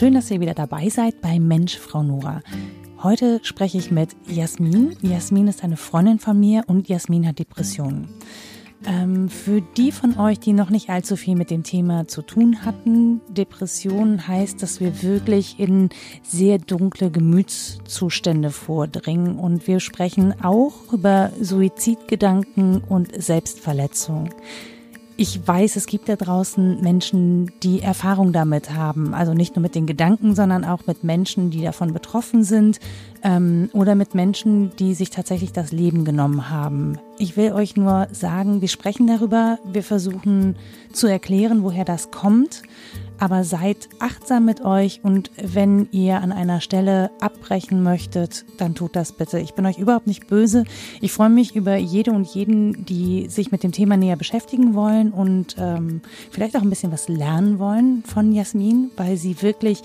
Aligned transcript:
Schön, 0.00 0.14
dass 0.14 0.30
ihr 0.30 0.40
wieder 0.40 0.54
dabei 0.54 0.88
seid 0.88 1.20
bei 1.20 1.38
Mensch, 1.38 1.76
Frau 1.76 2.02
Nora. 2.02 2.40
Heute 3.02 3.38
spreche 3.42 3.76
ich 3.76 3.90
mit 3.90 4.16
Jasmin. 4.26 4.96
Jasmin 5.02 5.46
ist 5.46 5.62
eine 5.62 5.76
Freundin 5.76 6.18
von 6.18 6.40
mir 6.40 6.64
und 6.68 6.88
Jasmin 6.88 7.26
hat 7.26 7.38
Depressionen. 7.38 8.08
Ähm, 8.86 9.28
für 9.28 9.60
die 9.60 9.92
von 9.92 10.18
euch, 10.18 10.40
die 10.40 10.54
noch 10.54 10.70
nicht 10.70 10.88
allzu 10.88 11.16
viel 11.16 11.36
mit 11.36 11.50
dem 11.50 11.64
Thema 11.64 12.08
zu 12.08 12.22
tun 12.22 12.64
hatten, 12.64 13.20
Depression 13.28 14.26
heißt, 14.26 14.62
dass 14.62 14.80
wir 14.80 15.02
wirklich 15.02 15.60
in 15.60 15.90
sehr 16.22 16.56
dunkle 16.56 17.10
Gemütszustände 17.10 18.52
vordringen 18.52 19.38
und 19.38 19.66
wir 19.66 19.80
sprechen 19.80 20.34
auch 20.42 20.94
über 20.94 21.30
Suizidgedanken 21.42 22.82
und 22.88 23.22
Selbstverletzung. 23.22 24.30
Ich 25.22 25.46
weiß, 25.46 25.76
es 25.76 25.84
gibt 25.84 26.08
da 26.08 26.16
draußen 26.16 26.80
Menschen, 26.80 27.52
die 27.62 27.82
Erfahrung 27.82 28.32
damit 28.32 28.70
haben. 28.72 29.12
Also 29.12 29.34
nicht 29.34 29.54
nur 29.54 29.60
mit 29.60 29.74
den 29.74 29.84
Gedanken, 29.84 30.34
sondern 30.34 30.64
auch 30.64 30.86
mit 30.86 31.04
Menschen, 31.04 31.50
die 31.50 31.60
davon 31.60 31.92
betroffen 31.92 32.42
sind 32.42 32.80
ähm, 33.22 33.68
oder 33.74 33.96
mit 33.96 34.14
Menschen, 34.14 34.74
die 34.78 34.94
sich 34.94 35.10
tatsächlich 35.10 35.52
das 35.52 35.72
Leben 35.72 36.06
genommen 36.06 36.48
haben. 36.48 36.98
Ich 37.18 37.36
will 37.36 37.52
euch 37.52 37.76
nur 37.76 38.08
sagen, 38.12 38.62
wir 38.62 38.68
sprechen 38.68 39.08
darüber, 39.08 39.58
wir 39.70 39.82
versuchen 39.82 40.56
zu 40.90 41.06
erklären, 41.06 41.64
woher 41.64 41.84
das 41.84 42.10
kommt 42.10 42.62
aber 43.20 43.44
seid 43.44 43.88
achtsam 43.98 44.46
mit 44.46 44.62
euch 44.62 45.00
und 45.02 45.30
wenn 45.36 45.88
ihr 45.92 46.20
an 46.20 46.32
einer 46.32 46.60
Stelle 46.60 47.10
abbrechen 47.20 47.82
möchtet, 47.82 48.46
dann 48.58 48.74
tut 48.74 48.96
das 48.96 49.12
bitte. 49.12 49.38
Ich 49.38 49.54
bin 49.54 49.66
euch 49.66 49.78
überhaupt 49.78 50.06
nicht 50.06 50.26
böse. 50.26 50.64
Ich 51.00 51.12
freue 51.12 51.28
mich 51.28 51.54
über 51.54 51.76
jede 51.76 52.12
und 52.12 52.26
jeden, 52.26 52.86
die 52.86 53.28
sich 53.28 53.52
mit 53.52 53.62
dem 53.62 53.72
Thema 53.72 53.96
näher 53.96 54.16
beschäftigen 54.16 54.74
wollen 54.74 55.12
und 55.12 55.56
ähm, 55.58 56.00
vielleicht 56.30 56.56
auch 56.56 56.62
ein 56.62 56.70
bisschen 56.70 56.92
was 56.92 57.08
lernen 57.08 57.58
wollen 57.58 58.02
von 58.04 58.32
Jasmin, 58.32 58.90
weil 58.96 59.16
sie 59.16 59.40
wirklich 59.42 59.82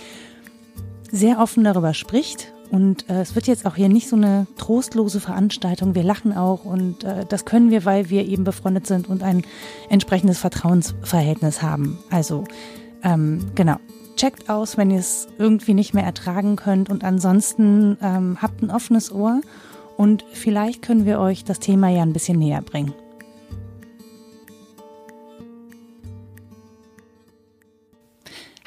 sehr 1.12 1.40
offen 1.40 1.64
darüber 1.64 1.94
spricht 1.94 2.54
und 2.72 3.10
äh, 3.10 3.22
es 3.22 3.36
wird 3.36 3.48
jetzt 3.48 3.66
auch 3.66 3.76
hier 3.76 3.90
nicht 3.90 4.08
so 4.08 4.16
eine 4.16 4.48
trostlose 4.58 5.20
Veranstaltung. 5.20 5.96
Wir 5.96 6.04
lachen 6.04 6.36
auch 6.36 6.66
und 6.66 7.04
äh, 7.04 7.26
das 7.28 7.46
können 7.46 7.70
wir, 7.70 7.86
weil 7.86 8.10
wir 8.10 8.26
eben 8.26 8.44
befreundet 8.44 8.88
sind 8.88 9.08
und 9.08 9.24
ein 9.24 9.44
entsprechendes 9.90 10.40
Vertrauensverhältnis 10.40 11.62
haben. 11.62 12.00
Also 12.10 12.46
ähm, 13.06 13.52
genau. 13.56 13.78
Checkt 14.18 14.50
aus, 14.50 14.78
wenn 14.78 14.92
ihr 14.92 15.00
es 15.00 15.28
irgendwie 15.38 15.74
nicht 15.74 15.94
mehr 15.94 16.04
ertragen 16.04 16.56
könnt. 16.56 16.90
Und 16.90 17.04
ansonsten 17.04 17.98
ähm, 18.02 18.42
habt 18.42 18.62
ein 18.62 18.72
offenes 18.72 19.12
Ohr 19.12 19.42
und 19.98 20.26
vielleicht 20.34 20.82
können 20.82 21.06
wir 21.06 21.20
euch 21.20 21.44
das 21.44 21.60
Thema 21.60 21.90
ja 21.90 22.02
ein 22.02 22.14
bisschen 22.14 22.40
näher 22.40 22.62
bringen. 22.62 22.94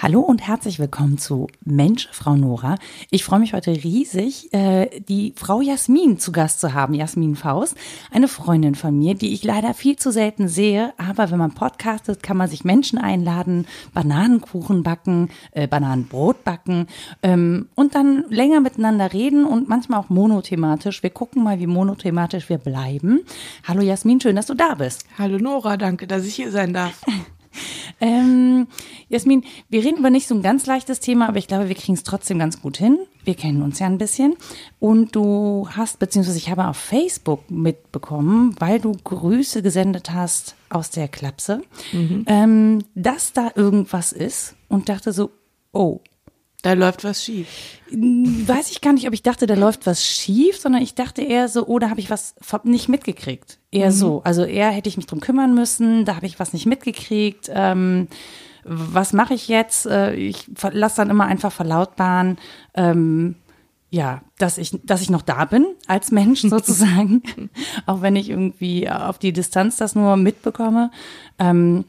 Hallo 0.00 0.20
und 0.20 0.46
herzlich 0.46 0.78
willkommen 0.78 1.18
zu 1.18 1.48
Mensch, 1.64 2.08
Frau 2.12 2.36
Nora. 2.36 2.77
Ich 3.10 3.24
freue 3.24 3.41
mich 3.41 3.52
heute 3.52 3.72
riesig, 3.72 4.54
äh, 4.54 5.00
die 5.00 5.32
Frau 5.34 5.60
Jasmin 5.60 6.20
zu 6.20 6.30
Gast 6.30 6.60
zu 6.60 6.72
haben, 6.72 6.94
Jasmin 6.94 7.34
Faust, 7.34 7.77
eine 8.12 8.28
Freundin 8.28 8.76
von 8.76 8.96
mir, 8.96 9.16
die 9.16 9.32
ich 9.34 9.42
leider 9.42 9.74
viel 9.74 9.96
zu 9.96 10.12
selten 10.12 10.46
sehe. 10.46 10.94
Aber 10.98 11.32
wenn 11.32 11.38
man 11.41 11.52
podcastet, 11.52 12.22
kann 12.22 12.36
man 12.36 12.48
sich 12.48 12.64
Menschen 12.64 13.00
einladen, 13.00 13.66
Bananenkuchen 13.92 14.84
backen, 14.84 15.30
äh, 15.50 15.66
Bananenbrot 15.66 16.44
backen 16.44 16.86
ähm, 17.24 17.69
und 17.74 17.96
dann 17.96 18.24
länger 18.28 18.60
miteinander 18.60 19.12
reden 19.12 19.44
und 19.44 19.69
manchmal 19.69 19.98
auch 19.98 20.10
monothematisch. 20.10 21.02
Wir 21.02 21.10
gucken 21.10 21.42
mal, 21.42 21.58
wie 21.58 21.66
monothematisch 21.66 22.48
wir 22.48 22.58
bleiben. 22.58 23.22
Hallo 23.66 23.82
Jasmin, 23.82 24.20
schön, 24.20 24.36
dass 24.36 24.46
du 24.46 24.54
da 24.54 24.76
bist. 24.76 25.06
Hallo 25.19 25.38
Nora, 25.38 25.76
danke, 25.76 26.06
dass 26.06 26.24
ich 26.24 26.36
hier 26.36 26.52
sein 26.52 26.72
darf. 26.72 27.02
Ähm, 28.01 28.69
Jasmin, 29.09 29.42
wir 29.69 29.84
reden 29.84 29.98
über 29.98 30.11
nicht 30.11 30.28
so 30.28 30.34
ein 30.37 30.42
ganz 30.42 30.67
leichtes 30.67 31.01
Thema, 31.01 31.28
aber 31.28 31.39
ich 31.39 31.48
glaube, 31.48 31.69
wir 31.69 31.75
kriegen 31.75 31.95
es 31.95 32.05
trotzdem 32.05 32.39
ganz 32.39 32.62
gut 32.62 32.77
hin. 32.77 32.97
Wir 33.25 33.34
kennen 33.34 33.62
uns 33.62 33.81
ja 33.81 33.87
ein 33.87 33.98
bisschen. 33.98 34.37
Und 34.78 35.16
du 35.16 35.69
hast, 35.72 35.99
beziehungsweise 35.99 36.38
ich 36.38 36.49
habe 36.49 36.69
auf 36.69 36.77
Facebook 36.77 37.50
mitbekommen, 37.50 38.55
weil 38.60 38.78
du 38.78 38.93
Grüße 38.93 39.62
gesendet 39.62 40.12
hast 40.12 40.55
aus 40.71 40.91
der 40.91 41.09
Klapse, 41.09 41.62
mhm. 41.93 42.25
ähm, 42.28 42.84
dass 42.94 43.32
da 43.32 43.50
irgendwas 43.56 44.12
ist 44.12 44.55
und 44.69 44.88
dachte 44.88 45.12
so, 45.12 45.31
oh, 45.72 46.00
da 46.62 46.72
läuft 46.72 47.04
was 47.04 47.24
schief. 47.24 47.46
Weiß 47.91 48.70
ich 48.70 48.80
gar 48.80 48.92
nicht, 48.92 49.06
ob 49.06 49.14
ich 49.14 49.22
dachte, 49.22 49.46
da 49.46 49.54
läuft 49.54 49.86
was 49.86 50.04
schief, 50.04 50.58
sondern 50.58 50.82
ich 50.82 50.94
dachte 50.94 51.22
eher 51.22 51.48
so, 51.48 51.66
oh, 51.66 51.78
da 51.78 51.88
habe 51.88 52.00
ich 52.00 52.10
was 52.10 52.34
nicht 52.64 52.88
mitgekriegt. 52.88 53.58
Eher 53.70 53.91
mhm. 53.91 53.94
so. 53.94 54.22
Also 54.24 54.44
eher 54.44 54.70
hätte 54.70 54.88
ich 54.88 54.96
mich 54.96 55.06
drum 55.06 55.20
kümmern 55.20 55.54
müssen, 55.54 56.04
da 56.04 56.16
habe 56.16 56.26
ich 56.26 56.41
was 56.41 56.52
nicht 56.52 56.66
mitgekriegt. 56.66 57.48
Ähm, 57.52 58.08
was 58.64 59.12
mache 59.12 59.34
ich 59.34 59.48
jetzt? 59.48 59.86
Äh, 59.86 60.14
ich 60.14 60.50
lasse 60.72 60.96
dann 60.96 61.10
immer 61.10 61.26
einfach 61.26 61.52
verlautbaren, 61.52 62.38
ähm, 62.75 63.36
ja, 63.90 64.20
dass 64.36 64.58
ich, 64.58 64.78
dass 64.82 65.00
ich 65.00 65.10
noch 65.10 65.22
da 65.22 65.44
bin 65.44 65.64
als 65.86 66.10
Mensch 66.10 66.40
sozusagen, 66.42 67.22
auch 67.86 68.02
wenn 68.02 68.16
ich 68.16 68.30
irgendwie 68.30 68.90
auf 68.90 69.19
die 69.19 69.32
Distanz 69.32 69.76
das 69.76 69.94
nur 69.94 70.16
mitbekomme. 70.16 70.90
Ähm, 71.38 71.84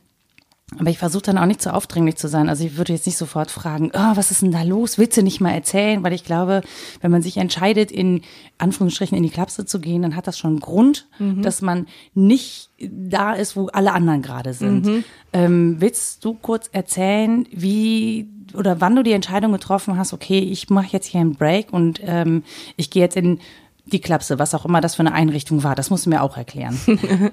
aber 0.78 0.90
ich 0.90 1.00
versuche 1.00 1.24
dann 1.24 1.38
auch 1.38 1.46
nicht 1.46 1.62
zu 1.62 1.74
aufdringlich 1.74 2.16
zu 2.16 2.28
sein. 2.28 2.48
Also 2.48 2.64
ich 2.64 2.78
würde 2.78 2.94
jetzt 2.94 3.06
nicht 3.06 3.18
sofort 3.18 3.50
fragen, 3.50 3.92
oh, 3.94 4.12
was 4.16 4.32
ist 4.32 4.42
denn 4.42 4.52
da 4.52 4.62
los? 4.62 4.98
Willst 4.98 5.18
du 5.18 5.24
nicht 5.24 5.42
mal 5.42 5.52
erzählen? 5.52 6.04
Weil 6.04 6.14
ich 6.14 6.24
glaube, 6.24 6.62
wenn 7.02 7.12
man 7.12 7.22
sich 7.22 7.38
entscheidet, 7.38 7.92
in 7.92 8.22
Anführungsstrichen 8.60 9.18
in 9.18 9.24
die 9.24 9.30
Klapse 9.30 9.66
zu 9.66 9.80
gehen, 9.80 10.04
dann 10.04 10.16
hat 10.16 10.28
das 10.28 10.38
schon 10.38 10.52
einen 10.52 10.60
Grund, 10.60 11.08
mhm. 11.18 11.42
dass 11.42 11.62
man 11.62 11.88
nicht 12.14 12.70
da 12.80 13.34
ist, 13.34 13.56
wo 13.56 13.68
alle 13.68 13.94
anderen 13.94 14.22
gerade 14.22 14.54
sind. 14.54 14.86
Mhm. 14.86 15.04
Ähm, 15.34 15.76
willst 15.80 16.24
du 16.24 16.36
kurz 16.36 16.70
erzählen, 16.72 17.48
wie 17.52 18.30
oder 18.56 18.82
wann 18.82 18.96
du 18.96 19.04
die 19.04 19.12
Entscheidung 19.12 19.52
getroffen 19.52 19.98
hast, 19.98 20.14
okay, 20.14 20.40
ich 20.40 20.70
mache 20.70 20.88
jetzt 20.92 21.06
hier 21.06 21.22
einen 21.22 21.36
Break 21.36 21.72
und 21.72 22.02
ähm, 22.04 22.44
ich 22.78 22.90
gehe 22.90 23.04
jetzt 23.04 23.16
in 23.16 23.40
die 23.86 24.02
Klapse, 24.02 24.40
was 24.40 24.56
auch 24.56 24.66
immer 24.66 24.82
das 24.82 24.96
für 24.96 25.02
eine 25.02 25.14
Einrichtung 25.14 25.64
war. 25.64 25.76
Das 25.76 25.90
musst 25.90 26.06
du 26.06 26.10
mir 26.10 26.24
auch 26.24 26.38
erklären. 26.38 26.80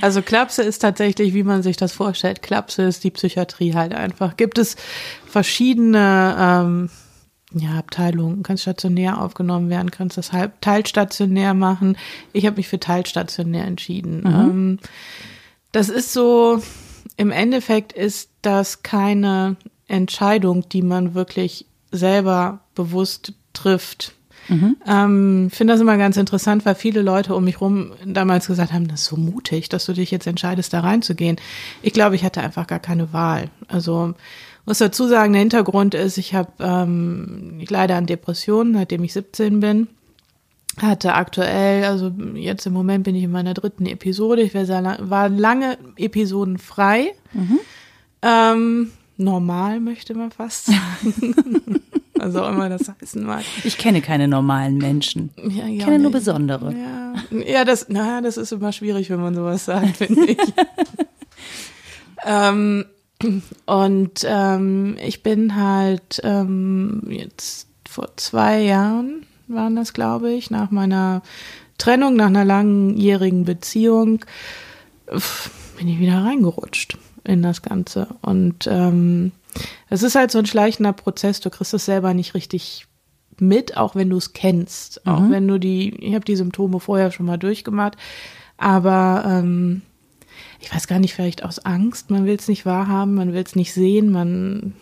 Also 0.00 0.22
Klapse 0.22 0.62
ist 0.62 0.78
tatsächlich, 0.80 1.34
wie 1.34 1.42
man 1.42 1.62
sich 1.62 1.76
das 1.76 1.92
vorstellt. 1.92 2.42
Klapse 2.42 2.82
ist 2.82 3.04
die 3.04 3.10
Psychiatrie 3.10 3.74
halt 3.74 3.94
einfach. 3.94 4.36
Gibt 4.36 4.58
es 4.58 4.76
verschiedene 5.26 6.36
ähm, 6.38 6.90
ja, 7.54 7.78
Abteilungen. 7.78 8.42
Kannst 8.42 8.62
stationär 8.62 9.20
aufgenommen 9.20 9.70
werden, 9.70 9.90
kannst 9.90 10.16
das 10.16 10.32
halb 10.32 10.60
teilstationär 10.60 11.54
machen. 11.54 11.96
Ich 12.32 12.46
habe 12.46 12.56
mich 12.56 12.68
für 12.68 12.80
teilstationär 12.80 13.66
entschieden. 13.66 14.20
Mhm. 14.20 14.26
Ähm, 14.26 14.78
das 15.72 15.88
ist 15.88 16.12
so, 16.12 16.62
im 17.16 17.30
Endeffekt 17.30 17.92
ist 17.92 18.30
das 18.42 18.82
keine 18.82 19.56
Entscheidung, 19.88 20.68
die 20.68 20.82
man 20.82 21.14
wirklich 21.14 21.66
selber 21.90 22.60
bewusst 22.74 23.34
trifft 23.52 24.14
Mhm. 24.52 24.76
Ähm, 24.86 25.50
finde 25.50 25.74
das 25.74 25.80
immer 25.80 25.96
ganz 25.96 26.16
interessant, 26.16 26.66
weil 26.66 26.74
viele 26.74 27.02
Leute 27.02 27.34
um 27.34 27.44
mich 27.44 27.60
rum 27.60 27.92
damals 28.04 28.46
gesagt 28.46 28.72
haben, 28.72 28.86
das 28.88 29.02
ist 29.02 29.06
so 29.06 29.16
mutig, 29.16 29.68
dass 29.68 29.86
du 29.86 29.92
dich 29.92 30.10
jetzt 30.10 30.26
entscheidest, 30.26 30.72
da 30.72 30.80
reinzugehen. 30.80 31.36
Ich 31.82 31.92
glaube, 31.92 32.16
ich 32.16 32.24
hatte 32.24 32.42
einfach 32.42 32.66
gar 32.66 32.78
keine 32.78 33.12
Wahl. 33.12 33.48
Also 33.68 34.14
muss 34.66 34.78
dazu 34.78 35.08
sagen, 35.08 35.32
der 35.32 35.40
Hintergrund 35.40 35.94
ist, 35.94 36.18
ich 36.18 36.34
habe 36.34 36.52
ähm, 36.60 37.58
ich 37.60 37.70
leide 37.70 37.94
an 37.94 38.06
Depressionen, 38.06 38.74
seitdem 38.74 39.02
ich 39.04 39.12
17 39.12 39.60
bin. 39.60 39.88
Hatte 40.78 41.14
aktuell, 41.14 41.84
also 41.84 42.10
jetzt 42.34 42.66
im 42.66 42.72
Moment 42.72 43.04
bin 43.04 43.14
ich 43.14 43.24
in 43.24 43.30
meiner 43.30 43.52
dritten 43.52 43.84
Episode. 43.86 44.42
Ich 44.42 44.54
war 44.54 45.28
lange 45.28 45.78
Episoden 45.96 46.58
frei. 46.58 47.12
Mhm. 47.32 47.58
Ähm, 48.22 48.90
normal 49.18 49.80
möchte 49.80 50.14
man 50.14 50.30
fast 50.30 50.66
sagen. 50.66 51.80
was 52.22 52.36
auch 52.36 52.48
immer 52.48 52.68
das 52.68 52.88
heißen 52.88 53.24
mag. 53.24 53.42
Ich 53.64 53.78
kenne 53.78 54.00
keine 54.00 54.28
normalen 54.28 54.78
Menschen. 54.78 55.30
Ja, 55.36 55.66
ich 55.66 55.80
kenne 55.80 55.98
nur 55.98 56.12
besondere. 56.12 56.72
Ja, 56.72 57.14
ja 57.44 57.64
das, 57.64 57.86
na, 57.88 58.20
das 58.20 58.36
ist 58.36 58.52
immer 58.52 58.72
schwierig, 58.72 59.10
wenn 59.10 59.20
man 59.20 59.34
sowas 59.34 59.64
sagt, 59.64 59.96
finde 59.96 60.26
ich. 60.26 60.38
ähm, 62.24 62.84
und 63.66 64.24
ähm, 64.24 64.96
ich 65.04 65.22
bin 65.22 65.56
halt 65.56 66.20
ähm, 66.22 67.02
jetzt 67.08 67.68
vor 67.88 68.16
zwei 68.16 68.60
Jahren 68.60 69.26
waren 69.48 69.76
das, 69.76 69.92
glaube 69.92 70.32
ich, 70.32 70.50
nach 70.50 70.70
meiner 70.70 71.22
Trennung, 71.76 72.14
nach 72.14 72.26
einer 72.26 72.44
langjährigen 72.44 73.44
Beziehung, 73.44 74.24
bin 75.76 75.88
ich 75.88 75.98
wieder 75.98 76.24
reingerutscht 76.24 76.96
in 77.24 77.42
das 77.42 77.62
Ganze. 77.62 78.08
Und 78.20 78.66
ähm, 78.66 79.32
es 79.90 80.02
ist 80.02 80.14
halt 80.14 80.30
so 80.30 80.38
ein 80.38 80.46
schleichender 80.46 80.92
Prozess, 80.92 81.40
du 81.40 81.50
kriegst 81.50 81.74
es 81.74 81.84
selber 81.84 82.14
nicht 82.14 82.34
richtig 82.34 82.86
mit, 83.38 83.76
auch 83.76 83.94
wenn 83.94 84.10
du 84.10 84.16
es 84.16 84.32
kennst, 84.32 85.04
mhm. 85.04 85.12
auch 85.12 85.30
wenn 85.30 85.48
du 85.48 85.58
die, 85.58 85.94
ich 85.96 86.14
habe 86.14 86.24
die 86.24 86.36
Symptome 86.36 86.80
vorher 86.80 87.10
schon 87.10 87.26
mal 87.26 87.38
durchgemacht, 87.38 87.96
aber 88.56 89.24
ähm, 89.26 89.82
ich 90.60 90.72
weiß 90.72 90.86
gar 90.86 90.98
nicht, 90.98 91.14
vielleicht 91.14 91.44
aus 91.44 91.58
Angst, 91.58 92.10
man 92.10 92.24
will 92.26 92.36
es 92.36 92.48
nicht 92.48 92.64
wahrhaben, 92.66 93.14
man 93.14 93.32
will 93.32 93.42
es 93.42 93.56
nicht 93.56 93.72
sehen, 93.72 94.10
man 94.10 94.74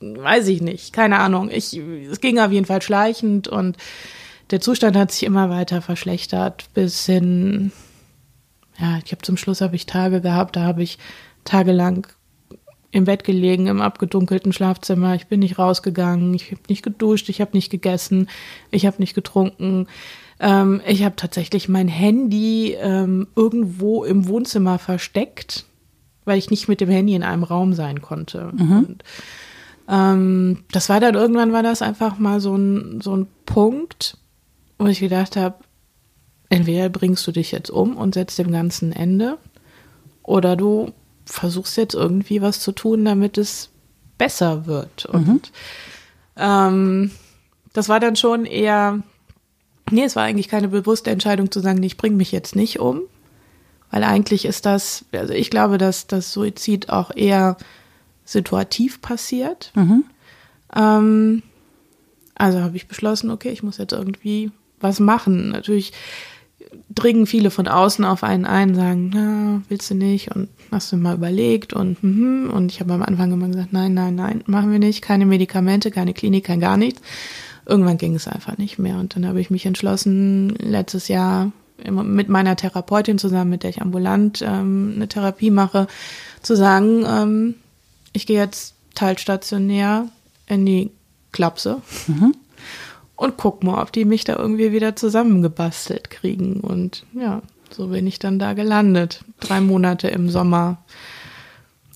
weiß 0.00 0.48
ich 0.48 0.60
nicht, 0.60 0.92
keine 0.92 1.18
Ahnung. 1.18 1.50
Ich, 1.50 1.74
es 1.74 2.20
ging 2.20 2.38
auf 2.38 2.52
jeden 2.52 2.66
Fall 2.66 2.82
schleichend 2.82 3.48
und 3.48 3.76
der 4.50 4.60
Zustand 4.60 4.96
hat 4.96 5.10
sich 5.10 5.24
immer 5.24 5.48
weiter 5.48 5.80
verschlechtert 5.80 6.68
bis 6.74 7.06
hin, 7.06 7.72
ja, 8.78 8.98
ich 9.04 9.12
habe 9.12 9.22
zum 9.22 9.36
Schluss 9.36 9.60
habe 9.60 9.76
ich 9.76 9.86
Tage 9.86 10.20
gehabt, 10.20 10.56
da 10.56 10.62
habe 10.62 10.82
ich 10.82 10.98
tagelang 11.44 12.06
im 12.94 13.04
Bett 13.04 13.24
gelegen, 13.24 13.66
im 13.66 13.80
abgedunkelten 13.80 14.52
Schlafzimmer. 14.52 15.16
Ich 15.16 15.26
bin 15.26 15.40
nicht 15.40 15.58
rausgegangen, 15.58 16.32
ich 16.32 16.52
habe 16.52 16.62
nicht 16.68 16.84
geduscht, 16.84 17.28
ich 17.28 17.40
habe 17.40 17.50
nicht 17.54 17.70
gegessen, 17.70 18.28
ich 18.70 18.86
habe 18.86 18.96
nicht 19.00 19.14
getrunken. 19.14 19.88
Ähm, 20.38 20.80
ich 20.86 21.04
habe 21.04 21.16
tatsächlich 21.16 21.68
mein 21.68 21.88
Handy 21.88 22.76
ähm, 22.78 23.26
irgendwo 23.34 24.04
im 24.04 24.28
Wohnzimmer 24.28 24.78
versteckt, 24.78 25.64
weil 26.24 26.38
ich 26.38 26.50
nicht 26.50 26.68
mit 26.68 26.80
dem 26.80 26.88
Handy 26.88 27.14
in 27.14 27.24
einem 27.24 27.42
Raum 27.42 27.72
sein 27.72 28.00
konnte. 28.00 28.52
Mhm. 28.54 28.72
Und, 28.78 29.04
ähm, 29.88 30.64
das 30.70 30.88
war 30.88 31.00
dann 31.00 31.14
irgendwann 31.14 31.52
war 31.52 31.64
das 31.64 31.82
einfach 31.82 32.18
mal 32.18 32.40
so 32.40 32.54
ein, 32.54 33.00
so 33.00 33.16
ein 33.16 33.26
Punkt, 33.44 34.18
wo 34.78 34.86
ich 34.86 35.00
gedacht 35.00 35.36
habe, 35.36 35.56
entweder 36.48 36.88
bringst 36.88 37.26
du 37.26 37.32
dich 37.32 37.50
jetzt 37.50 37.70
um 37.70 37.96
und 37.96 38.14
setzt 38.14 38.38
dem 38.38 38.52
Ganzen 38.52 38.92
ein 38.92 39.00
Ende 39.00 39.38
oder 40.22 40.56
du 40.56 40.92
versuchst 41.24 41.76
jetzt 41.76 41.94
irgendwie 41.94 42.42
was 42.42 42.60
zu 42.60 42.72
tun, 42.72 43.04
damit 43.04 43.38
es 43.38 43.70
besser 44.18 44.66
wird. 44.66 45.06
Und 45.06 45.26
mhm. 45.26 45.40
ähm, 46.36 47.10
das 47.72 47.88
war 47.88 48.00
dann 48.00 48.16
schon 48.16 48.44
eher, 48.44 49.00
nee, 49.90 50.04
es 50.04 50.16
war 50.16 50.24
eigentlich 50.24 50.48
keine 50.48 50.68
bewusste 50.68 51.10
Entscheidung 51.10 51.50
zu 51.50 51.60
sagen, 51.60 51.82
ich 51.82 51.96
bringe 51.96 52.16
mich 52.16 52.32
jetzt 52.32 52.56
nicht 52.56 52.78
um. 52.78 53.02
Weil 53.90 54.02
eigentlich 54.02 54.44
ist 54.44 54.66
das, 54.66 55.04
also 55.12 55.32
ich 55.32 55.50
glaube, 55.50 55.78
dass 55.78 56.06
das 56.06 56.32
Suizid 56.32 56.90
auch 56.90 57.12
eher 57.14 57.56
situativ 58.24 59.00
passiert. 59.00 59.70
Mhm. 59.74 60.04
Ähm, 60.74 61.42
also 62.34 62.60
habe 62.60 62.76
ich 62.76 62.88
beschlossen, 62.88 63.30
okay, 63.30 63.50
ich 63.50 63.62
muss 63.62 63.78
jetzt 63.78 63.92
irgendwie 63.92 64.50
was 64.80 64.98
machen. 64.98 65.50
Natürlich 65.50 65.92
dringen 66.94 67.26
viele 67.26 67.50
von 67.50 67.68
außen 67.68 68.04
auf 68.04 68.22
einen 68.22 68.44
ein, 68.44 68.74
sagen, 68.74 69.10
na, 69.12 69.62
willst 69.68 69.90
du 69.90 69.94
nicht 69.94 70.34
und 70.34 70.48
hast 70.70 70.92
du 70.92 70.96
mal 70.96 71.14
überlegt 71.14 71.72
und 71.72 72.02
mhm. 72.02 72.50
und 72.52 72.70
ich 72.72 72.80
habe 72.80 72.92
am 72.92 73.02
Anfang 73.02 73.32
immer 73.32 73.48
gesagt, 73.48 73.72
nein, 73.72 73.94
nein, 73.94 74.14
nein, 74.14 74.42
machen 74.46 74.70
wir 74.70 74.78
nicht, 74.78 75.02
keine 75.02 75.26
Medikamente, 75.26 75.90
keine 75.90 76.14
Klinik, 76.14 76.44
kein 76.44 76.60
gar 76.60 76.76
nichts. 76.76 77.00
Irgendwann 77.66 77.98
ging 77.98 78.14
es 78.14 78.28
einfach 78.28 78.58
nicht 78.58 78.78
mehr 78.78 78.98
und 78.98 79.16
dann 79.16 79.26
habe 79.26 79.40
ich 79.40 79.50
mich 79.50 79.66
entschlossen, 79.66 80.50
letztes 80.58 81.08
Jahr 81.08 81.50
mit 81.90 82.28
meiner 82.28 82.56
Therapeutin 82.56 83.18
zusammen, 83.18 83.50
mit 83.50 83.62
der 83.62 83.70
ich 83.70 83.82
ambulant 83.82 84.42
ähm, 84.42 84.92
eine 84.94 85.08
Therapie 85.08 85.50
mache, 85.50 85.88
zu 86.42 86.56
sagen, 86.56 87.04
ähm, 87.06 87.54
ich 88.12 88.26
gehe 88.26 88.38
jetzt 88.38 88.74
teilstationär 88.94 90.08
in 90.46 90.66
die 90.66 90.90
Klapse. 91.32 91.80
Mhm 92.06 92.34
und 93.16 93.36
guck 93.36 93.62
mal, 93.62 93.80
ob 93.80 93.92
die 93.92 94.04
mich 94.04 94.24
da 94.24 94.36
irgendwie 94.36 94.72
wieder 94.72 94.96
zusammengebastelt 94.96 96.10
kriegen. 96.10 96.60
Und 96.60 97.04
ja, 97.14 97.42
so 97.70 97.88
bin 97.88 98.06
ich 98.06 98.18
dann 98.18 98.38
da 98.38 98.54
gelandet. 98.54 99.24
Drei 99.40 99.60
Monate 99.60 100.08
im 100.08 100.28
Sommer. 100.28 100.78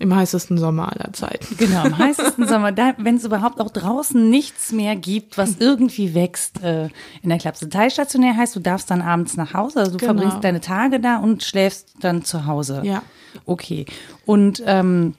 Im 0.00 0.14
heißesten 0.14 0.58
Sommer 0.58 0.92
aller 0.92 1.12
Zeiten. 1.12 1.56
Genau, 1.56 1.84
im 1.84 1.98
heißesten 1.98 2.46
Sommer, 2.46 2.76
wenn 2.98 3.16
es 3.16 3.24
überhaupt 3.24 3.60
auch 3.60 3.70
draußen 3.70 4.30
nichts 4.30 4.70
mehr 4.70 4.94
gibt, 4.94 5.36
was 5.36 5.56
irgendwie 5.58 6.14
wächst 6.14 6.62
äh, 6.62 6.88
in 7.20 7.30
der 7.30 7.38
Klapse. 7.38 7.68
Teilstationär 7.68 8.36
heißt, 8.36 8.54
du 8.54 8.60
darfst 8.60 8.92
dann 8.92 9.02
abends 9.02 9.36
nach 9.36 9.54
Hause, 9.54 9.80
also 9.80 9.92
du 9.92 9.98
genau. 9.98 10.12
verbringst 10.12 10.44
deine 10.44 10.60
Tage 10.60 11.00
da 11.00 11.16
und 11.16 11.42
schläfst 11.42 11.94
dann 11.98 12.22
zu 12.22 12.46
Hause. 12.46 12.82
Ja. 12.84 13.02
Okay. 13.44 13.86
Und 14.24 14.62
ähm, 14.66 15.14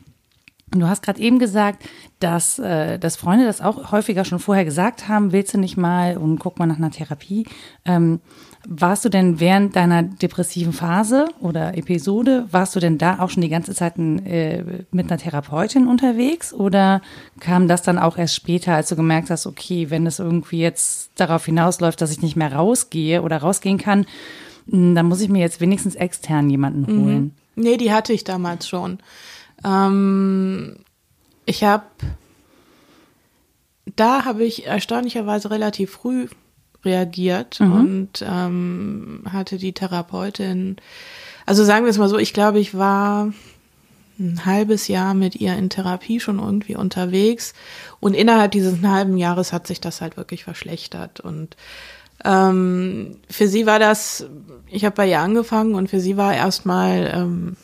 Du 0.72 0.88
hast 0.88 1.02
gerade 1.02 1.20
eben 1.20 1.40
gesagt, 1.40 1.84
dass, 2.20 2.60
äh, 2.60 3.00
dass 3.00 3.16
Freunde 3.16 3.46
das 3.46 3.62
auch 3.62 3.92
häufiger 3.92 4.24
schon 4.24 4.40
vorher 4.40 4.66
gesagt 4.66 5.08
haben, 5.08 5.32
willst 5.32 5.54
du 5.54 5.58
nicht 5.58 5.78
mal 5.78 6.18
und 6.18 6.38
guck 6.40 6.60
mal 6.60 6.68
nach 6.68 6.78
einer 6.78 6.92
Therapie. 6.92 7.48
Ähm, 7.86 8.20
warst 8.68 9.06
du 9.06 9.10
denn 9.10 9.40
während 9.40 9.76
deiner 9.76 10.04
depressiven 10.04 10.74
Phase 10.74 11.30
oder 11.40 11.78
Episode, 11.78 12.46
warst 12.52 12.76
du 12.76 12.80
denn 12.80 12.98
da 12.98 13.20
auch 13.20 13.30
schon 13.30 13.42
die 13.42 13.50
ganze 13.50 13.74
Zeit 13.74 13.98
äh, 13.98 14.64
mit 14.92 15.10
einer 15.10 15.18
Therapeutin 15.18 15.88
unterwegs 15.88 16.54
oder 16.54 17.02
kam 17.40 17.68
das 17.68 17.82
dann 17.82 17.98
auch 17.98 18.18
erst 18.18 18.36
später, 18.36 18.76
als 18.76 18.90
du 18.90 18.96
gemerkt 18.96 19.30
hast, 19.30 19.48
okay, 19.48 19.90
wenn 19.90 20.06
es 20.06 20.20
irgendwie 20.20 20.60
jetzt 20.60 21.12
darauf 21.16 21.46
hinausläuft, 21.46 22.02
dass 22.02 22.12
ich 22.12 22.22
nicht 22.22 22.36
mehr 22.36 22.54
rausgehe 22.54 23.22
oder 23.22 23.38
rausgehen 23.38 23.78
kann, 23.78 24.06
hm, 24.70 24.94
dann 24.94 25.08
muss 25.08 25.22
ich 25.22 25.30
mir 25.30 25.40
jetzt 25.40 25.62
wenigstens 25.62 25.96
extern 25.96 26.50
jemanden 26.50 26.82
mhm. 26.82 27.06
holen? 27.06 27.22
Mhm. 27.56 27.64
Nee, 27.64 27.78
die 27.78 27.92
hatte 27.92 28.14
ich 28.14 28.24
damals 28.24 28.68
schon. 28.68 29.00
Ähm, 29.64 30.78
ich 31.46 31.64
habe, 31.64 31.86
da 33.96 34.26
habe 34.26 34.44
ich 34.44 34.66
erstaunlicherweise 34.68 35.52
relativ 35.52 35.92
früh 35.92 36.28
reagiert 36.86 37.60
mhm. 37.60 37.74
und 37.74 38.26
ähm, 38.26 39.24
hatte 39.32 39.58
die 39.58 39.74
Therapeutin, 39.74 40.78
also 41.46 41.64
sagen 41.64 41.86
wir 41.86 41.90
es 41.90 41.98
mal 41.98 42.10
so, 42.10 42.18
ich 42.18 42.34
glaube, 42.34 42.60
ich 42.60 42.78
war 42.78 43.34
ein 44.20 44.46
halbes 44.46 44.88
Jahr 44.88 45.14
mit 45.14 45.36
ihr 45.36 45.56
in 45.56 45.70
Therapie 45.70 46.20
schon 46.20 46.40
irgendwie 46.40 46.76
unterwegs 46.76 47.54
und 48.00 48.14
innerhalb 48.14 48.52
dieses 48.52 48.82
halben 48.82 49.18
Jahres 49.18 49.54
hat 49.54 49.66
sich 49.66 49.82
das 49.82 50.02
halt 50.02 50.18
wirklich 50.18 50.44
verschlechtert 50.44 51.20
und 51.20 51.56
ähm, 52.26 53.18
für 53.30 53.48
sie 53.48 53.66
war 53.66 53.80
das, 53.80 54.26
ich 54.68 54.84
habe 54.84 54.96
bei 54.96 55.10
ihr 55.10 55.20
angefangen 55.20 55.74
und 55.74 55.90
für 55.90 56.02
sie 56.02 56.18
war 56.18 56.36
erstmal 56.36 57.12
ähm, 57.14 57.56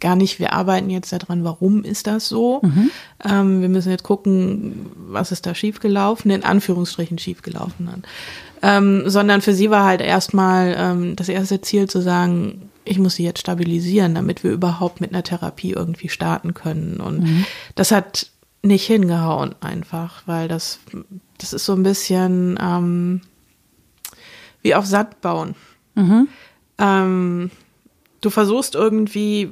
gar 0.00 0.16
nicht, 0.16 0.38
wir 0.38 0.52
arbeiten 0.52 0.90
jetzt 0.90 1.12
daran, 1.12 1.44
warum 1.44 1.84
ist 1.84 2.06
das 2.06 2.28
so. 2.28 2.60
Mhm. 2.62 2.90
Ähm, 3.28 3.60
wir 3.60 3.68
müssen 3.68 3.90
jetzt 3.90 4.04
gucken, 4.04 4.86
was 4.96 5.32
ist 5.32 5.46
da 5.46 5.54
schiefgelaufen, 5.54 6.30
in 6.30 6.44
Anführungsstrichen 6.44 7.18
schiefgelaufen 7.18 7.90
hat. 7.90 8.00
Ähm, 8.62 9.08
sondern 9.08 9.40
für 9.40 9.54
sie 9.54 9.70
war 9.70 9.84
halt 9.84 10.00
erstmal 10.00 10.74
ähm, 10.76 11.16
das 11.16 11.28
erste 11.28 11.60
Ziel 11.60 11.88
zu 11.88 12.00
sagen, 12.00 12.70
ich 12.84 12.98
muss 12.98 13.16
sie 13.16 13.24
jetzt 13.24 13.40
stabilisieren, 13.40 14.14
damit 14.14 14.42
wir 14.42 14.50
überhaupt 14.50 15.00
mit 15.00 15.12
einer 15.12 15.22
Therapie 15.22 15.72
irgendwie 15.72 16.08
starten 16.08 16.54
können. 16.54 16.98
Und 17.00 17.20
mhm. 17.20 17.44
das 17.74 17.90
hat 17.90 18.30
nicht 18.62 18.86
hingehauen 18.86 19.54
einfach, 19.60 20.22
weil 20.26 20.48
das, 20.48 20.80
das 21.38 21.52
ist 21.52 21.64
so 21.64 21.74
ein 21.74 21.82
bisschen 21.82 22.58
ähm, 22.60 23.20
wie 24.62 24.74
auf 24.74 24.86
Sand 24.86 25.20
bauen. 25.20 25.54
Mhm. 25.94 26.28
Ähm, 26.78 27.50
du 28.20 28.30
versuchst 28.30 28.74
irgendwie 28.74 29.50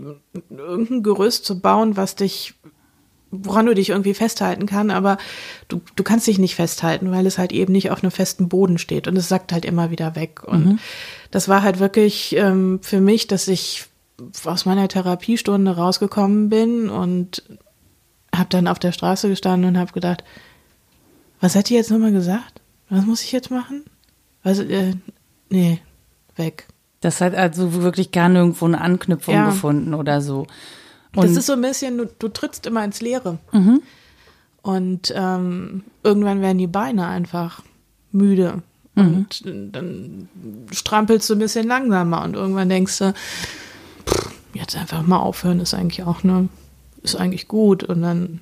irgendein 0.50 1.02
Gerüst 1.02 1.44
zu 1.44 1.60
bauen, 1.60 1.96
was 1.96 2.16
dich, 2.16 2.54
woran 3.30 3.66
du 3.66 3.74
dich 3.74 3.90
irgendwie 3.90 4.14
festhalten 4.14 4.66
kann, 4.66 4.90
aber 4.90 5.18
du, 5.68 5.80
du 5.94 6.02
kannst 6.02 6.26
dich 6.26 6.38
nicht 6.38 6.54
festhalten, 6.54 7.10
weil 7.10 7.26
es 7.26 7.38
halt 7.38 7.52
eben 7.52 7.72
nicht 7.72 7.90
auf 7.90 8.02
einem 8.02 8.10
festen 8.10 8.48
Boden 8.48 8.78
steht 8.78 9.08
und 9.08 9.16
es 9.16 9.28
sackt 9.28 9.52
halt 9.52 9.64
immer 9.64 9.90
wieder 9.90 10.16
weg. 10.16 10.42
Und 10.44 10.66
mhm. 10.66 10.78
das 11.30 11.48
war 11.48 11.62
halt 11.62 11.78
wirklich 11.78 12.34
ähm, 12.36 12.80
für 12.82 13.00
mich, 13.00 13.26
dass 13.26 13.48
ich 13.48 13.86
aus 14.44 14.64
meiner 14.64 14.88
Therapiestunde 14.88 15.76
rausgekommen 15.76 16.48
bin 16.48 16.88
und 16.88 17.42
habe 18.34 18.48
dann 18.48 18.66
auf 18.66 18.78
der 18.78 18.92
Straße 18.92 19.28
gestanden 19.28 19.70
und 19.70 19.78
habe 19.78 19.92
gedacht, 19.92 20.24
was 21.40 21.54
hat 21.54 21.68
die 21.68 21.74
jetzt 21.74 21.90
nochmal 21.90 22.12
gesagt? 22.12 22.60
Was 22.88 23.04
muss 23.04 23.22
ich 23.22 23.32
jetzt 23.32 23.50
machen? 23.50 23.84
Was, 24.42 24.58
äh, 24.58 24.94
nee, 25.50 25.80
weg. 26.36 26.66
Das 27.00 27.20
hat 27.20 27.34
also 27.34 27.82
wirklich 27.82 28.10
gar 28.10 28.28
nirgendwo 28.28 28.64
eine 28.64 28.80
Anknüpfung 28.80 29.34
ja. 29.34 29.46
gefunden 29.46 29.94
oder 29.94 30.20
so. 30.20 30.46
Und 31.14 31.24
das 31.24 31.36
ist 31.36 31.46
so 31.46 31.54
ein 31.54 31.62
bisschen, 31.62 31.98
du, 31.98 32.06
du 32.18 32.28
trittst 32.28 32.66
immer 32.66 32.84
ins 32.84 33.00
Leere. 33.00 33.38
Mhm. 33.52 33.82
Und 34.62 35.12
ähm, 35.16 35.84
irgendwann 36.02 36.42
werden 36.42 36.58
die 36.58 36.66
Beine 36.66 37.06
einfach 37.06 37.62
müde. 38.12 38.62
Mhm. 38.94 39.06
Und 39.06 39.42
dann 39.44 40.28
strampelst 40.72 41.30
du 41.30 41.34
ein 41.34 41.38
bisschen 41.38 41.66
langsamer 41.66 42.24
und 42.24 42.34
irgendwann 42.34 42.68
denkst 42.68 42.98
du, 42.98 43.14
pff, 44.06 44.30
jetzt 44.54 44.76
einfach 44.76 45.06
mal 45.06 45.18
aufhören 45.18 45.60
ist 45.60 45.74
eigentlich 45.74 46.02
auch 46.02 46.22
ne, 46.24 46.48
ist 47.02 47.16
eigentlich 47.16 47.46
gut. 47.46 47.84
Und 47.84 48.02
dann 48.02 48.40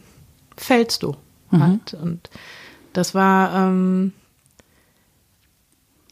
fällst 0.56 1.02
du 1.02 1.16
mhm. 1.50 1.62
halt. 1.62 1.94
Und 1.94 2.30
das 2.92 3.14
war, 3.14 3.54
ähm, 3.54 4.12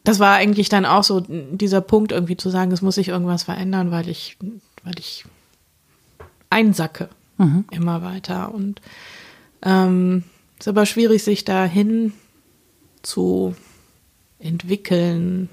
das 0.04 0.18
war 0.18 0.35
eigentlich 0.35 0.68
dann 0.68 0.85
auch 0.85 1.04
so 1.04 1.21
dieser 1.28 1.80
Punkt 1.80 2.12
irgendwie 2.12 2.37
zu 2.37 2.50
sagen, 2.50 2.73
es 2.73 2.82
muss 2.82 2.97
sich 2.97 3.09
irgendwas 3.09 3.44
verändern, 3.44 3.90
weil 3.90 4.09
ich, 4.09 4.37
weil 4.82 4.99
ich 4.99 5.25
einsacke 6.50 7.09
mhm. 7.38 7.64
immer 7.71 8.02
weiter. 8.02 8.52
Und 8.52 8.80
ähm, 9.62 10.25
es 10.59 10.66
ist 10.66 10.68
aber 10.68 10.87
schwierig, 10.87 11.23
sich 11.23 11.44
dahin 11.44 12.12
zu 13.02 13.54
entwickeln. 14.38 15.49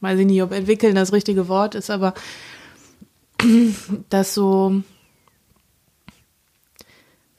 Weiß 0.00 0.18
ich 0.18 0.26
nicht, 0.26 0.42
ob 0.42 0.52
entwickeln 0.52 0.94
das 0.94 1.12
richtige 1.12 1.48
Wort 1.48 1.74
ist, 1.74 1.90
aber 1.90 2.14
das 4.08 4.34
so 4.34 4.82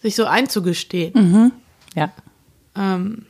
sich 0.01 0.15
so 0.15 0.25
einzugestehen. 0.25 1.13
Mhm. 1.13 1.51
Ja. 1.95 2.11
Ähm, 2.75 3.25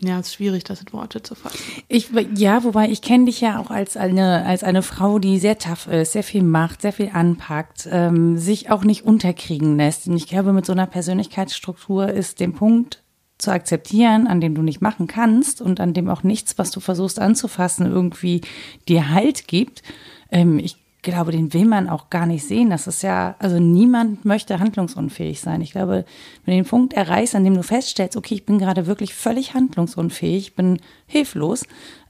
ja, 0.00 0.18
es 0.18 0.28
ist 0.28 0.34
schwierig, 0.34 0.64
das 0.64 0.80
in 0.80 0.92
Worte 0.92 1.22
zu 1.22 1.34
fassen. 1.34 1.58
Ich, 1.88 2.10
ja, 2.34 2.64
wobei 2.64 2.88
ich 2.88 3.02
kenne 3.02 3.26
dich 3.26 3.40
ja 3.40 3.58
auch 3.58 3.70
als 3.70 3.96
eine, 3.96 4.44
als 4.46 4.64
eine 4.64 4.82
Frau, 4.82 5.18
die 5.18 5.38
sehr 5.38 5.58
tough 5.58 5.86
ist, 5.88 6.12
sehr 6.12 6.22
viel 6.22 6.42
macht, 6.42 6.82
sehr 6.82 6.92
viel 6.92 7.10
anpackt, 7.12 7.88
ähm, 7.90 8.38
sich 8.38 8.70
auch 8.70 8.84
nicht 8.84 9.04
unterkriegen 9.04 9.76
lässt. 9.76 10.08
Und 10.08 10.16
ich 10.16 10.26
glaube, 10.26 10.52
mit 10.52 10.64
so 10.64 10.72
einer 10.72 10.86
Persönlichkeitsstruktur 10.86 12.08
ist 12.08 12.40
dem 12.40 12.54
Punkt 12.54 13.02
zu 13.36 13.50
akzeptieren, 13.50 14.26
an 14.26 14.40
dem 14.40 14.54
du 14.54 14.62
nicht 14.62 14.80
machen 14.80 15.06
kannst 15.06 15.60
und 15.60 15.80
an 15.80 15.94
dem 15.94 16.08
auch 16.08 16.22
nichts, 16.22 16.58
was 16.58 16.70
du 16.70 16.80
versuchst 16.80 17.18
anzufassen, 17.18 17.86
irgendwie 17.86 18.40
dir 18.88 19.10
Halt 19.10 19.48
gibt. 19.48 19.82
Ähm, 20.30 20.58
ich 20.58 20.76
glaube, 21.02 21.32
den 21.32 21.52
will 21.52 21.64
man 21.64 21.88
auch 21.88 22.10
gar 22.10 22.26
nicht 22.26 22.46
sehen. 22.46 22.70
Das 22.70 22.86
ist 22.86 23.02
ja, 23.02 23.34
also 23.38 23.58
niemand 23.58 24.24
möchte 24.24 24.58
handlungsunfähig 24.58 25.40
sein. 25.40 25.60
Ich 25.60 25.72
glaube, 25.72 26.04
wenn 26.44 26.56
du 26.56 26.62
den 26.62 26.68
Punkt 26.68 26.92
erreichst, 26.92 27.34
an 27.34 27.44
dem 27.44 27.54
du 27.54 27.62
feststellst, 27.62 28.16
okay, 28.16 28.34
ich 28.34 28.46
bin 28.46 28.58
gerade 28.58 28.86
wirklich 28.86 29.14
völlig 29.14 29.54
handlungsunfähig, 29.54 30.48
ich 30.48 30.54
bin 30.54 30.80
hilflos, 31.06 31.64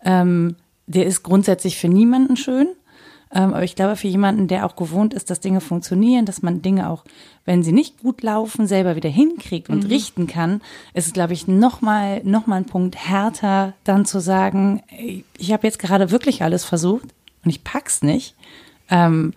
ähm, 0.05 0.57
der 0.87 1.07
ist 1.07 1.23
grundsätzlich 1.23 1.79
für 1.79 1.89
niemanden 1.89 2.37
schön. 2.37 2.69
Ähm, 3.33 3.55
aber 3.55 3.63
ich 3.63 3.77
glaube, 3.77 3.95
für 3.95 4.09
jemanden, 4.09 4.49
der 4.49 4.67
auch 4.67 4.75
gewohnt 4.75 5.15
ist, 5.15 5.31
dass 5.31 5.39
Dinge 5.39 5.61
funktionieren, 5.61 6.27
dass 6.27 6.43
man 6.43 6.63
Dinge 6.63 6.91
auch, 6.91 7.05
wenn 7.45 7.63
sie 7.63 7.71
nicht 7.71 7.99
gut 7.99 8.23
laufen, 8.23 8.67
selber 8.67 8.97
wieder 8.97 9.09
hinkriegt 9.09 9.69
und 9.69 9.85
mhm. 9.85 9.91
richten 9.91 10.27
kann, 10.27 10.61
ist 10.95 11.07
es, 11.07 11.13
glaube 11.13 11.33
ich, 11.33 11.47
nochmal 11.47 12.23
noch 12.25 12.49
mal 12.49 12.57
ein 12.57 12.65
Punkt 12.65 12.97
härter, 12.97 13.75
dann 13.85 14.05
zu 14.05 14.21
sagen, 14.21 14.83
ich 15.39 15.53
habe 15.53 15.67
jetzt 15.67 15.79
gerade 15.79 16.11
wirklich 16.11 16.43
alles 16.43 16.65
versucht 16.65 17.15
und 17.45 17.51
ich 17.51 17.63
pack's 17.63 18.03
nicht. 18.03 18.35
Ähm, 18.91 19.33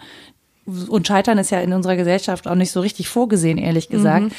und 0.66 1.08
Scheitern 1.08 1.38
ist 1.38 1.52
ja 1.52 1.60
in 1.60 1.74
unserer 1.74 1.96
Gesellschaft 1.96 2.48
auch 2.48 2.56
nicht 2.56 2.72
so 2.72 2.80
richtig 2.80 3.10
vorgesehen, 3.10 3.58
ehrlich 3.58 3.90
gesagt. 3.90 4.26
Mhm. 4.26 4.32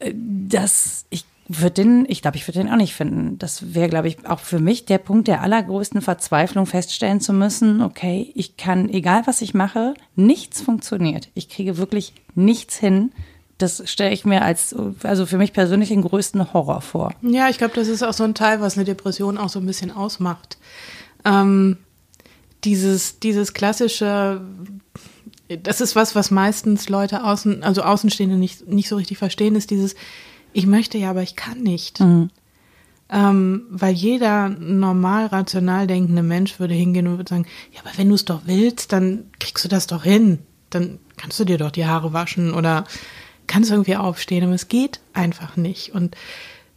Äh, 0.00 0.12
dass 0.14 1.06
ich 1.10 1.24
würde 1.48 1.82
den, 1.82 2.06
ich 2.08 2.22
glaube, 2.22 2.36
ich 2.36 2.46
würde 2.46 2.60
den 2.60 2.70
auch 2.70 2.76
nicht 2.76 2.94
finden. 2.94 3.38
Das 3.38 3.74
wäre, 3.74 3.88
glaube 3.88 4.08
ich, 4.08 4.26
auch 4.26 4.38
für 4.38 4.58
mich 4.58 4.86
der 4.86 4.98
Punkt 4.98 5.28
der 5.28 5.42
allergrößten 5.42 6.00
Verzweiflung, 6.00 6.66
feststellen 6.66 7.20
zu 7.20 7.32
müssen, 7.32 7.82
okay, 7.82 8.32
ich 8.34 8.56
kann, 8.56 8.88
egal 8.88 9.22
was 9.26 9.42
ich 9.42 9.54
mache, 9.54 9.94
nichts 10.14 10.60
funktioniert. 10.60 11.28
Ich 11.34 11.48
kriege 11.48 11.76
wirklich 11.76 12.14
nichts 12.34 12.76
hin. 12.76 13.12
Das 13.58 13.82
stelle 13.90 14.12
ich 14.12 14.24
mir 14.24 14.42
als, 14.42 14.74
also 15.02 15.26
für 15.26 15.38
mich 15.38 15.52
persönlich 15.52 15.90
den 15.90 16.02
größten 16.02 16.52
Horror 16.52 16.80
vor. 16.80 17.12
Ja, 17.22 17.48
ich 17.48 17.58
glaube, 17.58 17.74
das 17.74 17.88
ist 17.88 18.02
auch 18.02 18.14
so 18.14 18.24
ein 18.24 18.34
Teil, 18.34 18.60
was 18.60 18.76
eine 18.76 18.84
Depression 18.84 19.38
auch 19.38 19.48
so 19.48 19.58
ein 19.58 19.66
bisschen 19.66 19.90
ausmacht. 19.90 20.58
Ähm, 21.24 21.76
dieses, 22.64 23.18
dieses 23.18 23.54
klassische, 23.54 24.40
das 25.62 25.80
ist 25.80 25.96
was, 25.96 26.14
was 26.14 26.30
meistens 26.30 26.88
Leute 26.88 27.24
außen, 27.24 27.62
also 27.62 27.82
Außenstehende 27.82 28.36
nicht, 28.36 28.66
nicht 28.68 28.88
so 28.88 28.96
richtig 28.96 29.18
verstehen, 29.18 29.56
ist 29.56 29.70
dieses, 29.70 29.94
ich 30.52 30.66
möchte 30.66 30.98
ja, 30.98 31.10
aber 31.10 31.22
ich 31.22 31.36
kann 31.36 31.60
nicht. 31.60 32.00
Mhm. 32.00 32.30
Ähm, 33.10 33.66
weil 33.68 33.94
jeder 33.94 34.48
normal 34.48 35.26
rational 35.26 35.86
denkende 35.86 36.22
Mensch 36.22 36.58
würde 36.58 36.74
hingehen 36.74 37.06
und 37.06 37.18
würde 37.18 37.28
sagen, 37.28 37.46
ja, 37.72 37.80
aber 37.80 37.90
wenn 37.98 38.08
du 38.08 38.14
es 38.14 38.24
doch 38.24 38.42
willst, 38.46 38.92
dann 38.92 39.24
kriegst 39.38 39.64
du 39.64 39.68
das 39.68 39.86
doch 39.86 40.04
hin. 40.04 40.38
Dann 40.70 40.98
kannst 41.18 41.38
du 41.38 41.44
dir 41.44 41.58
doch 41.58 41.70
die 41.70 41.84
Haare 41.84 42.14
waschen 42.14 42.54
oder 42.54 42.84
kannst 43.46 43.70
irgendwie 43.70 43.96
aufstehen, 43.96 44.44
aber 44.44 44.54
es 44.54 44.68
geht 44.68 45.00
einfach 45.12 45.56
nicht. 45.56 45.94
Und 45.94 46.16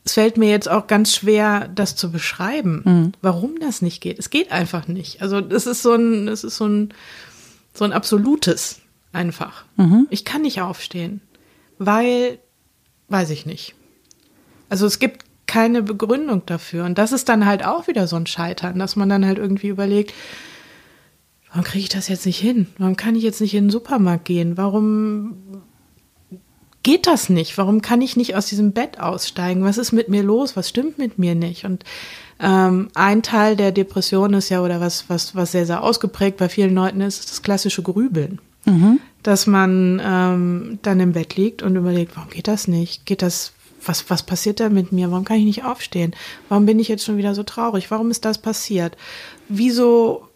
es 0.06 0.14
fällt 0.14 0.38
mir 0.38 0.50
jetzt 0.50 0.70
auch 0.70 0.88
ganz 0.88 1.14
schwer, 1.14 1.68
das 1.74 1.96
zu 1.96 2.12
beschreiben, 2.12 2.82
mhm. 2.86 3.12
warum 3.22 3.60
das 3.60 3.82
nicht 3.82 4.02
geht. 4.02 4.20
Es 4.20 4.30
geht 4.30 4.52
einfach 4.52 4.88
nicht. 4.88 5.22
Also 5.22 5.40
es 5.40 5.66
ist 5.66 5.82
so 5.82 5.96
ein, 5.96 6.28
es 6.28 6.44
ist 6.44 6.58
so 6.58 6.68
ein, 6.68 6.94
so 7.74 7.84
ein 7.84 7.92
absolutes 7.92 8.82
einfach. 9.12 9.66
Mhm. 9.76 10.08
Ich 10.10 10.24
kann 10.24 10.44
nicht 10.44 10.62
aufstehen, 10.62 11.22
weil 11.80 12.40
Weiß 13.08 13.30
ich 13.30 13.46
nicht. 13.46 13.76
Also 14.70 14.86
es 14.86 15.00
gibt 15.00 15.26
keine 15.48 15.84
Begründung 15.84 16.46
dafür. 16.46 16.86
Und 16.86 16.98
das 16.98 17.12
ist 17.12 17.30
dann 17.30 17.46
halt 17.46 17.64
auch 17.64 17.88
wieder 17.88 18.08
so 18.08 18.16
ein 18.16 18.26
Scheitern, 18.26 18.80
dass 18.80 18.96
man 18.96 19.10
dann 19.10 19.26
halt 19.26 19.38
irgendwie 19.38 19.68
überlegt, 19.68 20.14
warum 21.50 21.64
kriege 21.64 21.84
ich 21.84 21.90
das 21.90 22.08
jetzt 22.08 22.26
nicht 22.26 22.40
hin? 22.40 22.68
Warum 22.78 22.96
kann 22.96 23.16
ich 23.16 23.24
jetzt 23.24 23.42
nicht 23.42 23.54
in 23.54 23.66
den 23.66 23.70
Supermarkt 23.70 24.26
gehen? 24.26 24.58
Warum 24.58 25.62
geht 26.86 27.08
das 27.08 27.30
nicht? 27.30 27.58
Warum 27.58 27.82
kann 27.82 28.02
ich 28.02 28.16
nicht 28.16 28.36
aus 28.36 28.46
diesem 28.46 28.72
Bett 28.72 29.00
aussteigen? 29.00 29.64
Was 29.66 29.78
ist 29.78 29.92
mit 29.92 30.08
mir 30.08 30.24
los? 30.24 30.56
Was 30.56 30.70
stimmt 30.70 30.98
mit 30.98 31.20
mir 31.20 31.36
nicht? 31.36 31.66
Und 31.66 31.84
ähm, 32.40 32.90
ein 32.94 33.24
Teil 33.24 33.58
der 33.58 33.74
Depression 33.74 34.34
ist 34.34 34.50
ja, 34.50 34.62
oder 34.62 34.80
was, 34.80 35.10
was, 35.10 35.36
was 35.36 35.52
sehr, 35.52 35.66
sehr 35.66 35.84
ausgeprägt 35.84 36.38
bei 36.38 36.48
vielen 36.48 36.76
Leuten 36.76 37.02
ist, 37.02 37.20
ist 37.20 37.32
das 37.32 37.42
klassische 37.42 37.82
Grübeln. 37.82 38.40
Mhm 38.66 39.00
dass 39.26 39.48
man 39.48 40.00
ähm, 40.06 40.78
dann 40.84 41.00
im 41.00 41.14
Bett 41.14 41.36
liegt 41.36 41.64
und 41.64 41.76
überlegt, 41.76 42.16
warum 42.16 42.30
geht 42.30 42.48
das 42.48 42.68
nicht? 42.68 43.08
Geht 43.08 43.24
das, 43.24 43.54
was, 43.84 44.08
was 44.12 44.22
passiert 44.22 44.60
da 44.60 44.70
mit 44.70 44.92
mir? 44.92 45.10
Warum 45.10 45.26
kann 45.26 45.38
ich 45.38 45.46
nicht 45.46 45.64
aufstehen? 45.64 46.16
Warum 46.48 46.68
bin 46.68 46.78
ich 46.78 46.88
jetzt 46.90 47.04
schon 47.04 47.18
wieder 47.18 47.34
so 47.34 47.42
traurig? 47.42 47.90
Warum 47.90 48.12
ist 48.12 48.24
das 48.24 48.38
passiert? 48.38 48.96
Wieso 49.50 50.28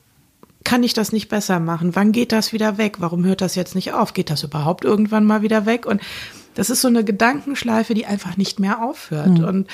kann 0.63 0.82
ich 0.82 0.96
das 0.96 1.12
nicht 1.12 1.29
besser 1.29 1.60
machen? 1.60 1.96
Wann 1.96 2.12
geht 2.12 2.32
das 2.32 2.51
wieder 2.51 2.79
weg? 2.79 2.96
Warum 2.98 3.24
hört 3.25 3.41
das 3.41 3.53
jetzt 3.53 3.75
nicht 3.75 3.94
auf? 3.94 4.15
Geht 4.15 4.32
das 4.32 4.41
überhaupt 4.41 4.84
irgendwann 4.84 5.25
mal 5.25 5.44
wieder 5.44 5.68
weg? 5.68 5.86
Und 5.86 6.01
das 6.60 6.70
ist 6.70 6.82
so 6.82 6.89
eine 6.89 7.06
Gedankenschleife, 7.06 7.94
die 7.94 8.06
einfach 8.06 8.36
nicht 8.36 8.60
mehr 8.60 8.84
aufhört. 8.84 9.39
Mhm. 9.39 9.44
Und 9.46 9.68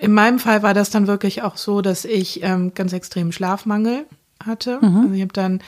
in 0.00 0.12
meinem 0.12 0.40
Fall 0.40 0.64
war 0.64 0.74
das 0.74 0.90
dann 0.90 1.06
wirklich 1.06 1.42
auch 1.42 1.56
so, 1.56 1.82
dass 1.82 2.04
ich 2.04 2.42
ähm, 2.42 2.74
ganz 2.74 2.92
extremen 2.92 3.30
Schlafmangel 3.30 4.06
hatte. 4.44 4.80
Mhm. 4.82 4.96
Also 4.96 5.14
ich 5.14 5.22
habe 5.22 5.32
dann 5.32 5.62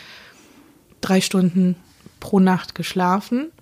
drei 1.01 1.21
Stunden 1.21 1.77
pro 2.19 2.41
Nacht 2.41 2.75
geschlafen. 2.75 3.53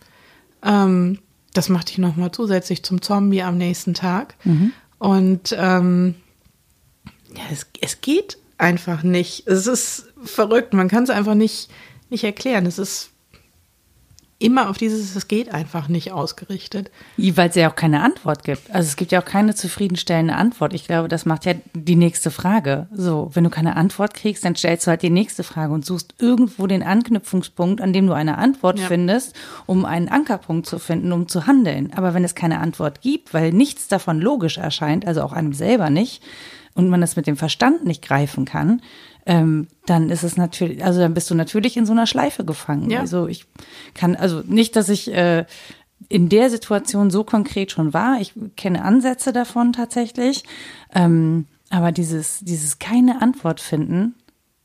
Ähm, 0.62 1.18
das 1.52 1.68
machte 1.68 1.92
ich 1.92 1.98
nochmal 1.98 2.32
zusätzlich 2.32 2.82
zum 2.82 3.02
Zombie 3.02 3.42
am 3.42 3.58
nächsten 3.58 3.92
Tag. 3.92 4.36
Mhm. 4.44 4.72
Und 4.98 5.54
ähm, 5.58 6.14
ja, 7.36 7.42
es, 7.52 7.66
es 7.82 8.00
geht 8.00 8.38
einfach 8.56 9.02
nicht. 9.02 9.46
Es 9.46 9.66
ist 9.66 10.06
verrückt. 10.24 10.72
Man 10.72 10.88
kann 10.88 11.04
es 11.04 11.10
einfach 11.10 11.34
nicht, 11.34 11.68
nicht 12.08 12.24
erklären. 12.24 12.64
Es 12.64 12.78
ist 12.78 13.11
immer 14.42 14.68
auf 14.68 14.76
dieses, 14.76 15.14
es 15.14 15.28
geht 15.28 15.52
einfach 15.52 15.88
nicht 15.88 16.12
ausgerichtet. 16.12 16.90
Weil 17.16 17.48
es 17.48 17.54
ja 17.54 17.70
auch 17.70 17.76
keine 17.76 18.02
Antwort 18.02 18.44
gibt. 18.44 18.70
Also 18.70 18.88
es 18.88 18.96
gibt 18.96 19.12
ja 19.12 19.20
auch 19.20 19.24
keine 19.24 19.54
zufriedenstellende 19.54 20.34
Antwort. 20.34 20.74
Ich 20.74 20.86
glaube, 20.86 21.08
das 21.08 21.24
macht 21.24 21.44
ja 21.44 21.54
die 21.74 21.96
nächste 21.96 22.30
Frage. 22.30 22.88
So, 22.92 23.30
wenn 23.34 23.44
du 23.44 23.50
keine 23.50 23.76
Antwort 23.76 24.14
kriegst, 24.14 24.44
dann 24.44 24.56
stellst 24.56 24.86
du 24.86 24.90
halt 24.90 25.02
die 25.02 25.10
nächste 25.10 25.44
Frage 25.44 25.72
und 25.72 25.84
suchst 25.84 26.14
irgendwo 26.18 26.66
den 26.66 26.82
Anknüpfungspunkt, 26.82 27.80
an 27.80 27.92
dem 27.92 28.06
du 28.06 28.12
eine 28.12 28.38
Antwort 28.38 28.78
ja. 28.78 28.86
findest, 28.86 29.34
um 29.66 29.84
einen 29.84 30.08
Ankerpunkt 30.08 30.66
zu 30.66 30.78
finden, 30.78 31.12
um 31.12 31.28
zu 31.28 31.46
handeln. 31.46 31.92
Aber 31.94 32.14
wenn 32.14 32.24
es 32.24 32.34
keine 32.34 32.60
Antwort 32.60 33.00
gibt, 33.00 33.32
weil 33.32 33.52
nichts 33.52 33.88
davon 33.88 34.20
logisch 34.20 34.58
erscheint, 34.58 35.06
also 35.06 35.22
auch 35.22 35.32
einem 35.32 35.52
selber 35.52 35.88
nicht, 35.90 36.22
und 36.74 36.88
man 36.88 37.00
das 37.00 37.16
mit 37.16 37.26
dem 37.26 37.36
Verstand 37.36 37.84
nicht 37.84 38.02
greifen 38.02 38.44
kann, 38.44 38.80
ähm, 39.26 39.68
dann 39.86 40.10
ist 40.10 40.24
es 40.24 40.36
natürlich, 40.36 40.84
also 40.84 41.00
dann 41.00 41.14
bist 41.14 41.30
du 41.30 41.34
natürlich 41.34 41.76
in 41.76 41.86
so 41.86 41.92
einer 41.92 42.06
Schleife 42.06 42.44
gefangen. 42.44 42.90
Ja. 42.90 43.00
Also 43.00 43.28
ich 43.28 43.46
kann, 43.94 44.16
also 44.16 44.42
nicht, 44.46 44.76
dass 44.76 44.88
ich 44.88 45.12
äh, 45.12 45.44
in 46.08 46.28
der 46.28 46.50
Situation 46.50 47.10
so 47.10 47.24
konkret 47.24 47.70
schon 47.70 47.94
war. 47.94 48.20
Ich 48.20 48.34
kenne 48.56 48.84
Ansätze 48.84 49.32
davon 49.32 49.72
tatsächlich. 49.72 50.44
Ähm, 50.94 51.46
aber 51.70 51.92
dieses, 51.92 52.40
dieses 52.40 52.78
keine 52.78 53.22
Antwort 53.22 53.60
finden, 53.60 54.14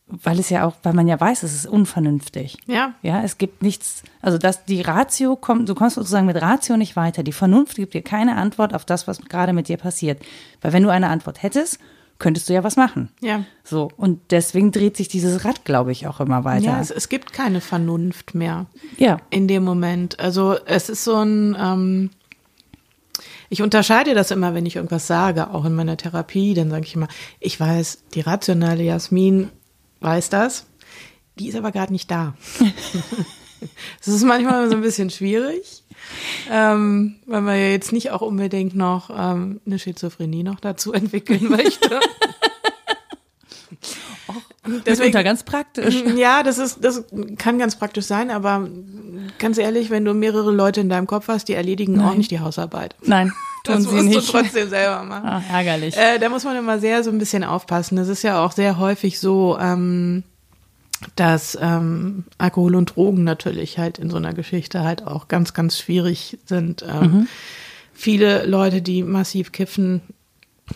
weil 0.08 0.40
es 0.40 0.50
ja 0.50 0.66
auch, 0.66 0.76
weil 0.84 0.94
man 0.94 1.08
ja 1.08 1.20
weiß, 1.20 1.44
es 1.44 1.54
ist 1.54 1.68
unvernünftig. 1.68 2.58
Ja. 2.66 2.94
Ja, 3.02 3.22
es 3.24 3.38
gibt 3.38 3.62
nichts, 3.62 4.04
also 4.22 4.38
dass 4.38 4.66
die 4.66 4.82
Ratio 4.82 5.36
kommt, 5.36 5.68
du 5.70 5.76
kommst 5.76 5.96
sozusagen 5.96 6.26
mit 6.26 6.42
Ratio 6.42 6.78
nicht 6.78 6.96
weiter. 6.96 7.24
Die 7.24 7.34
Vernunft 7.34 7.76
gibt 7.76 7.94
dir 7.94 8.02
keine 8.02 8.36
Antwort 8.38 8.74
auf 8.74 8.86
das, 8.86 9.08
was 9.08 9.22
gerade 9.22 9.54
mit 9.54 9.68
dir 9.68 9.78
passiert. 9.78 10.22
Weil 10.62 10.74
wenn 10.74 10.84
du 10.84 10.90
eine 10.90 11.10
Antwort 11.10 11.44
hättest, 11.44 11.80
könntest 12.20 12.50
du 12.50 12.54
ja 12.54 12.64
was 12.64 12.76
machen. 12.76 13.10
Ja. 13.22 13.44
So. 13.64 13.90
Und 13.98 14.20
deswegen 14.32 14.72
dreht 14.72 14.98
sich 14.98 15.08
dieses 15.08 15.46
Rad, 15.46 15.66
glaube 15.66 15.92
ich, 15.92 16.08
auch 16.08 16.20
immer 16.20 16.44
weiter. 16.44 16.66
Ja, 16.66 16.82
es, 16.82 16.92
es, 16.92 17.10
gibt 17.10 17.34
keine 17.34 17.62
Vernunft 17.62 18.36
mehr. 18.36 18.66
Ja. 18.98 19.20
In 19.30 19.48
dem 19.48 19.64
Moment. 19.64 20.20
Also 20.20 20.58
es 20.66 20.90
ist 20.90 21.04
so 21.04 21.18
ein, 21.18 21.56
ähm, 21.60 22.10
ich 23.50 23.62
unterscheide 23.62 24.14
das 24.14 24.32
immer, 24.32 24.54
wenn 24.54 24.66
ich 24.66 24.76
irgendwas 24.76 25.08
sage, 25.08 25.52
auch 25.52 25.66
in 25.66 25.76
meiner 25.76 25.98
Therapie, 25.98 26.54
dann 26.54 26.70
sage 26.70 26.86
ich 26.86 26.96
immer, 26.96 27.08
ich 27.40 27.60
weiß, 27.60 28.04
die 28.14 28.22
rationale 28.22 28.84
Jasmin 28.84 29.50
weiß 30.02 30.30
das, 30.30 30.66
die 31.40 31.48
ist 31.48 31.56
aber 31.56 31.72
gerade 31.72 31.94
nicht 31.94 32.10
da. 32.10 32.34
Das 34.06 34.14
ist 34.14 34.24
manchmal 34.24 34.70
so 34.70 34.76
ein 34.76 34.82
bisschen 34.82 35.10
schwierig 35.10 35.84
ähm, 36.52 37.16
weil 37.26 37.42
man 37.42 37.56
ja 37.56 37.68
jetzt 37.68 37.92
nicht 37.92 38.12
auch 38.12 38.22
unbedingt 38.22 38.76
noch 38.76 39.10
ähm, 39.10 39.62
eine 39.66 39.80
Schizophrenie 39.80 40.44
noch 40.44 40.60
dazu 40.60 40.94
entwickeln 40.94 41.50
möchte. 41.50 42.00
Das 44.86 45.00
ist 45.00 45.14
ganz 45.14 45.44
praktisch. 45.44 46.04
Ja, 46.18 46.44
das 46.44 46.58
ist, 46.58 46.84
das 46.84 47.04
kann 47.38 47.60
ganz 47.60 47.76
praktisch 47.78 48.06
sein, 48.06 48.32
aber 48.32 48.68
ganz 49.40 49.58
ehrlich, 49.58 49.90
wenn 49.90 50.04
du 50.04 50.14
mehrere 50.14 50.52
Leute 50.52 50.82
in 50.82 50.90
deinem 50.90 51.08
Kopf 51.08 51.28
hast, 51.28 51.48
die 51.48 51.54
erledigen 51.54 51.94
Nein. 51.94 52.06
auch 52.08 52.16
nicht 52.16 52.32
die 52.32 52.40
Hausarbeit. 52.40 52.96
Nein, 53.04 53.32
tun 53.64 53.76
das 53.76 53.84
sie 53.84 53.92
musst 53.92 54.06
nicht. 54.06 54.28
du 54.28 54.32
trotzdem 54.32 54.70
selber 54.70 55.04
machen. 55.04 55.28
Ah, 55.28 55.44
ärgerlich. 55.52 55.96
Äh, 55.96 56.20
da 56.20 56.30
muss 56.30 56.44
man 56.44 56.56
immer 56.58 56.80
sehr 56.80 57.04
so 57.04 57.12
ein 57.12 57.18
bisschen 57.20 57.44
aufpassen. 57.44 57.96
Das 57.98 58.08
ist 58.08 58.24
ja 58.24 58.44
auch 58.44 58.52
sehr 58.52 58.78
häufig 58.78 59.20
so, 59.20 59.58
ähm, 59.60 60.24
dass 61.16 61.58
ähm, 61.62 62.25
Alkohol 62.38 62.75
und 62.75 62.96
Drogen 62.96 63.24
natürlich 63.24 63.77
halt 63.77 64.00
in 64.00 64.10
so 64.10 64.18
einer 64.18 64.34
Geschichte 64.34 64.84
halt 64.84 65.06
auch 65.06 65.27
ganz, 65.27 65.54
ganz 65.54 65.77
schwierig 65.77 66.38
sind. 66.46 66.84
Ähm, 66.88 67.01
mhm. 67.01 67.27
Viele 67.94 68.46
Leute, 68.46 68.82
die 68.82 69.04
massiv 69.04 69.51
kiffen, 69.51 70.01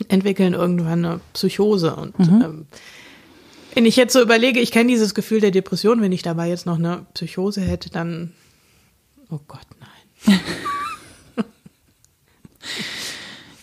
entwickeln 0.08 0.54
irgendwann 0.54 1.06
eine 1.06 1.20
Psychose. 1.34 1.96
Und 1.96 2.18
mhm. 2.20 2.42
ähm, 2.42 2.66
wenn 3.74 3.86
ich 3.86 3.96
jetzt 3.96 4.14
so 4.14 4.22
überlege, 4.22 4.60
ich 4.60 4.72
kenne 4.72 4.90
dieses 4.90 5.14
Gefühl 5.14 5.40
der 5.40 5.52
Depression, 5.52 6.02
wenn 6.02 6.12
ich 6.12 6.22
dabei 6.22 6.50
jetzt 6.50 6.66
noch 6.66 6.78
eine 6.78 7.06
Psychose 7.14 7.62
hätte, 7.62 7.90
dann, 7.90 8.34
oh 9.30 9.40
Gott, 9.48 9.68
nein. 9.80 10.40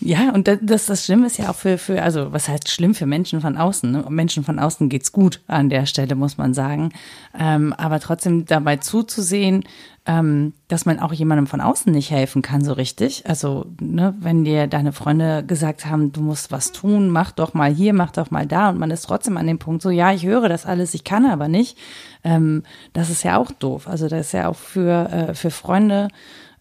Ja, 0.01 0.31
und 0.31 0.47
das, 0.47 0.85
das 0.85 1.05
Schlimme 1.05 1.27
ist 1.27 1.37
ja 1.37 1.49
auch 1.49 1.55
für, 1.55 1.77
für, 1.77 2.01
also 2.01 2.31
was 2.31 2.47
heißt 2.47 2.69
schlimm 2.69 2.95
für 2.95 3.05
Menschen 3.05 3.41
von 3.41 3.57
außen? 3.57 3.91
Ne? 3.91 4.05
Menschen 4.09 4.45
von 4.45 4.57
außen 4.57 4.87
geht's 4.87 5.11
gut 5.11 5.41
an 5.47 5.69
der 5.69 5.85
Stelle, 5.85 6.15
muss 6.15 6.37
man 6.37 6.53
sagen. 6.53 6.93
Ähm, 7.37 7.73
aber 7.73 7.99
trotzdem 7.99 8.45
dabei 8.45 8.77
zuzusehen, 8.77 9.65
ähm, 10.05 10.53
dass 10.69 10.85
man 10.85 10.99
auch 10.99 11.11
jemandem 11.11 11.47
von 11.47 11.59
außen 11.59 11.91
nicht 11.91 12.11
helfen 12.11 12.41
kann 12.41 12.63
so 12.63 12.73
richtig. 12.73 13.27
Also, 13.27 13.65
ne, 13.81 14.15
wenn 14.19 14.45
dir 14.45 14.67
deine 14.67 14.93
Freunde 14.93 15.43
gesagt 15.45 15.85
haben, 15.85 16.13
du 16.13 16.21
musst 16.21 16.51
was 16.51 16.71
tun, 16.71 17.09
mach 17.09 17.31
doch 17.31 17.53
mal 17.53 17.71
hier, 17.71 17.93
mach 17.93 18.11
doch 18.11 18.31
mal 18.31 18.47
da 18.47 18.69
und 18.69 18.79
man 18.79 18.91
ist 18.91 19.01
trotzdem 19.01 19.35
an 19.35 19.47
dem 19.47 19.59
Punkt 19.59 19.81
so, 19.81 19.89
ja, 19.89 20.13
ich 20.13 20.25
höre 20.25 20.47
das 20.47 20.65
alles, 20.65 20.93
ich 20.93 21.03
kann 21.03 21.25
aber 21.25 21.49
nicht. 21.49 21.77
Ähm, 22.23 22.63
das 22.93 23.09
ist 23.09 23.23
ja 23.23 23.37
auch 23.37 23.51
doof. 23.51 23.87
Also 23.87 24.07
das 24.07 24.27
ist 24.27 24.31
ja 24.31 24.47
auch 24.47 24.55
für, 24.55 25.09
äh, 25.11 25.33
für 25.33 25.51
Freunde 25.51 26.07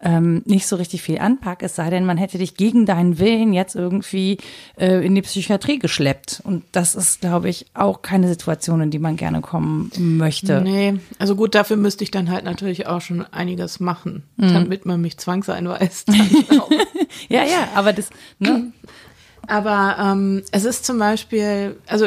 ähm, 0.01 0.43
nicht 0.45 0.67
so 0.67 0.77
richtig 0.77 1.03
viel 1.03 1.19
anpackt, 1.19 1.63
es 1.63 1.75
sei 1.75 1.91
denn, 1.91 2.05
man 2.05 2.17
hätte 2.17 2.39
dich 2.39 2.55
gegen 2.55 2.87
deinen 2.87 3.19
Willen 3.19 3.53
jetzt 3.53 3.75
irgendwie 3.75 4.39
äh, 4.77 5.05
in 5.05 5.15
die 5.15 5.23
Psychiatrie 5.23 5.79
geschleppt. 5.79 6.41
Und 6.45 6.65
das 6.73 6.95
ist, 6.95 7.21
glaube 7.21 7.49
ich, 7.49 7.67
auch 7.75 8.03
keine 8.03 8.29
Situation, 8.29 8.81
in 8.81 8.91
die 8.91 8.99
man 8.99 9.17
gerne 9.17 9.41
kommen 9.41 9.91
möchte. 9.99 10.61
Nee, 10.61 10.95
also 11.19 11.35
gut, 11.35 11.55
dafür 11.55 11.77
müsste 11.77 12.05
ich 12.05 12.11
dann 12.11 12.31
halt 12.31 12.45
natürlich 12.45 12.87
auch 12.87 13.01
schon 13.01 13.25
einiges 13.33 13.81
machen, 13.81 14.23
mhm. 14.37 14.53
damit 14.53 14.87
man 14.87 15.01
mich 15.01 15.19
zwangseinweist. 15.19 16.09
ja, 17.29 17.43
ja, 17.43 17.69
aber 17.75 17.93
das, 17.93 18.11
ne? 18.39 18.73
Aber 19.47 19.97
ähm, 19.99 20.43
es 20.53 20.65
ist 20.65 20.85
zum 20.85 20.99
Beispiel, 20.99 21.77
also 21.87 22.07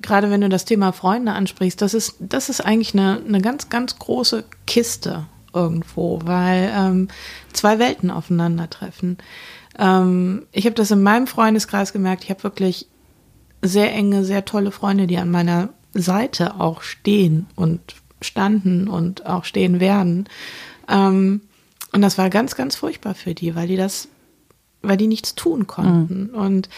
gerade 0.00 0.30
wenn 0.30 0.42
du 0.42 0.48
das 0.48 0.64
Thema 0.64 0.92
Freunde 0.92 1.32
ansprichst, 1.32 1.80
das 1.80 1.94
ist, 1.94 2.16
das 2.20 2.48
ist 2.48 2.60
eigentlich 2.60 2.94
eine, 2.94 3.20
eine 3.26 3.40
ganz, 3.40 3.68
ganz 3.68 3.98
große 3.98 4.44
Kiste 4.66 5.26
irgendwo, 5.52 6.20
weil 6.24 6.72
ähm, 6.74 7.08
zwei 7.52 7.78
Welten 7.78 8.10
aufeinandertreffen. 8.10 9.18
Ähm, 9.78 10.46
ich 10.52 10.66
habe 10.66 10.74
das 10.74 10.90
in 10.90 11.02
meinem 11.02 11.26
Freundeskreis 11.26 11.92
gemerkt. 11.92 12.24
Ich 12.24 12.30
habe 12.30 12.42
wirklich 12.42 12.86
sehr 13.62 13.92
enge, 13.92 14.24
sehr 14.24 14.44
tolle 14.44 14.70
Freunde, 14.70 15.06
die 15.06 15.18
an 15.18 15.30
meiner 15.30 15.70
Seite 15.92 16.60
auch 16.60 16.82
stehen 16.82 17.46
und 17.56 17.80
standen 18.20 18.88
und 18.88 19.26
auch 19.26 19.44
stehen 19.44 19.80
werden. 19.80 20.28
Ähm, 20.88 21.42
und 21.92 22.02
das 22.02 22.18
war 22.18 22.30
ganz, 22.30 22.54
ganz 22.54 22.76
furchtbar 22.76 23.14
für 23.14 23.34
die, 23.34 23.54
weil 23.54 23.68
die 23.68 23.76
das, 23.76 24.08
weil 24.82 24.96
die 24.96 25.08
nichts 25.08 25.34
tun 25.34 25.66
konnten. 25.66 26.30
Mhm. 26.32 26.38
Und 26.38 26.68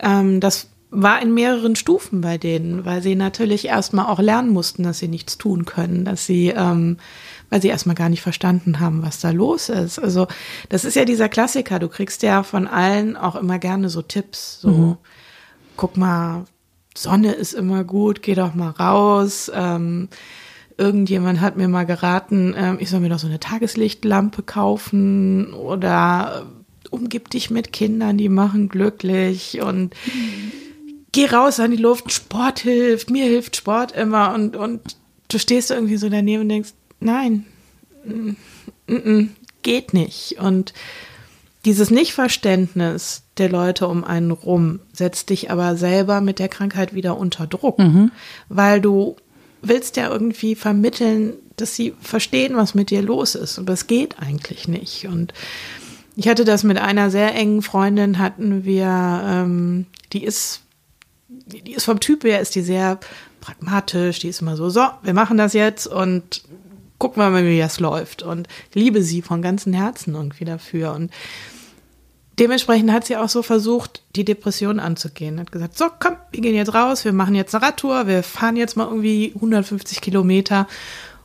ähm, 0.00 0.40
das 0.40 0.68
war 0.90 1.20
in 1.20 1.34
mehreren 1.34 1.74
Stufen 1.74 2.20
bei 2.20 2.38
denen, 2.38 2.84
weil 2.84 3.02
sie 3.02 3.16
natürlich 3.16 3.66
erstmal 3.66 4.06
auch 4.06 4.20
lernen 4.20 4.50
mussten, 4.50 4.84
dass 4.84 5.00
sie 5.00 5.08
nichts 5.08 5.38
tun 5.38 5.64
können, 5.64 6.04
dass 6.04 6.24
sie 6.24 6.48
ähm, 6.48 6.98
weil 7.50 7.62
sie 7.62 7.68
erstmal 7.68 7.94
gar 7.94 8.08
nicht 8.08 8.22
verstanden 8.22 8.80
haben, 8.80 9.02
was 9.02 9.20
da 9.20 9.30
los 9.30 9.68
ist. 9.68 9.98
Also 9.98 10.26
das 10.68 10.84
ist 10.84 10.96
ja 10.96 11.04
dieser 11.04 11.28
Klassiker. 11.28 11.78
Du 11.78 11.88
kriegst 11.88 12.22
ja 12.22 12.42
von 12.42 12.66
allen 12.66 13.16
auch 13.16 13.36
immer 13.36 13.58
gerne 13.58 13.88
so 13.88 14.02
Tipps. 14.02 14.60
So, 14.60 14.70
mhm. 14.70 14.96
guck 15.76 15.96
mal, 15.96 16.44
Sonne 16.96 17.32
ist 17.32 17.54
immer 17.54 17.84
gut, 17.84 18.22
geh 18.22 18.34
doch 18.34 18.54
mal 18.54 18.70
raus. 18.70 19.50
Ähm, 19.54 20.08
irgendjemand 20.76 21.40
hat 21.40 21.56
mir 21.56 21.68
mal 21.68 21.86
geraten, 21.86 22.54
ähm, 22.56 22.78
ich 22.80 22.90
soll 22.90 23.00
mir 23.00 23.08
doch 23.08 23.18
so 23.18 23.26
eine 23.26 23.40
Tageslichtlampe 23.40 24.42
kaufen 24.42 25.52
oder 25.54 26.44
äh, 26.44 26.88
umgib 26.90 27.30
dich 27.30 27.50
mit 27.50 27.72
Kindern, 27.72 28.16
die 28.18 28.28
machen 28.28 28.68
glücklich 28.68 29.60
und 29.60 29.94
geh 31.12 31.26
raus 31.26 31.60
an 31.60 31.70
die 31.70 31.76
Luft, 31.76 32.12
Sport 32.12 32.60
hilft, 32.60 33.10
mir 33.10 33.24
hilft 33.24 33.56
Sport 33.56 33.92
immer 33.92 34.34
und, 34.34 34.56
und 34.56 34.96
du 35.28 35.38
stehst 35.38 35.70
irgendwie 35.70 35.96
so 35.96 36.08
daneben 36.08 36.42
und 36.42 36.48
denkst, 36.48 36.72
nein, 37.00 37.46
geht 39.62 39.94
nicht. 39.94 40.38
Und 40.38 40.72
dieses 41.64 41.90
Nichtverständnis 41.90 43.22
der 43.38 43.48
Leute 43.48 43.88
um 43.88 44.04
einen 44.04 44.30
rum 44.30 44.80
setzt 44.92 45.30
dich 45.30 45.50
aber 45.50 45.76
selber 45.76 46.20
mit 46.20 46.38
der 46.38 46.48
Krankheit 46.48 46.94
wieder 46.94 47.16
unter 47.16 47.46
Druck, 47.46 47.78
mhm. 47.78 48.12
weil 48.48 48.80
du 48.80 49.16
willst 49.62 49.96
ja 49.96 50.10
irgendwie 50.10 50.54
vermitteln, 50.54 51.34
dass 51.56 51.74
sie 51.74 51.94
verstehen, 52.00 52.56
was 52.56 52.74
mit 52.74 52.90
dir 52.90 53.02
los 53.02 53.34
ist. 53.34 53.58
Und 53.58 53.68
das 53.68 53.86
geht 53.86 54.18
eigentlich 54.18 54.68
nicht. 54.68 55.06
Und 55.06 55.32
ich 56.16 56.28
hatte 56.28 56.44
das 56.44 56.64
mit 56.64 56.78
einer 56.78 57.10
sehr 57.10 57.34
engen 57.34 57.62
Freundin, 57.62 58.18
hatten 58.18 58.64
wir, 58.64 59.22
ähm, 59.24 59.86
die 60.12 60.24
ist, 60.24 60.60
die 61.28 61.72
ist 61.72 61.84
vom 61.84 62.00
Typ 62.00 62.24
her, 62.24 62.40
ist 62.40 62.54
die 62.54 62.62
sehr 62.62 63.00
pragmatisch, 63.40 64.20
die 64.20 64.28
ist 64.28 64.40
immer 64.40 64.56
so, 64.56 64.70
so, 64.70 64.86
wir 65.02 65.14
machen 65.14 65.38
das 65.38 65.52
jetzt 65.54 65.86
und 65.86 66.42
gucken 67.04 67.22
wir 67.22 67.28
mal, 67.28 67.44
wie 67.44 67.58
das 67.58 67.80
läuft. 67.80 68.22
Und 68.22 68.48
liebe 68.72 69.02
sie 69.02 69.20
von 69.20 69.42
ganzem 69.42 69.74
Herzen 69.74 70.14
irgendwie 70.14 70.46
dafür. 70.46 70.94
Und 70.94 71.10
dementsprechend 72.38 72.90
hat 72.92 73.04
sie 73.04 73.18
auch 73.18 73.28
so 73.28 73.42
versucht, 73.42 74.00
die 74.16 74.24
Depression 74.24 74.80
anzugehen. 74.80 75.38
Hat 75.38 75.52
gesagt, 75.52 75.76
so, 75.76 75.84
komm, 76.00 76.16
wir 76.32 76.40
gehen 76.40 76.54
jetzt 76.54 76.72
raus, 76.72 77.04
wir 77.04 77.12
machen 77.12 77.34
jetzt 77.34 77.54
eine 77.54 77.62
Radtour, 77.62 78.06
wir 78.06 78.22
fahren 78.22 78.56
jetzt 78.56 78.78
mal 78.78 78.86
irgendwie 78.86 79.32
150 79.34 80.00
Kilometer. 80.00 80.66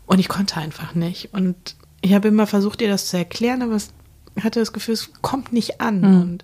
Und 0.06 0.20
ich 0.20 0.28
konnte 0.28 0.58
einfach 0.58 0.96
nicht. 0.96 1.34
Und 1.34 1.56
ich 2.02 2.14
habe 2.14 2.28
immer 2.28 2.46
versucht, 2.46 2.82
ihr 2.82 2.90
das 2.90 3.08
zu 3.08 3.18
erklären, 3.18 3.62
aber 3.62 3.78
ich 3.78 4.44
hatte 4.44 4.60
das 4.60 4.74
Gefühl, 4.74 4.96
es 4.96 5.14
kommt 5.22 5.54
nicht 5.54 5.80
an. 5.80 6.02
Mhm. 6.02 6.22
Und 6.22 6.44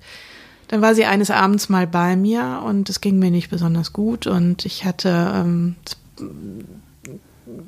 dann 0.69 0.82
war 0.82 0.95
sie 0.95 1.04
eines 1.04 1.30
Abends 1.30 1.67
mal 1.67 1.88
bei 1.88 2.15
mir 2.15 2.63
und 2.65 2.89
es 2.89 3.02
ging 3.02 3.19
mir 3.19 3.32
nicht 3.32 3.50
besonders 3.50 3.91
gut 3.91 4.28
und 4.28 4.65
ich 4.65 4.86
hatte, 4.86 5.34
ähm, 5.36 5.76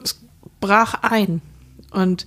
es 0.01 0.17
brach 0.61 0.93
ein. 1.01 1.41
Und 1.91 2.25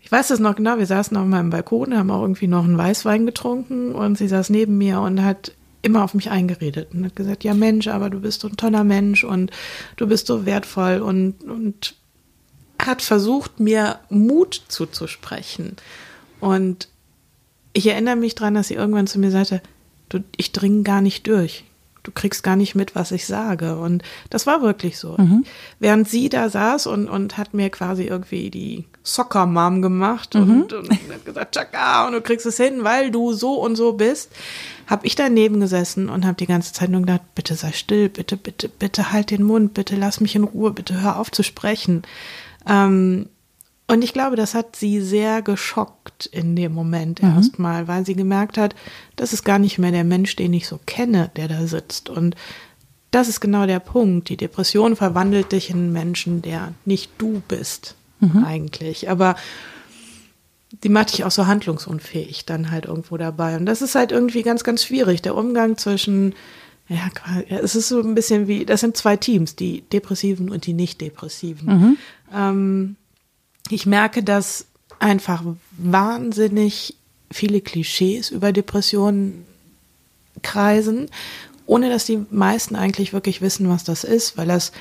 ich 0.00 0.10
weiß 0.10 0.28
das 0.28 0.40
noch 0.40 0.56
genau, 0.56 0.78
wir 0.78 0.86
saßen 0.86 1.16
auf 1.16 1.26
meinem 1.26 1.50
Balkon, 1.50 1.96
haben 1.96 2.10
auch 2.10 2.22
irgendwie 2.22 2.46
noch 2.46 2.64
einen 2.64 2.78
Weißwein 2.78 3.26
getrunken 3.26 3.92
und 3.92 4.16
sie 4.16 4.28
saß 4.28 4.50
neben 4.50 4.78
mir 4.78 5.00
und 5.00 5.22
hat 5.22 5.52
immer 5.82 6.02
auf 6.02 6.14
mich 6.14 6.30
eingeredet 6.30 6.88
und 6.92 7.04
hat 7.04 7.16
gesagt, 7.16 7.44
ja 7.44 7.54
Mensch, 7.54 7.88
aber 7.88 8.10
du 8.10 8.20
bist 8.20 8.40
so 8.40 8.48
ein 8.48 8.56
toller 8.56 8.84
Mensch 8.84 9.22
und 9.24 9.50
du 9.96 10.06
bist 10.06 10.26
so 10.26 10.46
wertvoll 10.46 11.00
und, 11.00 11.42
und 11.44 11.94
hat 12.80 13.02
versucht, 13.02 13.60
mir 13.60 13.98
Mut 14.08 14.62
zuzusprechen. 14.68 15.76
Und 16.40 16.88
ich 17.72 17.86
erinnere 17.86 18.16
mich 18.16 18.34
daran, 18.34 18.54
dass 18.54 18.68
sie 18.68 18.74
irgendwann 18.74 19.06
zu 19.06 19.18
mir 19.18 19.30
sagte, 19.30 19.60
du, 20.08 20.20
ich 20.36 20.52
dringe 20.52 20.82
gar 20.82 21.00
nicht 21.00 21.26
durch 21.26 21.64
du 22.08 22.12
kriegst 22.14 22.42
gar 22.42 22.56
nicht 22.56 22.74
mit, 22.74 22.94
was 22.94 23.12
ich 23.12 23.26
sage. 23.26 23.76
Und 23.76 24.02
das 24.30 24.46
war 24.46 24.62
wirklich 24.62 24.98
so. 24.98 25.16
Mhm. 25.18 25.44
Während 25.78 26.08
sie 26.08 26.28
da 26.28 26.48
saß 26.48 26.86
und, 26.86 27.08
und 27.08 27.36
hat 27.36 27.52
mir 27.52 27.68
quasi 27.68 28.04
irgendwie 28.04 28.50
die 28.50 28.86
Soccer-Mom 29.02 29.82
gemacht 29.82 30.34
mhm. 30.34 30.62
und, 30.62 30.72
und 30.72 30.90
hat 30.90 31.24
gesagt, 31.24 31.54
Chaka, 31.54 32.06
und 32.06 32.14
du 32.14 32.20
kriegst 32.22 32.46
es 32.46 32.56
hin, 32.56 32.82
weil 32.82 33.10
du 33.10 33.32
so 33.34 33.54
und 33.60 33.76
so 33.76 33.92
bist, 33.92 34.30
habe 34.86 35.06
ich 35.06 35.14
daneben 35.14 35.60
gesessen 35.60 36.08
und 36.08 36.24
habe 36.24 36.36
die 36.36 36.46
ganze 36.46 36.72
Zeit 36.72 36.88
nur 36.88 37.02
gedacht, 37.02 37.34
bitte 37.34 37.54
sei 37.54 37.72
still, 37.72 38.08
bitte, 38.08 38.38
bitte, 38.38 38.70
bitte 38.70 39.12
halt 39.12 39.30
den 39.30 39.42
Mund, 39.42 39.74
bitte 39.74 39.96
lass 39.96 40.20
mich 40.20 40.34
in 40.34 40.44
Ruhe, 40.44 40.72
bitte 40.72 41.02
hör 41.02 41.18
auf 41.18 41.30
zu 41.30 41.42
sprechen. 41.42 42.02
Ähm, 42.66 43.28
und 43.90 44.04
ich 44.04 44.12
glaube, 44.12 44.36
das 44.36 44.54
hat 44.54 44.76
sie 44.76 45.00
sehr 45.00 45.40
geschockt 45.40 46.26
in 46.26 46.54
dem 46.54 46.72
Moment 46.72 47.22
mhm. 47.22 47.30
erstmal, 47.30 47.88
weil 47.88 48.04
sie 48.04 48.14
gemerkt 48.14 48.58
hat, 48.58 48.74
das 49.16 49.32
ist 49.32 49.44
gar 49.44 49.58
nicht 49.58 49.78
mehr 49.78 49.90
der 49.90 50.04
Mensch, 50.04 50.36
den 50.36 50.52
ich 50.52 50.68
so 50.68 50.78
kenne, 50.84 51.30
der 51.36 51.48
da 51.48 51.66
sitzt. 51.66 52.10
Und 52.10 52.36
das 53.10 53.28
ist 53.28 53.40
genau 53.40 53.66
der 53.66 53.80
Punkt. 53.80 54.28
Die 54.28 54.36
Depression 54.36 54.94
verwandelt 54.94 55.52
dich 55.52 55.70
in 55.70 55.76
einen 55.76 55.92
Menschen, 55.92 56.42
der 56.42 56.74
nicht 56.84 57.12
du 57.16 57.42
bist, 57.48 57.94
mhm. 58.20 58.44
eigentlich. 58.44 59.08
Aber 59.08 59.36
die 60.82 60.90
macht 60.90 61.14
dich 61.14 61.24
auch 61.24 61.30
so 61.30 61.46
handlungsunfähig 61.46 62.44
dann 62.44 62.70
halt 62.70 62.84
irgendwo 62.84 63.16
dabei. 63.16 63.56
Und 63.56 63.64
das 63.64 63.80
ist 63.80 63.94
halt 63.94 64.12
irgendwie 64.12 64.42
ganz, 64.42 64.64
ganz 64.64 64.84
schwierig. 64.84 65.22
Der 65.22 65.34
Umgang 65.34 65.78
zwischen, 65.78 66.34
ja, 66.88 67.08
es 67.48 67.74
ist 67.74 67.88
so 67.88 68.02
ein 68.02 68.14
bisschen 68.14 68.48
wie, 68.48 68.66
das 68.66 68.80
sind 68.80 68.98
zwei 68.98 69.16
Teams, 69.16 69.56
die 69.56 69.80
Depressiven 69.80 70.50
und 70.50 70.66
die 70.66 70.74
Nicht-Depressiven. 70.74 71.66
Mhm. 71.66 71.96
Ähm, 72.34 72.96
ich 73.70 73.86
merke, 73.86 74.22
dass 74.22 74.66
einfach 74.98 75.42
wahnsinnig 75.72 76.96
viele 77.30 77.60
Klischees 77.60 78.30
über 78.30 78.52
Depressionen 78.52 79.46
kreisen, 80.42 81.08
ohne 81.66 81.90
dass 81.90 82.06
die 82.06 82.24
meisten 82.30 82.76
eigentlich 82.76 83.12
wirklich 83.12 83.40
wissen, 83.40 83.68
was 83.68 83.84
das 83.84 84.04
ist, 84.04 84.36
weil 84.36 84.46
das 84.46 84.72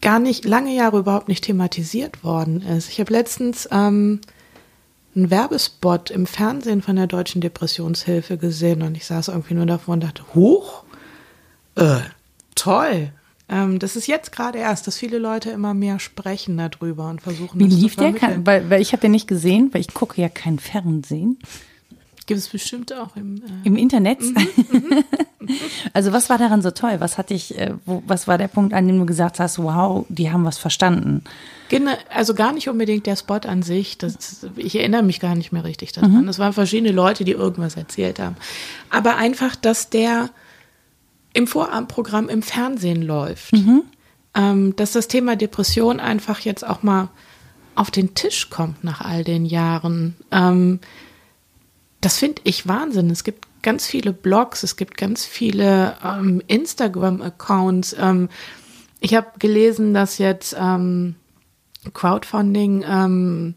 gar 0.00 0.18
nicht 0.18 0.44
lange 0.44 0.74
Jahre 0.74 0.98
überhaupt 0.98 1.28
nicht 1.28 1.44
thematisiert 1.44 2.24
worden 2.24 2.62
ist. 2.62 2.88
Ich 2.88 2.98
habe 2.98 3.12
letztens 3.12 3.68
ähm, 3.70 4.20
einen 5.14 5.30
Werbespot 5.30 6.10
im 6.10 6.26
Fernsehen 6.26 6.82
von 6.82 6.96
der 6.96 7.06
Deutschen 7.06 7.40
Depressionshilfe 7.40 8.38
gesehen 8.38 8.82
und 8.82 8.96
ich 8.96 9.06
saß 9.06 9.28
irgendwie 9.28 9.54
nur 9.54 9.66
davor 9.66 9.94
und 9.94 10.02
dachte, 10.02 10.24
hoch, 10.34 10.84
äh, 11.76 12.00
toll, 12.54 13.12
ähm, 13.52 13.78
das 13.78 13.96
ist 13.96 14.06
jetzt 14.06 14.32
gerade 14.32 14.58
erst, 14.58 14.86
dass 14.86 14.96
viele 14.96 15.18
Leute 15.18 15.50
immer 15.50 15.74
mehr 15.74 15.98
sprechen 15.98 16.56
darüber 16.56 17.10
und 17.10 17.20
versuchen. 17.20 17.60
Wie 17.60 17.66
lief 17.66 17.96
der? 17.96 18.14
Kann, 18.14 18.46
weil, 18.46 18.70
weil 18.70 18.80
ich 18.80 18.92
habe 18.92 19.02
den 19.02 19.10
nicht 19.10 19.28
gesehen, 19.28 19.68
weil 19.72 19.82
ich 19.82 19.92
gucke 19.92 20.20
ja 20.20 20.30
kein 20.30 20.58
Fernsehen. 20.58 21.38
Gibt 22.24 22.38
es 22.38 22.48
bestimmt 22.48 22.92
auch 22.94 23.14
im, 23.16 23.36
äh 23.36 23.40
Im 23.64 23.76
Internet. 23.76 24.20
Mhm, 25.42 25.48
also 25.92 26.12
was 26.12 26.30
war 26.30 26.38
daran 26.38 26.62
so 26.62 26.70
toll? 26.70 26.94
Was 27.00 27.18
hatte 27.18 27.34
ich, 27.34 27.58
äh, 27.58 27.74
wo, 27.84 28.00
was 28.06 28.28
war 28.28 28.38
der 28.38 28.46
Punkt, 28.46 28.72
an 28.72 28.86
dem 28.86 29.00
du 29.00 29.06
gesagt 29.06 29.40
hast, 29.40 29.58
wow, 29.58 30.06
die 30.08 30.30
haben 30.30 30.44
was 30.44 30.56
verstanden? 30.56 31.24
Also 32.14 32.34
gar 32.34 32.52
nicht 32.52 32.68
unbedingt 32.68 33.06
der 33.06 33.16
Spot 33.16 33.40
an 33.44 33.64
sich. 33.64 33.98
Das, 33.98 34.46
ich 34.54 34.76
erinnere 34.76 35.02
mich 35.02 35.18
gar 35.18 35.34
nicht 35.34 35.50
mehr 35.50 35.64
richtig 35.64 35.90
daran. 35.90 36.28
Es 36.28 36.38
mhm. 36.38 36.42
waren 36.42 36.52
verschiedene 36.52 36.92
Leute, 36.92 37.24
die 37.24 37.32
irgendwas 37.32 37.76
erzählt 37.76 38.20
haben. 38.20 38.36
Aber 38.88 39.16
einfach, 39.16 39.56
dass 39.56 39.90
der 39.90 40.30
im 41.32 41.46
Vorabendprogramm 41.46 42.28
im 42.28 42.42
Fernsehen 42.42 43.02
läuft. 43.02 43.52
Mhm. 43.52 43.82
Ähm, 44.34 44.76
dass 44.76 44.92
das 44.92 45.08
Thema 45.08 45.36
Depression 45.36 46.00
einfach 46.00 46.40
jetzt 46.40 46.66
auch 46.66 46.82
mal 46.82 47.10
auf 47.74 47.90
den 47.90 48.14
Tisch 48.14 48.50
kommt 48.50 48.82
nach 48.82 49.00
all 49.00 49.24
den 49.24 49.44
Jahren. 49.44 50.16
Ähm, 50.30 50.80
das 52.00 52.18
finde 52.18 52.42
ich 52.44 52.66
Wahnsinn. 52.66 53.10
Es 53.10 53.24
gibt 53.24 53.46
ganz 53.62 53.86
viele 53.86 54.12
Blogs, 54.12 54.62
es 54.62 54.76
gibt 54.76 54.96
ganz 54.96 55.24
viele 55.24 55.96
ähm, 56.04 56.42
Instagram-Accounts. 56.46 57.96
Ähm, 57.98 58.28
ich 59.00 59.14
habe 59.14 59.38
gelesen, 59.38 59.94
dass 59.94 60.18
jetzt 60.18 60.56
ähm, 60.58 61.14
Crowdfunding 61.92 62.84
ähm, 62.86 63.54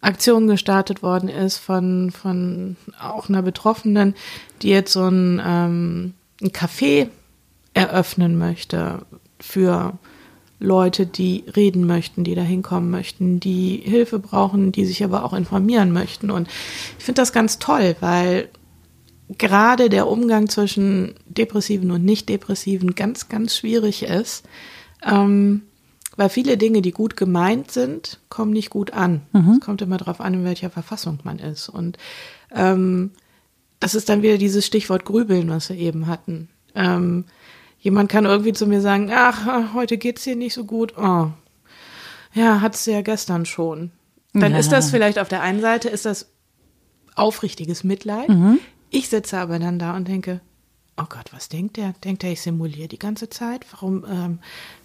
Aktion 0.00 0.46
gestartet 0.46 1.02
worden 1.02 1.28
ist 1.28 1.58
von, 1.58 2.10
von 2.10 2.76
auch 3.00 3.28
einer 3.28 3.42
Betroffenen, 3.42 4.14
die 4.62 4.68
jetzt 4.68 4.92
so 4.92 5.08
ein, 5.08 6.14
ein 6.44 6.52
Café 6.52 7.08
eröffnen 7.72 8.38
möchte 8.38 9.04
für 9.40 9.98
Leute, 10.60 11.06
die 11.06 11.44
reden 11.56 11.86
möchten, 11.86 12.24
die 12.24 12.34
da 12.34 12.42
hinkommen 12.42 12.90
möchten, 12.90 13.40
die 13.40 13.82
Hilfe 13.84 14.18
brauchen, 14.18 14.72
die 14.72 14.84
sich 14.84 15.02
aber 15.02 15.24
auch 15.24 15.32
informieren 15.32 15.90
möchten. 15.90 16.30
Und 16.30 16.48
ich 16.98 17.04
finde 17.04 17.20
das 17.20 17.32
ganz 17.32 17.58
toll, 17.58 17.96
weil 18.00 18.48
gerade 19.38 19.88
der 19.88 20.06
Umgang 20.06 20.48
zwischen 20.48 21.14
Depressiven 21.26 21.90
und 21.90 22.04
Nicht-Depressiven 22.04 22.94
ganz, 22.94 23.28
ganz 23.28 23.56
schwierig 23.56 24.04
ist. 24.04 24.44
Ähm, 25.02 25.62
weil 26.16 26.28
viele 26.28 26.56
Dinge, 26.56 26.80
die 26.80 26.92
gut 26.92 27.16
gemeint 27.16 27.72
sind, 27.72 28.20
kommen 28.28 28.52
nicht 28.52 28.70
gut 28.70 28.92
an. 28.92 29.22
Mhm. 29.32 29.54
Es 29.54 29.60
kommt 29.60 29.82
immer 29.82 29.96
darauf 29.96 30.20
an, 30.20 30.34
in 30.34 30.44
welcher 30.44 30.70
Verfassung 30.70 31.18
man 31.24 31.40
ist. 31.40 31.68
Und 31.68 31.98
ähm, 32.54 33.10
das 33.80 33.94
ist 33.94 34.08
dann 34.08 34.22
wieder 34.22 34.38
dieses 34.38 34.66
Stichwort 34.66 35.04
Grübeln, 35.04 35.50
was 35.50 35.68
wir 35.68 35.76
eben 35.76 36.06
hatten. 36.06 36.48
Ähm, 36.74 37.24
jemand 37.78 38.10
kann 38.10 38.24
irgendwie 38.24 38.52
zu 38.52 38.66
mir 38.66 38.80
sagen, 38.80 39.10
ach, 39.12 39.74
heute 39.74 39.98
geht's 39.98 40.24
dir 40.24 40.36
nicht 40.36 40.54
so 40.54 40.64
gut. 40.64 40.94
Oh, 40.96 41.28
ja, 42.32 42.60
hat's 42.60 42.86
ja 42.86 43.02
gestern 43.02 43.46
schon. 43.46 43.90
Dann 44.32 44.52
ja. 44.52 44.58
ist 44.58 44.72
das 44.72 44.90
vielleicht 44.90 45.18
auf 45.18 45.28
der 45.28 45.42
einen 45.42 45.60
Seite 45.60 45.88
ist 45.88 46.04
das 46.04 46.32
aufrichtiges 47.14 47.84
Mitleid. 47.84 48.28
Mhm. 48.28 48.58
Ich 48.90 49.08
sitze 49.08 49.38
aber 49.38 49.58
dann 49.58 49.78
da 49.78 49.96
und 49.96 50.08
denke, 50.08 50.40
oh 50.96 51.04
Gott, 51.08 51.32
was 51.32 51.48
denkt 51.48 51.76
der? 51.76 51.94
Denkt 52.04 52.24
er, 52.24 52.32
ich 52.32 52.40
simuliere 52.40 52.88
die 52.88 52.98
ganze 52.98 53.28
Zeit? 53.28 53.66
Warum 53.72 54.04
ähm, 54.08 54.38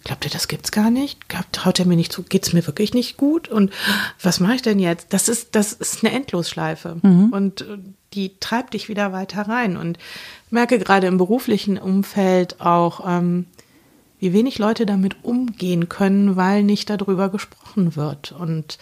glaubt 0.04 0.24
er, 0.24 0.30
das 0.30 0.48
gibt's 0.48 0.72
gar 0.72 0.90
nicht? 0.90 1.28
Glaubt, 1.28 1.52
traut 1.52 1.78
er 1.78 1.86
mir 1.86 1.96
nicht 1.96 2.12
zu? 2.12 2.22
Geht's 2.22 2.52
mir 2.52 2.66
wirklich 2.66 2.94
nicht 2.94 3.16
gut? 3.16 3.48
Und 3.48 3.72
was 4.20 4.40
mache 4.40 4.54
ich 4.56 4.62
denn 4.62 4.78
jetzt? 4.78 5.12
Das 5.12 5.28
ist, 5.28 5.54
das 5.54 5.72
ist 5.72 6.04
eine 6.04 6.14
Endlosschleife. 6.14 6.98
Mhm. 7.02 7.32
Und 7.32 7.60
äh, 7.62 7.78
die 8.14 8.38
treibt 8.40 8.74
dich 8.74 8.88
wieder 8.88 9.12
weiter 9.12 9.42
rein. 9.42 9.76
Und 9.76 9.98
ich 10.46 10.52
merke 10.52 10.78
gerade 10.78 11.06
im 11.06 11.18
beruflichen 11.18 11.78
Umfeld 11.78 12.60
auch, 12.60 13.06
ähm, 13.06 13.46
wie 14.18 14.32
wenig 14.32 14.58
Leute 14.58 14.84
damit 14.86 15.24
umgehen 15.24 15.88
können, 15.88 16.36
weil 16.36 16.62
nicht 16.62 16.90
darüber 16.90 17.30
gesprochen 17.30 17.96
wird. 17.96 18.32
Und 18.32 18.78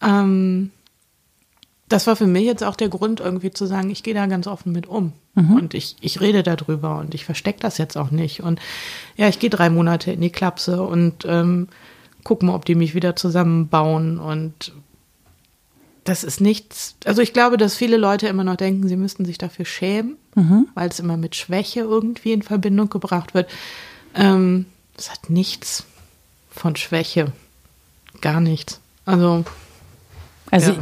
ähm, 0.00 0.70
das 1.90 2.06
war 2.06 2.14
für 2.14 2.28
mich 2.28 2.44
jetzt 2.44 2.62
auch 2.62 2.76
der 2.76 2.88
Grund, 2.88 3.18
irgendwie 3.18 3.50
zu 3.50 3.66
sagen, 3.66 3.90
ich 3.90 4.04
gehe 4.04 4.14
da 4.14 4.26
ganz 4.26 4.46
offen 4.46 4.72
mit 4.72 4.86
um. 4.86 5.12
Mhm. 5.34 5.56
Und 5.56 5.74
ich, 5.74 5.96
ich 6.00 6.20
rede 6.20 6.44
darüber 6.44 6.98
und 6.98 7.14
ich 7.14 7.24
verstecke 7.24 7.58
das 7.58 7.78
jetzt 7.78 7.98
auch 7.98 8.12
nicht. 8.12 8.42
Und 8.42 8.60
ja, 9.16 9.28
ich 9.28 9.40
gehe 9.40 9.50
drei 9.50 9.70
Monate 9.70 10.12
in 10.12 10.20
die 10.20 10.30
Klapse 10.30 10.82
und 10.82 11.24
ähm, 11.26 11.68
gucken, 12.22 12.48
ob 12.48 12.64
die 12.64 12.76
mich 12.76 12.94
wieder 12.94 13.16
zusammenbauen. 13.16 14.20
Und 14.20 14.72
das 16.04 16.22
ist 16.22 16.40
nichts. 16.40 16.94
Also 17.04 17.22
ich 17.22 17.32
glaube, 17.32 17.56
dass 17.56 17.74
viele 17.74 17.96
Leute 17.96 18.28
immer 18.28 18.44
noch 18.44 18.56
denken, 18.56 18.86
sie 18.86 18.96
müssten 18.96 19.24
sich 19.24 19.38
dafür 19.38 19.64
schämen, 19.64 20.16
mhm. 20.36 20.68
weil 20.74 20.90
es 20.90 21.00
immer 21.00 21.16
mit 21.16 21.34
Schwäche 21.34 21.80
irgendwie 21.80 22.32
in 22.32 22.42
Verbindung 22.42 22.88
gebracht 22.88 23.34
wird. 23.34 23.50
Ähm, 24.14 24.66
das 24.96 25.10
hat 25.10 25.28
nichts 25.28 25.86
von 26.52 26.76
Schwäche. 26.76 27.32
Gar 28.20 28.40
nichts. 28.40 28.78
Also 29.06 29.44
also 30.50 30.72
ja. 30.72 30.78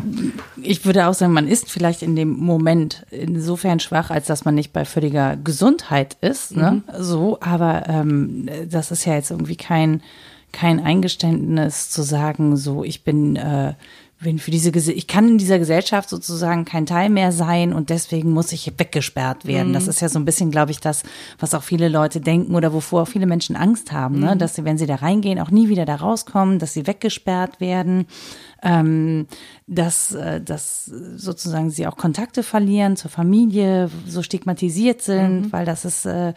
ich 0.62 0.85
würde 0.85 1.07
auch 1.07 1.14
sagen, 1.14 1.33
man 1.33 1.48
ist 1.48 1.70
vielleicht 1.70 2.02
in 2.02 2.16
dem 2.16 2.31
Moment 2.31 3.04
insofern 3.11 3.81
schwach, 3.81 4.11
als 4.11 4.26
dass 4.26 4.44
man 4.44 4.54
nicht 4.54 4.72
bei 4.72 4.85
völliger 4.85 5.37
Gesundheit 5.37 6.16
ist. 6.20 6.57
Ne? 6.57 6.83
Mhm. 6.87 7.02
So, 7.02 7.38
aber 7.40 7.88
ähm, 7.88 8.48
das 8.68 8.90
ist 8.90 9.04
ja 9.04 9.14
jetzt 9.14 9.31
irgendwie 9.31 9.57
kein 9.57 10.02
kein 10.50 10.81
Eingeständnis 10.81 11.90
zu 11.90 12.02
sagen, 12.02 12.57
so 12.57 12.83
ich 12.83 13.04
bin 13.04 13.37
äh, 13.37 13.74
bin 14.20 14.38
für 14.38 14.50
diese 14.50 14.70
ich 14.92 15.07
kann 15.07 15.28
in 15.28 15.38
dieser 15.38 15.59
Gesellschaft 15.59 16.09
sozusagen 16.09 16.64
kein 16.64 16.87
Teil 16.87 17.09
mehr 17.09 17.31
sein 17.31 17.72
und 17.72 17.90
deswegen 17.90 18.33
muss 18.33 18.50
ich 18.52 18.72
weggesperrt 18.76 19.46
werden. 19.46 19.68
Mhm. 19.68 19.72
Das 19.74 19.87
ist 19.87 20.00
ja 20.00 20.09
so 20.09 20.18
ein 20.18 20.24
bisschen, 20.24 20.50
glaube 20.50 20.72
ich, 20.72 20.81
das, 20.81 21.04
was 21.38 21.54
auch 21.54 21.62
viele 21.62 21.88
Leute 21.88 22.20
denken 22.20 22.54
oder 22.57 22.72
wovor 22.72 23.02
auch 23.02 23.09
viele 23.09 23.26
Menschen 23.26 23.54
Angst 23.54 23.92
haben, 23.92 24.16
ne? 24.16 24.20
mhm. 24.20 24.33
ne? 24.33 24.37
dass 24.37 24.57
sie, 24.57 24.64
wenn 24.64 24.78
sie 24.78 24.87
da 24.87 24.96
reingehen, 24.96 25.38
auch 25.38 25.50
nie 25.50 25.68
wieder 25.68 25.85
da 25.85 25.96
rauskommen, 25.96 26.59
dass 26.59 26.72
sie 26.72 26.87
weggesperrt 26.87 27.61
werden, 27.61 28.07
ähm, 28.62 29.28
dass, 29.68 30.12
äh, 30.14 30.40
dass 30.40 30.87
sozusagen 30.87 31.70
sie 31.70 31.87
auch 31.87 31.96
Kontakte 31.96 32.42
verlieren 32.42 32.96
zur 32.96 33.11
Familie, 33.11 33.88
so 34.07 34.22
stigmatisiert 34.22 35.00
sind, 35.00 35.42
mhm. 35.42 35.52
weil 35.52 35.64
das 35.64 35.85
ist 35.85 36.07
äh, 36.07 36.35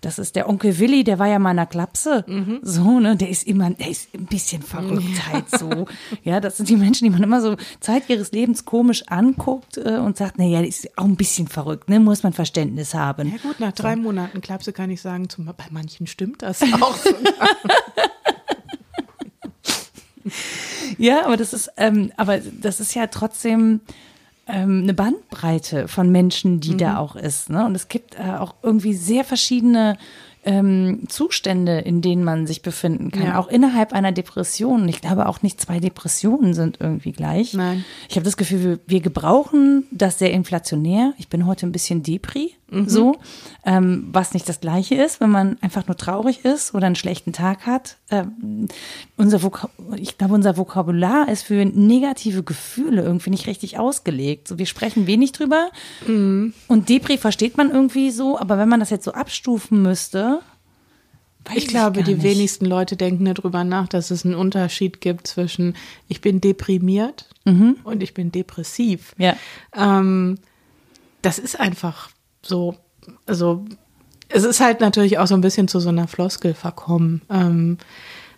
das 0.00 0.18
ist 0.18 0.36
der 0.36 0.48
Onkel 0.48 0.78
Willi, 0.78 1.04
der 1.04 1.18
war 1.18 1.28
ja 1.28 1.38
mal 1.38 1.50
in 1.50 1.58
der 1.58 1.66
Klapse. 1.66 2.24
Mhm. 2.26 2.60
So, 2.62 3.00
ne, 3.00 3.16
der 3.16 3.28
ist 3.28 3.46
immer, 3.46 3.70
der 3.70 3.88
ist 3.88 4.14
ein 4.14 4.26
bisschen 4.26 4.62
verrückt 4.62 5.30
halt 5.30 5.50
so. 5.50 5.86
Ja, 6.22 6.40
das 6.40 6.56
sind 6.56 6.68
die 6.68 6.76
Menschen, 6.76 7.04
die 7.04 7.10
man 7.10 7.22
immer 7.22 7.40
so 7.40 7.56
Zeit 7.80 8.08
ihres 8.08 8.32
Lebens 8.32 8.64
komisch 8.64 9.04
anguckt 9.08 9.76
äh, 9.76 9.98
und 9.98 10.16
sagt, 10.16 10.38
naja, 10.38 10.60
der 10.60 10.68
ist 10.68 10.96
auch 10.98 11.04
ein 11.04 11.16
bisschen 11.16 11.48
verrückt, 11.48 11.88
ne, 11.88 12.00
muss 12.00 12.22
man 12.22 12.32
Verständnis 12.32 12.94
haben. 12.94 13.30
Ja 13.30 13.38
gut, 13.42 13.60
nach 13.60 13.72
drei 13.72 13.94
so. 13.94 14.00
Monaten 14.00 14.40
Klapse 14.40 14.72
kann 14.72 14.90
ich 14.90 15.02
sagen, 15.02 15.28
zum, 15.28 15.44
bei 15.44 15.54
manchen 15.70 16.06
stimmt 16.06 16.42
das 16.42 16.62
auch 16.80 16.96
so. 16.96 17.14
ja, 20.98 21.26
aber 21.26 21.36
das 21.36 21.52
ist, 21.52 21.70
ähm, 21.76 22.12
aber 22.16 22.38
das 22.38 22.80
ist 22.80 22.94
ja 22.94 23.06
trotzdem, 23.08 23.80
ähm, 24.52 24.82
eine 24.82 24.94
Bandbreite 24.94 25.88
von 25.88 26.10
Menschen, 26.10 26.60
die 26.60 26.72
mhm. 26.72 26.78
da 26.78 26.98
auch 26.98 27.16
ist. 27.16 27.50
Ne? 27.50 27.64
Und 27.64 27.74
es 27.74 27.88
gibt 27.88 28.16
äh, 28.18 28.36
auch 28.38 28.54
irgendwie 28.62 28.94
sehr 28.94 29.24
verschiedene 29.24 29.96
ähm, 30.44 31.02
Zustände, 31.08 31.80
in 31.80 32.00
denen 32.00 32.24
man 32.24 32.46
sich 32.46 32.62
befinden 32.62 33.10
kann, 33.10 33.24
ja. 33.24 33.38
auch 33.38 33.48
innerhalb 33.48 33.92
einer 33.92 34.12
Depression. 34.12 34.88
Ich 34.88 35.00
glaube 35.00 35.26
auch 35.26 35.42
nicht 35.42 35.60
zwei 35.60 35.80
Depressionen 35.80 36.54
sind 36.54 36.78
irgendwie 36.80 37.12
gleich. 37.12 37.52
Nein. 37.52 37.84
Ich 38.08 38.16
habe 38.16 38.24
das 38.24 38.36
Gefühl, 38.36 38.62
wir, 38.62 38.78
wir, 38.86 39.00
gebrauchen 39.00 39.86
das 39.90 40.18
sehr 40.18 40.32
inflationär. 40.32 41.12
Ich 41.18 41.28
bin 41.28 41.46
heute 41.46 41.66
ein 41.66 41.72
bisschen 41.72 42.02
Depri, 42.02 42.54
mhm. 42.70 42.88
so, 42.88 43.16
ähm, 43.64 44.08
was 44.12 44.32
nicht 44.34 44.48
das 44.48 44.60
Gleiche 44.60 44.94
ist, 44.94 45.20
wenn 45.20 45.30
man 45.30 45.58
einfach 45.60 45.86
nur 45.86 45.96
traurig 45.96 46.44
ist 46.44 46.74
oder 46.74 46.86
einen 46.86 46.96
schlechten 46.96 47.32
Tag 47.32 47.66
hat. 47.66 47.96
Ähm, 48.10 48.68
unser 49.16 49.40
ich 49.96 50.18
glaube, 50.18 50.34
unser 50.34 50.56
Vokabular 50.56 51.28
ist 51.28 51.42
für 51.42 51.64
negative 51.64 52.42
Gefühle 52.42 53.02
irgendwie 53.02 53.30
nicht 53.30 53.46
richtig 53.46 53.78
ausgelegt. 53.78 54.48
So, 54.48 54.58
wir 54.58 54.66
sprechen 54.66 55.06
wenig 55.06 55.32
drüber. 55.32 55.70
Mhm. 56.06 56.54
Und 56.68 56.88
Depri 56.88 57.18
versteht 57.18 57.56
man 57.56 57.70
irgendwie 57.70 58.10
so, 58.10 58.38
aber 58.38 58.58
wenn 58.58 58.68
man 58.68 58.80
das 58.80 58.90
jetzt 58.90 59.04
so 59.04 59.12
abstufen 59.12 59.82
müsste, 59.82 60.40
Weiß 61.44 61.56
ich 61.56 61.68
glaube, 61.68 62.02
die 62.02 62.22
wenigsten 62.22 62.66
Leute 62.66 62.96
denken 62.96 63.24
darüber 63.24 63.64
nach, 63.64 63.88
dass 63.88 64.10
es 64.10 64.26
einen 64.26 64.34
Unterschied 64.34 65.00
gibt 65.00 65.26
zwischen 65.26 65.74
ich 66.06 66.20
bin 66.20 66.40
deprimiert 66.40 67.28
mhm. 67.44 67.76
und 67.82 68.02
ich 68.02 68.12
bin 68.12 68.30
depressiv. 68.30 69.14
Ja. 69.16 69.36
Ähm, 69.74 70.38
das 71.22 71.38
ist 71.38 71.58
einfach 71.58 72.10
so. 72.42 72.76
Also 73.26 73.64
es 74.28 74.44
ist 74.44 74.60
halt 74.60 74.80
natürlich 74.80 75.18
auch 75.18 75.26
so 75.26 75.34
ein 75.34 75.40
bisschen 75.40 75.68
zu 75.68 75.80
so 75.80 75.88
einer 75.88 76.08
Floskel 76.08 76.54
verkommen. 76.54 77.22
Ähm, 77.30 77.78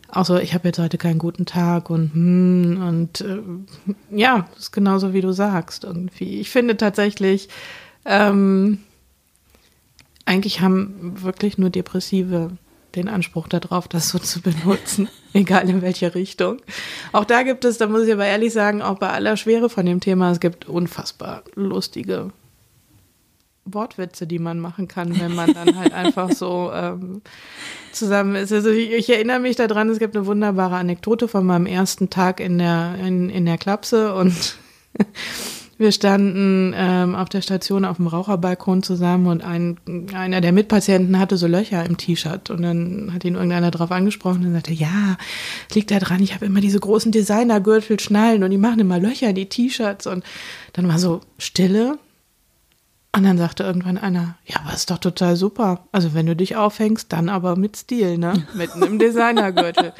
auch 0.08 0.28
ich 0.38 0.52
habe 0.52 0.68
jetzt 0.68 0.78
heute 0.78 0.98
keinen 0.98 1.18
guten 1.18 1.46
Tag 1.46 1.88
und 1.88 2.12
hm, 2.12 2.82
und 2.86 3.20
äh, 3.22 3.40
ja, 4.10 4.46
ist 4.58 4.72
genauso 4.72 5.14
wie 5.14 5.22
du 5.22 5.32
sagst 5.32 5.84
irgendwie. 5.84 6.40
Ich 6.40 6.50
finde 6.50 6.76
tatsächlich, 6.76 7.48
ähm, 8.04 8.80
eigentlich 10.26 10.60
haben 10.60 11.22
wirklich 11.22 11.56
nur 11.56 11.70
Depressive 11.70 12.50
den 12.94 13.08
Anspruch 13.08 13.48
darauf, 13.48 13.88
das 13.88 14.10
so 14.10 14.18
zu 14.18 14.42
benutzen, 14.42 15.08
egal 15.32 15.68
in 15.70 15.80
welche 15.80 16.14
Richtung. 16.14 16.58
Auch 17.12 17.24
da 17.24 17.42
gibt 17.42 17.64
es, 17.64 17.78
da 17.78 17.86
muss 17.86 18.06
ich 18.06 18.12
aber 18.12 18.26
ehrlich 18.26 18.52
sagen, 18.52 18.82
auch 18.82 18.98
bei 18.98 19.08
aller 19.08 19.38
Schwere 19.38 19.70
von 19.70 19.86
dem 19.86 20.00
Thema, 20.00 20.30
es 20.30 20.40
gibt 20.40 20.68
unfassbar 20.68 21.42
lustige 21.54 22.32
Wortwitze, 23.64 24.26
die 24.26 24.38
man 24.38 24.58
machen 24.58 24.88
kann, 24.88 25.18
wenn 25.20 25.34
man 25.34 25.52
dann 25.52 25.78
halt 25.78 25.92
einfach 25.92 26.32
so 26.32 26.70
ähm, 26.74 27.22
zusammen 27.92 28.34
ist. 28.36 28.52
Also 28.52 28.70
ich, 28.70 28.92
ich, 28.92 29.10
erinnere 29.10 29.38
mich 29.38 29.56
daran, 29.56 29.88
es 29.88 29.98
gibt 29.98 30.16
eine 30.16 30.26
wunderbare 30.26 30.76
Anekdote 30.76 31.28
von 31.28 31.46
meinem 31.46 31.66
ersten 31.66 32.10
Tag 32.10 32.40
in 32.40 32.58
der, 32.58 32.96
in, 33.00 33.30
in 33.30 33.46
der 33.46 33.58
Klapse 33.58 34.14
und 34.14 34.56
Wir 35.82 35.90
standen 35.90 36.72
ähm, 36.76 37.16
auf 37.16 37.28
der 37.28 37.42
Station 37.42 37.84
auf 37.84 37.96
dem 37.96 38.06
Raucherbalkon 38.06 38.84
zusammen 38.84 39.26
und 39.26 39.42
ein, 39.42 39.78
einer 40.14 40.40
der 40.40 40.52
Mitpatienten 40.52 41.18
hatte 41.18 41.36
so 41.36 41.48
Löcher 41.48 41.84
im 41.84 41.96
T-Shirt 41.96 42.50
und 42.50 42.62
dann 42.62 43.10
hat 43.12 43.24
ihn 43.24 43.34
irgendeiner 43.34 43.72
drauf 43.72 43.90
angesprochen 43.90 44.46
und 44.46 44.52
sagte, 44.52 44.72
ja, 44.72 45.16
liegt 45.74 45.90
da 45.90 45.98
dran, 45.98 46.22
ich 46.22 46.34
habe 46.34 46.46
immer 46.46 46.60
diese 46.60 46.78
großen 46.78 47.10
Designergürtel 47.10 47.98
schnallen 47.98 48.44
und 48.44 48.50
die 48.50 48.58
machen 48.58 48.78
immer 48.78 49.00
Löcher 49.00 49.30
in 49.30 49.34
die 49.34 49.48
T-Shirts 49.48 50.06
und 50.06 50.22
dann 50.74 50.86
war 50.86 51.00
so 51.00 51.20
Stille 51.36 51.98
und 53.14 53.24
dann 53.24 53.36
sagte 53.36 53.62
irgendwann 53.62 53.98
einer, 53.98 54.36
ja, 54.46 54.56
aber 54.64 54.72
ist 54.72 54.90
doch 54.90 54.98
total 54.98 55.36
super. 55.36 55.86
Also 55.92 56.14
wenn 56.14 56.26
du 56.26 56.34
dich 56.34 56.56
aufhängst, 56.56 57.12
dann 57.12 57.28
aber 57.28 57.56
mit 57.56 57.76
Stil, 57.76 58.16
ne? 58.16 58.46
Mitten 58.54 58.82
im 58.82 58.98
Designergürtel. 58.98 59.92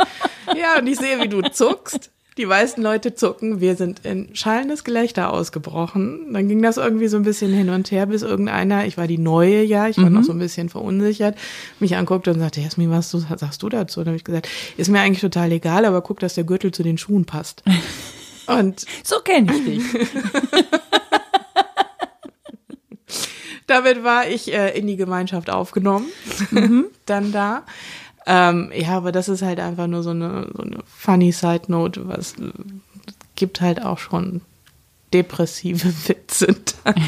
ja, 0.57 0.79
und 0.79 0.87
ich 0.87 0.99
sehe, 0.99 1.21
wie 1.21 1.29
du 1.29 1.43
zuckst. 1.43 2.11
Die 2.39 2.47
meisten 2.47 2.81
Leute 2.81 3.15
zucken. 3.15 3.61
Wir 3.61 3.77
sind 3.77 4.07
in 4.07 4.35
schallendes 4.35 4.85
Gelächter 4.85 5.31
ausgebrochen. 5.31 6.33
Dann 6.33 6.49
ging 6.49 6.63
das 6.63 6.79
irgendwie 6.79 7.09
so 7.09 7.19
ein 7.19 7.25
bisschen 7.25 7.53
hin 7.53 7.69
und 7.69 7.91
her, 7.91 8.07
bis 8.07 8.23
irgendeiner, 8.23 8.87
ich 8.87 8.97
war 8.97 9.07
die 9.07 9.19
Neue, 9.19 9.63
ja, 9.63 9.89
ich 9.89 9.99
war 9.99 10.09
mhm. 10.09 10.15
noch 10.15 10.25
so 10.25 10.33
ein 10.33 10.39
bisschen 10.39 10.71
verunsichert, 10.71 11.37
mich 11.79 11.95
anguckte 11.97 12.31
und 12.31 12.39
sagte, 12.41 12.63
Jasmin, 12.63 12.91
was 12.91 13.11
du, 13.11 13.19
sagst 13.19 13.63
du 13.63 13.69
dazu? 13.69 14.01
Und 14.01 14.07
dann 14.07 14.13
habe 14.13 14.17
ich 14.17 14.25
gesagt, 14.25 14.49
ist 14.79 14.89
mir 14.89 15.01
eigentlich 15.01 15.21
total 15.21 15.53
egal, 15.53 15.85
aber 15.85 16.01
guck, 16.01 16.21
dass 16.21 16.35
der 16.35 16.45
Gürtel 16.45 16.73
zu 16.73 16.83
den 16.83 16.97
Schuhen 16.97 17.27
passt. 17.27 17.63
Und 18.47 18.85
so 19.05 19.21
kenne 19.21 19.53
ich 19.55 19.65
dich. 19.65 19.83
Damit 23.73 24.05
war 24.05 24.29
ich 24.29 24.53
äh, 24.53 24.77
in 24.79 24.87
die 24.87 24.97
Gemeinschaft 24.97 25.49
aufgenommen. 25.49 26.07
Mhm. 26.51 26.85
Dann 27.07 27.33
da. 27.33 27.63
Ähm, 28.27 28.71
ja, 28.75 28.91
aber 28.99 29.13
das 29.13 29.31
ist 29.31 29.41
halt 29.41 29.61
einfach 29.61 29.87
nur 29.87 30.03
so 30.03 30.11
eine, 30.11 30.47
so 30.55 30.63
eine 30.63 30.79
funny 30.87 31.33
Side 31.33 31.65
Note, 31.69 32.07
was 32.07 32.35
äh, 32.35 32.53
gibt 33.35 33.63
halt 33.63 33.83
auch 33.83 33.99
schon 33.99 34.43
depressive 35.13 35.89
Witze 36.09 36.57
dann. 36.85 36.95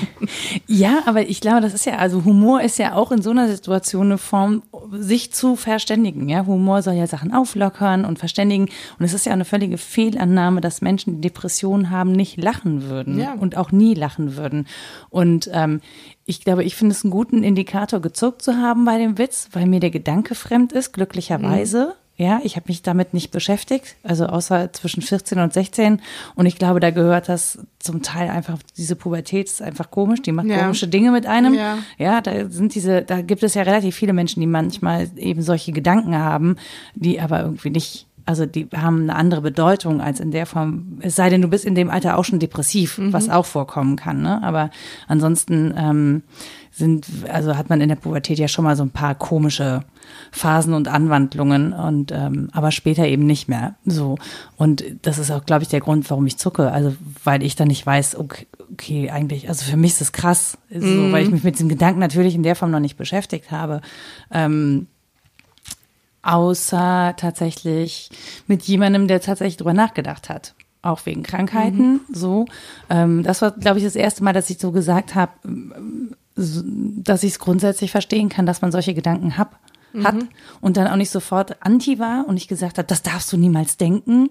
Ja, 0.66 1.02
aber 1.06 1.28
ich 1.28 1.40
glaube, 1.40 1.60
das 1.60 1.74
ist 1.74 1.86
ja, 1.86 1.96
also 1.96 2.24
Humor 2.24 2.62
ist 2.62 2.78
ja 2.78 2.94
auch 2.94 3.12
in 3.12 3.22
so 3.22 3.30
einer 3.30 3.48
Situation 3.48 4.06
eine 4.06 4.18
Form, 4.18 4.62
sich 4.92 5.32
zu 5.32 5.56
verständigen. 5.56 6.28
Ja, 6.28 6.46
Humor 6.46 6.82
soll 6.82 6.94
ja 6.94 7.06
Sachen 7.06 7.32
auflockern 7.32 8.04
und 8.04 8.18
verständigen. 8.18 8.68
Und 8.98 9.04
es 9.04 9.12
ist 9.12 9.26
ja 9.26 9.32
eine 9.32 9.44
völlige 9.44 9.78
Fehlannahme, 9.78 10.60
dass 10.60 10.80
Menschen, 10.80 11.16
die 11.16 11.20
Depressionen 11.20 11.90
haben, 11.90 12.12
nicht 12.12 12.42
lachen 12.42 12.88
würden 12.88 13.18
ja. 13.18 13.34
und 13.34 13.56
auch 13.56 13.72
nie 13.72 13.94
lachen 13.94 14.36
würden. 14.36 14.66
Und 15.10 15.50
ähm, 15.52 15.80
ich 16.24 16.42
glaube, 16.42 16.64
ich 16.64 16.74
finde 16.74 16.94
es 16.94 17.04
einen 17.04 17.10
guten 17.10 17.42
Indikator, 17.42 18.00
gezuckt 18.00 18.42
zu 18.42 18.56
haben 18.56 18.84
bei 18.84 18.98
dem 18.98 19.18
Witz, 19.18 19.48
weil 19.52 19.66
mir 19.66 19.80
der 19.80 19.90
Gedanke 19.90 20.34
fremd 20.34 20.72
ist, 20.72 20.92
glücklicherweise. 20.92 21.88
Mhm. 21.88 22.04
Ja, 22.16 22.40
ich 22.44 22.54
habe 22.54 22.66
mich 22.68 22.82
damit 22.82 23.12
nicht 23.12 23.32
beschäftigt, 23.32 23.96
also 24.04 24.26
außer 24.26 24.72
zwischen 24.72 25.02
14 25.02 25.40
und 25.40 25.52
16. 25.52 26.00
Und 26.36 26.46
ich 26.46 26.56
glaube, 26.56 26.78
da 26.78 26.90
gehört 26.90 27.28
das 27.28 27.58
zum 27.80 28.02
Teil 28.02 28.30
einfach, 28.30 28.58
diese 28.76 28.94
Pubertät 28.94 29.48
ist 29.48 29.60
einfach 29.60 29.90
komisch, 29.90 30.22
die 30.22 30.30
macht 30.30 30.46
ja. 30.46 30.60
komische 30.60 30.86
Dinge 30.86 31.10
mit 31.10 31.26
einem. 31.26 31.54
Ja. 31.54 31.78
ja, 31.98 32.20
da 32.20 32.48
sind 32.48 32.76
diese, 32.76 33.02
da 33.02 33.20
gibt 33.20 33.42
es 33.42 33.54
ja 33.54 33.62
relativ 33.62 33.96
viele 33.96 34.12
Menschen, 34.12 34.40
die 34.40 34.46
manchmal 34.46 35.10
eben 35.16 35.42
solche 35.42 35.72
Gedanken 35.72 36.16
haben, 36.16 36.54
die 36.94 37.20
aber 37.20 37.40
irgendwie 37.40 37.70
nicht 37.70 38.06
also 38.26 38.46
die 38.46 38.68
haben 38.74 39.02
eine 39.02 39.16
andere 39.16 39.40
Bedeutung 39.42 40.00
als 40.00 40.20
in 40.20 40.30
der 40.30 40.46
Form, 40.46 40.98
es 41.00 41.16
sei 41.16 41.28
denn, 41.28 41.42
du 41.42 41.48
bist 41.48 41.64
in 41.64 41.74
dem 41.74 41.90
Alter 41.90 42.16
auch 42.16 42.24
schon 42.24 42.38
depressiv, 42.38 42.98
mhm. 42.98 43.12
was 43.12 43.28
auch 43.28 43.46
vorkommen 43.46 43.96
kann, 43.96 44.22
ne? 44.22 44.42
Aber 44.42 44.70
ansonsten 45.06 45.74
ähm, 45.76 46.22
sind, 46.70 47.06
also 47.30 47.56
hat 47.56 47.70
man 47.70 47.80
in 47.80 47.88
der 47.88 47.96
Pubertät 47.96 48.38
ja 48.38 48.48
schon 48.48 48.64
mal 48.64 48.76
so 48.76 48.82
ein 48.82 48.90
paar 48.90 49.14
komische 49.14 49.84
Phasen 50.32 50.74
und 50.74 50.88
Anwandlungen 50.88 51.72
und 51.72 52.10
ähm, 52.12 52.48
aber 52.52 52.72
später 52.72 53.06
eben 53.06 53.26
nicht 53.26 53.48
mehr. 53.48 53.76
So. 53.84 54.16
Und 54.56 54.84
das 55.02 55.18
ist 55.18 55.30
auch, 55.30 55.44
glaube 55.44 55.62
ich, 55.62 55.68
der 55.68 55.80
Grund, 55.80 56.08
warum 56.10 56.26
ich 56.26 56.36
zucke. 56.36 56.72
Also 56.72 56.94
weil 57.22 57.42
ich 57.42 57.54
dann 57.54 57.68
nicht 57.68 57.86
weiß, 57.86 58.16
okay, 58.16 58.46
okay 58.72 59.10
eigentlich, 59.10 59.48
also 59.48 59.64
für 59.64 59.76
mich 59.76 59.92
ist 59.92 60.00
das 60.00 60.12
krass, 60.12 60.58
so, 60.70 60.84
mhm. 60.84 61.12
weil 61.12 61.24
ich 61.24 61.30
mich 61.30 61.44
mit 61.44 61.54
diesem 61.54 61.68
Gedanken 61.68 62.00
natürlich 62.00 62.34
in 62.34 62.42
der 62.42 62.56
Form 62.56 62.72
noch 62.72 62.80
nicht 62.80 62.96
beschäftigt 62.96 63.50
habe. 63.50 63.80
Ähm, 64.32 64.88
außer 66.24 67.14
tatsächlich 67.16 68.10
mit 68.46 68.62
jemandem, 68.62 69.08
der 69.08 69.20
tatsächlich 69.20 69.56
drüber 69.56 69.74
nachgedacht 69.74 70.28
hat. 70.28 70.54
Auch 70.82 71.06
wegen 71.06 71.22
Krankheiten, 71.22 71.92
mhm. 71.92 72.00
so. 72.12 72.44
Ähm, 72.90 73.22
das 73.22 73.40
war, 73.40 73.52
glaube 73.52 73.78
ich, 73.78 73.84
das 73.84 73.96
erste 73.96 74.22
Mal, 74.22 74.34
dass 74.34 74.50
ich 74.50 74.58
so 74.58 74.70
gesagt 74.70 75.14
habe, 75.14 75.32
dass 76.36 77.22
ich 77.22 77.32
es 77.32 77.38
grundsätzlich 77.38 77.90
verstehen 77.90 78.28
kann, 78.28 78.44
dass 78.44 78.60
man 78.60 78.72
solche 78.72 78.92
Gedanken 78.92 79.38
hab, 79.38 79.58
mhm. 79.94 80.04
hat 80.04 80.16
und 80.60 80.76
dann 80.76 80.86
auch 80.86 80.96
nicht 80.96 81.10
sofort 81.10 81.56
anti 81.60 81.98
war 81.98 82.26
und 82.26 82.34
nicht 82.34 82.48
gesagt 82.48 82.78
hat, 82.78 82.90
das 82.90 83.02
darfst 83.02 83.32
du 83.32 83.36
niemals 83.36 83.76
denken, 83.76 84.28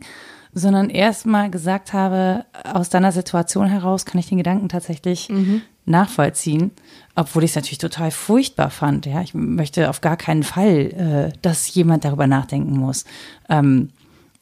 sondern 0.54 0.90
erstmal 0.90 1.50
gesagt 1.50 1.94
habe, 1.94 2.46
aus 2.72 2.90
deiner 2.90 3.12
Situation 3.12 3.68
heraus 3.68 4.06
kann 4.06 4.20
ich 4.20 4.30
den 4.30 4.38
Gedanken 4.38 4.70
tatsächlich 4.70 5.30
mhm. 5.30 5.62
nachvollziehen, 5.86 6.72
obwohl 7.16 7.44
ich 7.44 7.52
es 7.52 7.56
natürlich 7.56 7.78
total 7.78 8.12
furchtbar 8.12 8.70
fand. 8.70 9.06
Ja, 9.06 9.22
ich 9.22 9.34
möchte 9.34 9.90
auf 9.90 10.02
gar 10.02 10.18
keinen 10.18 10.44
Fall, 10.44 11.32
äh, 11.34 11.38
dass 11.42 11.74
jemand 11.74 12.06
darüber 12.06 12.28
nachdenken 12.28 12.78
muss. 12.78 13.06
Ähm, 13.50 13.90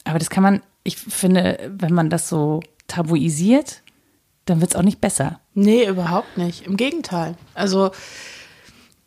aber 0.03 0.19
das 0.19 0.29
kann 0.29 0.43
man, 0.43 0.61
ich 0.83 0.97
finde, 0.97 1.71
wenn 1.77 1.93
man 1.93 2.09
das 2.09 2.29
so 2.29 2.61
tabuisiert, 2.87 3.81
dann 4.45 4.61
wird 4.61 4.71
es 4.71 4.75
auch 4.75 4.83
nicht 4.83 5.01
besser. 5.01 5.39
Nee, 5.53 5.85
überhaupt 5.85 6.37
nicht. 6.37 6.65
Im 6.65 6.77
Gegenteil. 6.77 7.35
Also, 7.53 7.91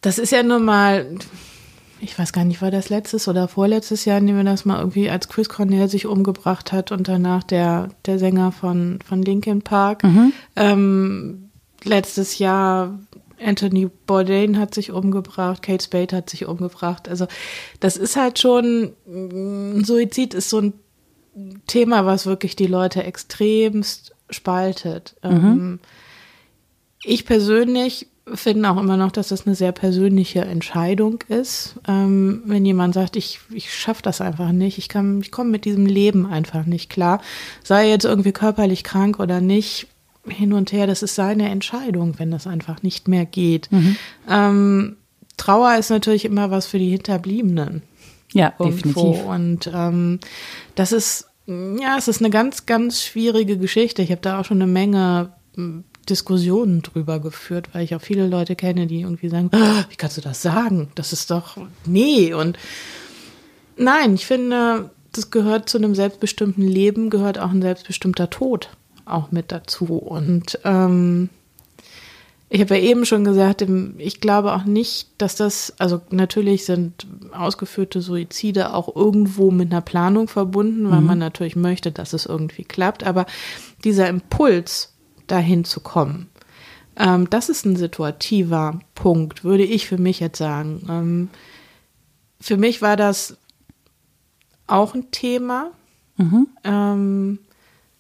das 0.01 0.19
ist 0.19 0.31
ja 0.31 0.43
nun 0.43 0.65
mal, 0.65 1.17
ich 2.01 2.19
weiß 2.19 2.33
gar 2.33 2.45
nicht, 2.45 2.61
war 2.63 2.71
das 2.71 2.91
letztes 2.91 3.29
oder 3.29 3.49
vorletztes 3.49 4.05
Jahr, 4.05 4.19
in 4.19 4.27
dem 4.27 4.37
wir 4.37 4.45
das 4.45 4.65
mal 4.65 4.79
irgendwie, 4.79 5.09
als 5.11 5.29
Chris 5.29 5.49
Cornell 5.49 5.89
sich 5.89 6.07
umgebracht 6.07 6.71
hat 6.73 6.93
und 6.93 7.09
danach 7.09 7.43
der, 7.43 7.89
der 8.05 8.19
Sänger 8.19 8.53
von, 8.53 8.99
von 9.05 9.23
Linkin 9.23 9.63
Park. 9.63 10.05
Mhm. 10.05 10.33
Ähm, 10.55 11.51
letztes 11.83 12.39
Jahr 12.39 12.99
Anthony 13.43 13.89
Bourdain 14.07 14.59
hat 14.59 14.75
sich 14.75 14.91
umgebracht, 14.91 15.63
Kate 15.63 15.85
Spade 15.85 16.17
hat 16.17 16.31
sich 16.31 16.47
umgebracht. 16.47 17.09
Also 17.09 17.27
das 17.81 17.97
ist 17.97 18.17
halt 18.17 18.39
schon, 18.39 18.93
Suizid 19.85 20.35
ist 20.35 20.51
so 20.51 20.61
ein 20.61 20.75
Thema, 21.67 22.07
was 22.07 22.27
wirklich 22.27 22.57
die 22.57 22.67
Leute 22.67 23.03
extremst 23.03 24.15
spaltet. 24.31 25.17
Mhm. 25.23 25.31
Ähm, 25.31 25.81
ich 27.05 27.27
persönlich 27.27 28.09
finde 28.33 28.71
auch 28.71 28.79
immer 28.79 28.97
noch, 28.97 29.13
dass 29.13 29.29
das 29.29 29.47
eine 29.47 29.55
sehr 29.55 29.73
persönliche 29.73 30.41
Entscheidung 30.41 31.23
ist. 31.29 31.75
Ähm, 31.87 32.43
wenn 32.47 32.65
jemand 32.65 32.95
sagt, 32.95 33.17
ich, 33.17 33.41
ich 33.51 33.75
schaffe 33.75 34.03
das 34.03 34.21
einfach 34.21 34.53
nicht, 34.53 34.79
ich 34.79 34.89
kann, 34.89 35.21
ich 35.21 35.31
komme 35.31 35.51
mit 35.51 35.65
diesem 35.65 35.85
Leben 35.87 36.27
einfach 36.27 36.65
nicht 36.65 36.89
klar, 36.89 37.21
sei 37.63 37.91
jetzt 37.91 38.05
irgendwie 38.05 38.33
körperlich 38.33 38.83
krank 38.83 39.21
oder 39.21 39.41
nicht, 39.41 39.89
hin 40.27 40.53
und 40.53 40.73
her, 40.73 40.87
das 40.87 41.03
ist 41.03 41.15
seine 41.15 41.49
Entscheidung, 41.51 42.15
wenn 42.19 42.31
das 42.31 42.47
einfach 42.47 42.83
nicht 42.83 43.09
mehr 43.09 43.27
geht. 43.27 43.71
Mhm. 43.71 43.97
Ähm, 44.29 44.97
Trauer 45.37 45.77
ist 45.77 45.91
natürlich 45.91 46.25
immer 46.25 46.51
was 46.51 46.67
für 46.67 46.79
die 46.79 46.91
Hinterbliebenen. 46.91 47.83
Ja, 48.33 48.53
irgendwo. 48.59 48.93
definitiv. 48.93 49.25
Und 49.27 49.71
ähm, 49.73 50.21
das 50.75 50.93
ist, 50.93 51.29
ja, 51.47 51.97
es 51.99 52.09
ist 52.09 52.21
eine 52.21 52.31
ganz, 52.31 52.67
ganz 52.67 53.03
schwierige 53.03 53.59
Geschichte. 53.59 54.03
Ich 54.03 54.11
habe 54.11 54.21
da 54.21 54.41
auch 54.41 54.45
schon 54.45 54.61
eine 54.61 54.71
Menge 54.71 55.33
Diskussionen 56.09 56.83
drüber 56.83 57.21
geführt, 57.21 57.71
weil 57.73 57.85
ich 57.85 57.95
auch 57.95 58.01
viele 58.01 58.27
Leute 58.27 58.57
kenne, 58.57 58.87
die 58.87 59.01
irgendwie 59.01 59.29
sagen, 59.29 59.51
oh, 59.53 59.85
wie 59.89 59.97
kannst 59.97 60.17
du 60.17 60.21
das 60.21 60.43
sagen? 60.43 60.89
Das 60.95 61.13
ist 61.13 61.31
doch, 61.31 61.57
nee. 61.87 62.35
Und 62.35 62.59
nein, 63.77 64.15
ich 64.15 64.27
finde, 64.27 64.91
das 65.13 65.31
gehört 65.31 65.69
zu 65.69 65.79
einem 65.79 65.95
selbstbestimmten 65.95 66.67
Leben, 66.67 67.09
gehört 67.09 67.39
auch 67.39 67.51
ein 67.51 67.63
selbstbestimmter 67.63 68.31
Tod 68.31 68.71
auch 69.07 69.31
mit 69.31 69.53
dazu. 69.53 69.97
Und 69.97 70.59
ähm, 70.65 71.29
ich 72.49 72.61
habe 72.61 72.77
ja 72.77 72.83
eben 72.83 73.05
schon 73.05 73.25
gesagt, 73.25 73.65
ich 73.99 74.21
glaube 74.21 74.55
auch 74.55 74.65
nicht, 74.65 75.09
dass 75.19 75.35
das, 75.37 75.75
also 75.79 76.01
natürlich 76.11 76.65
sind 76.65 77.07
ausgeführte 77.33 78.01
Suizide 78.01 78.75
auch 78.75 78.95
irgendwo 78.95 79.51
mit 79.51 79.73
einer 79.73 79.81
Planung 79.81 80.29
verbunden, 80.29 80.91
weil 80.91 81.01
mhm. 81.01 81.07
man 81.07 81.19
natürlich 81.19 81.57
möchte, 81.57 81.91
dass 81.91 82.13
es 82.13 82.27
irgendwie 82.27 82.65
klappt. 82.65 83.05
Aber 83.05 83.27
dieser 83.83 84.09
Impuls, 84.09 84.95
dahin 85.27 85.65
zu 85.65 85.81
kommen. 85.81 86.29
Ähm, 86.97 87.29
das 87.31 87.49
ist 87.49 87.65
ein 87.65 87.77
situativer 87.77 88.79
Punkt, 88.95 89.45
würde 89.45 89.65
ich 89.65 89.87
für 89.87 89.99
mich 89.99 90.21
jetzt 90.21 90.39
sagen. 90.39 90.87
Ähm, 90.89 91.29
für 92.41 92.57
mich 92.57 92.83
war 92.83 92.97
das 92.97 93.37
auch 94.67 94.95
ein 94.95 95.11
Thema. 95.11 95.71
Mhm. 96.17 96.49
Ähm, 96.63 97.39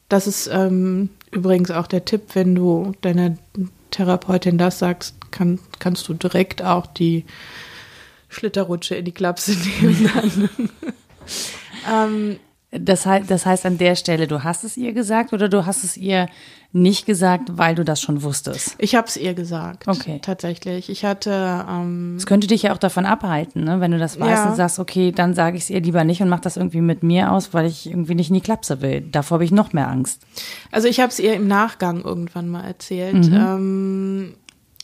das 0.08 0.26
ist 0.26 0.48
ähm, 0.52 1.10
übrigens 1.30 1.70
auch 1.70 1.86
der 1.86 2.04
Tipp, 2.04 2.22
wenn 2.34 2.54
du 2.54 2.92
deiner 3.00 3.36
Therapeutin 3.90 4.58
das 4.58 4.78
sagst, 4.78 5.14
kann, 5.30 5.58
kannst 5.78 6.08
du 6.08 6.14
direkt 6.14 6.62
auch 6.62 6.86
die 6.86 7.24
Schlitterrutsche 8.28 8.96
in 8.96 9.04
die 9.04 9.12
Klapse 9.12 9.52
nehmen. 9.80 10.68
ähm, 11.90 12.36
Das 12.76 13.06
heißt, 13.06 13.30
das 13.30 13.46
heißt 13.46 13.66
an 13.66 13.78
der 13.78 13.94
Stelle, 13.94 14.26
du 14.26 14.42
hast 14.42 14.64
es 14.64 14.76
ihr 14.76 14.92
gesagt 14.92 15.32
oder 15.32 15.48
du 15.48 15.64
hast 15.64 15.84
es 15.84 15.96
ihr 15.96 16.28
nicht 16.72 17.06
gesagt, 17.06 17.50
weil 17.52 17.76
du 17.76 17.84
das 17.84 18.00
schon 18.00 18.22
wusstest? 18.24 18.74
Ich 18.78 18.96
habe 18.96 19.06
es 19.06 19.16
ihr 19.16 19.32
gesagt. 19.34 19.86
Okay. 19.86 20.18
Tatsächlich. 20.20 20.90
Ich 20.90 21.04
hatte. 21.04 21.64
Ähm, 21.70 22.16
Es 22.16 22.26
könnte 22.26 22.48
dich 22.48 22.62
ja 22.62 22.72
auch 22.72 22.78
davon 22.78 23.06
abhalten, 23.06 23.62
ne? 23.62 23.80
wenn 23.80 23.92
du 23.92 23.98
das 23.98 24.18
weißt 24.18 24.44
Ja. 24.44 24.50
und 24.50 24.56
sagst, 24.56 24.80
okay, 24.80 25.12
dann 25.12 25.34
sage 25.34 25.56
ich 25.56 25.62
es 25.64 25.70
ihr 25.70 25.80
lieber 25.80 26.02
nicht 26.02 26.20
und 26.20 26.28
mach 26.28 26.40
das 26.40 26.56
irgendwie 26.56 26.80
mit 26.80 27.04
mir 27.04 27.30
aus, 27.30 27.54
weil 27.54 27.66
ich 27.66 27.86
irgendwie 27.88 28.16
nicht 28.16 28.30
in 28.30 28.34
die 28.34 28.40
Klapse 28.40 28.82
will. 28.82 29.02
Davor 29.02 29.36
habe 29.36 29.44
ich 29.44 29.52
noch 29.52 29.72
mehr 29.72 29.88
Angst. 29.88 30.22
Also 30.72 30.88
ich 30.88 30.98
habe 30.98 31.10
es 31.10 31.20
ihr 31.20 31.34
im 31.34 31.46
Nachgang 31.46 32.02
irgendwann 32.02 32.48
mal 32.48 32.64
erzählt. 32.64 33.26
Ähm, 33.32 34.34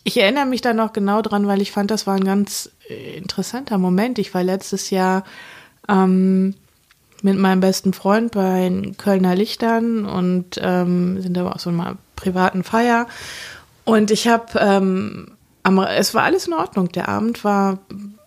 ich 0.05 0.20
erinnere 0.20 0.46
mich 0.46 0.61
da 0.61 0.72
noch 0.74 0.92
genau 0.92 1.22
dran, 1.22 1.46
weil 1.48 1.61
ich 1.61 1.72
fand, 1.72 1.90
das 1.90 2.07
war 2.07 2.14
ein 2.14 2.24
ganz 2.24 2.70
äh, 2.88 3.16
interessanter 3.18 3.79
Moment. 3.79 4.20
Ich 4.20 4.33
war 4.33 4.44
letztes 4.44 4.90
Jahr 4.90 5.24
ähm, 5.88 6.55
mit 7.22 7.37
meinem 7.37 7.61
besten 7.61 7.92
Freund 7.92 8.33
bei 8.33 8.68
den 8.68 8.96
Kölner 8.96 9.35
Lichtern 9.35 10.06
und 10.06 10.61
ähm, 10.62 11.20
sind 11.20 11.37
aber 11.38 11.54
auch 11.54 11.61
so 11.61 11.70
einer 11.70 11.96
privaten 12.16 12.64
Feier. 12.64 13.06
Und 13.85 14.11
ich 14.11 14.28
habe, 14.28 14.59
ähm, 14.59 15.33
es 15.96 16.14
war 16.14 16.22
alles 16.22 16.46
in 16.46 16.52
Ordnung. 16.52 16.90
Der 16.92 17.09
Abend 17.09 17.44
war 17.44 17.78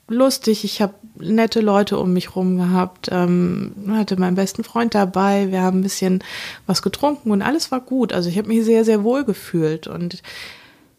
lustig. 0.08 0.64
Ich 0.64 0.82
habe 0.82 0.94
nette 1.20 1.62
Leute 1.62 1.98
um 2.00 2.14
mich 2.14 2.36
rum 2.36 2.58
gehabt. 2.58 3.10
Ähm, 3.12 3.74
hatte 3.92 4.20
meinen 4.20 4.36
besten 4.36 4.64
Freund 4.64 4.96
dabei. 4.96 5.52
Wir 5.52 5.62
haben 5.62 5.80
ein 5.80 5.84
bisschen 5.84 6.24
was 6.66 6.82
getrunken 6.82 7.32
und 7.32 7.42
alles 7.42 7.72
war 7.72 7.80
gut. 7.80 8.14
Also 8.14 8.30
ich 8.30 8.38
habe 8.38 8.48
mich 8.48 8.64
sehr, 8.66 8.84
sehr 8.86 9.04
wohl 9.04 9.24
gefühlt. 9.24 9.88
Und 9.88 10.22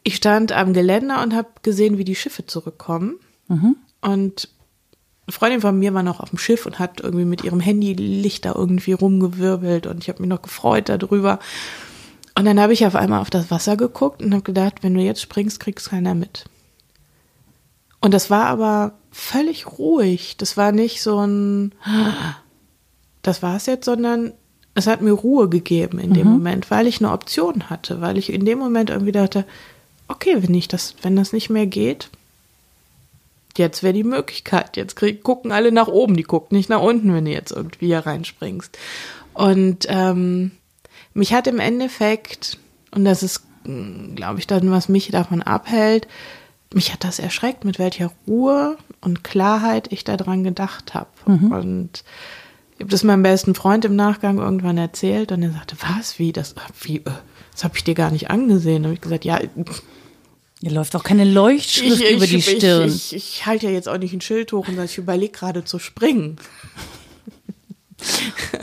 ich 0.03 0.17
stand 0.17 0.53
am 0.53 0.73
Geländer 0.73 1.23
und 1.23 1.35
habe 1.35 1.49
gesehen, 1.63 1.99
wie 1.99 2.05
die 2.05 2.15
Schiffe 2.15 2.47
zurückkommen. 2.47 3.17
Und 4.01 4.49
eine 5.27 5.33
Freundin 5.33 5.61
von 5.61 5.79
mir 5.79 5.95
war 5.95 6.03
noch 6.03 6.21
auf 6.21 6.31
dem 6.31 6.39
Schiff 6.39 6.67
und 6.67 6.79
hat 6.79 7.01
irgendwie 7.01 7.25
mit 7.25 7.45
ihrem 7.45 7.61
Handy 7.61 7.95
Lichter 7.95 8.55
irgendwie 8.57 8.93
rumgewirbelt 8.93 9.87
und 9.87 10.03
ich 10.03 10.09
habe 10.09 10.21
mich 10.21 10.29
noch 10.29 10.43
gefreut 10.43 10.89
darüber. 10.89 11.39
Und 12.37 12.45
dann 12.45 12.61
habe 12.61 12.73
ich 12.73 12.85
auf 12.85 12.95
einmal 12.95 13.21
auf 13.21 13.31
das 13.31 13.51
Wasser 13.51 13.77
geguckt 13.77 14.23
und 14.23 14.33
habe 14.33 14.43
gedacht, 14.43 14.83
wenn 14.83 14.95
du 14.95 15.01
jetzt 15.01 15.23
springst, 15.23 15.61
kriegst 15.61 15.91
keiner 15.91 16.15
mit. 16.15 16.45
Und 18.01 18.13
das 18.13 18.29
war 18.29 18.47
aber 18.47 18.93
völlig 19.13 19.79
ruhig. 19.79 20.37
Das 20.37 20.57
war 20.57 20.73
nicht 20.73 21.01
so 21.01 21.25
ein, 21.25 21.73
das 23.23 23.43
war's 23.43 23.65
jetzt, 23.67 23.87
sondern 23.87 24.35
es 24.75 24.87
hat 24.87 25.01
mir 25.01 25.13
Ruhe 25.13 25.49
gegeben 25.49 25.99
in 25.99 26.13
dem 26.13 26.27
Moment, 26.27 26.71
weil 26.71 26.87
ich 26.87 27.01
eine 27.01 27.13
Option 27.13 27.71
hatte, 27.71 28.01
weil 28.01 28.19
ich 28.19 28.31
in 28.31 28.45
dem 28.45 28.59
Moment 28.59 28.91
irgendwie 28.91 29.13
dachte, 29.13 29.47
okay, 30.09 30.37
wenn 30.41 30.53
ich 30.53 30.69
das, 30.69 30.97
wenn 31.03 31.17
das 31.17 31.33
nicht 31.33 31.49
mehr 31.49 31.67
geht, 31.67 32.11
jetzt 33.59 33.83
wäre 33.83 33.93
die 33.93 34.05
Möglichkeit. 34.05 34.77
Jetzt 34.77 34.97
krieg, 34.97 35.23
gucken 35.23 35.53
alle 35.53 35.73
nach 35.73 35.89
oben, 35.89 36.17
die 36.17 36.23
gucken 36.23 36.57
nicht 36.57 36.69
nach 36.69 36.81
unten, 36.83 37.15
wenn 37.15 37.25
du 37.25 37.33
jetzt 37.33 37.53
irgendwie 37.53 37.87
hier 37.87 38.01
reinspringst. 38.01 38.77
Und 39.33 39.87
ähm, 39.89 40.53
mich 41.13 41.33
hat 41.33 41.47
im 41.47 41.59
Endeffekt, 41.61 42.59
und 42.91 43.05
das 43.05 43.23
ist, 43.23 43.43
glaube 44.15 44.39
ich, 44.39 44.47
dann, 44.47 44.71
was 44.71 44.89
mich 44.89 45.09
davon 45.11 45.43
abhält, 45.43 46.07
mich 46.73 46.93
hat 46.93 47.05
das 47.05 47.19
erschreckt, 47.19 47.65
mit 47.65 47.79
welcher 47.79 48.11
Ruhe 48.27 48.77
und 49.01 49.23
Klarheit 49.25 49.93
ich 49.93 50.05
daran 50.05 50.45
gedacht 50.45 50.95
habe. 50.95 51.09
Und 51.55 52.05
ich 52.75 52.81
habe 52.81 52.91
das 52.91 53.05
meinem 53.05 53.23
besten 53.23 53.55
Freund 53.55 53.85
im 53.85 53.95
Nachgang 53.95 54.39
irgendwann 54.39 54.79
erzählt 54.79 55.31
und 55.31 55.43
er 55.43 55.53
sagte, 55.53 55.77
was, 55.81 56.19
wie, 56.19 56.33
das, 56.33 56.57
wie, 56.81 56.97
äh, 56.99 57.11
das 57.53 57.63
habe 57.63 57.77
ich 57.77 57.85
dir 57.85 57.95
gar 57.95 58.11
nicht 58.11 58.31
angesehen. 58.31 58.83
Da 58.83 58.89
habe 58.89 58.95
ich 58.95 59.01
gesagt, 59.01 59.25
ja, 59.25 59.39
Hier 60.65 60.73
läuft 60.73 60.97
auch 60.97 61.05
keine 61.05 61.25
Leuchtschrift 61.25 62.01
ich, 62.01 62.17
über 62.17 62.27
die 62.27 62.37
ich, 62.37 62.47
Stirn. 62.47 62.59
Stirn. 62.59 62.89
Ich, 62.89 63.15
ich, 63.15 63.45
halte 63.45 63.67
ja 63.67 63.73
jetzt 63.73 63.87
auch 63.87 63.99
nicht 63.99 64.15
ein 64.15 64.23
Schild 64.23 64.51
hoch 64.51 64.67
und 64.67 64.83
ich 64.83 64.97
überlege 64.97 65.33
gerade 65.33 65.65
zu 65.65 65.79
springen. 65.79 66.37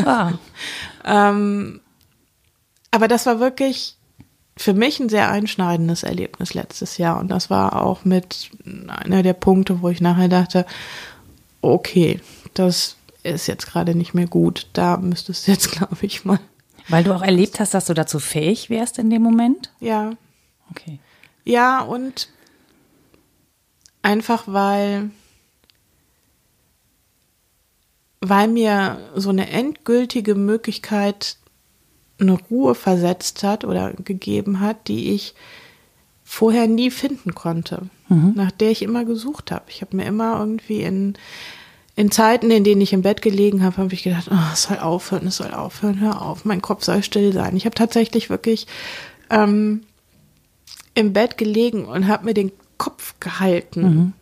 Ah, 0.06 0.34
Ähm, 1.06 1.80
aber 2.92 3.08
das 3.08 3.26
war 3.26 3.40
wirklich 3.40 3.96
für 4.58 4.74
mich 4.74 5.00
ein 5.00 5.10
sehr 5.10 5.32
einschneidendes 5.32 6.04
Erlebnis 6.04 6.54
letztes 6.54 6.98
Jahr. 6.98 7.20
Und 7.20 7.30
das 7.30 7.50
war 7.50 7.82
auch 7.82 8.04
mit 8.06 8.52
einer 8.88 9.24
der 9.24 9.34
Punkte, 9.34 9.82
wo 9.82 9.90
ich 9.90 10.02
nachher 10.02 10.28
dachte, 10.28 10.66
okay, 11.62 12.20
das 12.54 12.98
ist 13.24 13.48
jetzt 13.48 13.66
gerade 13.66 13.96
nicht 13.96 14.14
mehr 14.14 14.28
gut. 14.28 14.68
Da 14.74 14.98
müsstest 14.98 15.48
du 15.48 15.52
jetzt, 15.52 15.72
glaube 15.78 15.98
ich, 16.02 16.26
mal. 16.26 16.40
weil 16.90 17.04
du 17.04 17.16
auch 17.16 17.24
erlebt 17.24 17.60
hast, 17.60 17.74
dass 17.74 17.86
du 17.86 17.94
dazu 17.94 18.20
fähig 18.20 18.70
wärst 18.70 19.00
in 19.00 19.10
dem 19.10 19.22
Moment? 19.22 19.72
Ja, 19.80 20.14
Okay. 20.72 21.00
Ja, 21.44 21.82
und 21.82 22.30
einfach 24.02 24.44
weil, 24.48 25.10
weil 28.20 28.48
mir 28.48 29.00
so 29.16 29.30
eine 29.30 29.50
endgültige 29.50 30.36
Möglichkeit 30.36 31.38
eine 32.20 32.34
Ruhe 32.34 32.76
versetzt 32.76 33.44
hat 33.44 33.66
oder 33.66 33.94
gegeben 33.94 34.60
hat, 34.60 34.88
die 34.88 35.14
ich 35.14 35.34
vorher 36.24 36.68
nie 36.68 36.92
finden 36.92 37.36
konnte, 37.36 37.90
nach 38.36 38.52
der 38.52 38.72
ich 38.72 38.84
immer 38.84 39.06
gesucht 39.06 39.52
habe. 39.52 39.66
Ich 39.70 39.82
habe 39.82 39.98
mir 39.98 40.06
immer 40.06 40.40
irgendwie 40.40 40.82
in, 40.82 41.16
in 41.96 42.12
Zeiten, 42.12 42.52
in 42.52 42.64
denen 42.64 42.80
ich 42.80 42.94
im 42.94 43.02
Bett 43.02 43.22
gelegen 43.22 43.64
habe, 43.64 43.78
habe 43.78 43.94
ich 43.94 44.04
gedacht, 44.04 44.30
oh, 44.32 44.54
es 44.54 44.64
soll 44.64 44.80
aufhören, 44.80 45.28
es 45.28 45.38
soll 45.38 45.54
aufhören, 45.54 46.00
hör 46.00 46.22
auf, 46.22 46.46
mein 46.46 46.62
Kopf 46.62 46.84
soll 46.84 47.04
still 47.04 47.34
sein. 47.34 47.58
Ich 47.58 47.66
habe 47.66 47.76
tatsächlich 47.76 48.30
wirklich 48.30 48.68
ähm, 49.30 49.82
im 50.94 51.14
Bett 51.14 51.38
gelegen 51.38 51.86
und 51.86 52.08
habe 52.08 52.26
mir 52.26 52.34
den 52.34 52.52
Kopf 52.78 53.16
gehalten 53.20 54.14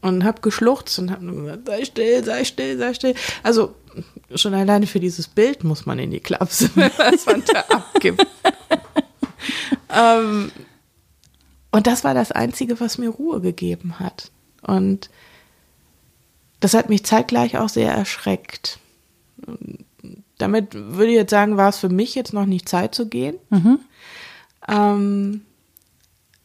und 0.00 0.24
habe 0.24 0.40
geschluchzt 0.40 0.98
und 0.98 1.10
habe 1.10 1.24
nur 1.24 1.42
gesagt, 1.42 1.66
sei 1.66 1.84
still, 1.84 2.24
sei 2.24 2.44
still, 2.44 2.78
sei 2.78 2.94
still. 2.94 3.14
Also 3.42 3.74
schon 4.34 4.54
alleine 4.54 4.86
für 4.86 5.00
dieses 5.00 5.28
Bild 5.28 5.64
muss 5.64 5.86
man 5.86 5.98
in 5.98 6.10
die 6.10 6.20
Klapse, 6.20 6.70
was 6.74 7.26
man 7.26 7.42
da 7.52 7.60
abgibt. 7.60 8.26
ähm, 9.94 10.52
und 11.70 11.86
das 11.86 12.04
war 12.04 12.14
das 12.14 12.32
Einzige, 12.32 12.80
was 12.80 12.98
mir 12.98 13.08
Ruhe 13.08 13.40
gegeben 13.40 13.98
hat. 13.98 14.30
Und 14.62 15.10
das 16.60 16.74
hat 16.74 16.88
mich 16.88 17.04
zeitgleich 17.04 17.58
auch 17.58 17.68
sehr 17.68 17.92
erschreckt. 17.92 18.78
Damit 20.38 20.74
würde 20.74 21.08
ich 21.08 21.16
jetzt 21.16 21.30
sagen, 21.30 21.56
war 21.56 21.68
es 21.68 21.78
für 21.78 21.88
mich 21.88 22.14
jetzt 22.14 22.32
noch 22.32 22.46
nicht 22.46 22.68
Zeit 22.68 22.94
zu 22.94 23.08
gehen. 23.08 23.36
Ähm, 24.66 25.42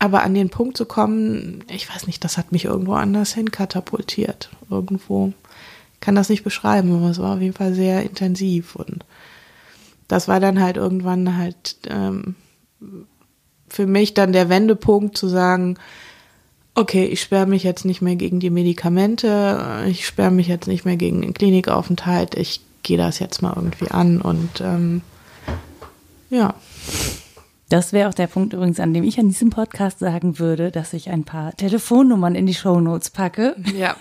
aber 0.04 0.24
an 0.24 0.34
den 0.34 0.50
Punkt 0.50 0.76
zu 0.76 0.86
kommen, 0.86 1.64
ich 1.70 1.90
weiß 1.90 2.08
nicht, 2.08 2.22
das 2.26 2.38
hat 2.38 2.52
mich 2.52 2.66
irgendwo 2.66 2.92
anders 2.92 3.34
hin 3.34 3.52
katapultiert. 3.52 4.50
Irgendwo 4.70 5.32
Ich 5.94 6.02
kann 6.02 6.14
das 6.14 6.28
nicht 6.28 6.44
beschreiben, 6.44 6.94
aber 6.94 7.10
es 7.10 7.20
war 7.20 7.36
auf 7.36 7.42
jeden 7.42 7.56
Fall 7.56 7.74
sehr 7.74 8.04
intensiv 8.04 8.76
und 8.76 9.06
das 10.10 10.28
war 10.28 10.42
dann 10.42 10.62
halt 10.62 10.76
irgendwann 10.76 11.38
halt 11.38 11.78
ähm, 11.88 12.36
für 13.70 13.88
mich 13.88 14.14
dann 14.14 14.34
der 14.34 14.50
Wendepunkt 14.50 15.18
zu 15.18 15.30
sagen, 15.30 15.78
okay, 16.76 17.06
ich 17.06 17.22
sperre 17.22 17.48
mich 17.48 17.64
jetzt 17.64 17.86
nicht 17.86 18.02
mehr 18.02 18.18
gegen 18.18 18.42
die 18.42 18.50
Medikamente, 18.50 19.86
ich 19.88 20.06
sperre 20.06 20.32
mich 20.32 20.50
jetzt 20.50 20.68
nicht 20.68 20.84
mehr 20.84 20.98
gegen 20.98 21.22
den 21.22 21.34
Klinikaufenthalt, 21.34 22.36
ich 22.36 22.60
gehe 22.84 22.98
das 22.98 23.20
jetzt 23.20 23.42
mal 23.42 23.54
irgendwie 23.56 23.90
an 23.90 24.20
und 24.20 24.60
ähm, 24.60 25.02
ja. 26.30 26.56
Das 27.74 27.92
wäre 27.92 28.08
auch 28.08 28.14
der 28.14 28.28
Punkt 28.28 28.54
übrigens, 28.54 28.80
an 28.80 28.94
dem 28.94 29.04
ich 29.04 29.20
an 29.20 29.30
diesem 29.30 29.50
Podcast 29.50 29.98
sagen 29.98 30.38
würde, 30.38 30.70
dass 30.70 30.94
ich 30.94 31.10
ein 31.10 31.24
paar 31.24 31.58
Telefonnummern 31.58 32.36
in 32.36 32.46
die 32.46 32.54
Shownotes 32.54 33.10
packe. 33.10 33.56
Ja. 33.76 33.96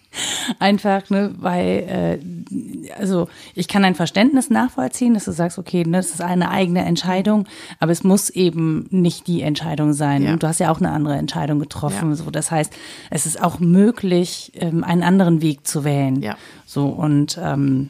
Einfach, 0.58 1.08
ne, 1.08 1.34
weil, 1.38 2.20
äh, 2.20 2.92
also 2.98 3.28
ich 3.54 3.66
kann 3.66 3.80
dein 3.80 3.94
Verständnis 3.94 4.50
nachvollziehen, 4.50 5.14
dass 5.14 5.24
du 5.24 5.32
sagst, 5.32 5.58
okay, 5.58 5.84
ne, 5.84 5.96
das 5.96 6.10
ist 6.10 6.20
eine 6.20 6.50
eigene 6.50 6.84
Entscheidung, 6.84 7.46
aber 7.80 7.92
es 7.92 8.04
muss 8.04 8.28
eben 8.28 8.88
nicht 8.90 9.26
die 9.26 9.40
Entscheidung 9.40 9.94
sein. 9.94 10.24
Ja. 10.24 10.34
Und 10.34 10.42
du 10.42 10.46
hast 10.46 10.60
ja 10.60 10.70
auch 10.70 10.80
eine 10.80 10.90
andere 10.90 11.14
Entscheidung 11.14 11.58
getroffen. 11.58 12.10
Ja. 12.10 12.16
So, 12.16 12.30
das 12.30 12.50
heißt, 12.50 12.74
es 13.08 13.24
ist 13.24 13.42
auch 13.42 13.58
möglich, 13.58 14.52
ähm, 14.56 14.84
einen 14.84 15.02
anderen 15.02 15.40
Weg 15.40 15.66
zu 15.66 15.82
wählen. 15.82 16.20
Ja. 16.20 16.36
So 16.66 16.88
und 16.88 17.40
ähm, 17.42 17.88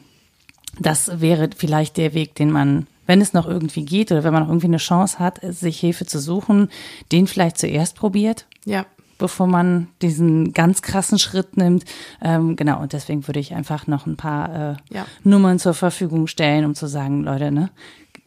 das 0.79 1.19
wäre 1.19 1.49
vielleicht 1.53 1.97
der 1.97 2.13
Weg, 2.13 2.35
den 2.35 2.51
man, 2.51 2.87
wenn 3.05 3.21
es 3.21 3.33
noch 3.33 3.47
irgendwie 3.47 3.85
geht 3.85 4.11
oder 4.11 4.23
wenn 4.23 4.33
man 4.33 4.43
noch 4.43 4.49
irgendwie 4.49 4.67
eine 4.67 4.77
Chance 4.77 5.19
hat, 5.19 5.39
sich 5.41 5.79
Hilfe 5.79 6.05
zu 6.05 6.19
suchen, 6.19 6.69
den 7.11 7.27
vielleicht 7.27 7.57
zuerst 7.57 7.95
probiert 7.95 8.47
Ja. 8.65 8.85
bevor 9.17 9.47
man 9.47 9.87
diesen 10.01 10.51
ganz 10.53 10.81
krassen 10.81 11.19
Schritt 11.19 11.55
nimmt. 11.57 11.85
Ähm, 12.21 12.55
genau, 12.55 12.81
und 12.81 12.91
deswegen 12.93 13.25
würde 13.27 13.39
ich 13.39 13.53
einfach 13.53 13.87
noch 13.87 14.05
ein 14.05 14.17
paar 14.17 14.71
äh, 14.71 14.75
Ja. 14.93 15.05
Nummern 15.23 15.59
zur 15.59 15.73
Verfügung 15.73 16.27
stellen, 16.27 16.65
um 16.65 16.75
zu 16.75 16.87
sagen, 16.87 17.23
Leute, 17.23 17.51
ne, 17.51 17.69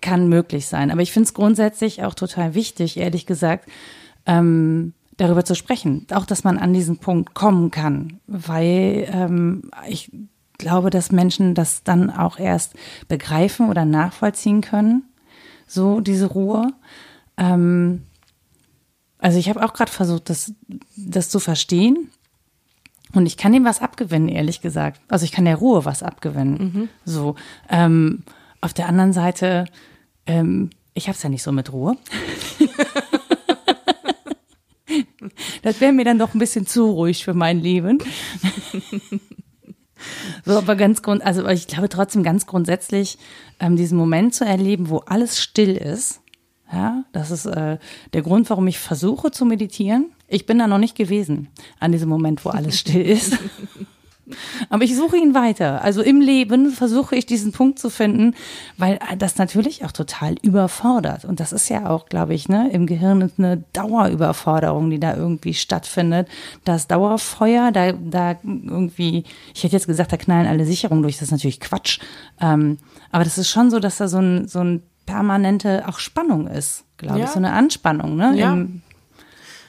kann 0.01 0.29
möglich 0.29 0.67
sein. 0.67 0.91
Aber 0.91 1.03
ich 1.03 1.12
finde 1.12 1.27
es 1.27 1.35
grundsätzlich 1.35 2.05
auch 2.05 2.14
total 2.14 2.55
wichtig, 2.55 2.97
ehrlich 2.97 3.27
gesagt, 3.27 3.69
ähm, 4.27 4.95
darüber 5.17 5.45
zu 5.45 5.55
sprechen. 5.57 6.07
Auch, 6.12 6.25
dass 6.25 6.45
man 6.45 6.59
an 6.59 6.73
diesen 6.73 6.99
Punkt 6.99 7.35
kommen 7.35 7.71
kann, 7.73 8.21
weil 8.29 9.09
ähm, 9.12 9.71
ich 9.88 10.11
glaube, 10.59 10.90
dass 10.90 11.12
Menschen 11.12 11.55
das 11.55 11.85
dann 11.85 12.11
auch 12.11 12.38
erst 12.38 12.75
begreifen 13.07 13.71
oder 13.71 13.85
nachvollziehen 13.85 14.61
können, 14.61 15.05
so 15.66 16.01
diese 16.01 16.27
Ruhe. 16.27 16.73
Ähm, 17.37 18.03
also 19.18 19.38
ich 19.38 19.49
habe 19.49 19.64
auch 19.64 19.73
gerade 19.73 19.90
versucht, 19.90 20.31
das, 20.31 20.53
das 20.97 21.31
zu 21.31 21.40
verstehen. 21.40 22.11
Und 23.14 23.27
ich 23.27 23.37
kann 23.37 23.55
ihm 23.55 23.64
was 23.64 23.81
abgewinnen, 23.81 24.29
ehrlich 24.29 24.61
gesagt. 24.61 25.01
Also 25.09 25.24
ich 25.24 25.33
kann 25.33 25.47
der 25.47 25.57
Ruhe 25.57 25.85
was 25.85 26.03
abgewinnen. 26.03 26.59
Mhm. 26.59 26.89
So. 27.05 27.37
Ähm, 27.70 28.22
auf 28.61 28.74
der 28.74 28.89
anderen 28.89 29.12
Seite, 29.12 29.66
ähm, 30.26 30.70
ich 30.95 31.09
hab's 31.09 31.22
ja 31.22 31.30
nicht 31.30 31.43
so 31.43 31.53
mit 31.53 31.72
Ruhe. 31.72 31.97
das 35.62 35.80
wäre 35.80 35.93
mir 35.93 36.05
dann 36.05 36.18
doch 36.18 36.35
ein 36.35 36.39
bisschen 36.39 36.66
zu 36.66 36.91
ruhig 36.91 37.24
für 37.24 37.35
mein 37.35 37.61
Leben. 37.61 37.99
So, 40.45 40.59
aber 40.59 40.77
ganz 40.77 41.03
grund, 41.03 41.25
also 41.25 41.47
ich 41.49 41.67
glaube 41.67 41.89
trotzdem 41.89 42.23
ganz 42.23 42.47
grundsätzlich, 42.47 43.19
ähm, 43.61 43.77
diesen 43.77 43.99
Moment 43.99 44.35
zu 44.35 44.45
erleben, 44.45 44.91
wo 44.91 44.99
alles 44.99 45.41
still 45.41 45.77
ist. 45.77 46.21
Ja, 46.73 47.05
das 47.13 47.31
ist 47.31 47.47
äh, 47.47 47.79
der 48.13 48.23
Grund, 48.23 48.51
warum 48.51 48.67
ich 48.67 48.79
versuche 48.79 49.31
zu 49.31 49.45
meditieren. 49.47 50.13
Ich 50.27 50.45
bin 50.45 50.59
da 50.59 50.67
noch 50.67 50.79
nicht 50.79 50.97
gewesen, 50.97 51.49
an 51.81 51.93
diesem 51.93 52.11
Moment, 52.11 52.45
wo 52.45 52.51
alles 52.51 52.79
still 52.79 53.01
ist. 53.01 53.39
Aber 54.70 54.85
ich 54.85 54.97
suche 54.97 55.16
ihn 55.16 55.35
weiter. 55.35 55.83
Also 55.83 56.03
im 56.03 56.20
Leben 56.20 56.70
versuche 56.70 57.16
ich 57.16 57.26
diesen 57.26 57.53
Punkt 57.53 57.79
zu 57.79 57.91
finden, 57.91 58.35
weil 58.76 58.99
das 59.18 59.39
natürlich 59.39 59.85
auch 59.85 59.93
total 59.93 60.37
überfordert. 60.43 61.24
Und 61.24 61.41
das 61.41 61.53
ist 61.53 61.68
ja 61.68 61.89
auch, 61.89 62.07
glaube 62.07 62.35
ich, 62.35 62.49
ne, 62.49 62.70
im 62.72 62.87
Gehirn 62.87 63.31
eine 63.39 63.64
Dauerüberforderung, 63.72 64.91
die 64.91 65.01
da 65.01 65.16
irgendwie 65.16 65.55
stattfindet. 65.55 66.29
Das 66.64 66.87
Dauerfeuer, 66.87 67.72
da, 67.72 67.93
da 67.93 68.37
irgendwie, 68.43 69.24
ich 69.55 69.64
hätte 69.64 69.76
jetzt 69.76 69.87
gesagt, 69.87 70.12
da 70.12 70.16
knallen 70.16 70.47
alle 70.47 70.64
Sicherungen 70.64 71.03
durch. 71.03 71.16
Das 71.16 71.24
ist 71.24 71.33
natürlich 71.33 71.61
Quatsch. 71.61 72.01
Ähm, 72.41 72.79
aber 73.11 73.24
das 73.24 73.39
ist 73.39 73.51
schon 73.51 73.70
so, 73.70 73.81
dass 73.81 73.99
da 73.99 74.09
so 74.09 74.18
ein, 74.18 74.49
so 74.49 74.61
ein 74.61 74.83
permanente 75.07 75.89
auch 75.89 75.99
Spannung 75.99 76.47
ist, 76.47 76.85
glaube 76.99 77.20
ja. 77.20 77.24
ich, 77.24 77.31
so 77.31 77.39
eine 77.39 77.53
Anspannung, 77.53 78.16
ne? 78.16 78.35
Ja. 78.37 78.53
Im, 78.53 78.83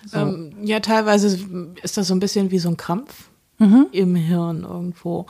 so. 0.06 0.18
ähm, 0.18 0.54
ja, 0.62 0.80
teilweise 0.80 1.40
ist 1.82 1.98
das 1.98 2.08
so 2.08 2.14
ein 2.14 2.20
bisschen 2.20 2.52
wie 2.52 2.60
so 2.60 2.70
ein 2.70 2.78
Krampf 2.78 3.29
mhm. 3.60 3.88
im 3.92 4.16
Hirn 4.16 4.64
irgendwo. 4.64 5.28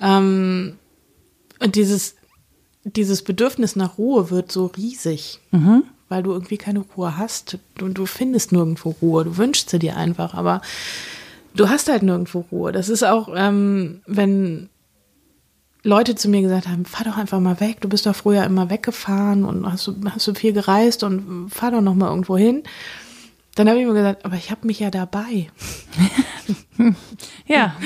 Ähm, 0.00 0.74
und 1.58 1.76
dieses, 1.76 2.16
dieses 2.84 3.22
Bedürfnis 3.22 3.76
nach 3.76 3.98
Ruhe 3.98 4.30
wird 4.30 4.52
so 4.52 4.66
riesig, 4.66 5.40
mhm. 5.50 5.84
weil 6.08 6.22
du 6.22 6.32
irgendwie 6.32 6.58
keine 6.58 6.80
Ruhe 6.80 7.16
hast. 7.16 7.58
Du, 7.76 7.88
du 7.88 8.06
findest 8.06 8.52
nirgendwo 8.52 8.94
Ruhe. 9.02 9.24
Du 9.24 9.36
wünschst 9.36 9.70
sie 9.70 9.78
dir 9.78 9.96
einfach, 9.96 10.34
aber 10.34 10.60
du 11.54 11.68
hast 11.68 11.88
halt 11.88 12.02
nirgendwo 12.02 12.44
Ruhe. 12.52 12.72
Das 12.72 12.88
ist 12.88 13.04
auch, 13.04 13.28
ähm, 13.34 14.02
wenn 14.06 14.68
Leute 15.84 16.14
zu 16.14 16.28
mir 16.28 16.42
gesagt 16.42 16.68
haben, 16.68 16.84
fahr 16.84 17.04
doch 17.04 17.16
einfach 17.16 17.40
mal 17.40 17.58
weg, 17.60 17.80
du 17.80 17.88
bist 17.88 18.06
doch 18.06 18.14
früher 18.14 18.44
immer 18.44 18.70
weggefahren 18.70 19.44
und 19.44 19.70
hast 19.70 19.90
hast 20.10 20.26
du 20.28 20.34
viel 20.34 20.52
gereist 20.52 21.02
und 21.02 21.50
fahr 21.50 21.72
doch 21.72 21.80
noch 21.80 21.94
mal 21.94 22.08
irgendwo 22.08 22.36
hin. 22.36 22.62
Dann 23.54 23.68
habe 23.68 23.78
ich 23.80 23.86
mir 23.86 23.92
gesagt, 23.92 24.24
aber 24.24 24.36
ich 24.36 24.50
habe 24.50 24.66
mich 24.66 24.80
ja 24.80 24.90
dabei. 24.90 25.48
ja. 27.46 27.74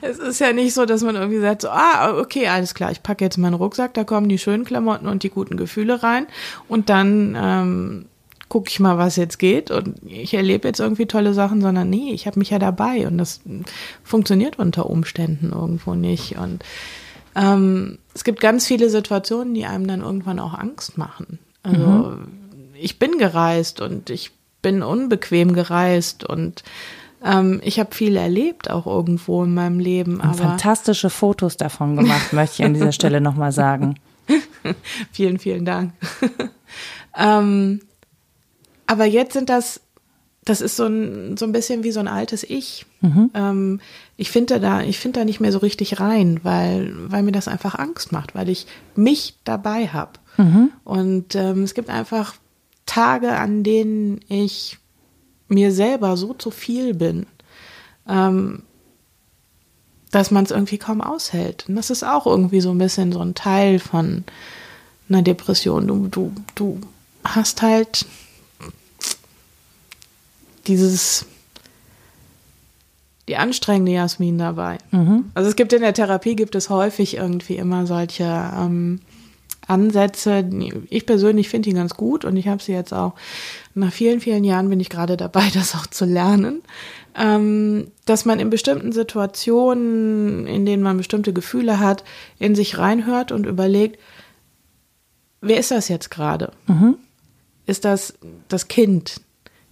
Es 0.00 0.18
ist 0.18 0.40
ja 0.40 0.52
nicht 0.52 0.72
so, 0.72 0.86
dass 0.86 1.02
man 1.02 1.16
irgendwie 1.16 1.40
sagt, 1.40 1.62
so, 1.62 1.68
ah, 1.68 2.16
okay, 2.18 2.46
alles 2.46 2.74
klar, 2.74 2.92
ich 2.92 3.02
packe 3.02 3.24
jetzt 3.24 3.38
meinen 3.38 3.54
Rucksack, 3.54 3.92
da 3.94 4.04
kommen 4.04 4.28
die 4.28 4.38
schönen 4.38 4.64
Klamotten 4.64 5.08
und 5.08 5.24
die 5.24 5.30
guten 5.30 5.56
Gefühle 5.56 6.02
rein 6.02 6.26
und 6.68 6.90
dann 6.90 7.36
ähm, 7.36 8.04
gucke 8.48 8.70
ich 8.70 8.78
mal, 8.78 8.98
was 8.98 9.16
jetzt 9.16 9.38
geht 9.38 9.70
und 9.70 9.96
ich 10.06 10.32
erlebe 10.32 10.68
jetzt 10.68 10.78
irgendwie 10.78 11.06
tolle 11.06 11.34
Sachen, 11.34 11.60
sondern 11.60 11.90
nee, 11.90 12.12
ich 12.12 12.26
habe 12.26 12.38
mich 12.38 12.50
ja 12.50 12.58
dabei 12.58 13.06
und 13.06 13.18
das 13.18 13.40
funktioniert 14.04 14.60
unter 14.60 14.88
Umständen 14.88 15.50
irgendwo 15.52 15.94
nicht. 15.94 16.38
Und 16.38 16.64
ähm, 17.34 17.98
es 18.14 18.22
gibt 18.22 18.40
ganz 18.40 18.66
viele 18.66 18.90
Situationen, 18.90 19.54
die 19.54 19.66
einem 19.66 19.86
dann 19.86 20.02
irgendwann 20.02 20.38
auch 20.38 20.54
Angst 20.54 20.96
machen. 20.96 21.40
Also 21.62 21.80
mhm. 21.80 22.28
ich 22.74 22.98
bin 22.98 23.18
gereist 23.18 23.80
und 23.80 24.08
ich 24.08 24.30
bin 24.64 24.82
unbequem 24.82 25.52
gereist 25.52 26.24
und 26.24 26.64
ähm, 27.22 27.60
ich 27.62 27.78
habe 27.78 27.94
viel 27.94 28.16
erlebt 28.16 28.70
auch 28.70 28.86
irgendwo 28.86 29.44
in 29.44 29.52
meinem 29.52 29.78
Leben. 29.78 30.22
Aber 30.22 30.34
fantastische 30.34 31.10
Fotos 31.10 31.58
davon 31.58 31.96
gemacht, 31.96 32.32
möchte 32.32 32.62
ich 32.62 32.64
an 32.64 32.72
dieser 32.72 32.92
Stelle 32.92 33.20
nochmal 33.20 33.52
sagen. 33.52 33.96
vielen, 35.12 35.38
vielen 35.38 35.66
Dank. 35.66 35.92
ähm, 37.16 37.82
aber 38.86 39.04
jetzt 39.04 39.34
sind 39.34 39.50
das, 39.50 39.82
das 40.46 40.62
ist 40.62 40.76
so 40.76 40.86
ein, 40.86 41.36
so 41.36 41.44
ein 41.44 41.52
bisschen 41.52 41.84
wie 41.84 41.92
so 41.92 42.00
ein 42.00 42.08
altes 42.08 42.42
Ich. 42.42 42.86
Mhm. 43.02 43.30
Ähm, 43.34 43.80
ich 44.16 44.30
finde 44.30 44.60
da, 44.60 44.80
ich 44.80 44.98
finde 44.98 45.20
da 45.20 45.24
nicht 45.26 45.40
mehr 45.40 45.52
so 45.52 45.58
richtig 45.58 46.00
rein, 46.00 46.40
weil, 46.42 46.90
weil 47.10 47.22
mir 47.22 47.32
das 47.32 47.48
einfach 47.48 47.74
Angst 47.74 48.12
macht, 48.12 48.34
weil 48.34 48.48
ich 48.48 48.66
mich 48.96 49.36
dabei 49.44 49.88
habe. 49.88 50.12
Mhm. 50.38 50.70
Und 50.84 51.34
ähm, 51.34 51.64
es 51.64 51.74
gibt 51.74 51.90
einfach 51.90 52.34
Tage, 52.86 53.32
an 53.32 53.62
denen 53.62 54.20
ich 54.28 54.78
mir 55.48 55.72
selber 55.72 56.16
so 56.16 56.34
zu 56.34 56.50
viel 56.50 56.94
bin, 56.94 57.26
ähm, 58.08 58.62
dass 60.10 60.30
man 60.30 60.44
es 60.44 60.50
irgendwie 60.50 60.78
kaum 60.78 61.00
aushält. 61.00 61.64
Und 61.68 61.76
das 61.76 61.90
ist 61.90 62.04
auch 62.04 62.26
irgendwie 62.26 62.60
so 62.60 62.70
ein 62.70 62.78
bisschen 62.78 63.12
so 63.12 63.20
ein 63.20 63.34
Teil 63.34 63.78
von 63.78 64.24
einer 65.08 65.22
Depression. 65.22 65.86
Du, 65.86 66.08
du, 66.08 66.32
du 66.54 66.80
hast 67.24 67.62
halt 67.62 68.06
dieses 70.66 71.26
die 73.28 73.36
anstrengende 73.36 73.92
Jasmin 73.92 74.38
dabei. 74.38 74.78
Mhm. 74.90 75.30
Also 75.34 75.48
es 75.48 75.56
gibt 75.56 75.72
in 75.72 75.80
der 75.80 75.94
Therapie 75.94 76.36
gibt 76.36 76.54
es 76.54 76.68
häufig 76.68 77.16
irgendwie 77.16 77.56
immer 77.56 77.86
solche 77.86 78.24
ähm, 78.24 79.00
Ansätze. 79.66 80.48
Ich 80.90 81.06
persönlich 81.06 81.48
finde 81.48 81.68
die 81.68 81.74
ganz 81.74 81.94
gut 81.94 82.24
und 82.24 82.36
ich 82.36 82.48
habe 82.48 82.62
sie 82.62 82.72
jetzt 82.72 82.92
auch 82.92 83.14
nach 83.74 83.92
vielen, 83.92 84.20
vielen 84.20 84.44
Jahren 84.44 84.68
bin 84.68 84.80
ich 84.80 84.90
gerade 84.90 85.16
dabei, 85.16 85.48
das 85.54 85.74
auch 85.74 85.86
zu 85.86 86.04
lernen, 86.04 86.62
ähm, 87.16 87.88
dass 88.04 88.24
man 88.24 88.40
in 88.40 88.50
bestimmten 88.50 88.92
Situationen, 88.92 90.46
in 90.46 90.66
denen 90.66 90.82
man 90.82 90.96
bestimmte 90.96 91.32
Gefühle 91.32 91.80
hat, 91.80 92.04
in 92.38 92.54
sich 92.54 92.78
reinhört 92.78 93.32
und 93.32 93.46
überlegt, 93.46 93.98
wer 95.40 95.58
ist 95.58 95.70
das 95.70 95.88
jetzt 95.88 96.10
gerade? 96.10 96.52
Mhm. 96.66 96.96
Ist 97.66 97.84
das 97.84 98.14
das 98.48 98.68
Kind? 98.68 99.20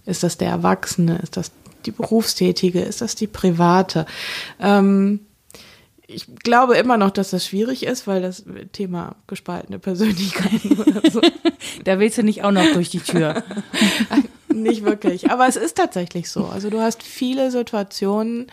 Ist 0.05 0.23
das 0.23 0.37
der 0.37 0.49
Erwachsene? 0.49 1.19
Ist 1.19 1.37
das 1.37 1.51
die 1.85 1.91
Berufstätige? 1.91 2.81
Ist 2.81 3.01
das 3.01 3.15
die 3.15 3.27
Private? 3.27 4.05
Ähm, 4.59 5.21
ich 6.13 6.35
glaube 6.35 6.77
immer 6.77 6.97
noch, 6.97 7.11
dass 7.11 7.31
das 7.31 7.45
schwierig 7.45 7.83
ist, 7.83 8.07
weil 8.07 8.21
das 8.21 8.43
Thema 8.71 9.15
gespaltene 9.27 9.79
Persönlichkeiten 9.79 10.79
oder 10.79 11.09
so. 11.09 11.21
da 11.83 11.99
willst 11.99 12.17
du 12.17 12.23
nicht 12.23 12.43
auch 12.43 12.51
noch 12.51 12.71
durch 12.73 12.89
die 12.89 12.99
Tür. 12.99 13.43
nicht 14.53 14.83
wirklich. 14.83 15.31
Aber 15.31 15.47
es 15.47 15.55
ist 15.55 15.77
tatsächlich 15.77 16.29
so. 16.29 16.45
Also 16.45 16.69
du 16.69 16.79
hast 16.79 17.03
viele 17.03 17.51
Situationen, 17.51 18.47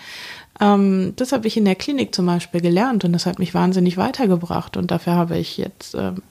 ähm, 0.60 1.14
das 1.16 1.32
habe 1.32 1.46
ich 1.46 1.56
in 1.56 1.64
der 1.64 1.74
Klinik 1.74 2.14
zum 2.14 2.26
Beispiel 2.26 2.60
gelernt 2.60 3.04
und 3.04 3.12
das 3.12 3.26
hat 3.26 3.38
mich 3.38 3.54
wahnsinnig 3.54 3.96
weitergebracht. 3.96 4.76
Und 4.76 4.90
dafür 4.90 5.14
habe 5.14 5.38
ich 5.38 5.56
jetzt 5.56 5.94
ähm, 5.94 6.22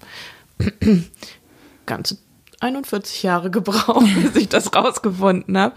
ganze 1.85 2.17
41 2.59 3.23
Jahre 3.23 3.49
gebraucht, 3.51 4.05
bis 4.21 4.35
ich 4.35 4.49
das 4.49 4.73
rausgefunden 4.75 5.57
habe, 5.57 5.75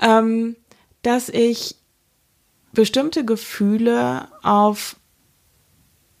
ähm, 0.00 0.56
dass 1.02 1.28
ich 1.28 1.76
bestimmte 2.76 3.24
Gefühle 3.24 4.28
auf 4.42 4.96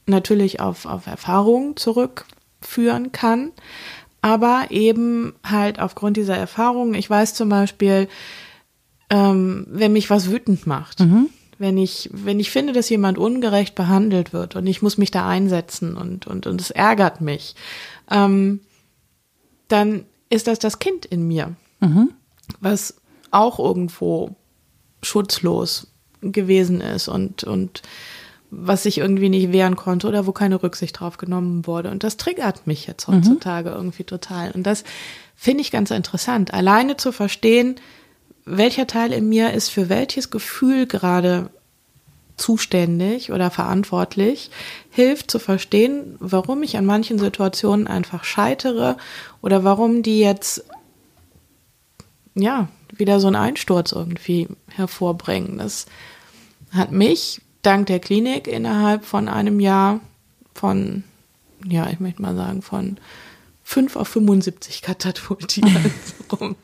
natürlich 0.06 0.58
auf, 0.58 0.86
auf 0.86 1.06
Erfahrungen 1.06 1.76
zurückführen 1.76 3.12
kann, 3.12 3.52
aber 4.22 4.66
eben 4.70 5.34
halt 5.44 5.78
aufgrund 5.78 6.16
dieser 6.16 6.36
Erfahrungen, 6.36 6.94
ich 6.94 7.10
weiß 7.10 7.34
zum 7.34 7.50
Beispiel, 7.50 8.08
ähm, 9.10 9.66
wenn 9.68 9.92
mich 9.92 10.08
was 10.08 10.30
wütend 10.30 10.66
macht, 10.66 11.00
mhm. 11.00 11.28
wenn 11.58 11.76
ich, 11.76 12.08
wenn 12.12 12.40
ich 12.40 12.50
finde, 12.50 12.72
dass 12.72 12.88
jemand 12.88 13.18
ungerecht 13.18 13.74
behandelt 13.74 14.32
wird 14.32 14.56
und 14.56 14.66
ich 14.66 14.80
muss 14.80 14.96
mich 14.96 15.10
da 15.10 15.28
einsetzen 15.28 15.94
und, 15.96 16.26
und, 16.26 16.46
und 16.46 16.60
es 16.60 16.70
ärgert 16.70 17.20
mich, 17.20 17.54
ähm, 18.10 18.60
dann 19.68 20.06
ist 20.30 20.46
das 20.46 20.58
das 20.58 20.78
Kind 20.78 21.04
in 21.04 21.28
mir, 21.28 21.54
mhm. 21.80 22.12
was 22.60 22.96
auch 23.30 23.58
irgendwo 23.58 24.34
schutzlos 25.02 25.88
gewesen 26.20 26.80
ist 26.80 27.08
und, 27.08 27.44
und 27.44 27.82
was 28.50 28.84
sich 28.84 28.98
irgendwie 28.98 29.28
nicht 29.28 29.52
wehren 29.52 29.76
konnte 29.76 30.06
oder 30.06 30.26
wo 30.26 30.32
keine 30.32 30.62
Rücksicht 30.62 30.98
drauf 31.00 31.18
genommen 31.18 31.66
wurde. 31.66 31.90
Und 31.90 32.04
das 32.04 32.16
triggert 32.16 32.66
mich 32.66 32.86
jetzt 32.86 33.08
mhm. 33.08 33.14
heutzutage 33.14 33.70
mhm. 33.70 33.76
irgendwie 33.76 34.04
total. 34.04 34.52
Und 34.52 34.64
das 34.64 34.84
finde 35.34 35.62
ich 35.62 35.70
ganz 35.70 35.90
interessant, 35.90 36.54
alleine 36.54 36.96
zu 36.96 37.12
verstehen, 37.12 37.76
welcher 38.44 38.86
Teil 38.86 39.12
in 39.12 39.28
mir 39.28 39.52
ist 39.52 39.68
für 39.68 39.88
welches 39.88 40.30
Gefühl 40.30 40.86
gerade 40.86 41.50
zuständig 42.36 43.32
oder 43.32 43.50
verantwortlich, 43.50 44.50
hilft 44.90 45.30
zu 45.30 45.38
verstehen, 45.38 46.16
warum 46.20 46.62
ich 46.62 46.76
an 46.76 46.86
manchen 46.86 47.18
Situationen 47.18 47.86
einfach 47.86 48.24
scheitere 48.24 48.96
oder 49.42 49.64
warum 49.64 50.02
die 50.02 50.20
jetzt 50.20 50.64
ja 52.34 52.68
wieder 52.98 53.20
so 53.20 53.26
einen 53.26 53.36
Einsturz 53.36 53.92
irgendwie 53.92 54.48
hervorbringen. 54.68 55.58
Das 55.58 55.86
hat 56.70 56.92
mich 56.92 57.40
dank 57.62 57.86
der 57.86 58.00
Klinik 58.00 58.46
innerhalb 58.46 59.04
von 59.04 59.28
einem 59.28 59.60
Jahr 59.60 60.00
von, 60.54 61.04
ja, 61.66 61.88
ich 61.90 62.00
möchte 62.00 62.22
mal 62.22 62.36
sagen, 62.36 62.62
von 62.62 62.98
5 63.64 63.96
auf 63.96 64.08
75 64.08 64.82
katapultiert. 64.82 65.68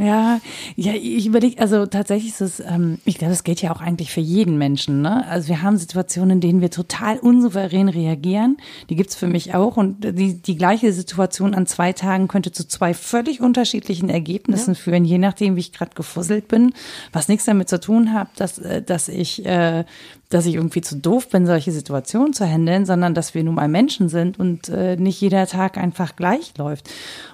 Ja, 0.00 0.40
ja, 0.76 0.92
ich 0.94 1.26
überlege, 1.26 1.60
also 1.60 1.84
tatsächlich 1.84 2.30
ist 2.30 2.40
es, 2.40 2.60
ähm, 2.60 2.98
ich 3.04 3.18
glaube, 3.18 3.32
das 3.32 3.42
gilt 3.42 3.60
ja 3.60 3.72
auch 3.72 3.80
eigentlich 3.80 4.12
für 4.12 4.20
jeden 4.20 4.56
Menschen. 4.56 5.02
Ne? 5.02 5.26
Also 5.26 5.48
wir 5.48 5.62
haben 5.62 5.76
Situationen, 5.76 6.36
in 6.36 6.40
denen 6.40 6.60
wir 6.60 6.70
total 6.70 7.18
unsouverän 7.18 7.88
reagieren. 7.88 8.58
Die 8.90 8.94
gibt's 8.94 9.16
für 9.16 9.26
mich 9.26 9.54
auch. 9.54 9.76
Und 9.76 10.04
die, 10.04 10.40
die 10.40 10.56
gleiche 10.56 10.92
Situation 10.92 11.52
an 11.52 11.66
zwei 11.66 11.92
Tagen 11.92 12.28
könnte 12.28 12.52
zu 12.52 12.68
zwei 12.68 12.94
völlig 12.94 13.40
unterschiedlichen 13.40 14.08
Ergebnissen 14.08 14.74
ja. 14.74 14.80
führen, 14.80 15.04
je 15.04 15.18
nachdem, 15.18 15.56
wie 15.56 15.60
ich 15.60 15.72
gerade 15.72 15.96
gefusselt 15.96 16.46
bin. 16.46 16.74
Was 17.12 17.26
nichts 17.26 17.46
damit 17.46 17.68
zu 17.68 17.80
tun 17.80 18.12
hat, 18.12 18.28
dass, 18.36 18.58
äh, 18.58 18.80
dass 18.80 19.08
ich 19.08 19.44
äh, 19.46 19.84
dass 20.28 20.44
ich 20.44 20.56
irgendwie 20.56 20.82
zu 20.82 20.96
doof 20.96 21.30
bin, 21.30 21.46
solche 21.46 21.72
Situationen 21.72 22.34
zu 22.34 22.44
handeln, 22.44 22.84
sondern 22.84 23.14
dass 23.14 23.34
wir 23.34 23.42
nun 23.42 23.54
mal 23.54 23.68
Menschen 23.68 24.10
sind 24.10 24.38
und 24.38 24.68
äh, 24.68 24.96
nicht 24.96 25.20
jeder 25.20 25.46
Tag 25.46 25.78
einfach 25.78 26.16
gleich 26.16 26.52
läuft. 26.58 26.90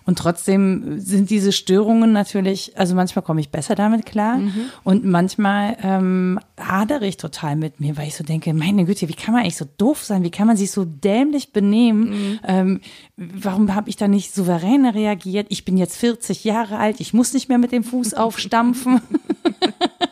Und 0.07 0.18
trotzdem 0.18 1.01
sind 1.01 1.30
diese 1.30 1.51
Störungen 1.51 2.12
natürlich, 2.12 2.78
also 2.78 2.95
manchmal 2.95 3.24
komme 3.24 3.40
ich 3.40 3.51
besser 3.51 3.74
damit 3.74 4.07
klar 4.07 4.36
mhm. 4.36 4.66
und 4.84 5.05
manchmal 5.05 5.76
ähm, 5.82 6.38
hadere 6.61 7.07
ich 7.07 7.16
total 7.16 7.57
mit 7.57 7.80
mir, 7.80 7.97
weil 7.97 8.07
ich 8.07 8.14
so 8.14 8.22
denke, 8.22 8.55
meine 8.55 8.84
Güte, 8.84 9.09
wie 9.09 9.14
kann 9.14 9.34
man 9.34 9.42
eigentlich 9.42 9.57
so 9.57 9.66
doof 9.76 10.05
sein? 10.05 10.22
Wie 10.22 10.30
kann 10.30 10.47
man 10.47 10.57
sich 10.57 10.70
so 10.70 10.84
dämlich 10.84 11.53
benehmen? 11.53 12.11
Mhm. 12.11 12.40
Ähm, 12.47 12.80
warum 13.16 13.74
habe 13.74 13.90
ich 13.90 13.97
da 13.97 14.07
nicht 14.07 14.32
souveräner 14.32 14.95
reagiert? 14.95 15.47
Ich 15.51 15.64
bin 15.64 15.76
jetzt 15.76 15.97
40 15.97 16.45
Jahre 16.45 16.78
alt, 16.78 17.01
ich 17.01 17.12
muss 17.12 17.32
nicht 17.32 17.49
mehr 17.49 17.59
mit 17.59 17.72
dem 17.72 17.82
Fuß 17.82 18.14
aufstampfen. 18.14 19.01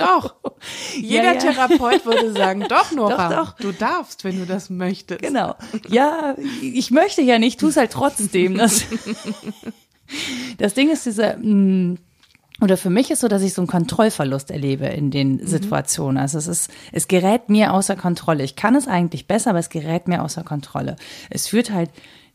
Doch. 0.00 0.34
Jeder 0.96 1.24
ja, 1.24 1.32
ja. 1.34 1.38
Therapeut 1.38 2.04
würde 2.04 2.32
sagen, 2.32 2.64
doch, 2.68 2.90
Nora, 2.94 3.28
doch, 3.28 3.52
doch. 3.52 3.60
du 3.60 3.72
darfst, 3.72 4.24
wenn 4.24 4.38
du 4.38 4.46
das 4.46 4.70
möchtest. 4.70 5.22
Genau. 5.22 5.54
Ja, 5.88 6.34
ich 6.62 6.90
möchte 6.90 7.22
ja 7.22 7.38
nicht, 7.38 7.60
tu 7.60 7.68
es 7.68 7.76
halt 7.76 7.92
trotzdem. 7.92 8.56
Das, 8.56 8.84
das 10.58 10.74
Ding 10.74 10.90
ist 10.90 11.06
dieser, 11.06 11.36
mm, 11.36 11.98
oder 12.60 12.76
für 12.76 12.90
mich 12.90 13.10
ist 13.10 13.20
so, 13.20 13.28
dass 13.28 13.42
ich 13.42 13.54
so 13.54 13.62
einen 13.62 13.68
Kontrollverlust 13.68 14.50
erlebe 14.50 14.86
in 14.86 15.10
den 15.10 15.36
mhm. 15.36 15.46
Situationen. 15.46 16.18
Also 16.18 16.38
es 16.38 16.46
ist, 16.46 16.70
es 16.92 17.08
gerät 17.08 17.48
mir 17.48 17.72
außer 17.72 17.96
Kontrolle. 17.96 18.44
Ich 18.44 18.56
kann 18.56 18.74
es 18.74 18.86
eigentlich 18.86 19.26
besser, 19.26 19.50
aber 19.50 19.60
es 19.60 19.70
gerät 19.70 20.08
mir 20.08 20.22
außer 20.22 20.44
Kontrolle. 20.44 20.96
Es 21.30 21.46
führt 21.46 21.70
halt 21.70 21.90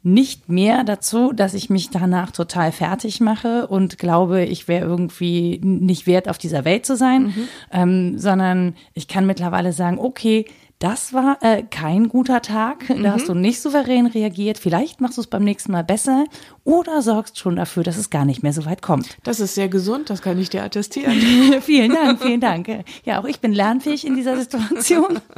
nicht 0.05 0.49
mehr 0.49 0.83
dazu, 0.83 1.33
dass 1.33 1.55
ich 1.55 1.71
mich 1.71 1.89
danach 1.89 2.29
total 2.29 2.71
fertig 2.71 3.21
mache 3.21 3.65
und 3.65 3.97
glaube, 3.97 4.43
ich 4.43 4.67
wäre 4.67 4.85
irgendwie 4.85 5.59
nicht 5.63 6.05
wert, 6.05 6.29
auf 6.29 6.37
dieser 6.37 6.63
Welt 6.63 6.85
zu 6.85 6.95
sein, 6.95 7.23
mhm. 7.23 7.47
ähm, 7.71 8.19
sondern 8.19 8.75
ich 8.93 9.07
kann 9.07 9.25
mittlerweile 9.25 9.73
sagen, 9.73 9.97
okay, 9.97 10.45
das 10.77 11.13
war 11.13 11.39
äh, 11.41 11.63
kein 11.63 12.07
guter 12.07 12.43
Tag, 12.43 12.87
mhm. 12.89 13.01
da 13.01 13.13
hast 13.13 13.29
du 13.29 13.33
nicht 13.33 13.59
souverän 13.61 14.05
reagiert, 14.05 14.59
vielleicht 14.59 15.01
machst 15.01 15.17
du 15.17 15.21
es 15.21 15.27
beim 15.27 15.43
nächsten 15.43 15.71
Mal 15.71 15.83
besser 15.83 16.25
oder 16.63 17.01
sorgst 17.01 17.39
schon 17.39 17.55
dafür, 17.55 17.81
dass 17.81 17.97
es 17.97 18.11
gar 18.11 18.25
nicht 18.25 18.43
mehr 18.43 18.53
so 18.53 18.65
weit 18.65 18.83
kommt. 18.83 19.17
Das 19.23 19.39
ist 19.39 19.55
sehr 19.55 19.69
gesund, 19.69 20.11
das 20.11 20.21
kann 20.21 20.37
ich 20.37 20.51
dir 20.51 20.63
attestieren. 20.63 21.13
vielen 21.61 21.91
Dank, 21.91 22.21
vielen 22.21 22.41
Dank. 22.41 22.67
Ja, 23.05 23.19
auch 23.19 23.25
ich 23.25 23.39
bin 23.39 23.53
lernfähig 23.53 24.05
in 24.05 24.15
dieser 24.15 24.37
Situation. 24.37 25.19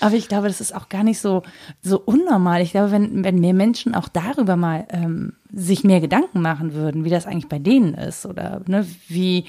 Aber 0.00 0.14
ich 0.14 0.28
glaube, 0.28 0.48
das 0.48 0.60
ist 0.60 0.74
auch 0.74 0.88
gar 0.88 1.02
nicht 1.02 1.18
so, 1.18 1.42
so 1.82 2.00
unnormal. 2.00 2.62
Ich 2.62 2.70
glaube, 2.70 2.92
wenn, 2.92 3.24
wenn 3.24 3.40
mehr 3.40 3.54
Menschen 3.54 3.94
auch 3.94 4.08
darüber 4.08 4.56
mal 4.56 4.86
ähm, 4.90 5.34
sich 5.52 5.84
mehr 5.84 6.00
Gedanken 6.00 6.40
machen 6.40 6.74
würden, 6.74 7.04
wie 7.04 7.10
das 7.10 7.26
eigentlich 7.26 7.48
bei 7.48 7.58
denen 7.58 7.94
ist 7.94 8.26
oder 8.26 8.62
ne, 8.66 8.86
wie, 9.08 9.44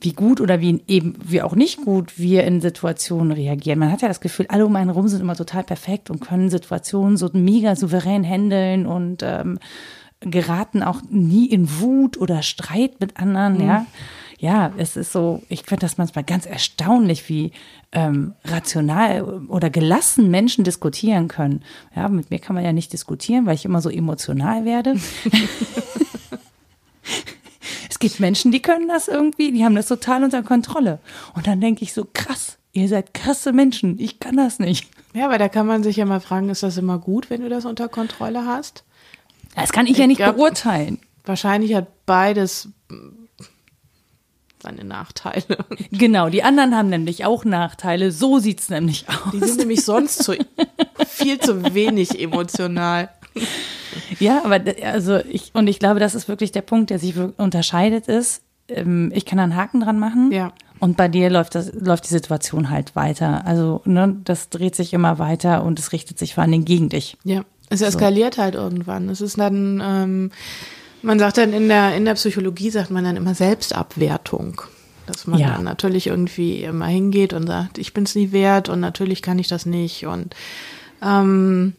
wie 0.00 0.12
gut 0.12 0.40
oder 0.40 0.60
wie 0.60 0.82
eben, 0.88 1.14
wie 1.24 1.42
auch 1.42 1.54
nicht 1.54 1.82
gut 1.82 2.18
wir 2.18 2.44
in 2.44 2.60
Situationen 2.60 3.32
reagieren. 3.32 3.78
Man 3.78 3.92
hat 3.92 4.02
ja 4.02 4.08
das 4.08 4.20
Gefühl, 4.20 4.46
alle 4.48 4.66
um 4.66 4.76
einen 4.76 4.90
rum 4.90 5.08
sind 5.08 5.20
immer 5.20 5.36
total 5.36 5.62
perfekt 5.62 6.10
und 6.10 6.20
können 6.20 6.50
Situationen 6.50 7.16
so 7.16 7.30
mega 7.32 7.76
souverän 7.76 8.24
handeln 8.24 8.86
und 8.86 9.22
ähm, 9.22 9.58
geraten 10.20 10.82
auch 10.82 11.02
nie 11.08 11.46
in 11.46 11.80
Wut 11.80 12.18
oder 12.18 12.42
Streit 12.42 13.00
mit 13.00 13.16
anderen, 13.18 13.54
mhm. 13.54 13.66
ja 13.66 13.86
ja, 14.38 14.72
es 14.76 14.96
ist 14.96 15.12
so, 15.12 15.42
ich 15.48 15.62
finde 15.62 15.80
das 15.80 15.96
manchmal 15.96 16.24
ganz 16.24 16.44
erstaunlich, 16.46 17.28
wie 17.28 17.52
ähm, 17.92 18.34
rational 18.44 19.42
oder 19.48 19.70
gelassen 19.70 20.30
Menschen 20.30 20.62
diskutieren 20.64 21.28
können. 21.28 21.62
Ja, 21.94 22.08
mit 22.08 22.30
mir 22.30 22.38
kann 22.38 22.54
man 22.54 22.64
ja 22.64 22.72
nicht 22.72 22.92
diskutieren, 22.92 23.46
weil 23.46 23.54
ich 23.54 23.64
immer 23.64 23.80
so 23.80 23.88
emotional 23.88 24.64
werde. 24.66 24.96
es 27.88 27.98
gibt 27.98 28.20
Menschen, 28.20 28.52
die 28.52 28.60
können 28.60 28.88
das 28.88 29.08
irgendwie, 29.08 29.52
die 29.52 29.64
haben 29.64 29.74
das 29.74 29.88
total 29.88 30.22
unter 30.22 30.42
Kontrolle. 30.42 30.98
Und 31.34 31.46
dann 31.46 31.62
denke 31.62 31.82
ich 31.82 31.94
so, 31.94 32.06
krass, 32.12 32.58
ihr 32.72 32.88
seid 32.88 33.14
krasse 33.14 33.52
Menschen, 33.54 33.98
ich 33.98 34.20
kann 34.20 34.36
das 34.36 34.58
nicht. 34.58 34.90
Ja, 35.14 35.30
weil 35.30 35.38
da 35.38 35.48
kann 35.48 35.66
man 35.66 35.82
sich 35.82 35.96
ja 35.96 36.04
mal 36.04 36.20
fragen, 36.20 36.50
ist 36.50 36.62
das 36.62 36.76
immer 36.76 36.98
gut, 36.98 37.30
wenn 37.30 37.40
du 37.40 37.48
das 37.48 37.64
unter 37.64 37.88
Kontrolle 37.88 38.44
hast? 38.44 38.84
Das 39.54 39.72
kann 39.72 39.86
ich, 39.86 39.92
ich 39.92 39.98
ja 39.98 40.06
nicht 40.06 40.18
glaub, 40.18 40.36
beurteilen. 40.36 40.98
Wahrscheinlich 41.24 41.74
hat 41.74 42.04
beides 42.04 42.68
seine 44.66 44.84
Nachteile. 44.84 45.44
Genau, 45.92 46.28
die 46.28 46.42
anderen 46.42 46.76
haben 46.76 46.88
nämlich 46.88 47.24
auch 47.24 47.44
Nachteile. 47.44 48.10
So 48.12 48.38
sieht 48.38 48.60
es 48.60 48.68
nämlich 48.68 49.06
aus. 49.08 49.32
Die 49.32 49.38
sind 49.38 49.58
nämlich 49.58 49.84
sonst 49.84 50.22
zu, 50.22 50.34
viel 51.06 51.38
zu 51.38 51.74
wenig 51.74 52.20
emotional. 52.20 53.08
Ja, 54.18 54.42
aber 54.44 54.60
also 54.82 55.16
ich, 55.16 55.52
und 55.54 55.68
ich 55.68 55.78
glaube, 55.78 56.00
das 56.00 56.14
ist 56.14 56.28
wirklich 56.28 56.52
der 56.52 56.62
Punkt, 56.62 56.90
der 56.90 56.98
sich 56.98 57.14
unterscheidet 57.36 58.08
ist. 58.08 58.42
Ähm, 58.68 59.10
ich 59.14 59.24
kann 59.24 59.38
einen 59.38 59.56
Haken 59.56 59.80
dran 59.80 59.98
machen. 59.98 60.32
Ja. 60.32 60.52
Und 60.80 60.96
bei 60.96 61.08
dir 61.08 61.30
läuft 61.30 61.54
das, 61.54 61.72
läuft 61.72 62.04
die 62.04 62.12
Situation 62.12 62.68
halt 62.68 62.94
weiter. 62.96 63.46
Also, 63.46 63.80
ne, 63.84 64.16
das 64.24 64.50
dreht 64.50 64.74
sich 64.74 64.92
immer 64.92 65.18
weiter 65.18 65.64
und 65.64 65.78
es 65.78 65.92
richtet 65.92 66.18
sich 66.18 66.34
vor 66.34 66.42
allen 66.42 66.52
Dingen 66.52 66.64
gegen 66.64 66.88
dich. 66.88 67.16
Ja. 67.24 67.42
Es 67.68 67.80
eskaliert 67.80 68.34
so. 68.34 68.42
halt 68.42 68.54
irgendwann. 68.54 69.08
Es 69.08 69.20
ist 69.20 69.38
dann, 69.38 69.82
ähm, 69.84 70.30
man 71.06 71.20
sagt 71.20 71.38
dann 71.38 71.52
in 71.52 71.68
der, 71.68 71.94
in 71.94 72.04
der 72.04 72.14
Psychologie, 72.14 72.70
sagt 72.70 72.90
man 72.90 73.04
dann 73.04 73.16
immer 73.16 73.34
Selbstabwertung. 73.34 74.60
Dass 75.06 75.28
man 75.28 75.38
ja. 75.38 75.54
dann 75.54 75.62
natürlich 75.64 76.08
irgendwie 76.08 76.64
immer 76.64 76.86
hingeht 76.86 77.32
und 77.32 77.46
sagt, 77.46 77.78
ich 77.78 77.94
bin 77.94 78.02
es 78.04 78.16
nie 78.16 78.32
wert 78.32 78.68
und 78.68 78.80
natürlich 78.80 79.22
kann 79.22 79.38
ich 79.38 79.46
das 79.46 79.64
nicht. 79.64 80.04
Und 80.06 80.34
ähm, 81.00 81.74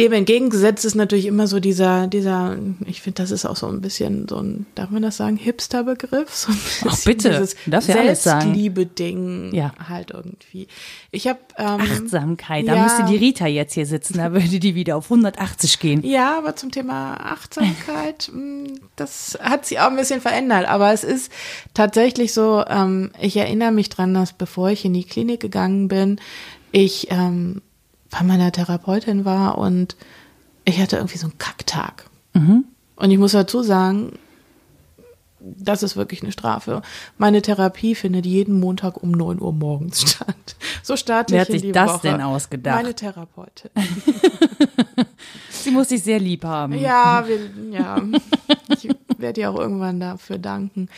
dem 0.00 0.12
entgegengesetzt 0.12 0.84
ist 0.84 0.94
natürlich 0.94 1.26
immer 1.26 1.46
so 1.46 1.60
dieser, 1.60 2.06
dieser, 2.06 2.56
ich 2.86 3.02
finde, 3.02 3.22
das 3.22 3.30
ist 3.30 3.44
auch 3.44 3.56
so 3.56 3.66
ein 3.66 3.80
bisschen 3.80 4.26
so 4.28 4.38
ein, 4.38 4.66
darf 4.74 4.90
man 4.90 5.02
das 5.02 5.16
sagen, 5.16 5.36
Hipster-Begriff? 5.36 6.34
So 6.34 6.52
Ach 6.88 6.96
bitte, 7.04 7.30
dieses 7.30 7.56
das 7.66 7.86
ja 7.86 8.14
sagen. 8.14 8.40
Selbstliebe-Ding 8.40 9.52
ja. 9.52 9.72
halt 9.88 10.10
irgendwie. 10.12 10.68
Ich 11.10 11.28
habe 11.28 11.38
ähm, 11.56 11.80
Achtsamkeit, 11.80 12.66
da 12.66 12.76
ja, 12.76 12.82
müsste 12.82 13.04
die 13.04 13.16
Rita 13.16 13.46
jetzt 13.46 13.74
hier 13.74 13.86
sitzen, 13.86 14.18
da 14.18 14.32
würde 14.32 14.58
die 14.58 14.74
wieder 14.74 14.96
auf 14.96 15.04
180 15.04 15.78
gehen. 15.78 16.04
Ja, 16.04 16.38
aber 16.38 16.56
zum 16.56 16.70
Thema 16.70 17.14
Achtsamkeit, 17.14 18.24
hm, 18.32 18.80
das 18.96 19.38
hat 19.40 19.66
sie 19.66 19.78
auch 19.78 19.90
ein 19.90 19.96
bisschen 19.96 20.20
verändert. 20.20 20.66
Aber 20.66 20.92
es 20.92 21.04
ist 21.04 21.30
tatsächlich 21.74 22.32
so, 22.32 22.64
ähm, 22.66 23.10
ich 23.20 23.36
erinnere 23.36 23.72
mich 23.72 23.88
dran, 23.88 24.14
dass 24.14 24.32
bevor 24.32 24.70
ich 24.70 24.84
in 24.84 24.94
die 24.94 25.04
Klinik 25.04 25.40
gegangen 25.40 25.88
bin, 25.88 26.20
ich 26.72 27.08
ähm, 27.10 27.62
bei 28.10 28.22
meiner 28.22 28.52
Therapeutin 28.52 29.24
war 29.24 29.58
und 29.58 29.96
ich 30.64 30.80
hatte 30.80 30.96
irgendwie 30.96 31.18
so 31.18 31.26
einen 31.26 31.38
Kacktag. 31.38 32.04
Mhm. 32.34 32.64
Und 32.96 33.10
ich 33.10 33.18
muss 33.18 33.32
dazu 33.32 33.62
sagen, 33.62 34.18
das 35.40 35.82
ist 35.82 35.96
wirklich 35.96 36.22
eine 36.22 36.32
Strafe. 36.32 36.82
Meine 37.16 37.40
Therapie 37.40 37.94
findet 37.94 38.26
jeden 38.26 38.60
Montag 38.60 39.02
um 39.02 39.10
9 39.10 39.40
Uhr 39.40 39.52
morgens 39.52 40.02
statt. 40.12 40.56
So 40.82 40.96
starte 40.96 41.32
Wer 41.32 41.42
ich 41.42 41.48
hat 41.48 41.60
sich 41.60 41.72
das 41.72 41.90
Woche. 41.94 42.08
denn 42.08 42.20
ausgedacht? 42.20 42.76
Meine 42.82 42.94
Therapeutin. 42.94 43.70
Sie 45.50 45.70
muss 45.70 45.88
sich 45.88 46.02
sehr 46.02 46.18
lieb 46.18 46.44
haben. 46.44 46.74
Ja, 46.74 47.24
wir, 47.26 47.38
ja. 47.70 48.02
Ich 48.76 48.88
werde 49.20 49.40
ihr 49.40 49.50
auch 49.50 49.58
irgendwann 49.58 50.00
dafür 50.00 50.38
danken. 50.38 50.88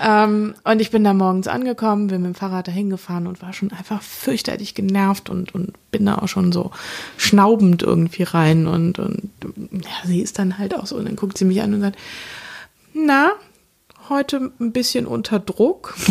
Ähm, 0.00 0.54
und 0.64 0.80
ich 0.80 0.90
bin 0.90 1.04
da 1.04 1.14
morgens 1.14 1.48
angekommen, 1.48 2.08
bin 2.08 2.22
mit 2.22 2.34
dem 2.34 2.34
Fahrrad 2.34 2.68
dahin 2.68 2.90
gefahren 2.90 3.26
und 3.26 3.42
war 3.42 3.52
schon 3.52 3.72
einfach 3.72 4.02
fürchterlich 4.02 4.74
genervt 4.74 5.30
und, 5.30 5.54
und 5.54 5.72
bin 5.90 6.06
da 6.06 6.18
auch 6.18 6.28
schon 6.28 6.52
so 6.52 6.70
schnaubend 7.16 7.82
irgendwie 7.82 8.24
rein. 8.24 8.66
Und, 8.66 8.98
und 8.98 9.30
ja, 9.70 9.90
sie 10.04 10.20
ist 10.20 10.38
dann 10.38 10.58
halt 10.58 10.74
auch 10.74 10.86
so. 10.86 10.96
Und 10.96 11.06
dann 11.06 11.16
guckt 11.16 11.38
sie 11.38 11.44
mich 11.44 11.62
an 11.62 11.74
und 11.74 11.80
sagt, 11.80 11.98
na, 12.94 13.32
heute 14.08 14.52
ein 14.60 14.72
bisschen 14.72 15.06
unter 15.06 15.38
Druck. 15.38 15.94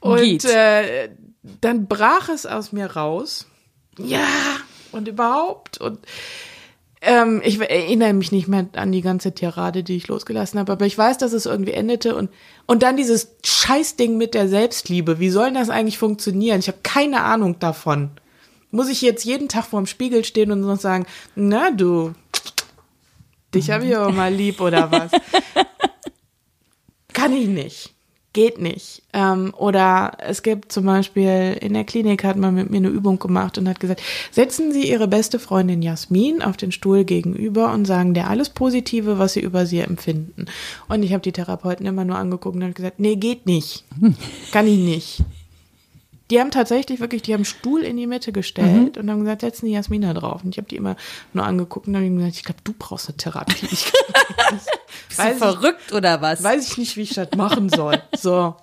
und 0.00 0.44
äh, 0.44 1.10
dann 1.60 1.86
brach 1.86 2.28
es 2.28 2.46
aus 2.46 2.72
mir 2.72 2.86
raus. 2.86 3.46
Ja, 3.98 4.26
und 4.92 5.08
überhaupt. 5.08 5.78
Und 5.78 5.98
ähm, 7.04 7.42
ich 7.44 7.60
erinnere 7.60 8.12
mich 8.12 8.32
nicht 8.32 8.48
mehr 8.48 8.66
an 8.74 8.92
die 8.92 9.02
ganze 9.02 9.32
Tirade, 9.32 9.82
die 9.82 9.96
ich 9.96 10.08
losgelassen 10.08 10.58
habe, 10.58 10.72
aber 10.72 10.86
ich 10.86 10.96
weiß, 10.96 11.18
dass 11.18 11.32
es 11.32 11.46
irgendwie 11.46 11.72
endete 11.72 12.16
und 12.16 12.30
und 12.66 12.82
dann 12.82 12.96
dieses 12.96 13.34
Scheißding 13.44 14.16
mit 14.16 14.34
der 14.34 14.48
Selbstliebe. 14.48 15.20
Wie 15.20 15.30
soll 15.30 15.52
das 15.52 15.70
eigentlich 15.70 15.98
funktionieren? 15.98 16.60
Ich 16.60 16.68
habe 16.68 16.78
keine 16.82 17.22
Ahnung 17.22 17.58
davon. 17.58 18.10
Muss 18.70 18.88
ich 18.88 19.02
jetzt 19.02 19.24
jeden 19.24 19.48
Tag 19.48 19.66
vorm 19.66 19.86
Spiegel 19.86 20.24
stehen 20.24 20.50
und 20.50 20.60
noch 20.60 20.80
sagen, 20.80 21.06
na 21.36 21.70
du, 21.70 22.12
dich 23.54 23.70
habe 23.70 23.86
ich 23.86 23.96
aber 23.96 24.10
mal 24.10 24.32
lieb 24.32 24.60
oder 24.60 24.90
was? 24.90 25.12
Kann 27.12 27.32
ich 27.32 27.46
nicht. 27.46 27.93
Geht 28.34 28.60
nicht. 28.60 29.02
Ähm, 29.14 29.54
oder 29.56 30.18
es 30.18 30.42
gibt 30.42 30.70
zum 30.70 30.84
Beispiel, 30.84 31.56
in 31.60 31.72
der 31.72 31.84
Klinik 31.84 32.22
hat 32.24 32.36
man 32.36 32.54
mit 32.54 32.70
mir 32.70 32.76
eine 32.76 32.88
Übung 32.88 33.18
gemacht 33.18 33.56
und 33.56 33.68
hat 33.68 33.80
gesagt, 33.80 34.02
setzen 34.30 34.72
Sie 34.72 34.90
Ihre 34.90 35.08
beste 35.08 35.38
Freundin 35.38 35.80
Jasmin 35.80 36.42
auf 36.42 36.58
den 36.58 36.72
Stuhl 36.72 37.04
gegenüber 37.04 37.72
und 37.72 37.86
sagen 37.86 38.12
der 38.12 38.28
alles 38.28 38.50
Positive, 38.50 39.18
was 39.18 39.32
Sie 39.32 39.40
über 39.40 39.64
sie 39.64 39.78
empfinden. 39.78 40.46
Und 40.88 41.02
ich 41.02 41.12
habe 41.12 41.22
die 41.22 41.32
Therapeuten 41.32 41.86
immer 41.86 42.04
nur 42.04 42.16
angeguckt 42.16 42.56
und 42.56 42.64
hat 42.64 42.74
gesagt, 42.74 43.00
nee, 43.00 43.16
geht 43.16 43.46
nicht. 43.46 43.84
Kann 44.52 44.66
ich 44.66 44.78
nicht. 44.78 45.22
Die 46.34 46.40
haben 46.40 46.50
tatsächlich 46.50 46.98
wirklich, 46.98 47.22
die 47.22 47.32
haben 47.32 47.42
einen 47.42 47.44
Stuhl 47.44 47.82
in 47.82 47.96
die 47.96 48.08
Mitte 48.08 48.32
gestellt 48.32 48.96
mhm. 48.96 49.02
und 49.02 49.08
haben 49.08 49.20
gesagt, 49.20 49.42
setzen 49.42 49.66
die 49.66 49.72
Jasmina 49.72 50.14
drauf. 50.14 50.42
Und 50.42 50.50
ich 50.50 50.58
habe 50.58 50.66
die 50.66 50.74
immer 50.74 50.96
nur 51.32 51.44
angeguckt 51.44 51.86
und 51.86 51.92
dann 51.92 52.16
gesagt, 52.16 52.34
ich 52.34 52.42
glaube, 52.42 52.60
du 52.64 52.74
brauchst 52.76 53.08
eine 53.08 53.16
Therapie. 53.16 53.68
Ich 53.70 53.92
Bist 55.08 55.20
du 55.20 55.34
verrückt 55.36 55.84
ich, 55.86 55.94
oder 55.94 56.20
was? 56.22 56.42
Weiß 56.42 56.66
ich 56.66 56.76
nicht, 56.76 56.96
wie 56.96 57.02
ich 57.02 57.14
das 57.14 57.28
machen 57.36 57.68
soll. 57.68 58.02
So. 58.16 58.56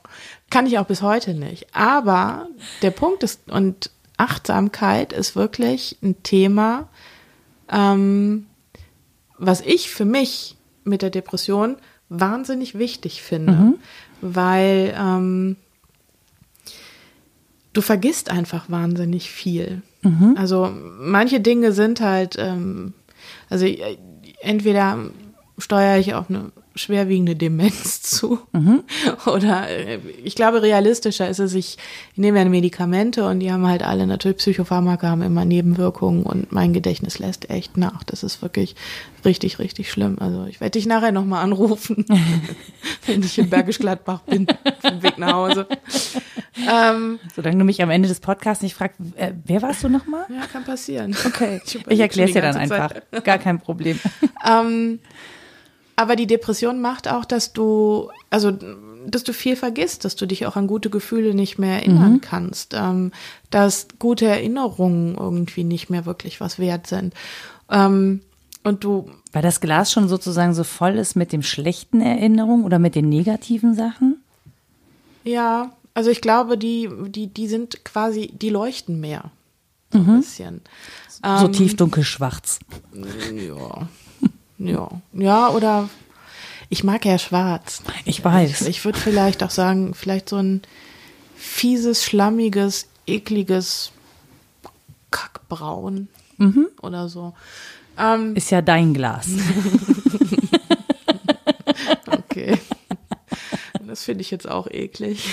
Kann 0.50 0.66
ich 0.66 0.80
auch 0.80 0.86
bis 0.86 1.02
heute 1.02 1.34
nicht. 1.34 1.74
Aber 1.74 2.50
der 2.82 2.92
Punkt 2.92 3.24
ist, 3.24 3.50
und 3.50 3.90
Achtsamkeit 4.18 5.14
ist 5.14 5.38
wirklich 5.38 5.98
ein 6.04 6.22
Thema, 6.24 6.90
ähm, 7.72 8.48
was 9.38 9.62
ich 9.62 9.90
für 9.90 10.04
mich 10.04 10.58
mit 10.84 11.04
der 11.04 11.10
Depression 11.10 11.78
wahnsinnig 12.10 12.78
wichtig 12.78 13.22
finde. 13.22 13.54
Mhm. 13.54 13.76
Weil 14.20 14.94
ähm, 15.00 15.56
du 17.74 17.82
vergisst 17.82 18.30
einfach 18.30 18.70
wahnsinnig 18.70 19.32
viel. 19.32 19.82
Mhm. 20.02 20.36
Also 20.38 20.72
manche 21.00 21.40
Dinge 21.40 21.72
sind 21.72 22.02
halt, 22.02 22.36
ähm, 22.38 22.94
also 23.50 23.66
äh, 23.66 23.98
entweder 24.42 24.98
steuere 25.58 26.00
ich 26.00 26.14
auf 26.14 26.30
eine 26.30 26.52
schwerwiegende 26.76 27.36
Demenz 27.36 28.02
zu. 28.02 28.40
Mhm. 28.52 28.84
Oder 29.26 29.70
äh, 29.70 30.00
ich 30.24 30.36
glaube, 30.36 30.62
realistischer 30.62 31.30
ist 31.30 31.40
es, 31.40 31.54
ich, 31.54 31.78
nehme 32.16 32.40
ja 32.40 32.46
Medikamente 32.46 33.28
und 33.28 33.40
die 33.40 33.52
haben 33.52 33.68
halt 33.68 33.84
alle 33.84 34.08
natürlich 34.08 34.38
Psychopharmaka, 34.38 35.10
haben 35.10 35.22
immer 35.22 35.46
Nebenwirkungen 35.46 36.24
und 36.24 36.52
mein 36.52 36.74
Gedächtnis 36.74 37.20
lässt 37.20 37.50
echt 37.50 37.78
nach. 37.78 38.04
Das 38.04 38.24
ist 38.24 38.42
wirklich 38.42 38.76
richtig, 39.26 39.60
richtig 39.60 39.92
schlimm. 39.92 40.18
Also 40.20 40.46
ich 40.46 40.62
werde 40.62 40.72
dich 40.72 40.86
nachher 40.86 41.12
nochmal 41.12 41.44
anrufen, 41.44 42.06
wenn 43.06 43.22
ich 43.22 43.38
in 43.38 43.50
Bergisch 43.50 43.80
Gladbach 43.80 44.22
bin, 44.22 44.48
auf 44.50 44.92
dem 44.92 45.04
Weg 45.04 45.18
nach 45.18 45.34
Hause. 45.34 45.68
Ähm, 46.70 47.20
Solange 47.36 47.58
du 47.58 47.64
mich 47.64 47.82
am 47.82 47.90
Ende 47.90 48.08
des 48.08 48.20
Podcasts 48.20 48.62
nicht 48.62 48.76
fragst, 48.76 49.00
äh, 49.16 49.34
wer 49.46 49.62
warst 49.62 49.84
du 49.84 49.90
nochmal? 49.90 50.26
Ja, 50.30 50.46
kann 50.52 50.64
passieren. 50.64 51.16
Okay, 51.26 51.62
ich, 51.66 51.80
ich 51.88 52.00
erkläre 52.00 52.28
es 52.28 52.34
dir 52.34 52.42
dann 52.42 52.56
einfach. 52.56 52.94
Gar 53.24 53.40
kein 53.40 53.60
Problem. 53.60 54.00
ähm, 54.46 55.00
aber 55.96 56.16
die 56.16 56.28
Depression 56.28 56.82
macht 56.82 57.08
auch, 57.08 57.26
dass 57.26 57.54
du, 57.54 58.10
also 58.30 58.52
dass 59.06 59.24
du 59.24 59.34
viel 59.34 59.56
vergisst, 59.56 60.06
dass 60.06 60.16
du 60.16 60.26
dich 60.26 60.46
auch 60.46 60.56
an 60.56 60.68
gute 60.68 60.90
Gefühle 60.90 61.34
nicht 61.34 61.58
mehr 61.58 61.78
erinnern 61.78 62.14
mhm. 62.14 62.22
kannst, 62.22 62.74
ähm, 62.74 63.12
dass 63.50 63.88
gute 64.00 64.26
Erinnerungen 64.26 65.16
irgendwie 65.16 65.64
nicht 65.64 65.90
mehr 65.90 66.06
wirklich 66.06 66.40
was 66.40 66.60
wert 66.60 66.88
sind. 66.88 67.14
Ähm, 67.70 68.22
und 68.64 68.84
du. 68.84 69.10
Weil 69.32 69.42
das 69.42 69.60
Glas 69.60 69.92
schon 69.92 70.08
sozusagen 70.08 70.54
so 70.54 70.64
voll 70.64 70.98
ist 70.98 71.16
mit 71.16 71.32
dem 71.32 71.42
schlechten 71.42 72.02
Erinnerungen 72.02 72.64
oder 72.64 72.80
mit 72.80 72.96
den 72.96 73.10
negativen 73.10 73.74
Sachen? 73.76 74.22
Ja, 75.24 75.72
also 75.94 76.10
ich 76.10 76.22
glaube, 76.22 76.58
die, 76.58 76.90
die, 77.08 77.28
die 77.28 77.48
sind 77.48 77.84
quasi, 77.86 78.32
die 78.34 78.50
leuchten 78.50 79.00
mehr. 79.00 79.32
So 79.92 80.00
mhm. 80.00 80.10
ein 80.10 80.20
bisschen. 80.22 80.62
So 81.24 81.46
ähm, 81.46 81.54
tief 81.54 81.76
dunkel 81.76 82.04
schwarz. 82.04 82.60
Ja. 82.94 83.88
Ja. 84.68 84.90
Ja, 85.14 85.50
oder 85.50 85.90
ich 86.70 86.84
mag 86.84 87.06
ja 87.06 87.18
schwarz. 87.18 87.82
Ich 88.06 88.24
weiß. 88.24 88.62
Ich, 88.62 88.68
ich 88.68 88.86
würde 88.86 89.00
vielleicht 89.00 89.44
auch 89.44 89.50
sagen, 89.50 89.94
vielleicht 89.94 90.30
so 90.30 90.38
ein 90.38 90.62
fieses, 91.36 92.06
schlammiges, 92.06 92.88
ekliges 93.08 93.92
Kackbraun 95.10 96.08
mhm. 96.38 96.68
oder 96.82 97.10
so. 97.10 97.34
Ähm, 97.98 98.36
Ist 98.36 98.52
ja 98.52 98.62
dein 98.62 98.94
Glas. 98.94 99.28
okay. 102.08 102.58
Das 103.88 104.06
finde 104.06 104.22
ich 104.22 104.32
jetzt 104.32 104.50
auch 104.50 104.68
eklig. 104.68 105.28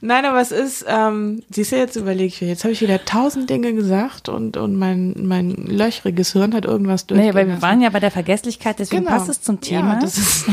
Nein, 0.00 0.24
aber 0.24 0.40
es 0.40 0.52
ist, 0.52 0.84
ähm, 0.88 1.42
siehst 1.50 1.72
du, 1.72 1.76
jetzt 1.76 1.96
überlege 1.96 2.26
ich 2.26 2.40
mir, 2.40 2.48
jetzt 2.48 2.64
habe 2.64 2.72
ich 2.72 2.80
wieder 2.80 3.04
tausend 3.04 3.50
Dinge 3.50 3.74
gesagt 3.74 4.28
und, 4.28 4.56
und 4.56 4.76
mein, 4.76 5.14
mein 5.24 5.50
löchriges 5.50 6.32
Hirn 6.32 6.54
hat 6.54 6.64
irgendwas 6.64 7.06
durch. 7.06 7.20
Nee, 7.20 7.34
weil 7.34 7.48
wir 7.48 7.60
waren 7.62 7.80
ja 7.80 7.90
bei 7.90 8.00
der 8.00 8.12
Vergesslichkeit, 8.12 8.78
deswegen 8.78 9.04
genau. 9.04 9.16
passt 9.16 9.28
es 9.28 9.42
zum 9.42 9.60
Thema. 9.60 9.94
Ja, 9.94 10.00
das 10.00 10.18
ist 10.18 10.46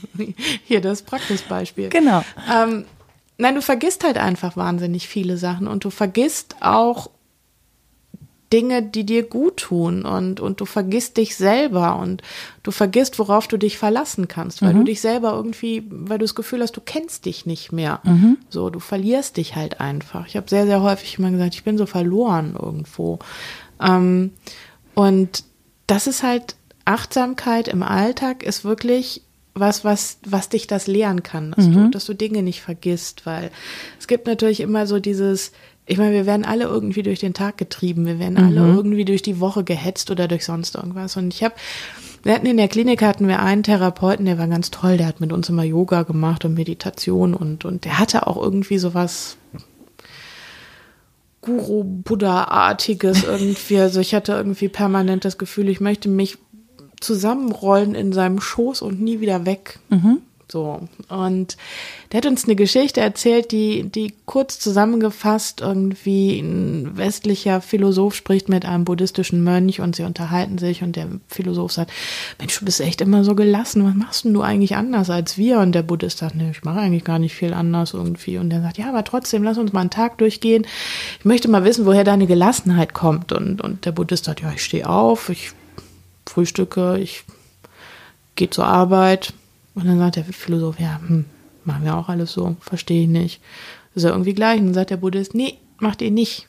hier 0.64 0.80
das 0.80 1.02
Praxisbeispiel. 1.02 1.90
Genau. 1.90 2.24
Ähm, 2.50 2.86
nein, 3.36 3.54
du 3.54 3.62
vergisst 3.62 4.04
halt 4.04 4.16
einfach 4.16 4.56
wahnsinnig 4.56 5.06
viele 5.06 5.36
Sachen 5.36 5.68
und 5.68 5.84
du 5.84 5.90
vergisst 5.90 6.56
auch 6.60 7.10
Dinge, 8.52 8.82
die 8.82 9.04
dir 9.04 9.24
gut 9.24 9.58
tun 9.58 10.04
und, 10.04 10.40
und 10.40 10.60
du 10.60 10.64
vergisst 10.64 11.16
dich 11.18 11.36
selber 11.36 11.98
und 11.98 12.22
du 12.62 12.70
vergisst, 12.70 13.18
worauf 13.18 13.46
du 13.46 13.58
dich 13.58 13.76
verlassen 13.76 14.26
kannst, 14.26 14.62
weil 14.62 14.72
mhm. 14.72 14.78
du 14.78 14.84
dich 14.84 15.00
selber 15.00 15.32
irgendwie, 15.34 15.84
weil 15.90 16.18
du 16.18 16.24
das 16.24 16.34
Gefühl 16.34 16.62
hast, 16.62 16.76
du 16.76 16.80
kennst 16.80 17.26
dich 17.26 17.44
nicht 17.44 17.72
mehr. 17.72 18.00
Mhm. 18.04 18.38
So, 18.48 18.70
du 18.70 18.80
verlierst 18.80 19.36
dich 19.36 19.54
halt 19.54 19.80
einfach. 19.80 20.26
Ich 20.26 20.36
habe 20.36 20.48
sehr, 20.48 20.66
sehr 20.66 20.82
häufig 20.82 21.18
immer 21.18 21.30
gesagt, 21.30 21.54
ich 21.54 21.64
bin 21.64 21.76
so 21.76 21.86
verloren 21.86 22.56
irgendwo. 22.60 23.18
Ähm, 23.80 24.32
und 24.94 25.44
das 25.86 26.06
ist 26.06 26.22
halt 26.22 26.56
Achtsamkeit 26.84 27.68
im 27.68 27.82
Alltag 27.82 28.42
ist 28.42 28.64
wirklich 28.64 29.22
was, 29.54 29.84
was, 29.84 30.18
was 30.24 30.48
dich 30.48 30.66
das 30.66 30.86
lehren 30.86 31.22
kann, 31.22 31.52
dass, 31.52 31.66
mhm. 31.66 31.74
du, 31.74 31.90
dass 31.90 32.04
du 32.06 32.14
Dinge 32.14 32.42
nicht 32.42 32.62
vergisst, 32.62 33.26
weil 33.26 33.50
es 33.98 34.06
gibt 34.06 34.26
natürlich 34.26 34.60
immer 34.60 34.86
so 34.86 34.98
dieses, 34.98 35.52
ich 35.88 35.98
meine, 35.98 36.12
wir 36.12 36.26
werden 36.26 36.44
alle 36.44 36.64
irgendwie 36.64 37.02
durch 37.02 37.18
den 37.18 37.34
Tag 37.34 37.56
getrieben, 37.56 38.06
wir 38.06 38.18
werden 38.18 38.34
mhm. 38.34 38.44
alle 38.44 38.74
irgendwie 38.74 39.04
durch 39.04 39.22
die 39.22 39.40
Woche 39.40 39.64
gehetzt 39.64 40.10
oder 40.10 40.28
durch 40.28 40.44
sonst 40.44 40.74
irgendwas. 40.74 41.16
Und 41.16 41.32
ich 41.32 41.42
habe, 41.42 41.54
wir 42.22 42.34
hatten 42.34 42.46
in 42.46 42.58
der 42.58 42.68
Klinik 42.68 43.02
hatten 43.02 43.26
wir 43.26 43.40
einen 43.40 43.62
Therapeuten, 43.62 44.26
der 44.26 44.38
war 44.38 44.48
ganz 44.48 44.70
toll, 44.70 44.98
der 44.98 45.06
hat 45.06 45.20
mit 45.20 45.32
uns 45.32 45.48
immer 45.48 45.64
Yoga 45.64 46.02
gemacht 46.02 46.44
und 46.44 46.54
Meditation 46.54 47.34
und, 47.34 47.64
und 47.64 47.84
der 47.84 47.98
hatte 47.98 48.26
auch 48.26 48.36
irgendwie 48.36 48.78
sowas 48.78 49.38
Guru-Buddha-artiges 51.40 53.24
irgendwie. 53.24 53.78
Also 53.78 54.00
ich 54.00 54.14
hatte 54.14 54.32
irgendwie 54.32 54.68
permanent 54.68 55.24
das 55.24 55.38
Gefühl, 55.38 55.68
ich 55.68 55.80
möchte 55.80 56.08
mich 56.08 56.36
zusammenrollen 57.00 57.94
in 57.94 58.12
seinem 58.12 58.40
Schoß 58.40 58.82
und 58.82 59.00
nie 59.00 59.20
wieder 59.20 59.46
weg. 59.46 59.78
Mhm. 59.88 60.18
So. 60.50 60.88
Und 61.08 61.56
der 62.10 62.18
hat 62.18 62.26
uns 62.26 62.44
eine 62.44 62.56
Geschichte 62.56 63.00
erzählt, 63.00 63.52
die, 63.52 63.82
die 63.84 64.14
kurz 64.24 64.58
zusammengefasst 64.58 65.60
irgendwie 65.60 66.40
ein 66.40 66.96
westlicher 66.96 67.60
Philosoph 67.60 68.14
spricht 68.14 68.48
mit 68.48 68.64
einem 68.64 68.84
buddhistischen 68.84 69.44
Mönch 69.44 69.80
und 69.80 69.94
sie 69.94 70.04
unterhalten 70.04 70.56
sich 70.56 70.82
und 70.82 70.96
der 70.96 71.08
Philosoph 71.28 71.72
sagt, 71.72 71.92
Mensch, 72.38 72.58
du 72.58 72.64
bist 72.64 72.80
echt 72.80 73.02
immer 73.02 73.24
so 73.24 73.34
gelassen, 73.34 73.84
was 73.84 73.94
machst 73.94 74.24
denn 74.24 74.32
du 74.32 74.40
eigentlich 74.40 74.76
anders 74.76 75.10
als 75.10 75.36
wir? 75.36 75.58
Und 75.58 75.72
der 75.72 75.82
Buddhist 75.82 76.18
sagt, 76.18 76.34
nee, 76.34 76.50
ich 76.50 76.64
mache 76.64 76.80
eigentlich 76.80 77.04
gar 77.04 77.18
nicht 77.18 77.34
viel 77.34 77.52
anders 77.52 77.92
irgendwie. 77.92 78.38
Und 78.38 78.48
der 78.48 78.62
sagt, 78.62 78.78
ja, 78.78 78.88
aber 78.88 79.04
trotzdem, 79.04 79.42
lass 79.42 79.58
uns 79.58 79.74
mal 79.74 79.80
einen 79.80 79.90
Tag 79.90 80.16
durchgehen. 80.18 80.66
Ich 81.18 81.24
möchte 81.26 81.48
mal 81.48 81.64
wissen, 81.64 81.84
woher 81.84 82.04
deine 82.04 82.26
Gelassenheit 82.26 82.94
kommt. 82.94 83.32
Und, 83.32 83.60
und 83.60 83.84
der 83.84 83.92
Buddhist 83.92 84.24
sagt, 84.24 84.40
ja, 84.40 84.50
ich 84.50 84.64
stehe 84.64 84.88
auf, 84.88 85.28
ich 85.28 85.52
frühstücke, 86.26 86.98
ich 86.98 87.24
gehe 88.34 88.48
zur 88.48 88.66
Arbeit, 88.66 89.34
und 89.78 89.86
dann 89.86 89.98
sagt 89.98 90.16
der 90.16 90.24
Philosoph, 90.24 90.80
ja, 90.80 91.00
hm, 91.06 91.24
machen 91.64 91.84
wir 91.84 91.96
auch 91.96 92.08
alles 92.08 92.32
so, 92.32 92.56
verstehe 92.60 93.02
ich 93.02 93.08
nicht. 93.08 93.40
Das 93.94 94.02
ist 94.02 94.08
ja 94.08 94.10
irgendwie 94.10 94.34
gleich. 94.34 94.58
Und 94.58 94.66
dann 94.66 94.74
sagt 94.74 94.90
der 94.90 94.96
Buddhist, 94.96 95.34
nee, 95.34 95.58
macht 95.78 96.02
ihr 96.02 96.10
nicht. 96.10 96.48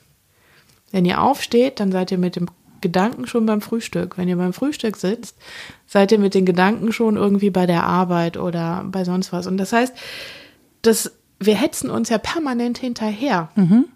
Wenn 0.90 1.04
ihr 1.04 1.20
aufsteht, 1.22 1.78
dann 1.78 1.92
seid 1.92 2.10
ihr 2.10 2.18
mit 2.18 2.36
dem 2.36 2.48
Gedanken 2.80 3.26
schon 3.26 3.46
beim 3.46 3.60
Frühstück. 3.60 4.18
Wenn 4.18 4.28
ihr 4.28 4.36
beim 4.36 4.52
Frühstück 4.52 4.96
sitzt, 4.96 5.36
seid 5.86 6.10
ihr 6.10 6.18
mit 6.18 6.34
den 6.34 6.46
Gedanken 6.46 6.92
schon 6.92 7.16
irgendwie 7.16 7.50
bei 7.50 7.66
der 7.66 7.84
Arbeit 7.84 8.36
oder 8.36 8.84
bei 8.86 9.04
sonst 9.04 9.32
was. 9.32 9.46
Und 9.46 9.58
das 9.58 9.72
heißt, 9.72 9.94
dass 10.82 11.12
wir 11.38 11.54
hetzen 11.54 11.88
uns 11.88 12.08
ja 12.08 12.18
permanent 12.18 12.78
hinterher. 12.78 13.50
Mhm. 13.54 13.86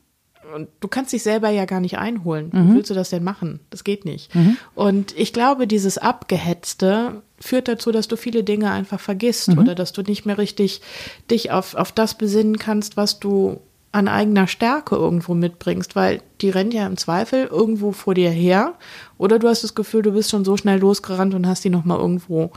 Und 0.55 0.68
du 0.78 0.86
kannst 0.86 1.12
dich 1.12 1.24
selber 1.24 1.50
ja 1.50 1.64
gar 1.64 1.80
nicht 1.80 1.98
einholen. 1.98 2.50
Mhm. 2.52 2.70
Wie 2.70 2.76
willst 2.76 2.90
du 2.90 2.94
das 2.94 3.11
denn 3.11 3.24
machen? 3.24 3.61
Das 3.70 3.82
geht 3.82 4.05
nicht. 4.05 4.32
Mhm. 4.34 4.57
Und 4.74 5.16
ich 5.18 5.32
glaube, 5.32 5.66
dieses 5.66 5.98
Abgehetzte 5.98 7.22
führt 7.40 7.66
dazu, 7.66 7.90
dass 7.90 8.07
du 8.07 8.16
viele 8.16 8.44
Dinge 8.44 8.70
einfach 8.70 9.00
vergisst 9.00 9.48
mhm. 9.48 9.59
oder 9.59 9.74
dass 9.74 9.92
du 9.92 10.02
nicht 10.02 10.26
mehr 10.26 10.38
richtig 10.38 10.80
dich 11.28 11.50
auf, 11.50 11.74
auf 11.74 11.90
das 11.90 12.16
besinnen 12.16 12.59
kannst, 12.59 12.96
was 12.96 13.18
du 13.18 13.61
an 13.90 14.09
eigener 14.09 14.46
Stärke 14.46 14.96
irgendwo 14.96 15.34
mitbringst, 15.34 15.94
weil 15.94 16.20
die 16.40 16.50
rennt 16.50 16.74
ja 16.74 16.86
im 16.86 16.96
Zweifel 16.96 17.46
irgendwo 17.46 17.92
vor 17.92 18.14
dir 18.14 18.30
her 18.30 18.74
oder 19.18 19.38
du 19.38 19.48
hast 19.48 19.62
das 19.62 19.74
Gefühl, 19.74 20.02
du 20.02 20.12
bist 20.12 20.30
schon 20.30 20.44
so 20.44 20.57
schnell 20.57 20.80
losgerannt 20.80 21.34
und 21.34 21.46
hast 21.46 21.64
die 21.64 21.70
nochmal 21.70 21.98
irgendwo 21.98 22.50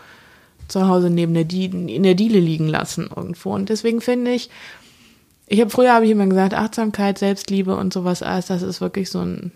zu 0.67 0.87
Hause 0.87 1.09
neben 1.09 1.33
der 1.33 1.43
Diele, 1.43 1.91
in 1.91 2.03
der 2.03 2.15
Diele 2.15 2.39
liegen 2.39 2.67
lassen 2.67 3.09
irgendwo. 3.15 3.53
Und 3.53 3.69
deswegen 3.69 4.01
finde 4.01 4.31
ich, 4.31 4.49
ich 5.47 5.61
habe 5.61 5.69
früher 5.69 5.93
habe 5.93 6.05
ich 6.05 6.11
immer 6.11 6.27
gesagt, 6.27 6.53
Achtsamkeit, 6.53 7.17
Selbstliebe 7.17 7.75
und 7.75 7.93
sowas 7.93 8.21
alles, 8.21 8.47
das 8.47 8.61
ist 8.61 8.81
wirklich 8.81 9.09
so 9.09 9.19
ein 9.19 9.51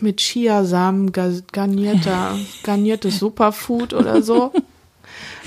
mit 0.00 0.18
Chiasamen 0.18 1.12
garnierter, 1.12 2.38
garniertes 2.62 3.18
Superfood 3.18 3.92
oder 3.92 4.22
so. 4.22 4.52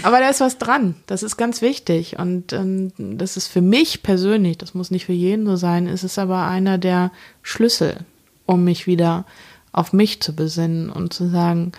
Aber 0.02 0.20
da 0.20 0.30
ist 0.30 0.42
was 0.42 0.58
dran. 0.58 0.96
Das 1.08 1.24
ist 1.24 1.38
ganz 1.38 1.62
wichtig. 1.62 2.20
Und 2.20 2.54
ähm, 2.54 2.92
das 2.98 3.38
ist 3.38 3.48
für 3.48 3.62
mich 3.62 4.04
persönlich, 4.04 4.58
das 4.58 4.74
muss 4.74 4.92
nicht 4.92 5.06
für 5.06 5.14
jeden 5.14 5.46
so 5.46 5.56
sein, 5.56 5.88
ist 5.88 6.04
es 6.04 6.18
aber 6.18 6.48
einer 6.48 6.78
der 6.78 7.12
Schlüssel, 7.42 7.98
um 8.46 8.64
mich 8.64 8.88
wieder 8.88 9.26
auf 9.72 9.94
mich 9.94 10.22
zu 10.22 10.36
besinnen 10.36 10.90
und 10.90 11.14
zu 11.14 11.30
sagen, 11.30 11.72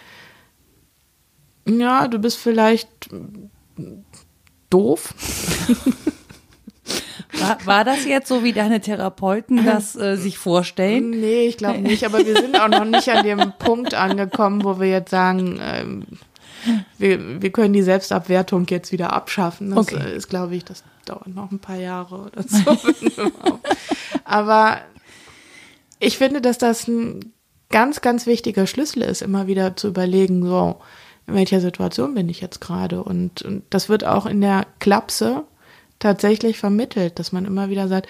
ja, 1.66 2.08
du 2.08 2.18
bist 2.18 2.38
vielleicht 2.38 2.88
doof. 4.70 5.14
War, 7.40 7.58
war, 7.66 7.84
das 7.84 8.04
jetzt 8.04 8.28
so, 8.28 8.44
wie 8.44 8.52
deine 8.52 8.80
Therapeuten 8.80 9.64
das 9.64 9.96
äh, 9.96 10.16
sich 10.16 10.38
vorstellen? 10.38 11.10
Nee, 11.10 11.46
ich 11.46 11.56
glaube 11.56 11.80
nicht. 11.80 12.04
Aber 12.04 12.24
wir 12.24 12.36
sind 12.36 12.58
auch 12.58 12.68
noch 12.68 12.84
nicht 12.84 13.08
an 13.08 13.24
dem 13.24 13.52
Punkt 13.58 13.94
angekommen, 13.94 14.62
wo 14.62 14.78
wir 14.78 14.88
jetzt 14.88 15.10
sagen, 15.10 15.58
ähm, 15.60 16.04
wir, 16.96 17.42
wir 17.42 17.50
können 17.50 17.72
die 17.72 17.82
Selbstabwertung 17.82 18.66
jetzt 18.68 18.92
wieder 18.92 19.12
abschaffen. 19.12 19.70
Das 19.70 19.92
okay. 19.92 20.14
ist, 20.14 20.28
glaube 20.28 20.54
ich, 20.54 20.64
das 20.64 20.84
dauert 21.04 21.26
noch 21.28 21.50
ein 21.50 21.58
paar 21.58 21.76
Jahre 21.76 22.16
oder 22.16 22.42
so. 22.42 22.78
Aber 24.24 24.78
ich 25.98 26.16
finde, 26.16 26.40
dass 26.40 26.58
das 26.58 26.88
ein 26.88 27.32
ganz, 27.68 28.00
ganz 28.00 28.26
wichtiger 28.26 28.66
Schlüssel 28.66 29.02
ist, 29.02 29.22
immer 29.22 29.46
wieder 29.46 29.76
zu 29.76 29.88
überlegen, 29.88 30.46
so, 30.46 30.80
in 31.27 31.35
welcher 31.35 31.61
Situation 31.61 32.14
bin 32.14 32.29
ich 32.29 32.41
jetzt 32.41 32.61
gerade? 32.61 33.03
Und, 33.03 33.43
und 33.43 33.62
das 33.70 33.89
wird 33.89 34.05
auch 34.05 34.27
in 34.27 34.41
der 34.41 34.66
Klapse 34.79 35.45
tatsächlich 35.99 36.59
vermittelt, 36.59 37.18
dass 37.18 37.33
man 37.33 37.45
immer 37.45 37.70
wieder 37.70 37.89
sagt, 37.89 38.09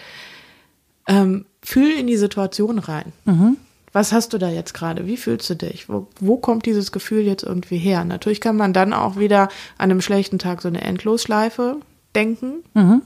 ähm, 1.06 1.46
fühl 1.62 1.92
in 1.92 2.06
die 2.06 2.16
Situation 2.16 2.78
rein. 2.78 3.12
Mhm. 3.24 3.56
Was 3.92 4.12
hast 4.12 4.32
du 4.32 4.38
da 4.38 4.50
jetzt 4.50 4.74
gerade? 4.74 5.06
Wie 5.06 5.16
fühlst 5.16 5.48
du 5.50 5.54
dich? 5.54 5.88
Wo, 5.88 6.08
wo 6.18 6.36
kommt 6.36 6.66
dieses 6.66 6.90
Gefühl 6.90 7.22
jetzt 7.22 7.44
irgendwie 7.44 7.78
her? 7.78 8.04
Natürlich 8.04 8.40
kann 8.40 8.56
man 8.56 8.72
dann 8.72 8.92
auch 8.92 9.16
wieder 9.16 9.42
an 9.78 9.90
einem 9.90 10.00
schlechten 10.00 10.40
Tag 10.40 10.62
so 10.62 10.68
eine 10.68 10.80
Endlosschleife 10.80 11.76
denken. 12.16 12.64
Mhm. 12.74 13.02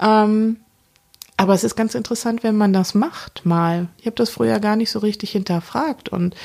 Ähm, 0.00 0.56
aber 1.36 1.54
es 1.54 1.64
ist 1.64 1.74
ganz 1.74 1.94
interessant, 1.94 2.44
wenn 2.44 2.56
man 2.56 2.72
das 2.72 2.94
macht 2.94 3.44
mal. 3.44 3.88
Ich 3.98 4.06
habe 4.06 4.14
das 4.14 4.30
früher 4.30 4.60
gar 4.60 4.76
nicht 4.76 4.90
so 4.90 5.00
richtig 5.00 5.32
hinterfragt. 5.32 6.10
Und 6.10 6.36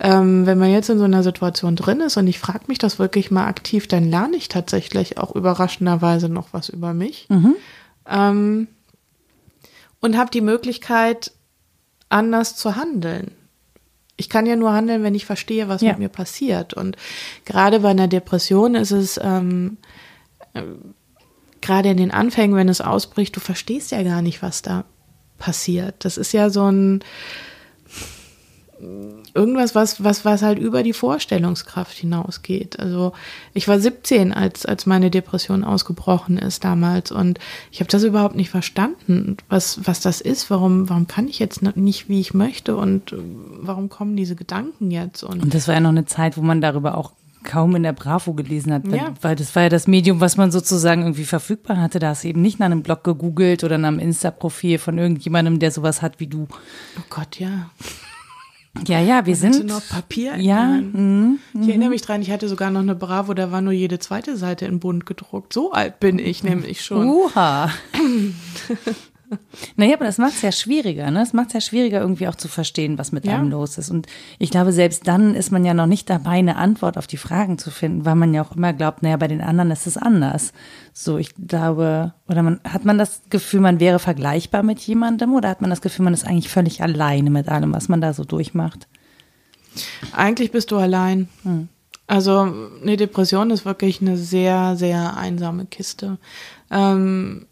ähm, 0.00 0.46
wenn 0.46 0.58
man 0.58 0.72
jetzt 0.72 0.88
in 0.88 0.98
so 0.98 1.04
einer 1.04 1.22
Situation 1.22 1.76
drin 1.76 2.00
ist 2.00 2.16
und 2.16 2.26
ich 2.26 2.38
frage 2.38 2.64
mich 2.68 2.78
das 2.78 2.98
wirklich 2.98 3.30
mal 3.30 3.46
aktiv, 3.46 3.86
dann 3.86 4.08
lerne 4.08 4.36
ich 4.36 4.48
tatsächlich 4.48 5.18
auch 5.18 5.34
überraschenderweise 5.34 6.30
noch 6.30 6.48
was 6.52 6.70
über 6.70 6.94
mich. 6.94 7.26
Mhm. 7.28 7.54
Ähm, 8.08 8.68
und 10.00 10.16
habe 10.16 10.30
die 10.30 10.40
Möglichkeit, 10.40 11.32
anders 12.08 12.56
zu 12.56 12.76
handeln. 12.76 13.32
Ich 14.16 14.30
kann 14.30 14.46
ja 14.46 14.56
nur 14.56 14.72
handeln, 14.72 15.02
wenn 15.02 15.14
ich 15.14 15.26
verstehe, 15.26 15.68
was 15.68 15.82
ja. 15.82 15.90
mit 15.90 15.98
mir 15.98 16.08
passiert. 16.08 16.72
Und 16.72 16.96
gerade 17.44 17.80
bei 17.80 17.90
einer 17.90 18.08
Depression 18.08 18.74
ist 18.74 18.92
es 18.92 19.20
ähm, 19.22 19.76
äh, 20.54 20.62
gerade 21.60 21.90
in 21.90 21.98
den 21.98 22.10
Anfängen, 22.10 22.56
wenn 22.56 22.70
es 22.70 22.80
ausbricht, 22.80 23.36
du 23.36 23.40
verstehst 23.40 23.90
ja 23.90 24.02
gar 24.02 24.22
nicht, 24.22 24.42
was 24.42 24.62
da 24.62 24.84
passiert. 25.38 25.96
Das 26.06 26.16
ist 26.16 26.32
ja 26.32 26.48
so 26.48 26.70
ein 26.70 27.04
irgendwas, 29.34 29.74
was, 29.74 30.02
was, 30.02 30.24
was 30.24 30.42
halt 30.42 30.58
über 30.58 30.82
die 30.82 30.92
Vorstellungskraft 30.92 31.96
hinausgeht. 31.96 32.78
Also 32.78 33.12
ich 33.54 33.68
war 33.68 33.78
17, 33.78 34.32
als, 34.32 34.66
als 34.66 34.86
meine 34.86 35.10
Depression 35.10 35.64
ausgebrochen 35.64 36.38
ist 36.38 36.64
damals 36.64 37.12
und 37.12 37.38
ich 37.70 37.80
habe 37.80 37.90
das 37.90 38.02
überhaupt 38.02 38.36
nicht 38.36 38.50
verstanden, 38.50 39.36
was, 39.48 39.80
was 39.84 40.00
das 40.00 40.20
ist, 40.20 40.50
warum, 40.50 40.88
warum 40.88 41.06
kann 41.06 41.28
ich 41.28 41.38
jetzt 41.38 41.62
nicht, 41.76 42.08
wie 42.08 42.20
ich 42.20 42.34
möchte 42.34 42.76
und 42.76 43.14
warum 43.14 43.88
kommen 43.88 44.16
diese 44.16 44.36
Gedanken 44.36 44.90
jetzt? 44.90 45.22
Und, 45.22 45.42
und 45.42 45.54
das 45.54 45.68
war 45.68 45.74
ja 45.74 45.80
noch 45.80 45.90
eine 45.90 46.06
Zeit, 46.06 46.36
wo 46.36 46.42
man 46.42 46.60
darüber 46.60 46.96
auch 46.96 47.12
kaum 47.42 47.74
in 47.74 47.82
der 47.82 47.92
Bravo 47.92 48.34
gelesen 48.34 48.72
hat, 48.72 48.86
ja. 48.88 49.14
weil 49.22 49.34
das 49.34 49.54
war 49.56 49.64
ja 49.64 49.68
das 49.68 49.86
Medium, 49.86 50.20
was 50.20 50.36
man 50.36 50.50
sozusagen 50.50 51.02
irgendwie 51.02 51.24
verfügbar 51.24 51.78
hatte. 51.78 51.98
Da 51.98 52.10
hast 52.10 52.24
du 52.24 52.28
eben 52.28 52.42
nicht 52.42 52.58
nach 52.58 52.66
einem 52.66 52.82
Blog 52.82 53.02
gegoogelt 53.02 53.64
oder 53.64 53.78
nach 53.78 53.88
einem 53.88 53.98
Insta-Profil 53.98 54.78
von 54.78 54.98
irgendjemandem, 54.98 55.58
der 55.58 55.70
sowas 55.70 56.02
hat 56.02 56.20
wie 56.20 56.26
du. 56.26 56.46
Oh 56.98 57.02
Gott, 57.08 57.40
ja. 57.40 57.70
Ja, 58.86 59.00
ja, 59.00 59.26
wir 59.26 59.36
sind. 59.36 59.66
noch 59.66 59.86
Papier. 59.88 60.36
Ja. 60.36 60.66
Mm, 60.66 61.38
ich 61.54 61.68
erinnere 61.68 61.88
mhm. 61.88 61.92
mich 61.92 62.02
dran, 62.02 62.22
ich 62.22 62.30
hatte 62.30 62.48
sogar 62.48 62.70
noch 62.70 62.80
eine 62.80 62.94
Bravo, 62.94 63.34
da 63.34 63.52
war 63.52 63.60
nur 63.60 63.72
jede 63.72 63.98
zweite 63.98 64.36
Seite 64.36 64.66
in 64.66 64.80
bunt 64.80 65.06
gedruckt. 65.06 65.52
So 65.52 65.72
alt 65.72 66.00
bin 66.00 66.18
ich 66.18 66.42
nämlich 66.42 66.82
schon. 66.84 67.08
Uha. 67.08 67.70
Naja, 69.76 69.94
aber 69.94 70.04
das 70.04 70.18
macht 70.18 70.34
es 70.34 70.42
ja 70.42 70.52
schwieriger, 70.52 71.10
ne? 71.10 71.22
Es 71.22 71.32
macht 71.32 71.48
es 71.48 71.52
ja 71.54 71.60
schwieriger, 71.60 72.00
irgendwie 72.00 72.28
auch 72.28 72.34
zu 72.34 72.48
verstehen, 72.48 72.98
was 72.98 73.12
mit 73.12 73.24
ja. 73.24 73.34
einem 73.34 73.50
los 73.50 73.78
ist. 73.78 73.90
Und 73.90 74.06
ich 74.38 74.50
glaube, 74.50 74.72
selbst 74.72 75.06
dann 75.06 75.34
ist 75.34 75.50
man 75.52 75.64
ja 75.64 75.74
noch 75.74 75.86
nicht 75.86 76.10
dabei, 76.10 76.32
eine 76.32 76.56
Antwort 76.56 76.98
auf 76.98 77.06
die 77.06 77.16
Fragen 77.16 77.58
zu 77.58 77.70
finden, 77.70 78.04
weil 78.04 78.14
man 78.14 78.34
ja 78.34 78.42
auch 78.42 78.56
immer 78.56 78.72
glaubt, 78.72 79.02
naja, 79.02 79.16
bei 79.16 79.28
den 79.28 79.40
anderen 79.40 79.70
ist 79.70 79.86
es 79.86 79.96
anders. 79.96 80.52
So, 80.92 81.18
ich 81.18 81.34
glaube, 81.34 82.12
oder 82.28 82.42
man, 82.42 82.60
hat 82.64 82.84
man 82.84 82.98
das 82.98 83.22
Gefühl, 83.30 83.60
man 83.60 83.80
wäre 83.80 83.98
vergleichbar 83.98 84.62
mit 84.62 84.80
jemandem 84.80 85.34
oder 85.34 85.48
hat 85.48 85.60
man 85.60 85.70
das 85.70 85.80
Gefühl, 85.80 86.04
man 86.04 86.14
ist 86.14 86.26
eigentlich 86.26 86.48
völlig 86.48 86.82
alleine 86.82 87.30
mit 87.30 87.48
allem, 87.48 87.72
was 87.72 87.88
man 87.88 88.00
da 88.00 88.12
so 88.12 88.24
durchmacht? 88.24 88.88
Eigentlich 90.12 90.50
bist 90.50 90.70
du 90.72 90.76
allein. 90.76 91.28
Hm. 91.44 91.68
Also 92.06 92.52
eine 92.82 92.96
Depression 92.96 93.50
ist 93.50 93.64
wirklich 93.64 94.00
eine 94.00 94.16
sehr, 94.16 94.74
sehr 94.74 95.16
einsame 95.16 95.66
Kiste. 95.66 96.18
Ähm, 96.68 97.46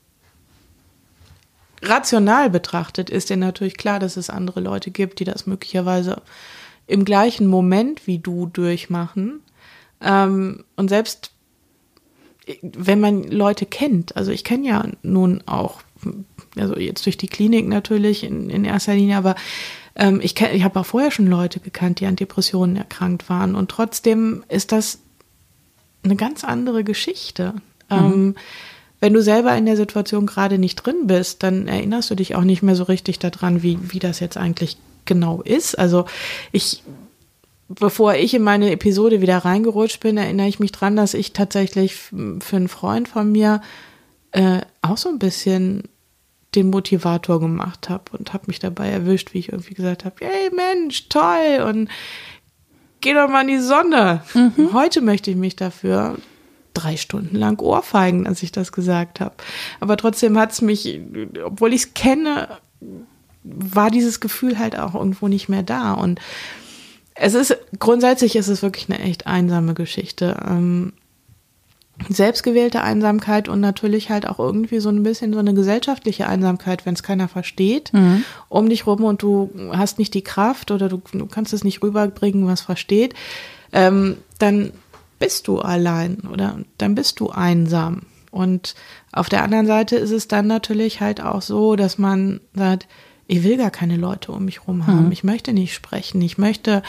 rational 1.83 2.51
betrachtet 2.51 3.11
ist 3.11 3.31
dir 3.31 3.37
natürlich 3.37 3.77
klar, 3.77 3.99
dass 3.99 4.17
es 4.17 4.31
andere 4.31 4.61
Leute 4.61 4.91
gibt, 4.91 5.21
die 5.21 5.25
das 5.25 5.47
möglicherweise 5.47 6.23
im 6.87 7.05
gleichen 7.05 7.47
Moment 7.47 8.07
wie 8.07 8.19
du 8.19 8.47
durchmachen. 8.47 9.41
Ähm, 10.01 10.65
und 10.77 10.89
selbst 10.89 11.33
wenn 12.63 13.01
man 13.01 13.25
Leute 13.25 13.67
kennt, 13.67 14.17
also 14.17 14.31
ich 14.31 14.43
kenne 14.43 14.67
ja 14.67 14.85
nun 15.03 15.43
auch, 15.47 15.83
also 16.57 16.79
jetzt 16.79 17.05
durch 17.05 17.19
die 17.19 17.29
Klinik 17.29 17.69
natürlich 17.69 18.25
in, 18.25 18.49
in 18.49 18.65
erster 18.65 18.95
Linie, 18.95 19.19
aber 19.19 19.35
ähm, 19.95 20.21
ich, 20.23 20.41
ich 20.41 20.63
habe 20.63 20.81
auch 20.81 20.87
vorher 20.87 21.11
schon 21.11 21.27
Leute 21.27 21.61
gekannt, 21.61 22.01
die 22.01 22.07
an 22.07 22.17
Depressionen 22.17 22.77
erkrankt 22.77 23.29
waren. 23.29 23.55
Und 23.55 23.71
trotzdem 23.71 24.45
ist 24.49 24.73
das 24.73 25.01
eine 26.05 26.17
ganz 26.17 26.45
andere 26.45 26.85
Geschichte. 26.85 27.55
Mhm. 27.91 27.97
Ähm, 27.97 28.35
wenn 29.01 29.13
du 29.13 29.23
selber 29.23 29.57
in 29.57 29.67
der 29.67 29.77
Situation 29.77 30.27
gerade 30.27 30.59
nicht 30.59 30.77
drin 30.77 31.07
bist, 31.07 31.43
dann 31.43 31.69
erinnerst 31.69 32.11
du 32.11 32.15
dich 32.15 32.35
auch 32.35 32.43
nicht 32.43 32.63
mehr 32.63 32.75
so 32.75 32.85
richtig 32.85 33.19
daran, 33.19 33.63
wie, 33.63 33.79
wie 33.93 33.99
das 33.99 34.21
jetzt 34.21 34.37
eigentlich 34.37 34.77
genau 35.05 35.41
ist. 35.43 35.79
Also 35.79 36.07
ich, 36.53 36.83
bevor 37.69 38.15
ich 38.15 38.35
in 38.35 38.43
meine 38.43 38.71
Episode 38.71 39.21
wieder 39.21 39.39
reingerutscht 39.39 40.01
bin, 40.01 40.17
erinnere 40.17 40.49
ich 40.49 40.59
mich 40.59 40.73
dran, 40.73 40.97
dass 40.97 41.15
ich 41.15 41.33
tatsächlich 41.33 41.95
für 41.95 42.57
einen 42.57 42.69
Freund 42.69 43.09
von 43.09 43.31
mir 43.31 43.61
äh, 44.33 44.61
auch 44.83 44.97
so 44.97 45.09
ein 45.09 45.19
bisschen 45.19 45.85
den 46.55 46.71
Motivator 46.71 47.41
gemacht 47.41 47.89
habe 47.89 48.05
und 48.17 48.33
habe 48.33 48.45
mich 48.47 48.59
dabei 48.59 48.89
erwischt, 48.89 49.35
wie 49.35 49.39
ich 49.39 49.53
irgendwie 49.53 49.75
gesagt 49.75 50.05
habe, 50.05 50.17
hey 50.21 50.51
Mensch, 50.55 51.09
toll 51.09 51.65
und 51.67 51.89
geh 53.01 53.15
doch 53.15 53.29
mal 53.29 53.43
in 53.43 53.49
die 53.49 53.61
Sonne. 53.61 54.23
Mhm. 54.35 54.73
Heute 54.73 55.03
möchte 55.03 55.31
ich 55.31 55.37
mich 55.37 55.57
dafür 55.57 56.17
drei 56.79 56.97
Stunden 56.97 57.37
lang 57.37 57.61
Ohrfeigen, 57.61 58.27
als 58.27 58.43
ich 58.43 58.53
das 58.53 58.73
gesagt 58.73 59.21
habe. 59.21 59.35
Aber 59.81 59.97
trotzdem 59.97 60.39
hat 60.39 60.53
es 60.53 60.63
mich, 60.63 61.01
obwohl 61.45 61.73
ich 61.73 61.83
es 61.83 61.95
kenne, 61.95 62.49
war 63.43 63.91
dieses 63.91 64.21
Gefühl 64.21 64.59
halt 64.59 64.79
auch 64.79 64.95
irgendwo 64.95 65.29
nicht 65.29 65.49
mehr 65.49 65.63
da. 65.63 65.93
Und 65.93 66.21
es 67.15 67.35
ist, 67.35 67.57
grundsätzlich 67.79 68.37
ist 68.37 68.49
es 68.49 68.63
wirklich 68.63 68.89
eine 68.89 69.01
echt 69.01 69.27
einsame 69.27 69.75
Geschichte. 69.75 70.37
Ähm, 70.49 70.93
selbstgewählte 72.09 72.83
Einsamkeit 72.83 73.49
und 73.49 73.61
natürlich 73.61 74.11
halt 74.11 74.29
auch 74.29 74.39
irgendwie 74.39 74.79
so 74.79 74.89
ein 74.89 75.03
bisschen 75.03 75.33
so 75.33 75.41
eine 75.41 75.55
gesellschaftliche 75.55 76.29
Einsamkeit, 76.29 76.87
wenn 76.87 76.95
es 76.95 77.03
keiner 77.03 77.27
versteht 77.29 77.93
mhm. 77.93 78.25
um 78.49 78.69
dich 78.69 78.87
rum 78.87 79.03
und 79.05 79.23
du 79.23 79.51
hast 79.73 79.99
nicht 79.99 80.15
die 80.15 80.23
Kraft 80.23 80.71
oder 80.71 80.89
du, 80.89 81.03
du 81.13 81.27
kannst 81.27 81.53
es 81.53 81.65
nicht 81.65 81.83
rüberbringen, 81.83 82.47
was 82.47 82.61
versteht, 82.61 83.15
ähm, 83.73 84.17
dann 84.39 84.73
bist 85.19 85.49
du 85.49 85.59
allein 85.59 86.21
oder 86.33 86.59
dann 86.79 86.95
bist 86.95 87.21
du 87.21 87.31
einsam. 87.31 88.03
Und 88.31 88.75
auf 89.13 89.29
der 89.29 89.43
anderen 89.43 89.67
Seite 89.67 89.97
ist 89.97 90.11
es 90.11 90.29
dann 90.29 90.47
natürlich 90.47 91.01
halt 91.01 91.21
auch 91.21 91.43
so, 91.43 91.77
dass 91.77 91.99
man 91.99 92.41
sagt, 92.55 92.87
ich 93.27 93.43
will 93.43 93.57
gar 93.57 93.71
keine 93.71 93.97
Leute 93.97 94.33
um 94.33 94.45
mich 94.47 94.67
rum 94.67 94.87
haben. 94.87 95.07
Mhm. 95.07 95.13
Ich 95.13 95.23
möchte 95.23 95.53
nicht 95.53 95.75
sprechen. 95.75 96.21
Ich 96.23 96.39
möchte, 96.39 96.83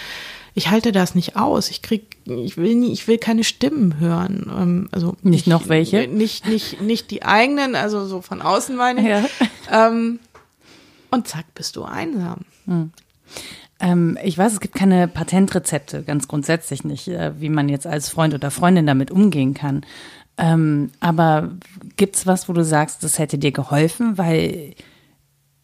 ich 0.53 0.69
halte 0.69 0.91
das 0.91 1.13
nicht 1.13 1.35
aus. 1.35 1.69
Ich 1.69 1.81
krieg, 1.81 2.17
ich 2.25 2.55
will 2.55 2.75
nie, 2.75 2.93
ich 2.93 3.07
will 3.07 3.17
keine 3.17 3.43
Stimmen 3.43 3.99
hören. 3.99 4.49
Ähm, 4.49 4.89
also 4.91 5.17
nicht, 5.21 5.23
nicht 5.23 5.47
noch 5.47 5.67
welche? 5.67 6.07
Nicht, 6.07 6.47
nicht, 6.47 6.81
nicht 6.81 7.11
die 7.11 7.23
eigenen, 7.23 7.75
also 7.75 8.05
so 8.05 8.21
von 8.21 8.41
außen 8.41 8.75
meine 8.75 9.01
ich. 9.01 9.07
Ja. 9.07 9.25
Ähm, 9.87 10.19
und 11.11 11.27
zack, 11.27 11.53
bist 11.55 11.75
du 11.75 11.83
einsam. 11.83 12.39
Mhm. 12.65 12.91
Ähm, 13.79 14.17
ich 14.23 14.37
weiß, 14.37 14.53
es 14.53 14.59
gibt 14.59 14.75
keine 14.75 15.07
Patentrezepte, 15.07 16.03
ganz 16.03 16.27
grundsätzlich 16.27 16.83
nicht, 16.83 17.07
äh, 17.07 17.39
wie 17.39 17.49
man 17.49 17.69
jetzt 17.69 17.87
als 17.87 18.09
Freund 18.09 18.33
oder 18.33 18.51
Freundin 18.51 18.85
damit 18.85 19.11
umgehen 19.11 19.53
kann. 19.53 19.85
Ähm, 20.37 20.91
aber 20.99 21.51
gibt's 21.97 22.25
was, 22.25 22.49
wo 22.49 22.53
du 22.53 22.63
sagst, 22.63 23.03
das 23.03 23.19
hätte 23.19 23.37
dir 23.37 23.51
geholfen? 23.51 24.17
Weil 24.17 24.75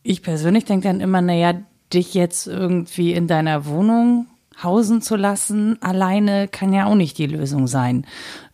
ich 0.03 0.21
persönlich 0.21 0.65
denke 0.65 0.87
dann 0.87 1.01
immer, 1.01 1.21
naja, 1.21 1.53
dich 1.93 2.13
jetzt 2.13 2.47
irgendwie 2.47 3.13
in 3.13 3.27
deiner 3.27 3.65
Wohnung 3.65 4.27
hausen 4.61 5.01
zu 5.01 5.15
lassen, 5.15 5.81
alleine 5.81 6.47
kann 6.47 6.73
ja 6.73 6.85
auch 6.85 6.95
nicht 6.95 7.17
die 7.17 7.27
Lösung 7.27 7.67
sein. 7.67 8.05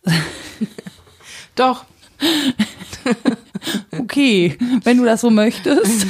Doch. 1.54 1.84
okay, 3.98 4.56
wenn 4.84 4.98
du 4.98 5.04
das 5.04 5.20
so 5.20 5.30
möchtest. 5.30 6.06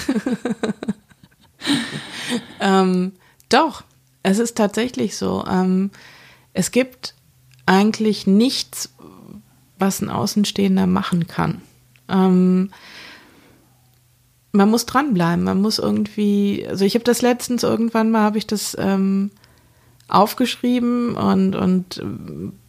ähm, 2.61 3.12
doch, 3.53 3.84
es 4.22 4.38
ist 4.38 4.57
tatsächlich 4.57 5.16
so. 5.16 5.44
Ähm, 5.46 5.90
es 6.53 6.70
gibt 6.70 7.14
eigentlich 7.66 8.26
nichts, 8.26 8.92
was 9.78 10.00
ein 10.00 10.11
Außenstehender 10.11 10.86
machen 10.86 11.26
kann. 11.26 11.62
Ähm, 12.09 12.70
man 14.53 14.70
muss 14.70 14.86
dranbleiben, 14.86 15.44
man 15.44 15.61
muss 15.61 15.78
irgendwie, 15.78 16.66
also 16.68 16.84
ich 16.84 16.94
habe 16.94 17.05
das 17.05 17.22
letztens 17.22 17.62
irgendwann 17.62 18.11
mal, 18.11 18.20
habe 18.20 18.38
ich 18.38 18.46
das 18.46 18.76
ähm, 18.78 19.30
aufgeschrieben 20.09 21.16
und, 21.16 21.57
und 21.57 22.03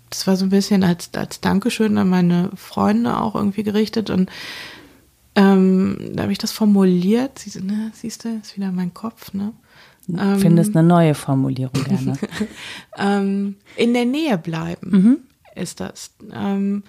das 0.09 0.25
war 0.27 0.37
so 0.37 0.45
ein 0.45 0.49
bisschen 0.49 0.83
als, 0.83 1.09
als 1.13 1.41
Dankeschön 1.41 1.97
an 1.97 2.09
meine 2.09 2.51
Freunde 2.55 3.19
auch 3.19 3.35
irgendwie 3.35 3.63
gerichtet 3.63 4.09
und 4.09 4.29
ähm, 5.35 5.97
da 6.13 6.23
habe 6.23 6.31
ich 6.31 6.37
das 6.37 6.51
formuliert. 6.51 7.39
Sie, 7.39 7.59
ne, 7.59 7.91
siehst 7.93 8.23
du, 8.23 8.29
ist 8.41 8.55
wieder 8.55 8.71
mein 8.71 8.93
Kopf, 8.93 9.33
ne? 9.33 9.51
Ähm, 10.09 10.39
Findest 10.39 10.75
eine 10.75 10.87
neue 10.87 11.15
Formulierung 11.15 11.83
gerne. 11.83 12.17
ähm, 12.97 13.55
in 13.75 13.93
der 13.93 14.05
Nähe 14.05 14.37
bleiben 14.37 14.89
mhm. 14.89 15.17
ist 15.55 15.79
das. 15.79 16.11
Ähm, 16.31 16.83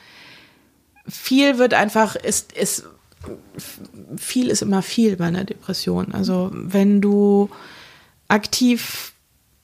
viel 1.06 1.58
wird 1.58 1.74
einfach, 1.74 2.16
ist, 2.16 2.52
ist, 2.52 2.88
viel 4.16 4.48
ist 4.48 4.62
immer 4.62 4.82
viel 4.82 5.16
bei 5.16 5.26
einer 5.26 5.44
Depression. 5.44 6.12
Also 6.12 6.50
wenn 6.52 7.00
du 7.00 7.50
aktiv 8.28 9.12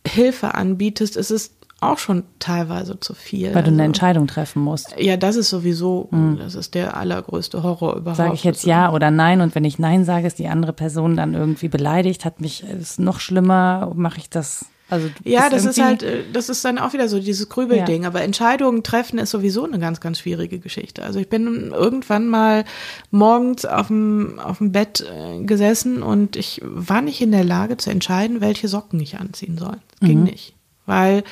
Hilfe 0.07 0.55
anbietest, 0.55 1.17
ist 1.17 1.31
es 1.31 1.51
auch 1.81 1.99
schon 1.99 2.25
teilweise 2.39 3.01
zu 3.01 3.15
viel. 3.15 3.55
Weil 3.55 3.63
du 3.63 3.69
eine 3.69 3.83
also 3.83 3.87
Entscheidung 3.87 4.27
treffen 4.27 4.63
musst. 4.63 4.95
Ja, 4.99 5.17
das 5.17 5.37
ist 5.37 5.49
sowieso, 5.49 6.09
mhm. 6.11 6.39
das 6.39 6.55
ist 6.55 6.75
der 6.75 6.97
allergrößte 6.97 7.63
Horror 7.63 7.97
überhaupt. 7.97 8.19
Sage 8.19 8.35
ich 8.35 8.45
jetzt 8.45 8.65
ja 8.65 8.93
oder 8.93 9.11
nein 9.11 9.41
und 9.41 9.55
wenn 9.55 9.65
ich 9.65 9.79
nein 9.79 10.05
sage, 10.05 10.27
ist 10.27 10.39
die 10.39 10.49
andere 10.49 10.73
Person 10.73 11.17
dann 11.17 11.35
irgendwie 11.35 11.69
beleidigt, 11.69 12.25
hat 12.25 12.41
mich, 12.41 12.65
ist 12.65 13.01
noch 13.01 13.19
schlimmer, 13.21 13.93
mache 13.95 14.19
ich 14.19 14.29
das 14.29 14.67
also 14.91 15.09
ja, 15.23 15.49
das 15.49 15.65
ist 15.65 15.81
halt, 15.81 16.03
äh, 16.03 16.25
das 16.33 16.49
ist 16.49 16.65
dann 16.65 16.79
auch 16.79 16.93
wieder 16.93 17.09
so 17.09 17.21
dieses 17.21 17.49
Grübelding. 17.49 18.03
Ja. 18.03 18.09
Aber 18.09 18.23
Entscheidungen 18.23 18.83
treffen 18.83 19.21
ist 19.21 19.31
sowieso 19.31 19.65
eine 19.65 19.79
ganz, 19.79 20.01
ganz 20.01 20.19
schwierige 20.19 20.59
Geschichte. 20.59 21.05
Also 21.05 21.21
ich 21.21 21.29
bin 21.29 21.71
irgendwann 21.71 22.27
mal 22.27 22.65
morgens 23.13 23.65
auf 23.65 23.87
dem, 23.87 24.41
auf 24.41 24.59
dem 24.59 24.73
Bett 24.73 25.01
äh, 25.09 25.45
gesessen 25.45 26.03
und 26.03 26.35
ich 26.35 26.61
war 26.65 27.03
nicht 27.03 27.21
in 27.21 27.31
der 27.31 27.45
Lage 27.45 27.77
zu 27.77 27.89
entscheiden, 27.89 28.41
welche 28.41 28.67
Socken 28.67 28.99
ich 28.99 29.19
anziehen 29.19 29.59
soll. 29.59 29.77
Das 29.93 30.09
ging 30.09 30.19
mhm. 30.19 30.25
nicht. 30.25 30.55
Weil 30.87 31.23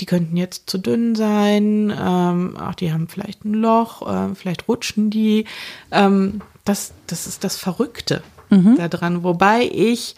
die 0.00 0.06
könnten 0.06 0.36
jetzt 0.36 0.68
zu 0.68 0.78
dünn 0.78 1.14
sein, 1.14 1.92
ähm, 1.98 2.56
auch 2.56 2.74
die 2.74 2.92
haben 2.92 3.08
vielleicht 3.08 3.44
ein 3.44 3.54
Loch, 3.54 4.06
äh, 4.06 4.34
vielleicht 4.34 4.68
rutschen 4.68 5.10
die. 5.10 5.46
Ähm, 5.90 6.42
das, 6.64 6.92
das 7.06 7.26
ist 7.26 7.44
das 7.44 7.56
Verrückte 7.56 8.22
mhm. 8.50 8.76
daran. 8.76 9.22
Wobei 9.22 9.68
ich, 9.72 10.16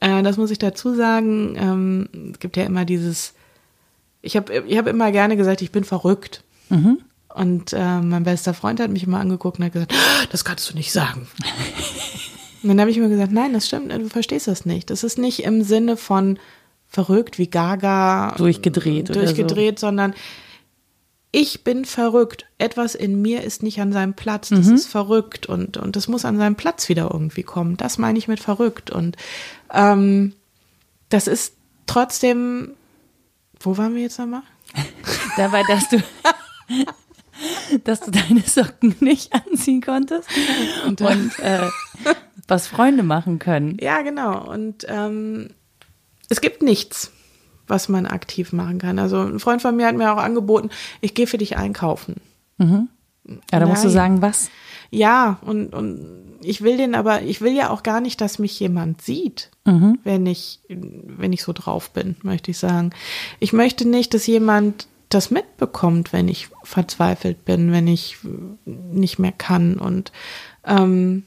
äh, 0.00 0.22
das 0.22 0.36
muss 0.36 0.50
ich 0.50 0.58
dazu 0.58 0.94
sagen, 0.94 1.56
ähm, 1.56 2.32
es 2.32 2.38
gibt 2.38 2.56
ja 2.56 2.64
immer 2.64 2.84
dieses, 2.84 3.34
ich 4.20 4.36
habe 4.36 4.64
ich 4.66 4.78
hab 4.78 4.86
immer 4.86 5.10
gerne 5.10 5.36
gesagt, 5.36 5.62
ich 5.62 5.72
bin 5.72 5.84
verrückt. 5.84 6.44
Mhm. 6.68 6.98
Und 7.34 7.72
äh, 7.72 8.00
mein 8.00 8.24
bester 8.24 8.52
Freund 8.52 8.78
hat 8.78 8.90
mich 8.90 9.04
immer 9.04 9.18
angeguckt 9.18 9.58
und 9.58 9.64
hat 9.64 9.72
gesagt, 9.72 9.94
ah, 9.94 10.26
das 10.30 10.44
kannst 10.44 10.70
du 10.70 10.74
nicht 10.74 10.92
sagen. 10.92 11.26
und 12.62 12.68
dann 12.68 12.78
habe 12.78 12.90
ich 12.90 12.98
mir 12.98 13.08
gesagt, 13.08 13.32
nein, 13.32 13.54
das 13.54 13.66
stimmt, 13.66 13.90
du 13.90 14.08
verstehst 14.10 14.48
das 14.48 14.66
nicht. 14.66 14.90
Das 14.90 15.02
ist 15.02 15.18
nicht 15.18 15.42
im 15.44 15.62
Sinne 15.62 15.96
von, 15.96 16.38
verrückt 16.92 17.38
wie 17.38 17.48
Gaga. 17.48 18.34
Durchgedreht. 18.36 19.14
Durchgedreht, 19.14 19.78
so. 19.78 19.86
sondern 19.86 20.14
ich 21.32 21.64
bin 21.64 21.86
verrückt. 21.86 22.46
Etwas 22.58 22.94
in 22.94 23.20
mir 23.22 23.42
ist 23.42 23.62
nicht 23.62 23.80
an 23.80 23.92
seinem 23.92 24.12
Platz. 24.12 24.50
Das 24.50 24.66
mhm. 24.66 24.74
ist 24.74 24.86
verrückt 24.86 25.46
und, 25.46 25.78
und 25.78 25.96
das 25.96 26.06
muss 26.06 26.26
an 26.26 26.36
seinem 26.36 26.56
Platz 26.56 26.90
wieder 26.90 27.10
irgendwie 27.10 27.42
kommen. 27.42 27.78
Das 27.78 27.96
meine 27.96 28.18
ich 28.18 28.28
mit 28.28 28.38
verrückt. 28.38 28.90
Und 28.90 29.16
ähm, 29.72 30.34
das 31.08 31.26
ist 31.26 31.54
trotzdem. 31.86 32.74
Wo 33.58 33.78
waren 33.78 33.94
wir 33.94 34.02
jetzt 34.02 34.18
nochmal? 34.18 34.42
Dabei, 35.36 35.62
dass 35.66 35.88
du. 35.88 35.96
dass 37.84 38.00
du 38.00 38.10
deine 38.10 38.42
Socken 38.42 38.94
nicht 39.00 39.32
anziehen 39.32 39.80
konntest 39.80 40.28
und, 40.86 41.00
und 41.00 41.38
äh, 41.40 41.66
was 42.46 42.68
Freunde 42.68 43.02
machen 43.02 43.38
können. 43.38 43.78
Ja, 43.80 44.02
genau. 44.02 44.48
Und 44.48 44.86
ähm, 44.88 45.48
es 46.28 46.40
gibt 46.40 46.62
nichts, 46.62 47.12
was 47.66 47.88
man 47.88 48.06
aktiv 48.06 48.52
machen 48.52 48.78
kann. 48.78 48.98
Also 48.98 49.20
ein 49.20 49.40
Freund 49.40 49.62
von 49.62 49.76
mir 49.76 49.86
hat 49.86 49.96
mir 49.96 50.12
auch 50.12 50.22
angeboten, 50.22 50.70
ich 51.00 51.14
gehe 51.14 51.26
für 51.26 51.38
dich 51.38 51.56
einkaufen. 51.56 52.16
Mhm. 52.58 52.88
Ja, 53.52 53.60
da 53.60 53.66
musst 53.66 53.84
du 53.84 53.88
sagen, 53.88 54.20
was? 54.20 54.50
Ja, 54.90 55.38
und, 55.42 55.74
und 55.74 56.38
ich 56.42 56.62
will 56.62 56.76
den 56.76 56.94
aber, 56.94 57.22
ich 57.22 57.40
will 57.40 57.52
ja 57.52 57.70
auch 57.70 57.82
gar 57.82 58.00
nicht, 58.00 58.20
dass 58.20 58.38
mich 58.38 58.58
jemand 58.58 59.00
sieht, 59.00 59.50
mhm. 59.64 59.98
wenn 60.02 60.26
ich, 60.26 60.60
wenn 60.68 61.32
ich 61.32 61.44
so 61.44 61.52
drauf 61.52 61.90
bin, 61.90 62.16
möchte 62.22 62.50
ich 62.50 62.58
sagen. 62.58 62.90
Ich 63.38 63.52
möchte 63.52 63.88
nicht, 63.88 64.12
dass 64.12 64.26
jemand 64.26 64.88
das 65.08 65.30
mitbekommt, 65.30 66.12
wenn 66.12 66.28
ich 66.28 66.48
verzweifelt 66.64 67.44
bin, 67.44 67.70
wenn 67.70 67.86
ich 67.86 68.18
nicht 68.64 69.18
mehr 69.18 69.32
kann. 69.32 69.78
Und 69.78 70.10
ähm, 70.66 71.24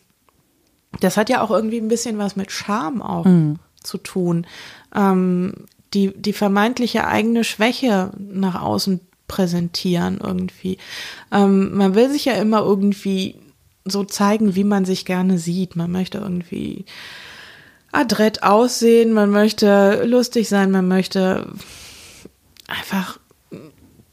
das 1.00 1.18
hat 1.18 1.30
ja 1.30 1.42
auch 1.42 1.52
irgendwie 1.52 1.80
ein 1.80 1.88
bisschen 1.88 2.18
was 2.18 2.36
mit 2.36 2.52
Scham 2.52 3.02
auch 3.02 3.26
mhm. 3.26 3.60
zu 3.82 3.98
tun 3.98 4.46
ähm, 4.96 5.54
die, 5.94 6.14
die 6.16 6.34
vermeintliche 6.34 7.08
eigene 7.08 7.44
Schwäche 7.44 8.12
nach 8.18 8.62
außen 8.62 9.02
präsentieren 9.28 10.20
irgendwie. 10.22 10.78
Ähm, 11.32 11.76
man 11.76 11.96
will 11.96 12.10
sich 12.10 12.26
ja 12.26 12.34
immer 12.34 12.60
irgendwie 12.60 13.36
so 13.86 14.04
zeigen, 14.04 14.56
wie 14.56 14.64
man 14.64 14.86
sich 14.86 15.06
gerne 15.06 15.38
sieht. 15.38 15.76
Man 15.76 15.92
möchte 15.92 16.20
irgendwie 16.20 16.86
adrett 17.92 18.44
aussehen, 18.44 19.14
man 19.14 19.30
möchte 19.30 20.04
lustig 20.06 20.50
sein, 20.50 20.70
man 20.70 20.88
möchte 20.88 21.48
einfach 22.68 23.20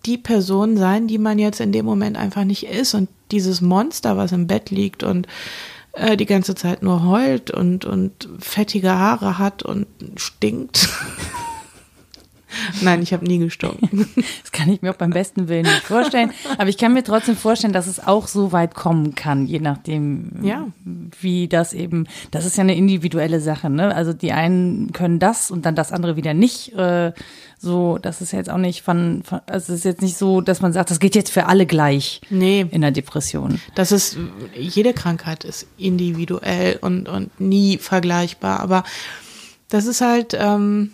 die 0.07 0.19
Person 0.19 0.77
sein, 0.77 1.09
die 1.09 1.19
man 1.19 1.39
jetzt 1.39 1.61
in 1.61 1.73
dem 1.73 1.85
Moment 1.85 2.17
einfach 2.17 2.45
nicht 2.45 2.67
ist 2.67 2.95
und 2.95 3.09
dieses 3.31 3.61
Monster, 3.61 4.17
was 4.17 4.33
im 4.33 4.47
Bett 4.47 4.71
liegt 4.71 5.03
und 5.03 5.27
äh, 5.93 6.17
die 6.17 6.27
ganze 6.27 6.55
Zeit 6.55 6.83
nur 6.83 7.05
heult 7.05 7.51
und, 7.51 7.85
und 7.85 8.29
fettige 8.39 8.91
Haare 8.91 9.39
hat 9.39 9.63
und 9.63 9.87
stinkt. 10.17 10.89
Nein, 12.81 13.03
ich 13.03 13.13
habe 13.13 13.25
nie 13.25 13.39
gestunken. 13.39 14.09
Das 14.43 14.53
kann 14.53 14.71
ich 14.71 14.83
mir 14.83 14.91
auch 14.91 14.97
beim 14.97 15.11
besten 15.11 15.49
Willen 15.49 15.63
nicht 15.63 15.83
vorstellen. 15.83 16.31
Aber 16.59 16.69
ich 16.69 16.79
kann 16.79 16.93
mir 16.93 17.03
trotzdem 17.03 17.37
vorstellen, 17.37 17.73
dass 17.73 17.87
es 17.87 18.05
auch 18.05 18.29
so 18.29 18.53
weit 18.53 18.75
kommen 18.75 19.15
kann, 19.15 19.47
je 19.47 19.61
nachdem, 19.61 20.31
ja. 20.43 20.69
wie 21.21 21.49
das 21.49 21.73
eben, 21.73 22.07
das 22.31 22.45
ist 22.45 22.57
ja 22.57 22.63
eine 22.63 22.75
individuelle 22.75 23.41
Sache. 23.41 23.71
Ne? 23.71 23.95
Also 23.95 24.13
die 24.13 24.33
einen 24.33 24.93
können 24.93 25.19
das 25.19 25.51
und 25.51 25.67
dann 25.67 25.75
das 25.75 25.93
andere 25.93 26.17
wieder 26.17 26.35
nicht. 26.35 26.75
Äh, 26.75 27.13
so, 27.59 27.99
das 27.99 28.21
ist 28.21 28.33
jetzt 28.33 28.51
auch 28.51 28.59
nicht 28.59 28.83
von, 28.83 29.23
von 29.25 29.41
also 29.47 29.73
es 29.73 29.81
ist 29.81 29.85
jetzt 29.85 30.03
nicht 30.03 30.17
so, 30.17 30.41
dass 30.41 30.61
man 30.61 30.73
sagt, 30.73 30.91
das 30.91 30.99
geht 30.99 31.15
jetzt 31.15 31.31
für 31.31 31.47
alle 31.47 31.65
gleich 31.65 32.21
nee. 32.29 32.67
in 32.69 32.81
der 32.81 32.91
Depression. 32.91 33.61
Das 33.77 33.93
ist, 33.93 34.19
jede 34.57 34.93
Krankheit 34.93 35.45
ist 35.45 35.69
individuell 35.79 36.79
und, 36.81 37.09
und 37.09 37.41
nie 37.41 37.79
vergleichbar. 37.79 38.59
Aber 38.59 38.83
das 39.69 39.87
ist 39.87 40.01
halt, 40.01 40.37
ähm, 40.39 40.91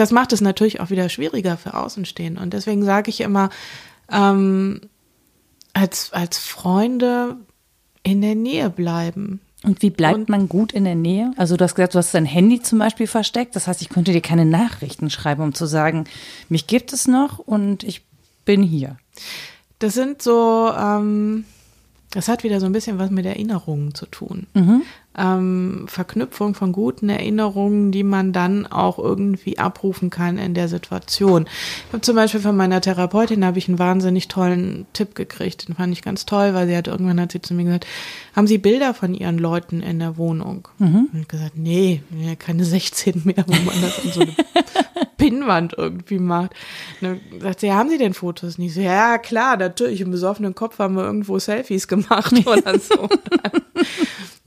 das 0.00 0.12
macht 0.12 0.32
es 0.32 0.40
natürlich 0.40 0.80
auch 0.80 0.88
wieder 0.88 1.10
schwieriger 1.10 1.58
für 1.58 1.74
Außenstehen. 1.74 2.38
Und 2.38 2.54
deswegen 2.54 2.82
sage 2.84 3.10
ich 3.10 3.20
immer, 3.20 3.50
ähm, 4.10 4.80
als, 5.74 6.14
als 6.14 6.38
Freunde 6.38 7.36
in 8.02 8.22
der 8.22 8.34
Nähe 8.34 8.70
bleiben. 8.70 9.42
Und 9.62 9.82
wie 9.82 9.90
bleibt 9.90 10.16
und, 10.16 10.28
man 10.30 10.48
gut 10.48 10.72
in 10.72 10.84
der 10.84 10.94
Nähe? 10.94 11.32
Also 11.36 11.58
du 11.58 11.64
hast 11.64 11.74
gesagt, 11.74 11.94
du 11.94 11.98
hast 11.98 12.14
dein 12.14 12.24
Handy 12.24 12.62
zum 12.62 12.78
Beispiel 12.78 13.06
versteckt. 13.06 13.54
Das 13.54 13.66
heißt, 13.66 13.82
ich 13.82 13.90
könnte 13.90 14.12
dir 14.12 14.22
keine 14.22 14.46
Nachrichten 14.46 15.10
schreiben, 15.10 15.42
um 15.42 15.52
zu 15.52 15.66
sagen, 15.66 16.04
mich 16.48 16.66
gibt 16.66 16.94
es 16.94 17.06
noch 17.06 17.38
und 17.38 17.84
ich 17.84 18.00
bin 18.46 18.62
hier. 18.62 18.96
Das 19.80 19.92
sind 19.92 20.22
so, 20.22 20.72
ähm, 20.74 21.44
das 22.10 22.28
hat 22.28 22.42
wieder 22.42 22.58
so 22.58 22.64
ein 22.64 22.72
bisschen 22.72 22.98
was 22.98 23.10
mit 23.10 23.26
Erinnerungen 23.26 23.94
zu 23.94 24.06
tun. 24.06 24.46
Mhm 24.54 24.80
ähm, 25.18 25.86
Verknüpfung 25.88 26.54
von 26.54 26.72
guten 26.72 27.08
Erinnerungen, 27.08 27.90
die 27.90 28.04
man 28.04 28.32
dann 28.32 28.66
auch 28.66 28.98
irgendwie 28.98 29.58
abrufen 29.58 30.08
kann 30.10 30.38
in 30.38 30.54
der 30.54 30.68
Situation. 30.68 31.46
Ich 31.86 31.92
habe 31.92 32.02
zum 32.02 32.16
Beispiel 32.16 32.40
von 32.40 32.56
meiner 32.56 32.80
Therapeutin 32.80 33.44
habe 33.44 33.58
ich 33.58 33.68
einen 33.68 33.78
wahnsinnig 33.78 34.28
tollen 34.28 34.86
Tipp 34.92 35.14
gekriegt. 35.14 35.68
Den 35.68 35.74
fand 35.74 35.92
ich 35.92 36.02
ganz 36.02 36.26
toll, 36.26 36.54
weil 36.54 36.68
sie 36.68 36.76
hat 36.76 36.86
irgendwann 36.86 37.20
hat 37.20 37.32
sie 37.32 37.42
zu 37.42 37.54
mir 37.54 37.64
gesagt, 37.64 37.86
haben 38.34 38.46
Sie 38.46 38.58
Bilder 38.58 38.94
von 38.94 39.14
Ihren 39.14 39.38
Leuten 39.38 39.82
in 39.82 39.98
der 39.98 40.16
Wohnung? 40.16 40.68
Mhm. 40.78 41.08
Und 41.12 41.20
ich 41.20 41.28
gesagt, 41.28 41.56
nee, 41.56 42.02
keine 42.38 42.64
16 42.70 43.22
mehr, 43.24 43.44
wo 43.46 43.52
man 43.52 43.80
das 43.82 44.04
an 44.04 44.12
so 44.12 44.20
eine 44.20 44.34
Pinnwand 45.16 45.74
irgendwie 45.76 46.18
macht. 46.18 46.52
Und 47.00 47.20
dann 47.30 47.40
sagt 47.40 47.60
sie, 47.60 47.72
haben 47.72 47.90
Sie 47.90 47.98
denn 47.98 48.14
Fotos 48.14 48.56
nicht? 48.58 48.74
So, 48.74 48.80
ja, 48.80 49.18
klar, 49.18 49.56
natürlich. 49.56 50.00
Im 50.00 50.10
besoffenen 50.10 50.54
Kopf 50.54 50.78
haben 50.78 50.94
wir 50.96 51.04
irgendwo 51.04 51.38
Selfies 51.38 51.88
gemacht 51.88 52.32
oder 52.46 52.78
so. 52.78 53.08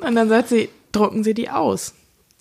Und 0.06 0.16
dann 0.16 0.30
sagt 0.30 0.50
sie, 0.50 0.70
drucken 0.92 1.24
Sie 1.24 1.34
die 1.34 1.50
aus. 1.50 1.94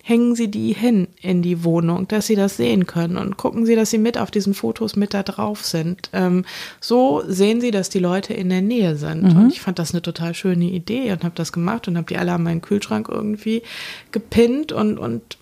hängen 0.05 0.35
Sie 0.35 0.51
die 0.51 0.73
hin 0.73 1.07
in 1.21 1.41
die 1.41 1.63
Wohnung, 1.63 2.09
dass 2.09 2.27
Sie 2.27 2.35
das 2.35 2.57
sehen 2.57 2.85
können 2.85 3.15
und 3.15 3.37
gucken 3.37 3.65
Sie, 3.65 3.75
dass 3.75 3.89
Sie 3.89 3.97
mit 3.97 4.17
auf 4.17 4.31
diesen 4.31 4.53
Fotos 4.53 4.97
mit 4.97 5.13
da 5.13 5.23
drauf 5.23 5.63
sind. 5.65 6.09
Ähm, 6.11 6.43
so 6.81 7.23
sehen 7.25 7.61
Sie, 7.61 7.71
dass 7.71 7.89
die 7.89 7.99
Leute 7.99 8.33
in 8.33 8.49
der 8.49 8.61
Nähe 8.61 8.97
sind. 8.97 9.23
Mhm. 9.23 9.37
Und 9.37 9.53
ich 9.53 9.61
fand 9.61 9.79
das 9.79 9.93
eine 9.93 10.01
total 10.01 10.35
schöne 10.35 10.65
Idee 10.65 11.13
und 11.13 11.23
habe 11.23 11.35
das 11.35 11.53
gemacht 11.53 11.87
und 11.87 11.95
habe 11.95 12.07
die 12.07 12.17
alle 12.17 12.33
an 12.33 12.43
meinen 12.43 12.61
Kühlschrank 12.61 13.07
irgendwie 13.09 13.63
gepinnt 14.11 14.73
und, 14.73 14.97
und 14.97 15.37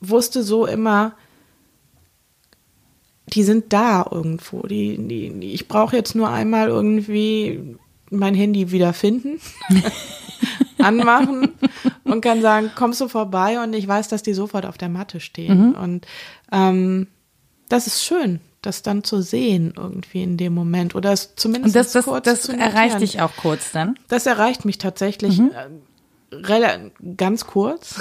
wusste 0.00 0.42
so 0.42 0.64
immer, 0.64 1.12
die 3.28 3.42
sind 3.42 3.74
da 3.74 4.08
irgendwo. 4.10 4.62
Die, 4.62 4.96
die, 4.96 5.52
ich 5.52 5.68
brauche 5.68 5.94
jetzt 5.94 6.14
nur 6.14 6.30
einmal 6.30 6.68
irgendwie 6.68 7.76
mein 8.10 8.34
Handy 8.34 8.72
wieder 8.72 8.94
finden. 8.94 9.40
anmachen 10.82 11.52
und 12.04 12.20
kann 12.20 12.42
sagen, 12.42 12.70
kommst 12.74 13.00
du 13.00 13.08
vorbei 13.08 13.62
und 13.62 13.72
ich 13.74 13.86
weiß, 13.86 14.08
dass 14.08 14.22
die 14.22 14.34
sofort 14.34 14.66
auf 14.66 14.78
der 14.78 14.88
Matte 14.88 15.20
stehen. 15.20 15.68
Mhm. 15.68 15.72
Und 15.74 16.06
ähm, 16.52 17.06
das 17.68 17.86
ist 17.86 18.04
schön, 18.04 18.40
das 18.62 18.82
dann 18.82 19.04
zu 19.04 19.22
sehen 19.22 19.74
irgendwie 19.76 20.22
in 20.22 20.36
dem 20.36 20.54
Moment 20.54 20.94
oder 20.94 21.12
es 21.12 21.34
zumindest 21.36 21.74
und 21.74 21.80
das, 21.80 21.92
das, 21.92 22.04
kurz 22.04 22.24
das 22.24 22.42
zu 22.42 22.52
erreicht 22.56 23.00
dich 23.00 23.20
auch 23.20 23.34
kurz 23.36 23.72
dann? 23.72 23.98
Das 24.08 24.26
erreicht 24.26 24.64
mich 24.64 24.78
tatsächlich 24.78 25.38
mhm. 25.38 25.50
äh, 26.30 26.90
ganz 27.16 27.46
kurz. 27.46 27.96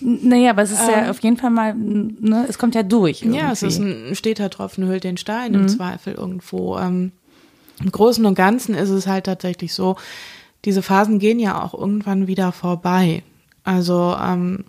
Naja, 0.00 0.50
aber 0.50 0.62
es 0.62 0.70
ist 0.70 0.80
ähm, 0.80 0.90
ja 0.90 1.10
auf 1.10 1.20
jeden 1.20 1.36
Fall 1.36 1.50
mal, 1.50 1.74
ne, 1.74 2.46
es 2.48 2.58
kommt 2.58 2.74
ja 2.74 2.82
durch. 2.82 3.22
Irgendwie. 3.22 3.38
Ja, 3.38 3.52
es 3.52 3.62
ist 3.62 3.78
ein 3.78 4.14
steter 4.14 4.48
Tropfen 4.48 4.86
hüllt 4.86 5.04
den 5.04 5.18
Stein 5.18 5.54
im 5.54 5.62
mhm. 5.62 5.68
Zweifel 5.68 6.14
irgendwo. 6.14 6.78
Ähm, 6.78 7.12
Im 7.80 7.92
Großen 7.92 8.24
und 8.24 8.34
Ganzen 8.34 8.74
ist 8.74 8.88
es 8.88 9.06
halt 9.06 9.26
tatsächlich 9.26 9.74
so, 9.74 9.96
diese 10.64 10.82
Phasen 10.82 11.18
gehen 11.18 11.38
ja 11.38 11.62
auch 11.62 11.74
irgendwann 11.74 12.26
wieder 12.26 12.52
vorbei. 12.52 13.22
Also 13.64 14.16
ähm, 14.20 14.64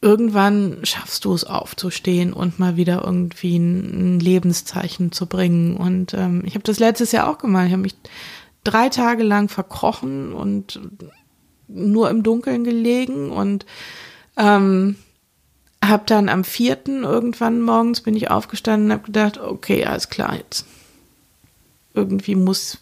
irgendwann 0.00 0.78
schaffst 0.84 1.24
du 1.24 1.34
es 1.34 1.44
aufzustehen 1.44 2.32
und 2.32 2.58
mal 2.58 2.76
wieder 2.76 3.04
irgendwie 3.04 3.58
ein, 3.58 4.16
ein 4.16 4.20
Lebenszeichen 4.20 5.12
zu 5.12 5.26
bringen. 5.26 5.76
Und 5.76 6.14
ähm, 6.14 6.42
ich 6.46 6.54
habe 6.54 6.62
das 6.62 6.78
letztes 6.78 7.12
Jahr 7.12 7.28
auch 7.28 7.38
gemacht. 7.38 7.66
Ich 7.66 7.72
habe 7.72 7.82
mich 7.82 7.96
drei 8.64 8.88
Tage 8.88 9.22
lang 9.22 9.48
verkrochen 9.48 10.32
und 10.32 10.80
nur 11.68 12.10
im 12.10 12.22
Dunkeln 12.22 12.64
gelegen 12.64 13.30
und 13.30 13.66
ähm, 14.36 14.96
habe 15.84 16.02
dann 16.06 16.28
am 16.28 16.44
vierten 16.44 17.04
irgendwann 17.04 17.60
morgens 17.60 18.00
bin 18.00 18.16
ich 18.16 18.30
aufgestanden 18.30 18.86
und 18.86 18.92
habe 18.92 19.06
gedacht, 19.06 19.38
okay, 19.38 19.84
alles 19.84 20.08
klar, 20.08 20.36
jetzt 20.36 20.66
irgendwie 21.94 22.36
muss, 22.36 22.78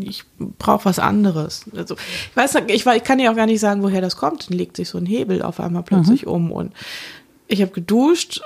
ich 0.00 0.24
brauche 0.58 0.84
was 0.84 0.98
anderes. 0.98 1.64
Also 1.74 1.94
ich 1.94 2.36
weiß, 2.36 2.56
ich, 2.68 2.86
ich 2.86 3.04
kann 3.04 3.18
ja 3.18 3.30
auch 3.30 3.36
gar 3.36 3.46
nicht 3.46 3.60
sagen, 3.60 3.82
woher 3.82 4.00
das 4.00 4.16
kommt. 4.16 4.50
Dann 4.50 4.58
legt 4.58 4.76
sich 4.76 4.88
so 4.88 4.98
ein 4.98 5.06
Hebel 5.06 5.42
auf 5.42 5.60
einmal 5.60 5.82
plötzlich 5.82 6.26
mhm. 6.26 6.32
um 6.32 6.52
und 6.52 6.72
ich 7.46 7.62
habe 7.62 7.72
geduscht, 7.72 8.42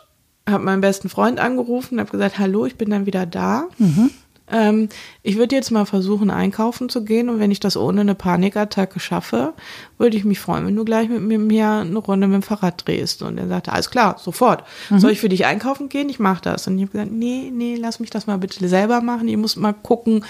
habe 0.48 0.64
meinen 0.64 0.80
besten 0.80 1.08
Freund 1.08 1.40
angerufen, 1.40 2.00
habe 2.00 2.10
gesagt, 2.10 2.38
hallo, 2.38 2.66
ich 2.66 2.76
bin 2.76 2.90
dann 2.90 3.06
wieder 3.06 3.26
da. 3.26 3.66
Mhm. 3.78 4.10
Ähm, 4.50 4.88
ich 5.22 5.36
würde 5.36 5.54
jetzt 5.54 5.70
mal 5.70 5.84
versuchen, 5.84 6.30
einkaufen 6.30 6.88
zu 6.88 7.04
gehen 7.04 7.28
und 7.28 7.38
wenn 7.38 7.50
ich 7.50 7.60
das 7.60 7.76
ohne 7.76 8.00
eine 8.00 8.14
Panikattacke 8.14 9.00
schaffe, 9.00 9.52
würde 9.98 10.16
ich 10.16 10.24
mich 10.24 10.40
freuen, 10.40 10.66
wenn 10.66 10.76
du 10.76 10.84
gleich 10.84 11.08
mit 11.08 11.20
mir 11.20 11.68
eine 11.68 11.98
Runde 11.98 12.26
mit 12.26 12.36
dem 12.36 12.42
Fahrrad 12.42 12.86
drehst. 12.86 13.22
Und 13.22 13.38
er 13.38 13.48
sagte, 13.48 13.72
alles 13.72 13.90
klar, 13.90 14.16
sofort. 14.18 14.64
Mhm. 14.90 14.98
Soll 15.00 15.10
ich 15.12 15.20
für 15.20 15.28
dich 15.28 15.46
einkaufen 15.46 15.88
gehen? 15.88 16.08
Ich 16.08 16.18
mache 16.18 16.42
das. 16.42 16.66
Und 16.66 16.76
ich 16.78 16.82
habe 16.82 16.92
gesagt, 16.92 17.12
nee, 17.12 17.50
nee, 17.52 17.76
lass 17.76 18.00
mich 18.00 18.10
das 18.10 18.26
mal 18.26 18.38
bitte 18.38 18.66
selber 18.68 19.00
machen. 19.00 19.28
Ich 19.28 19.36
muss 19.36 19.56
mal 19.56 19.74
gucken, 19.74 20.24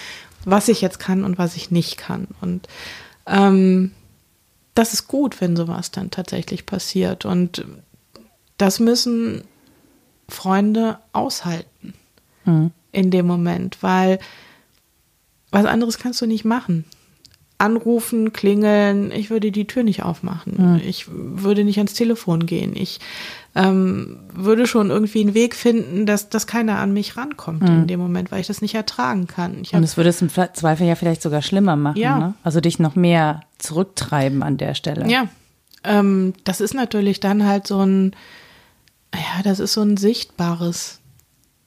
was 0.45 0.69
ich 0.69 0.81
jetzt 0.81 0.99
kann 0.99 1.25
und 1.25 1.39
was 1.39 1.57
ich 1.57 1.71
nicht 1.71 1.99
kann. 1.99 2.29
Und 2.41 2.69
ähm, 3.27 3.93
das 4.75 4.95
ist 4.95 5.09
gut, 5.09 5.41
wenn 5.41 5.57
sowas 5.57 5.91
dann 5.91 6.11
tatsächlich 6.11 6.67
passiert. 6.67 7.25
Und 7.25 7.65
das 8.57 8.81
müssen 8.81 9.43
Freunde 10.29 10.99
aushalten. 11.13 11.95
Mhm 12.49 12.71
in 12.93 13.11
dem 13.11 13.27
Moment, 13.27 13.79
weil 13.81 14.19
was 15.51 15.65
anderes 15.65 15.99
kannst 15.99 16.21
du 16.21 16.27
nicht 16.27 16.45
machen. 16.45 16.85
Anrufen, 17.61 18.33
klingeln, 18.33 19.11
ich 19.11 19.31
würde 19.31 19.51
die 19.51 19.67
Tür 19.67 19.83
nicht 19.83 20.05
aufmachen. 20.05 20.75
Mhm. 20.75 20.81
Ich 20.85 21.07
würde 21.09 21.65
nicht 21.65 21.79
ans 21.79 21.95
Telefon 21.95 22.47
gehen. 22.47 22.77
Ich 22.77 23.01
ähm, 23.57 24.19
würde 24.33 24.69
schon 24.69 24.91
irgendwie 24.91 25.23
einen 25.23 25.35
Weg 25.35 25.57
finden, 25.57 26.07
dass, 26.07 26.29
dass 26.29 26.47
keiner 26.47 26.79
an 26.79 26.93
mich 26.93 27.17
rankommt 27.17 27.63
mhm. 27.63 27.69
in 27.69 27.87
dem 27.89 27.99
Moment, 27.99 28.31
weil 28.31 28.41
ich 28.41 28.47
das 28.47 28.63
nicht 28.63 28.77
ertragen 28.77 29.27
kann. 29.27 29.63
Ich 29.63 29.75
Und 29.75 29.83
es 29.83 29.97
würde 29.97 30.11
es 30.11 30.23
im 30.23 30.29
Zweifel 30.29 30.87
ja 30.87 30.95
vielleicht 30.95 31.23
sogar 31.23 31.43
schlimmer 31.43 31.75
machen. 31.75 31.99
Ja. 31.99 32.19
Ne? 32.19 32.35
Also 32.45 32.61
dich 32.61 32.79
noch 32.79 32.95
mehr 32.95 33.41
zurücktreiben 33.59 34.45
an 34.45 34.57
der 34.57 34.75
Stelle. 34.75 35.11
Ja. 35.11 35.27
Ähm, 35.83 36.35
das 36.45 36.61
ist 36.61 36.75
natürlich 36.75 37.19
dann 37.19 37.45
halt 37.45 37.67
so 37.67 37.85
ein, 37.85 38.15
ja, 39.13 39.43
das 39.43 39.59
ist 39.59 39.73
so 39.73 39.83
ein 39.83 39.97
sichtbares 39.97 41.01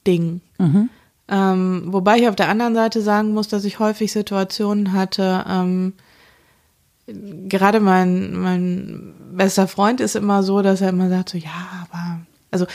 Ding. 0.07 0.39
Mhm. 0.62 0.89
Ähm, 1.28 1.84
wobei 1.88 2.18
ich 2.18 2.28
auf 2.28 2.36
der 2.36 2.49
anderen 2.49 2.76
Seite 2.76 3.01
sagen 3.01 3.34
muss, 3.34 3.47
dass 3.47 3.64
ich 3.64 3.80
häufig 3.80 4.12
Situationen 4.12 4.93
hatte, 4.93 5.45
ähm, 5.47 5.93
gerade 7.47 7.80
mein, 7.80 8.34
mein 8.34 9.14
bester 9.32 9.68
Freund 9.68 10.01
ist 10.01 10.16
immer 10.16 10.43
so, 10.43 10.62
dass 10.62 10.82
er 10.82 10.89
immer 10.89 11.09
sagt, 11.09 11.30
so 11.30 11.38
ja, 11.38 11.88
aber, 11.89 12.22
also 12.51 12.66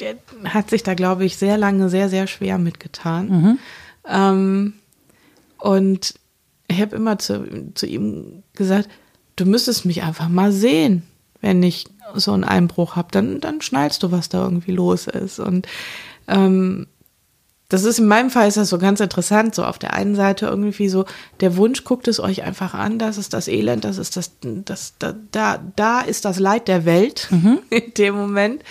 der 0.00 0.16
hat 0.44 0.70
sich 0.70 0.82
da, 0.82 0.94
glaube 0.94 1.24
ich, 1.24 1.36
sehr 1.36 1.58
lange 1.58 1.88
sehr, 1.88 2.08
sehr 2.08 2.26
schwer 2.26 2.58
mitgetan. 2.58 3.28
Mhm. 3.28 3.58
Ähm, 4.08 4.72
und 5.58 6.14
ich 6.68 6.80
habe 6.80 6.96
immer 6.96 7.18
zu, 7.18 7.72
zu 7.74 7.86
ihm 7.86 8.42
gesagt, 8.54 8.88
du 9.36 9.46
müsstest 9.46 9.84
mich 9.84 10.02
einfach 10.02 10.28
mal 10.28 10.52
sehen, 10.52 11.02
wenn 11.40 11.62
ich 11.62 11.86
so 12.14 12.32
einen 12.32 12.44
Einbruch 12.44 12.96
habe, 12.96 13.08
dann, 13.10 13.40
dann 13.40 13.60
schnallst 13.60 14.02
du, 14.02 14.12
was 14.12 14.28
da 14.28 14.44
irgendwie 14.44 14.72
los 14.72 15.06
ist. 15.06 15.38
Und 15.38 15.66
ähm, 16.28 16.86
das 17.68 17.84
ist 17.84 17.98
in 17.98 18.06
meinem 18.06 18.30
Fall 18.30 18.46
ist 18.46 18.56
das 18.56 18.68
so 18.68 18.78
ganz 18.78 19.00
interessant. 19.00 19.54
So 19.54 19.64
auf 19.64 19.78
der 19.78 19.94
einen 19.94 20.14
Seite 20.14 20.46
irgendwie 20.46 20.88
so 20.88 21.04
der 21.40 21.56
Wunsch, 21.56 21.84
guckt 21.84 22.06
es 22.06 22.20
euch 22.20 22.42
einfach 22.42 22.74
an, 22.74 22.98
das 22.98 23.18
ist 23.18 23.32
das 23.32 23.48
Elend, 23.48 23.84
das 23.84 23.98
ist 23.98 24.16
das, 24.16 24.32
das 24.40 24.94
da, 24.98 25.14
da, 25.32 25.58
da 25.74 26.00
ist 26.00 26.24
das 26.24 26.38
Leid 26.38 26.68
der 26.68 26.84
Welt 26.84 27.28
mhm. 27.30 27.58
in 27.70 27.94
dem 27.94 28.14
Moment. 28.14 28.62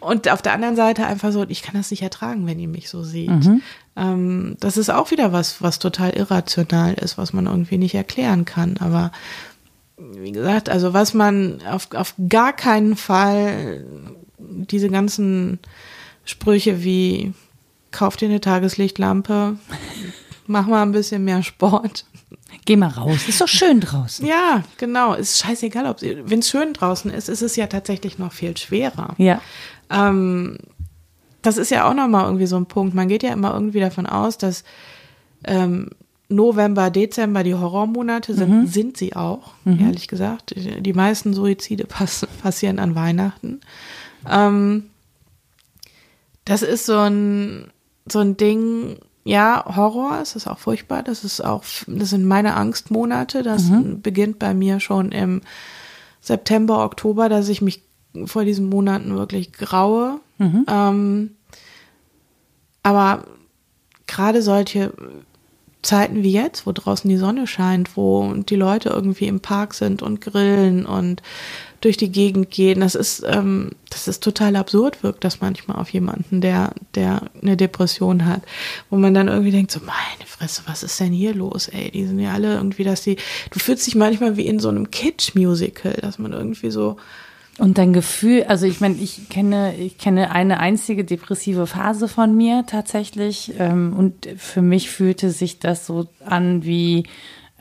Und 0.00 0.28
auf 0.28 0.42
der 0.42 0.52
anderen 0.52 0.74
Seite 0.74 1.06
einfach 1.06 1.30
so, 1.30 1.44
ich 1.48 1.62
kann 1.62 1.76
das 1.76 1.92
nicht 1.92 2.02
ertragen, 2.02 2.46
wenn 2.46 2.58
ihr 2.58 2.66
mich 2.66 2.88
so 2.88 3.04
seht. 3.04 3.30
Mhm. 3.30 3.62
Ähm, 3.94 4.56
das 4.58 4.76
ist 4.76 4.90
auch 4.90 5.12
wieder 5.12 5.32
was, 5.32 5.62
was 5.62 5.78
total 5.78 6.10
irrational 6.10 6.94
ist, 6.94 7.18
was 7.18 7.32
man 7.32 7.46
irgendwie 7.46 7.78
nicht 7.78 7.94
erklären 7.94 8.44
kann. 8.44 8.78
Aber 8.78 9.12
wie 9.96 10.32
gesagt, 10.32 10.68
also 10.68 10.92
was 10.92 11.14
man 11.14 11.60
auf, 11.70 11.88
auf 11.94 12.14
gar 12.28 12.52
keinen 12.52 12.96
Fall 12.96 13.84
diese 14.38 14.88
ganzen 14.88 15.60
Sprüche 16.24 16.82
wie 16.82 17.32
kauf 17.92 18.16
dir 18.16 18.28
eine 18.28 18.40
Tageslichtlampe, 18.40 19.56
mach 20.46 20.66
mal 20.66 20.82
ein 20.82 20.92
bisschen 20.92 21.24
mehr 21.24 21.42
Sport. 21.42 22.04
Geh 22.64 22.76
mal 22.76 22.88
raus, 22.88 23.28
ist 23.28 23.40
doch 23.40 23.48
schön 23.48 23.80
draußen. 23.80 24.26
Ja, 24.26 24.62
genau. 24.76 25.14
Ist 25.14 25.38
scheißegal, 25.38 25.86
ob 25.86 26.02
wenn 26.02 26.40
es 26.40 26.50
schön 26.50 26.72
draußen 26.72 27.10
ist, 27.10 27.28
ist 27.28 27.42
es 27.42 27.56
ja 27.56 27.66
tatsächlich 27.66 28.18
noch 28.18 28.32
viel 28.32 28.56
schwerer. 28.56 29.14
Ja. 29.18 29.40
Ähm, 29.90 30.58
das 31.40 31.56
ist 31.56 31.70
ja 31.70 31.88
auch 31.88 31.94
nochmal 31.94 32.24
irgendwie 32.24 32.46
so 32.46 32.56
ein 32.56 32.66
Punkt. 32.66 32.94
Man 32.94 33.08
geht 33.08 33.22
ja 33.22 33.32
immer 33.32 33.52
irgendwie 33.52 33.80
davon 33.80 34.06
aus, 34.06 34.38
dass 34.38 34.64
ähm, 35.44 35.90
November, 36.28 36.90
Dezember 36.90 37.42
die 37.42 37.54
Horrormonate 37.54 38.34
sind, 38.34 38.50
mhm. 38.50 38.66
sind 38.66 38.96
sie 38.96 39.14
auch, 39.14 39.52
mhm. 39.64 39.80
ehrlich 39.80 40.08
gesagt. 40.08 40.54
Die 40.56 40.92
meisten 40.92 41.34
Suizide 41.34 41.84
pass 41.84 42.26
passieren 42.42 42.78
an 42.78 42.94
Weihnachten. 42.94 43.60
Ähm, 44.30 44.84
das 46.44 46.62
ist 46.62 46.86
so 46.86 46.98
ein, 46.98 47.70
so 48.12 48.20
ein 48.20 48.36
Ding, 48.36 48.98
ja, 49.24 49.64
Horror, 49.76 50.20
es 50.20 50.36
ist 50.36 50.46
auch 50.46 50.58
furchtbar, 50.58 51.02
das 51.02 51.24
ist 51.24 51.44
auch, 51.44 51.64
das 51.86 52.10
sind 52.10 52.24
meine 52.24 52.54
Angstmonate, 52.54 53.42
das 53.42 53.64
mhm. 53.64 54.02
beginnt 54.02 54.38
bei 54.38 54.54
mir 54.54 54.80
schon 54.80 55.12
im 55.12 55.42
September, 56.20 56.84
Oktober, 56.84 57.28
dass 57.28 57.48
ich 57.48 57.62
mich 57.62 57.82
vor 58.26 58.44
diesen 58.44 58.68
Monaten 58.68 59.14
wirklich 59.14 59.52
graue. 59.52 60.20
Mhm. 60.38 60.66
Ähm, 60.68 61.30
aber 62.82 63.24
gerade 64.06 64.42
solche 64.42 64.92
Zeiten 65.82 66.22
wie 66.22 66.32
jetzt, 66.32 66.66
wo 66.66 66.72
draußen 66.72 67.08
die 67.08 67.16
Sonne 67.16 67.46
scheint, 67.46 67.96
wo 67.96 68.32
die 68.34 68.56
Leute 68.56 68.90
irgendwie 68.90 69.26
im 69.26 69.40
Park 69.40 69.74
sind 69.74 70.02
und 70.02 70.20
grillen 70.20 70.86
und 70.86 71.22
durch 71.82 71.98
die 71.98 72.10
Gegend 72.10 72.50
gehen. 72.50 72.80
Das 72.80 72.94
ist, 72.94 73.22
ähm, 73.26 73.72
das 73.90 74.08
ist 74.08 74.22
total 74.22 74.56
absurd, 74.56 75.02
wirkt 75.02 75.24
das 75.24 75.40
manchmal 75.40 75.76
auf 75.76 75.90
jemanden, 75.90 76.40
der, 76.40 76.72
der 76.94 77.30
eine 77.42 77.56
Depression 77.56 78.24
hat, 78.24 78.42
wo 78.88 78.96
man 78.96 79.12
dann 79.12 79.28
irgendwie 79.28 79.50
denkt, 79.50 79.70
so 79.70 79.80
meine 79.80 80.26
Fresse, 80.26 80.62
was 80.66 80.82
ist 80.82 80.98
denn 80.98 81.12
hier 81.12 81.34
los, 81.34 81.68
ey? 81.68 81.90
Die 81.90 82.06
sind 82.06 82.18
ja 82.18 82.32
alle 82.32 82.54
irgendwie, 82.54 82.84
dass 82.84 83.02
die, 83.02 83.16
du 83.50 83.58
fühlst 83.58 83.86
dich 83.86 83.94
manchmal 83.94 84.36
wie 84.36 84.46
in 84.46 84.60
so 84.60 84.70
einem 84.70 84.90
Kitsch-Musical, 84.90 85.92
dass 86.00 86.18
man 86.18 86.32
irgendwie 86.32 86.70
so, 86.70 86.96
und 87.58 87.76
dein 87.76 87.92
Gefühl, 87.92 88.44
also 88.44 88.64
ich 88.64 88.80
meine, 88.80 88.94
ich 88.94 89.28
kenne, 89.28 89.76
ich 89.76 89.98
kenne 89.98 90.30
eine 90.30 90.58
einzige 90.58 91.04
depressive 91.04 91.66
Phase 91.66 92.08
von 92.08 92.34
mir 92.34 92.64
tatsächlich. 92.66 93.52
Ähm, 93.58 93.92
und 93.96 94.26
für 94.38 94.62
mich 94.62 94.90
fühlte 94.90 95.30
sich 95.30 95.58
das 95.58 95.86
so 95.86 96.06
an 96.24 96.64
wie 96.64 97.04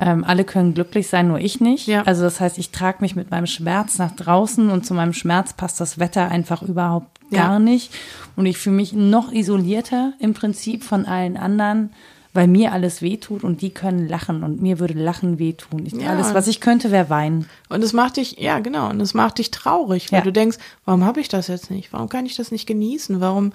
Ähm, 0.03 0.23
alle 0.23 0.43
können 0.43 0.73
glücklich 0.73 1.07
sein, 1.07 1.27
nur 1.27 1.39
ich 1.39 1.61
nicht. 1.61 1.85
Ja. 1.87 2.01
Also 2.03 2.23
das 2.23 2.39
heißt, 2.39 2.57
ich 2.57 2.71
trage 2.71 2.97
mich 3.01 3.15
mit 3.15 3.29
meinem 3.29 3.45
Schmerz 3.45 3.99
nach 3.99 4.11
draußen 4.15 4.69
und 4.71 4.85
zu 4.85 4.95
meinem 4.95 5.13
Schmerz 5.13 5.53
passt 5.53 5.79
das 5.79 5.99
Wetter 5.99 6.27
einfach 6.29 6.63
überhaupt 6.63 7.19
Ja. 7.29 7.47
gar 7.47 7.59
nicht. 7.59 7.93
Und 8.35 8.47
ich 8.47 8.57
fühle 8.57 8.75
mich 8.77 8.93
noch 8.93 9.31
isolierter 9.31 10.13
im 10.19 10.33
Prinzip 10.33 10.83
von 10.83 11.05
allen 11.05 11.37
anderen, 11.37 11.91
weil 12.33 12.47
mir 12.47 12.71
alles 12.71 13.01
wehtut 13.01 13.43
und 13.43 13.61
die 13.61 13.69
können 13.71 14.07
lachen 14.07 14.41
und 14.43 14.61
mir 14.61 14.79
würde 14.79 14.93
Lachen 14.95 15.37
wehtun. 15.37 15.85
Ich, 15.85 15.93
Ja. 15.93 16.09
Alles, 16.11 16.33
was 16.33 16.47
ich 16.47 16.61
könnte, 16.61 16.89
wäre 16.89 17.09
weinen. 17.09 17.45
Und 17.69 17.83
es 17.83 17.93
macht 17.93 18.17
dich, 18.17 18.39
ja 18.39 18.59
genau, 18.59 18.89
und 18.89 19.01
es 19.01 19.13
macht 19.13 19.37
dich 19.37 19.51
traurig, 19.51 20.11
weil 20.11 20.21
du 20.23 20.31
denkst, 20.31 20.57
warum 20.85 21.05
habe 21.05 21.19
ich 21.19 21.27
das 21.29 21.47
jetzt 21.47 21.69
nicht? 21.69 21.93
Warum 21.93 22.09
kann 22.09 22.25
ich 22.25 22.35
das 22.37 22.49
nicht 22.51 22.65
genießen? 22.65 23.19
Warum, 23.21 23.51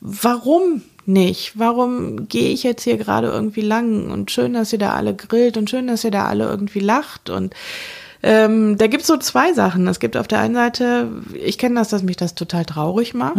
warum 0.00 0.82
nicht? 1.06 1.58
Warum 1.58 2.28
gehe 2.28 2.50
ich 2.50 2.62
jetzt 2.62 2.84
hier 2.84 2.96
gerade 2.96 3.28
irgendwie 3.28 3.60
lang? 3.62 4.10
Und 4.10 4.30
schön, 4.30 4.54
dass 4.54 4.72
ihr 4.72 4.78
da 4.78 4.92
alle 4.92 5.14
grillt 5.14 5.56
und 5.56 5.68
schön, 5.70 5.86
dass 5.86 6.04
ihr 6.04 6.10
da 6.10 6.26
alle 6.26 6.44
irgendwie 6.48 6.80
lacht. 6.80 7.30
Und 7.30 7.54
ähm, 8.22 8.78
da 8.78 8.86
gibt 8.86 9.02
es 9.02 9.08
so 9.08 9.16
zwei 9.16 9.52
Sachen. 9.52 9.86
Es 9.88 9.98
gibt 10.00 10.16
auf 10.16 10.28
der 10.28 10.38
einen 10.40 10.54
Seite, 10.54 11.08
ich 11.34 11.58
kenne 11.58 11.74
das, 11.76 11.88
dass 11.88 12.02
mich 12.02 12.16
das 12.16 12.34
total 12.34 12.64
traurig 12.64 13.14
macht, 13.14 13.36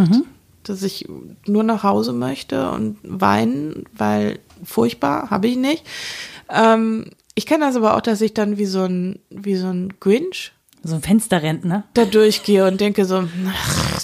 dass 0.64 0.84
ich 0.84 1.08
nur 1.46 1.64
nach 1.64 1.84
Hause 1.84 2.14
möchte 2.14 2.70
und 2.72 2.98
weinen, 3.04 3.86
weil 3.94 4.40
furchtbar, 4.64 5.30
habe 5.30 5.48
ich 5.48 5.58
nicht. 5.58 5.84
Ähm, 6.50 7.06
ich 7.36 7.46
kenne 7.46 7.66
das 7.66 7.76
aber 7.76 7.96
auch, 7.96 8.02
dass 8.02 8.22
ich 8.22 8.34
dann 8.34 8.58
wie 8.58 8.66
so 8.66 8.82
ein, 8.84 9.20
wie 9.30 9.56
so 9.56 9.68
ein 9.68 9.94
Grinch 10.00 10.52
So 10.84 10.96
ein 10.96 11.02
Fensterrentner. 11.02 11.84
da 11.94 12.06
durchgehe 12.06 12.68
und 12.68 12.80
denke 12.80 13.06
so, 13.06 13.24
ach, 13.50 14.00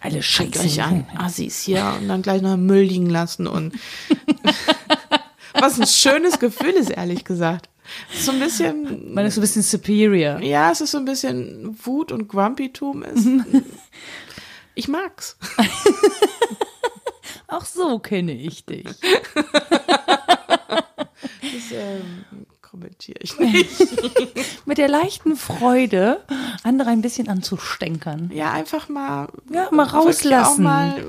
Alle 0.00 0.22
schickt 0.22 0.58
euch 0.58 0.82
an, 0.82 1.06
Assis 1.16 1.60
hier 1.60 1.94
und 2.00 2.08
dann 2.08 2.22
gleich 2.22 2.40
noch 2.42 2.54
im 2.54 2.66
Müll 2.66 2.82
liegen 2.84 3.10
lassen 3.10 3.46
und 3.46 3.74
was 5.54 5.78
ein 5.80 5.86
schönes 5.86 6.38
Gefühl 6.38 6.70
ist, 6.70 6.90
ehrlich 6.90 7.24
gesagt. 7.24 7.68
So 8.14 8.30
ein 8.32 8.38
bisschen, 8.38 9.12
Man 9.12 9.26
ist 9.26 9.34
so 9.34 9.40
ein 9.40 9.42
bisschen 9.42 9.62
superior. 9.62 10.40
ja, 10.40 10.70
es 10.70 10.80
ist 10.80 10.92
so 10.92 10.98
ein 10.98 11.04
bisschen 11.04 11.76
Wut 11.84 12.12
und 12.12 12.28
Grumpytum 12.28 13.02
ist. 13.02 13.26
Ich 14.76 14.86
mag's. 14.88 15.36
Auch 17.48 17.64
so 17.66 17.98
kenne 17.98 18.32
ich 18.32 18.64
dich. 18.64 18.86
Das 21.42 21.72
ähm, 21.72 22.24
kommentiere 22.70 23.18
ich 23.20 23.38
nicht. 23.38 23.68
Mit 24.66 24.78
der 24.78 24.88
leichten 24.88 25.36
Freude, 25.36 26.20
andere 26.62 26.90
ein 26.90 27.02
bisschen 27.02 27.28
anzustänkern. 27.28 28.30
Ja, 28.32 28.52
einfach 28.52 28.88
mal, 28.88 29.28
Ja, 29.52 29.68
mal 29.72 29.84
rauslassen. 29.86 30.66
Auch 30.66 30.72
mal 30.72 31.04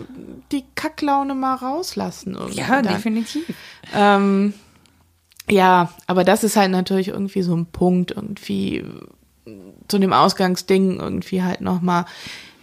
die 0.52 0.64
Kacklaune 0.76 1.36
mal 1.36 1.56
rauslassen. 1.56 2.38
Ja, 2.52 2.82
dann. 2.82 2.94
definitiv. 2.94 3.46
Ähm, 3.94 4.54
ja, 5.50 5.92
aber 6.08 6.24
das 6.24 6.44
ist 6.44 6.56
halt 6.56 6.72
natürlich 6.72 7.10
irgendwie 7.10 7.44
so 7.44 7.56
ein 7.56 7.68
Punkt, 7.68 8.12
irgendwie 8.12 8.84
zu 9.88 10.00
dem 10.00 10.14
Ausgangsding 10.14 11.00
irgendwie 11.00 11.44
halt 11.44 11.62
nochmal, 11.62 12.06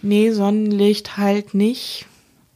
nee, 0.01 0.31
Sonnenlicht 0.31 1.17
halt 1.17 1.53
nicht 1.53 2.05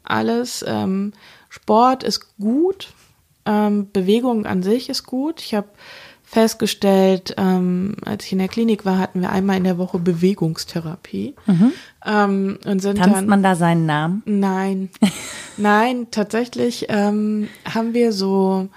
alles. 0.04 0.64
Ähm, 0.68 1.14
Sport 1.50 2.04
ist 2.04 2.38
gut, 2.38 2.94
ähm, 3.46 3.90
Bewegung 3.92 4.46
an 4.46 4.64
sich 4.64 4.90
ist 4.90 5.06
gut. 5.06 5.42
Ich 5.42 5.54
habe 5.54 5.68
festgestellt, 6.34 7.36
ähm, 7.38 7.96
als 8.04 8.26
ich 8.26 8.32
in 8.32 8.40
der 8.40 8.48
Klinik 8.48 8.86
war, 8.86 8.98
hatten 8.98 9.22
wir 9.22 9.30
einmal 9.32 9.58
in 9.58 9.64
der 9.64 9.78
Woche 9.78 10.00
Bewegungstherapie. 10.00 11.36
Ähm, 12.06 12.58
und 12.66 12.82
sind 12.82 12.98
Tanzt 12.98 13.16
dann, 13.16 13.28
man 13.28 13.44
da 13.44 13.56
seinen 13.56 13.86
Namen? 13.86 14.24
Nein, 14.26 14.90
nein, 15.58 16.08
tatsächlich 16.10 16.88
ähm, 16.90 17.50
haben 17.72 17.94
wir 17.94 18.12
so, 18.12 18.68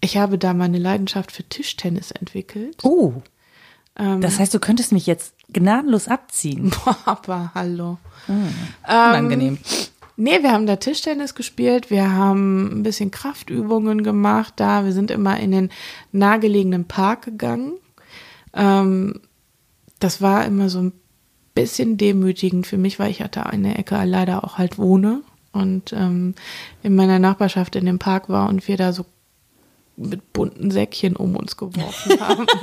ich 0.00 0.16
habe 0.16 0.38
da 0.38 0.54
meine 0.54 0.78
Leidenschaft 0.78 1.30
für 1.30 1.44
Tischtennis 1.44 2.10
entwickelt. 2.10 2.78
Oh, 2.84 3.12
Ähm, 3.98 4.22
das 4.22 4.38
heißt, 4.38 4.52
du 4.54 4.60
könntest 4.60 4.92
mich 4.92 5.06
jetzt 5.06 5.34
gnadenlos 5.52 6.08
abziehen. 6.08 6.72
boah, 6.84 6.96
aber 7.04 7.52
hallo. 7.54 7.98
Unangenehm. 8.86 9.58
Nee, 10.16 10.42
wir 10.42 10.52
haben 10.52 10.66
da 10.66 10.76
Tischtennis 10.76 11.34
gespielt, 11.34 11.90
wir 11.90 12.12
haben 12.12 12.80
ein 12.80 12.82
bisschen 12.84 13.10
Kraftübungen 13.10 14.04
gemacht 14.04 14.54
da, 14.56 14.84
wir 14.84 14.92
sind 14.92 15.10
immer 15.10 15.40
in 15.40 15.50
den 15.50 15.70
nahegelegenen 16.12 16.84
Park 16.84 17.22
gegangen. 17.22 17.74
Ähm, 18.52 19.20
das 19.98 20.22
war 20.22 20.44
immer 20.44 20.68
so 20.68 20.80
ein 20.80 20.92
bisschen 21.54 21.96
demütigend 21.96 22.66
für 22.66 22.78
mich, 22.78 22.98
weil 22.98 23.10
ich 23.10 23.22
hatte 23.22 23.46
eine 23.46 23.76
Ecke 23.76 24.00
leider 24.04 24.44
auch 24.44 24.58
halt 24.58 24.78
wohne 24.78 25.22
und 25.52 25.92
ähm, 25.92 26.34
in 26.82 26.94
meiner 26.94 27.18
Nachbarschaft 27.18 27.74
in 27.74 27.86
dem 27.86 27.98
Park 27.98 28.28
war 28.28 28.48
und 28.48 28.66
wir 28.68 28.76
da 28.76 28.92
so 28.92 29.06
mit 29.96 30.32
bunten 30.32 30.70
Säckchen 30.70 31.16
um 31.16 31.36
uns 31.36 31.56
geworfen 31.56 32.20
haben. 32.20 32.46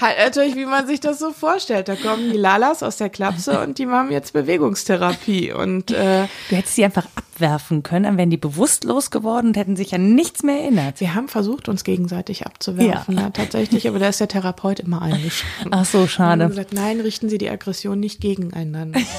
Halt 0.00 0.18
natürlich, 0.18 0.56
wie 0.56 0.66
man 0.66 0.86
sich 0.86 1.00
das 1.00 1.18
so 1.18 1.32
vorstellt. 1.32 1.88
Da 1.88 1.96
kommen 1.96 2.30
die 2.30 2.36
Lalas 2.38 2.82
aus 2.82 2.96
der 2.96 3.08
Klapse 3.08 3.60
und 3.60 3.78
die 3.78 3.86
machen 3.86 4.10
jetzt 4.10 4.32
Bewegungstherapie. 4.32 5.52
Und 5.52 5.90
äh, 5.90 6.26
Du 6.48 6.56
hättest 6.56 6.74
sie 6.76 6.84
einfach 6.84 7.06
abwerfen 7.14 7.82
können, 7.82 8.04
dann 8.04 8.16
wären 8.18 8.30
die 8.30 8.36
bewusstlos 8.36 9.10
geworden 9.10 9.48
und 9.48 9.56
hätten 9.56 9.76
sich 9.76 9.94
an 9.94 10.14
nichts 10.14 10.42
mehr 10.42 10.60
erinnert. 10.60 11.00
wir 11.00 11.14
haben 11.14 11.28
versucht, 11.28 11.68
uns 11.68 11.84
gegenseitig 11.84 12.46
abzuwerfen. 12.46 13.16
Ja. 13.16 13.22
Ja. 13.22 13.30
tatsächlich, 13.30 13.88
aber 13.88 13.98
da 13.98 14.08
ist 14.08 14.20
der 14.20 14.28
Therapeut 14.28 14.80
immer 14.80 15.02
eingeschränkt. 15.08 15.68
Ach 15.70 15.84
so, 15.84 16.06
schade. 16.06 16.48
gesagt, 16.48 16.72
nein, 16.72 17.00
richten 17.00 17.28
Sie 17.28 17.38
die 17.38 17.48
Aggression 17.50 18.00
nicht 18.00 18.20
gegeneinander. 18.20 19.00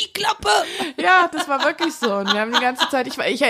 Die 0.00 0.12
Klappe! 0.12 0.48
ja, 1.00 1.28
das 1.32 1.48
war 1.48 1.62
wirklich 1.64 1.94
so. 1.94 2.14
Und 2.14 2.32
wir 2.32 2.40
haben 2.40 2.52
die 2.52 2.60
ganze 2.60 2.88
Zeit, 2.88 3.06
ich, 3.06 3.18
war- 3.18 3.28
ich, 3.28 3.42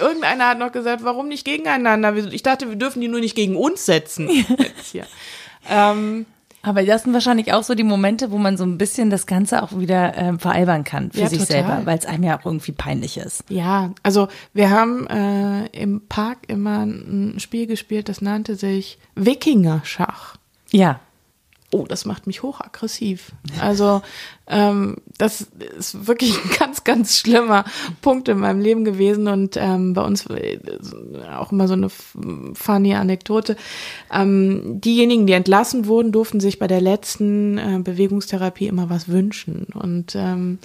irgendeiner 0.00 0.48
hat 0.48 0.58
noch 0.58 0.72
gesagt, 0.72 1.04
warum 1.04 1.28
nicht 1.28 1.44
gegeneinander? 1.44 2.14
Ich 2.16 2.42
dachte, 2.42 2.68
wir 2.68 2.76
dürfen 2.76 3.00
die 3.00 3.08
nur 3.08 3.20
nicht 3.20 3.36
gegen 3.36 3.56
uns 3.56 3.86
setzen. 3.86 4.28
Jetzt 4.28 4.92
hier. 4.92 5.06
Ähm, 5.68 6.26
Aber 6.62 6.82
das 6.84 7.04
sind 7.04 7.12
wahrscheinlich 7.12 7.52
auch 7.52 7.62
so 7.62 7.74
die 7.76 7.84
Momente, 7.84 8.30
wo 8.32 8.38
man 8.38 8.56
so 8.56 8.64
ein 8.64 8.78
bisschen 8.78 9.10
das 9.10 9.26
Ganze 9.26 9.62
auch 9.62 9.78
wieder 9.78 10.16
ähm, 10.16 10.38
veralbern 10.40 10.82
kann 10.84 11.12
für 11.12 11.20
Ja, 11.20 11.28
sich 11.28 11.38
total. 11.38 11.52
selber, 11.64 11.82
weil 11.84 11.98
es 11.98 12.06
einem 12.06 12.24
ja 12.24 12.38
auch 12.40 12.44
irgendwie 12.44 12.72
peinlich 12.72 13.16
ist. 13.18 13.44
Ja, 13.48 13.92
also 14.02 14.28
wir 14.52 14.70
haben 14.70 15.06
äh, 15.06 15.66
im 15.66 16.06
Park 16.08 16.38
immer 16.48 16.84
ein 16.84 17.36
Spiel 17.38 17.66
gespielt, 17.68 18.08
das 18.08 18.20
nannte 18.20 18.56
sich 18.56 18.98
Wikinger-Schach. 19.14 20.36
Ja. 20.70 21.00
Oh, 21.72 21.84
das 21.88 22.04
macht 22.04 22.26
mich 22.28 22.42
hochaggressiv. 22.42 23.32
Also 23.60 24.00
ähm, 24.46 24.98
das 25.18 25.48
ist 25.76 26.06
wirklich 26.06 26.36
ein 26.44 26.50
ganz, 26.58 26.84
ganz 26.84 27.18
schlimmer 27.18 27.64
Punkt 28.02 28.28
in 28.28 28.38
meinem 28.38 28.60
Leben 28.60 28.84
gewesen 28.84 29.26
und 29.26 29.56
ähm, 29.56 29.92
bei 29.92 30.02
uns 30.02 30.26
äh, 30.26 30.60
auch 31.36 31.50
immer 31.50 31.66
so 31.66 31.74
eine 31.74 31.88
funny 31.90 32.94
Anekdote. 32.94 33.56
Ähm, 34.12 34.80
diejenigen, 34.80 35.26
die 35.26 35.32
entlassen 35.32 35.86
wurden, 35.86 36.12
durften 36.12 36.38
sich 36.38 36.60
bei 36.60 36.68
der 36.68 36.80
letzten 36.80 37.58
äh, 37.58 37.80
Bewegungstherapie 37.82 38.68
immer 38.68 38.88
was 38.88 39.08
wünschen 39.08 39.66
und 39.74 40.14
ähm, 40.14 40.58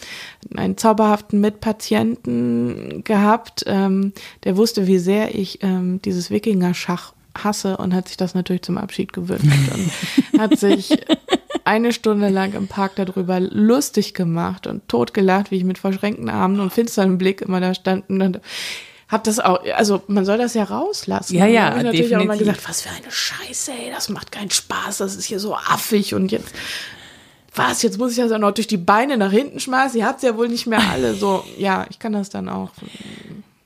einen 0.55 0.77
zauberhaften 0.77 1.41
Mitpatienten 1.41 3.03
gehabt, 3.03 3.63
ähm, 3.65 4.13
der 4.43 4.55
wusste, 4.55 4.85
wie 4.85 4.99
sehr 4.99 5.33
ich 5.33 5.63
ähm, 5.63 5.99
dieses 6.03 6.29
Wikinger-Schach 6.29 7.13
hasse 7.37 7.77
und 7.77 7.93
hat 7.93 8.07
sich 8.07 8.17
das 8.17 8.33
natürlich 8.33 8.61
zum 8.61 8.77
Abschied 8.77 9.13
gewünscht 9.13 9.71
und 9.73 10.39
hat 10.39 10.57
sich 10.57 10.97
eine 11.63 11.93
Stunde 11.93 12.29
lang 12.29 12.53
im 12.53 12.67
Park 12.67 12.95
darüber 12.95 13.39
lustig 13.39 14.13
gemacht 14.13 14.67
und 14.67 14.87
totgelacht, 14.87 15.51
wie 15.51 15.57
ich 15.57 15.63
mit 15.63 15.77
verschränkten 15.77 16.29
Armen 16.29 16.59
und 16.59 16.73
finsterem 16.73 17.17
Blick 17.17 17.41
immer 17.41 17.59
da 17.59 17.73
stand 17.73 18.09
und 18.09 18.39
hab 19.07 19.25
das 19.25 19.39
auch, 19.39 19.61
also 19.75 20.01
man 20.07 20.23
soll 20.23 20.37
das 20.37 20.53
ja 20.53 20.63
rauslassen. 20.63 21.35
Ja, 21.35 21.45
Und 21.45 21.51
ja, 21.51 21.69
dann 21.69 21.71
hab 21.71 21.93
ich 21.93 21.99
natürlich 22.01 22.15
auch 22.15 22.23
mal 22.23 22.37
gesagt, 22.37 22.67
was 22.67 22.81
für 22.81 22.89
eine 22.89 23.11
Scheiße, 23.11 23.71
ey, 23.71 23.91
das 23.93 24.09
macht 24.09 24.31
keinen 24.31 24.51
Spaß, 24.51 24.99
das 24.99 25.15
ist 25.15 25.25
hier 25.25 25.39
so 25.39 25.55
affig 25.55 26.13
und 26.13 26.31
jetzt 26.31 26.53
was, 27.53 27.81
jetzt 27.81 27.97
muss 27.97 28.11
ich 28.11 28.17
das 28.17 28.31
auch 28.31 28.37
noch 28.37 28.53
durch 28.53 28.67
die 28.67 28.77
Beine 28.77 29.17
nach 29.17 29.31
hinten 29.31 29.59
schmeißen, 29.59 29.99
ihr 29.99 30.05
habt's 30.05 30.23
ja 30.23 30.37
wohl 30.37 30.47
nicht 30.47 30.67
mehr 30.67 30.79
alle, 30.79 31.13
so, 31.15 31.43
ja, 31.57 31.85
ich 31.89 31.99
kann 31.99 32.13
das 32.13 32.29
dann 32.29 32.47
auch. 32.47 32.71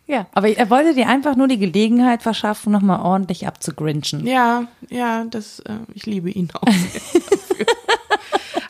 Ja. 0.07 0.27
Aber 0.33 0.49
er 0.49 0.69
wollte 0.69 0.93
dir 0.93 1.07
einfach 1.07 1.35
nur 1.35 1.47
die 1.47 1.57
Gelegenheit 1.57 2.21
verschaffen, 2.21 2.71
nochmal 2.71 2.99
ordentlich 2.99 3.47
abzugrinchen. 3.47 4.25
Ja, 4.25 4.67
ja, 4.89 5.25
das, 5.25 5.59
äh, 5.61 5.77
ich 5.93 6.05
liebe 6.05 6.29
ihn 6.29 6.49
auch. 6.53 6.61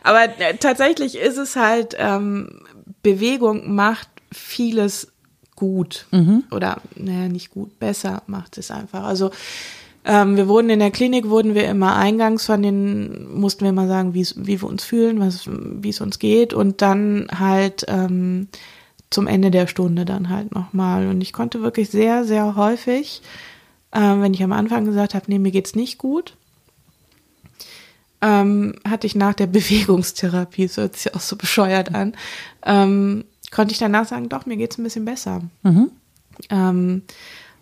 Aber 0.03 0.23
äh, 0.39 0.55
tatsächlich 0.57 1.17
ist 1.17 1.37
es 1.37 1.55
halt, 1.55 1.95
ähm, 1.97 2.61
Bewegung 3.01 3.73
macht 3.73 4.07
vieles 4.31 5.11
gut. 5.55 6.05
Oder, 6.51 6.81
naja, 6.95 7.27
nicht 7.27 7.51
gut, 7.51 7.79
besser 7.79 8.21
macht 8.27 8.57
es 8.57 8.71
einfach. 8.71 9.03
Also, 9.03 9.31
ähm, 10.05 10.37
wir 10.37 10.47
wurden 10.47 10.69
in 10.69 10.79
der 10.79 10.91
Klinik, 10.91 11.29
wurden 11.29 11.55
wir 11.55 11.67
immer 11.67 11.95
eingangs 11.95 12.45
von 12.45 12.61
den, 12.61 13.33
mussten 13.33 13.65
wir 13.65 13.71
mal 13.71 13.87
sagen, 13.87 14.13
wie 14.13 14.25
wir 14.35 14.63
uns 14.63 14.83
fühlen, 14.83 15.19
was, 15.19 15.47
wie 15.47 15.89
es 15.89 16.01
uns 16.01 16.19
geht 16.19 16.53
und 16.53 16.83
dann 16.83 17.27
halt 17.33 17.85
ähm, 17.87 18.47
zum 19.09 19.27
Ende 19.27 19.51
der 19.51 19.67
Stunde 19.67 20.05
dann 20.05 20.29
halt 20.29 20.53
nochmal. 20.53 21.07
Und 21.07 21.21
ich 21.21 21.33
konnte 21.33 21.61
wirklich 21.61 21.89
sehr, 21.89 22.25
sehr 22.25 22.55
häufig, 22.55 23.21
ähm, 23.93 24.21
wenn 24.21 24.33
ich 24.33 24.43
am 24.43 24.51
Anfang 24.51 24.85
gesagt 24.85 25.13
habe, 25.13 25.25
nee, 25.27 25.39
mir 25.39 25.51
geht's 25.51 25.75
nicht 25.75 25.97
gut, 25.97 26.35
ähm, 28.21 28.75
hatte 28.87 29.07
ich 29.07 29.15
nach 29.15 29.33
der 29.33 29.47
Bewegungstherapie, 29.47 30.67
das 30.67 30.77
hört 30.77 30.95
sich 30.95 31.15
auch 31.15 31.21
so 31.21 31.35
bescheuert 31.35 31.93
an, 31.93 32.13
ähm, 32.65 33.25
konnte 33.51 33.71
ich 33.71 33.77
danach 33.77 34.07
sagen, 34.07 34.29
doch, 34.29 34.45
mir 34.45 34.57
geht's 34.57 34.77
ein 34.77 34.83
bisschen 34.83 35.05
besser. 35.05 35.41
Ähm, 36.49 37.03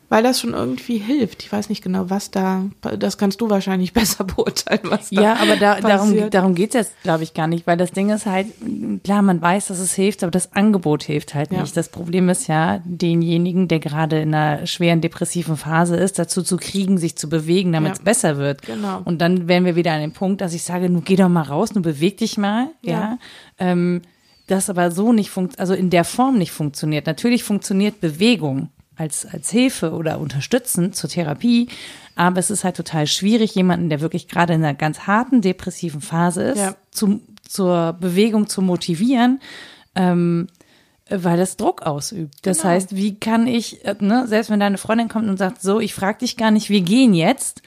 weil 0.10 0.22
das 0.24 0.40
schon 0.40 0.54
irgendwie 0.54 0.98
hilft. 0.98 1.44
Ich 1.44 1.52
weiß 1.52 1.70
nicht 1.70 1.84
genau, 1.84 2.10
was 2.10 2.30
da, 2.32 2.66
das 3.00 3.18
kannst 3.18 3.42
du 3.42 3.50
wahrscheinlich 3.50 3.94
besser 3.94 4.24
beurteilen, 4.24 4.82
was 4.84 5.10
da 5.10 5.22
Ja, 5.22 5.36
aber 5.38 5.56
da, 5.56 5.82
darum, 5.82 6.30
darum 6.30 6.56
geht's 6.56 6.76
jetzt, 6.76 6.94
glaube 7.04 7.24
ich, 7.24 7.34
gar 7.34 7.48
nicht, 7.48 7.66
weil 7.66 7.78
das 7.78 7.92
Ding 7.92 8.10
ist 8.10 8.26
halt, 8.26 8.48
klar, 9.04 9.22
man 9.22 9.42
weiß, 9.42 9.68
dass 9.68 9.80
es 9.80 9.94
hilft, 9.94 10.24
aber 10.24 10.32
das 10.32 10.54
Angebot 10.54 11.04
hilft 11.04 11.34
halt 11.34 11.52
Ja. 11.52 11.62
nicht. 11.62 11.76
Das 11.76 11.90
Problem 11.90 12.30
ist 12.30 12.48
ja, 12.48 12.82
denjenigen, 12.86 13.68
der 13.68 13.80
gerade 13.80 14.20
in 14.22 14.34
einer 14.36 14.68
schweren 14.68 15.02
depressiven 15.02 15.58
Phase 15.58 15.96
ist, 15.96 16.20
dazu 16.20 16.42
zu 16.44 16.58
kriegen, 16.58 16.98
sich 16.98 17.16
zu 17.16 17.28
bewegen, 17.30 17.72
damit 17.74 17.94
es 17.94 18.00
Ja. 18.00 18.04
besser 18.06 18.38
wird. 18.38 18.62
Genau. 18.64 19.02
Und 19.06 19.20
dann 19.20 19.48
wären 19.48 19.66
wir 19.66 19.76
wieder 19.76 19.94
an 19.94 20.02
dem 20.02 20.14
Punkt, 20.14 20.42
dass 20.42 20.54
ich 20.54 20.64
sage, 20.64 20.90
nun 20.90 21.04
geh 21.04 21.16
doch 21.16 21.30
mal 21.30 21.42
raus, 21.44 21.74
nun 21.74 21.82
beweg 21.84 22.18
dich 22.18 22.38
mal, 22.38 22.68
ja. 22.82 22.92
Ja. 22.94 23.18
Ähm, 23.58 24.02
das 24.48 24.70
aber 24.70 24.92
so 24.92 25.14
nicht 25.14 25.30
funkt, 25.30 25.58
also 25.58 25.74
in 25.74 25.90
der 25.90 26.04
Form 26.04 26.38
nicht 26.38 26.52
funktioniert. 26.52 27.08
Natürlich 27.08 27.44
funktioniert 27.46 28.02
Bewegung 28.02 28.70
als, 28.96 29.26
als 29.26 29.50
Hilfe 29.50 29.92
oder 29.94 30.20
unterstützend 30.20 30.96
zur 30.96 31.10
Therapie, 31.10 31.68
aber 32.16 32.40
es 32.40 32.50
ist 32.52 32.64
halt 32.64 32.78
total 32.78 33.08
schwierig, 33.08 33.56
jemanden, 33.56 33.90
der 33.90 34.02
wirklich 34.02 34.28
gerade 34.28 34.54
in 34.54 34.64
einer 34.64 34.76
ganz 34.76 35.02
harten 35.08 35.42
depressiven 35.42 36.02
Phase 36.02 36.44
ist, 36.44 36.60
Ja. 36.60 36.76
zum, 36.92 37.22
zur 37.48 37.94
Bewegung 38.00 38.48
zu 38.48 38.62
motivieren, 38.62 39.40
ähm, 39.96 40.48
weil 41.10 41.38
das 41.38 41.58
Druck 41.58 41.82
ausübt. 41.82 42.36
Das 42.44 42.60
Genau. 42.60 42.70
heißt, 42.70 42.96
wie 42.96 43.16
kann 43.16 43.48
ich, 43.48 43.84
äh, 43.86 43.96
ne, 44.00 44.26
selbst 44.28 44.50
wenn 44.50 44.60
deine 44.60 44.78
Freundin 44.78 45.10
kommt 45.10 45.28
und 45.28 45.38
sagt, 45.38 45.62
so, 45.62 45.80
ich 45.80 45.94
frage 45.94 46.20
dich 46.20 46.38
gar 46.38 46.52
nicht, 46.52 46.70
wir 46.70 46.82
gehen 46.82 47.14
jetzt, 47.14 47.62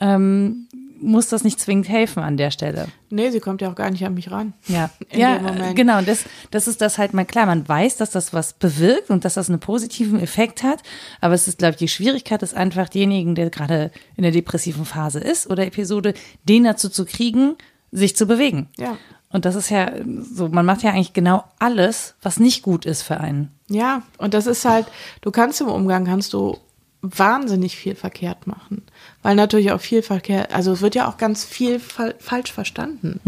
ähm, 0.00 0.66
muss 1.00 1.28
das 1.28 1.44
nicht 1.44 1.58
zwingend 1.58 1.88
helfen 1.88 2.22
an 2.22 2.36
der 2.36 2.50
Stelle. 2.50 2.88
Nee, 3.08 3.30
sie 3.30 3.40
kommt 3.40 3.60
ja 3.60 3.70
auch 3.70 3.74
gar 3.74 3.90
nicht 3.90 4.04
an 4.04 4.14
mich 4.14 4.30
ran. 4.30 4.52
Ja, 4.68 4.90
ja 5.12 5.72
genau. 5.72 5.98
Und 5.98 6.08
das, 6.08 6.24
das 6.50 6.68
ist 6.68 6.80
das 6.80 6.98
halt 6.98 7.14
mal 7.14 7.24
klar. 7.24 7.46
Man 7.46 7.66
weiß, 7.66 7.96
dass 7.96 8.10
das 8.10 8.32
was 8.32 8.52
bewirkt 8.52 9.10
und 9.10 9.24
dass 9.24 9.34
das 9.34 9.48
einen 9.48 9.60
positiven 9.60 10.20
Effekt 10.20 10.62
hat. 10.62 10.82
Aber 11.20 11.34
es 11.34 11.48
ist, 11.48 11.58
glaube 11.58 11.72
ich, 11.72 11.78
die 11.78 11.88
Schwierigkeit 11.88 12.42
ist 12.42 12.54
einfach 12.54 12.88
denjenigen, 12.88 13.34
der 13.34 13.50
gerade 13.50 13.90
in 14.16 14.22
der 14.22 14.32
depressiven 14.32 14.84
Phase 14.84 15.20
ist 15.20 15.48
oder 15.48 15.66
Episode, 15.66 16.14
den 16.44 16.64
dazu 16.64 16.88
zu 16.88 17.04
kriegen, 17.04 17.56
sich 17.90 18.16
zu 18.16 18.26
bewegen. 18.26 18.68
Ja. 18.78 18.96
Und 19.32 19.44
das 19.44 19.54
ist 19.54 19.70
ja 19.70 19.92
so, 20.04 20.48
man 20.48 20.66
macht 20.66 20.82
ja 20.82 20.90
eigentlich 20.90 21.12
genau 21.12 21.44
alles, 21.58 22.14
was 22.20 22.40
nicht 22.40 22.62
gut 22.62 22.84
ist 22.84 23.02
für 23.02 23.18
einen. 23.18 23.50
Ja, 23.68 24.02
und 24.18 24.34
das 24.34 24.46
ist 24.46 24.64
halt, 24.64 24.86
du 25.20 25.30
kannst 25.30 25.60
im 25.60 25.68
Umgang, 25.68 26.04
kannst 26.04 26.32
du 26.32 26.58
wahnsinnig 27.02 27.76
viel 27.76 27.94
verkehrt 27.94 28.46
machen. 28.46 28.82
Weil 29.22 29.34
natürlich 29.34 29.72
auch 29.72 29.80
viel 29.80 30.02
verkehrt, 30.02 30.54
also 30.54 30.72
es 30.72 30.80
wird 30.80 30.94
ja 30.94 31.06
auch 31.08 31.18
ganz 31.18 31.44
viel 31.44 31.78
fa 31.78 32.12
falsch 32.18 32.52
verstanden. 32.52 33.20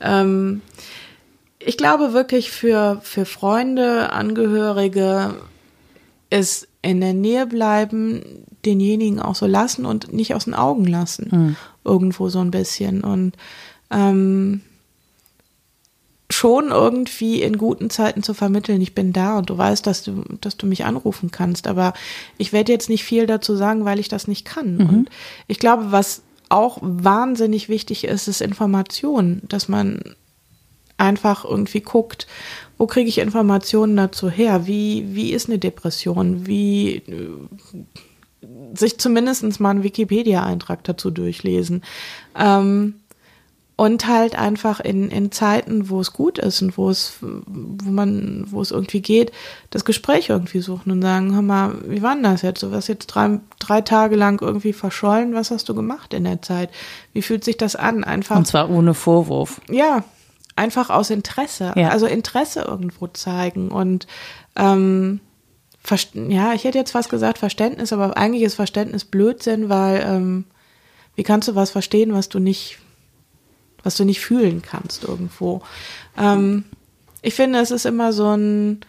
Ähm, 0.00 0.62
ich 1.60 1.76
glaube 1.76 2.12
wirklich 2.12 2.50
für, 2.50 3.00
für 3.02 3.24
Freunde, 3.24 4.12
Angehörige 4.12 5.34
ist 6.30 6.68
in 6.82 7.00
der 7.00 7.14
Nähe 7.14 7.46
bleiben, 7.46 8.22
denjenigen 8.64 9.20
auch 9.20 9.34
so 9.34 9.46
lassen 9.46 9.86
und 9.86 10.12
nicht 10.12 10.34
aus 10.34 10.44
den 10.44 10.54
Augen 10.54 10.84
lassen. 10.86 11.28
Irgendwo 11.84 12.28
so 12.28 12.40
ein 12.40 12.50
bisschen. 12.50 13.02
Und 13.02 13.34
ähm, 13.90 14.60
schon 16.38 16.68
irgendwie 16.68 17.42
in 17.42 17.58
guten 17.58 17.90
Zeiten 17.90 18.22
zu 18.22 18.32
vermitteln, 18.32 18.80
ich 18.80 18.94
bin 18.94 19.12
da 19.12 19.38
und 19.38 19.50
du 19.50 19.58
weißt, 19.58 19.84
dass 19.86 20.04
du, 20.04 20.22
dass 20.40 20.56
du 20.56 20.66
mich 20.66 20.84
anrufen 20.84 21.32
kannst. 21.32 21.66
Aber 21.66 21.94
ich 22.36 22.52
werde 22.52 22.72
jetzt 22.72 22.88
nicht 22.88 23.02
viel 23.02 23.26
dazu 23.26 23.56
sagen, 23.56 23.84
weil 23.84 23.98
ich 23.98 24.08
das 24.08 24.28
nicht 24.28 24.44
kann. 24.44 24.78
Und 24.88 25.10
ich 25.48 25.58
glaube, 25.58 25.90
was 25.90 26.22
auch 26.48 26.78
wahnsinnig 26.80 27.68
wichtig 27.68 28.04
ist, 28.04 28.28
ist 28.28 28.40
Information, 28.40 29.42
dass 29.48 29.68
man 29.68 30.00
einfach 30.96 31.44
irgendwie 31.44 31.80
guckt, 31.80 32.26
wo 32.78 32.86
kriege 32.86 33.08
ich 33.08 33.18
Informationen 33.18 33.96
dazu 33.96 34.30
her? 34.30 34.66
Wie, 34.66 35.06
wie 35.08 35.32
ist 35.32 35.48
eine 35.48 35.58
Depression? 35.58 36.46
Wie 36.46 37.02
sich 38.74 38.98
zumindest 38.98 39.60
mal 39.60 39.70
einen 39.70 39.82
Wikipedia-Eintrag 39.82 40.84
dazu 40.84 41.10
durchlesen. 41.10 41.82
Ähm, 42.38 42.94
und 43.78 44.08
halt 44.08 44.36
einfach 44.36 44.80
in, 44.80 45.08
in 45.08 45.30
Zeiten, 45.30 45.88
wo 45.88 46.00
es 46.00 46.12
gut 46.12 46.36
ist 46.38 46.60
und 46.62 46.76
wo 46.76 46.90
es, 46.90 47.18
wo 47.20 47.90
man, 47.92 48.44
wo 48.48 48.60
es 48.60 48.72
irgendwie 48.72 49.00
geht, 49.00 49.30
das 49.70 49.84
Gespräch 49.84 50.30
irgendwie 50.30 50.58
suchen 50.58 50.90
und 50.90 51.00
sagen, 51.00 51.32
hör 51.32 51.42
mal, 51.42 51.76
wie 51.86 52.02
war 52.02 52.14
denn 52.14 52.24
das 52.24 52.42
jetzt? 52.42 52.60
Du 52.64 52.72
warst 52.72 52.88
jetzt 52.88 53.06
drei, 53.06 53.38
drei 53.60 53.80
Tage 53.80 54.16
lang 54.16 54.42
irgendwie 54.42 54.72
verschollen. 54.72 55.32
Was 55.32 55.52
hast 55.52 55.68
du 55.68 55.76
gemacht 55.76 56.12
in 56.12 56.24
der 56.24 56.42
Zeit? 56.42 56.70
Wie 57.12 57.22
fühlt 57.22 57.44
sich 57.44 57.56
das 57.56 57.76
an? 57.76 58.02
Einfach. 58.02 58.36
Und 58.36 58.48
zwar 58.48 58.68
ohne 58.68 58.94
Vorwurf. 58.94 59.60
Ja, 59.70 60.02
einfach 60.56 60.90
aus 60.90 61.10
Interesse. 61.10 61.72
Ja. 61.76 61.90
Also 61.90 62.06
Interesse 62.06 62.62
irgendwo 62.62 63.06
zeigen 63.06 63.68
und 63.68 64.08
ähm, 64.56 65.20
ja, 66.14 66.52
ich 66.52 66.64
hätte 66.64 66.78
jetzt 66.78 66.90
fast 66.90 67.10
gesagt 67.10 67.38
Verständnis, 67.38 67.92
aber 67.92 68.16
eigentlich 68.16 68.42
ist 68.42 68.56
Verständnis 68.56 69.04
Blödsinn, 69.04 69.68
weil 69.68 70.04
ähm, 70.04 70.44
wie 71.14 71.22
kannst 71.22 71.46
du 71.46 71.54
was 71.54 71.70
verstehen, 71.70 72.12
was 72.12 72.28
du 72.28 72.40
nicht, 72.40 72.78
was 73.88 73.96
du 73.96 74.04
nicht 74.04 74.20
fühlen 74.20 74.60
kannst 74.60 75.04
irgendwo. 75.04 75.62
Ähm, 76.18 76.64
ich 77.22 77.32
finde, 77.32 77.58
es 77.60 77.70
ist 77.70 77.86
immer 77.86 78.12
so 78.12 78.36
ein 78.36 78.80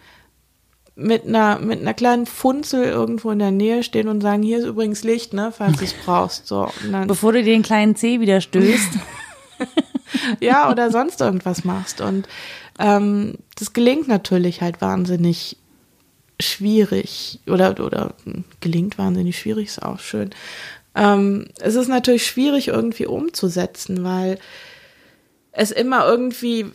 mit 0.94 1.26
einer 1.26 1.58
mit 1.58 1.80
einer 1.80 1.94
kleinen 1.94 2.26
Funzel 2.26 2.84
irgendwo 2.84 3.30
in 3.30 3.38
der 3.38 3.50
Nähe 3.50 3.82
stehen 3.82 4.08
und 4.08 4.20
sagen, 4.20 4.42
hier 4.42 4.58
ist 4.58 4.66
übrigens 4.66 5.02
Licht, 5.02 5.32
ne, 5.32 5.54
falls 5.56 5.78
du 5.78 5.84
es 5.84 5.94
brauchst. 6.04 6.46
So, 6.46 6.68
Bevor 7.06 7.32
du 7.32 7.42
den 7.42 7.62
kleinen 7.62 7.96
C 7.96 8.20
wieder 8.20 8.42
stößt. 8.42 8.92
ja, 10.40 10.70
oder 10.70 10.90
sonst 10.90 11.22
irgendwas 11.22 11.64
machst. 11.64 12.02
Und 12.02 12.28
ähm, 12.78 13.38
das 13.58 13.72
gelingt 13.72 14.06
natürlich 14.06 14.60
halt 14.60 14.82
wahnsinnig 14.82 15.56
schwierig 16.38 17.40
oder, 17.46 17.70
oder 17.82 18.12
hm, 18.24 18.44
gelingt 18.60 18.98
wahnsinnig 18.98 19.38
schwierig, 19.38 19.68
ist 19.68 19.82
auch 19.82 19.98
schön. 19.98 20.28
Ähm, 20.94 21.46
es 21.58 21.74
ist 21.74 21.88
natürlich 21.88 22.26
schwierig 22.26 22.68
irgendwie 22.68 23.06
umzusetzen, 23.06 24.04
weil 24.04 24.38
es 25.52 25.70
immer 25.70 26.06
irgendwie, 26.06 26.66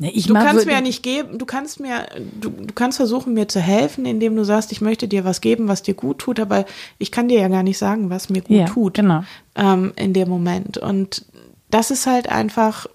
Ne, 0.00 0.12
ich 0.12 0.26
du 0.28 0.32
mag- 0.34 0.46
kannst 0.46 0.66
mir 0.66 0.74
ja 0.74 0.80
nicht 0.80 1.02
geben, 1.02 1.38
du 1.38 1.44
kannst 1.44 1.80
mir, 1.80 2.06
du, 2.40 2.50
du 2.50 2.72
kannst 2.72 2.98
versuchen, 2.98 3.34
mir 3.34 3.48
zu 3.48 3.58
helfen, 3.60 4.06
indem 4.06 4.36
du 4.36 4.44
sagst, 4.44 4.70
ich 4.70 4.80
möchte 4.80 5.08
dir 5.08 5.24
was 5.24 5.40
geben, 5.40 5.66
was 5.66 5.82
dir 5.82 5.94
gut 5.94 6.18
tut, 6.18 6.38
aber 6.38 6.66
ich 6.98 7.10
kann 7.10 7.26
dir 7.28 7.40
ja 7.40 7.48
gar 7.48 7.64
nicht 7.64 7.78
sagen, 7.78 8.08
was 8.08 8.28
mir 8.28 8.42
gut 8.42 8.56
Ja, 8.56 8.66
tut 8.66 8.94
genau. 8.94 9.24
ähm, 9.56 9.92
in 9.96 10.12
dem 10.12 10.28
Moment. 10.28 10.78
Und 10.78 11.24
das 11.70 11.90
ist 11.90 12.06
halt 12.06 12.28
einfach 12.28 12.86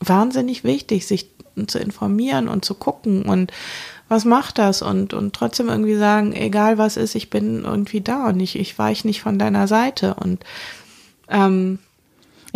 wahnsinnig 0.00 0.64
wichtig, 0.64 1.06
sich 1.06 1.30
zu 1.68 1.78
informieren 1.78 2.48
und 2.48 2.64
zu 2.64 2.74
gucken 2.74 3.22
und 3.22 3.52
was 4.08 4.24
macht 4.24 4.58
das 4.58 4.82
und, 4.82 5.14
und 5.14 5.34
trotzdem 5.34 5.68
irgendwie 5.68 5.94
sagen, 5.96 6.32
egal 6.32 6.76
was 6.78 6.96
ist, 6.96 7.14
ich 7.14 7.30
bin 7.30 7.62
irgendwie 7.64 8.00
da 8.00 8.26
und 8.26 8.40
ich, 8.40 8.58
ich 8.58 8.76
weiche 8.78 9.06
nicht 9.06 9.22
von 9.22 9.38
deiner 9.38 9.66
Seite 9.68 10.14
und 10.14 10.44
ähm, 11.28 11.78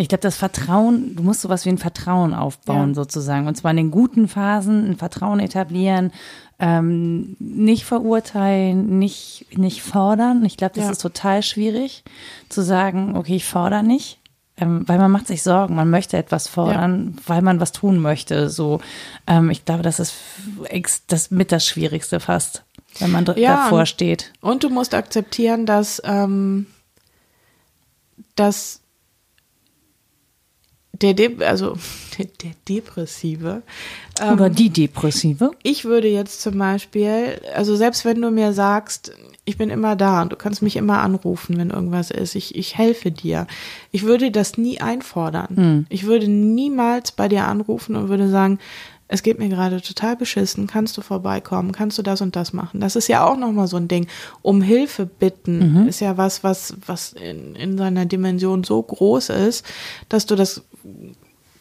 Ich 0.00 0.08
glaube, 0.08 0.22
das 0.22 0.36
Vertrauen, 0.36 1.16
du 1.16 1.24
musst 1.24 1.40
sowas 1.40 1.64
wie 1.64 1.70
ein 1.70 1.78
Vertrauen 1.78 2.32
aufbauen, 2.32 2.90
Ja. 2.90 2.94
sozusagen. 2.94 3.48
Und 3.48 3.56
zwar 3.56 3.72
in 3.72 3.78
den 3.78 3.90
guten 3.90 4.28
Phasen 4.28 4.88
ein 4.90 4.96
Vertrauen 4.96 5.40
etablieren, 5.40 6.12
ähm, 6.60 7.34
nicht 7.40 7.84
verurteilen, 7.84 9.00
nicht, 9.00 9.46
nicht 9.56 9.82
fordern. 9.82 10.44
Ich 10.44 10.56
glaube, 10.56 10.74
das 10.76 10.84
Ja. 10.84 10.90
ist 10.92 11.02
total 11.02 11.42
schwierig, 11.42 12.04
zu 12.48 12.62
sagen, 12.62 13.16
okay, 13.16 13.36
ich 13.36 13.44
fordere 13.44 13.82
nicht. 13.82 14.18
Ähm, 14.60 14.82
weil 14.88 14.98
man 14.98 15.10
macht 15.10 15.26
sich 15.28 15.42
Sorgen, 15.42 15.74
man 15.76 15.90
möchte 15.90 16.16
etwas 16.16 16.46
fordern, 16.48 17.16
weil 17.26 17.42
man 17.42 17.60
was 17.60 17.70
tun 17.72 17.98
möchte. 17.98 18.50
So, 18.50 18.80
ähm, 19.26 19.50
ich 19.50 19.64
glaube, 19.64 19.82
das 19.82 19.98
ist 20.00 20.14
das 21.08 21.30
mit 21.32 21.50
das 21.52 21.64
Schwierigste 21.66 22.18
fast, 22.20 22.62
wenn 23.00 23.10
man 23.12 23.24
Ja, 23.36 23.56
davor 23.56 23.80
und- 23.80 23.86
steht. 23.88 24.32
Und 24.40 24.62
du 24.64 24.68
musst 24.70 24.94
akzeptieren, 24.94 25.64
dass, 25.66 26.00
ähm, 26.04 26.66
dass 28.36 28.80
der, 31.00 31.14
De 31.14 31.44
also 31.44 31.76
der, 32.18 32.26
der 32.42 32.50
Depressive, 32.68 33.62
ähm, 34.20 34.32
Oder 34.34 34.50
die 34.50 34.70
Depressive. 34.70 35.50
ich 35.62 35.84
würde 35.84 36.08
jetzt 36.08 36.42
zum 36.42 36.58
Beispiel, 36.58 37.40
also 37.54 37.76
selbst 37.76 38.04
wenn 38.04 38.20
du 38.20 38.30
mir 38.30 38.52
sagst, 38.52 39.12
ich 39.44 39.56
bin 39.56 39.70
immer 39.70 39.96
da 39.96 40.22
und 40.22 40.32
du 40.32 40.36
kannst 40.36 40.60
mich 40.60 40.76
immer 40.76 41.00
anrufen, 41.00 41.56
wenn 41.56 41.70
irgendwas 41.70 42.10
ist, 42.10 42.34
ich, 42.34 42.54
ich 42.54 42.76
helfe 42.76 43.10
dir. 43.10 43.46
Ich 43.92 44.02
würde 44.02 44.30
das 44.30 44.58
nie 44.58 44.80
einfordern. 44.80 45.86
Ich 45.88 46.04
würde 46.04 46.28
niemals 46.28 47.12
bei 47.12 47.28
dir 47.28 47.46
anrufen 47.46 47.96
und 47.96 48.10
würde 48.10 48.28
sagen, 48.28 48.58
es 49.08 49.22
geht 49.22 49.38
mir 49.38 49.48
gerade 49.48 49.80
total 49.80 50.16
beschissen, 50.16 50.66
kannst 50.66 50.96
du 50.98 51.00
vorbeikommen, 51.00 51.72
kannst 51.72 51.96
du 51.98 52.02
das 52.02 52.20
und 52.20 52.36
das 52.36 52.52
machen. 52.52 52.80
Das 52.80 52.94
ist 52.94 53.08
ja 53.08 53.26
auch 53.26 53.36
nochmal 53.38 53.66
so 53.66 53.78
ein 53.78 53.88
Ding. 53.88 54.06
Um 54.42 54.60
Hilfe 54.60 55.06
bitten 55.06 55.86
ist 55.88 56.00
ja 56.00 56.16
was, 56.18 56.44
was, 56.44 56.74
was 56.86 57.14
in, 57.14 57.54
in 57.56 57.78
seiner 57.78 58.04
Dimension 58.04 58.64
so 58.64 58.82
groß 58.82 59.30
ist, 59.30 59.64
dass 60.10 60.26
du 60.26 60.36
das 60.36 60.62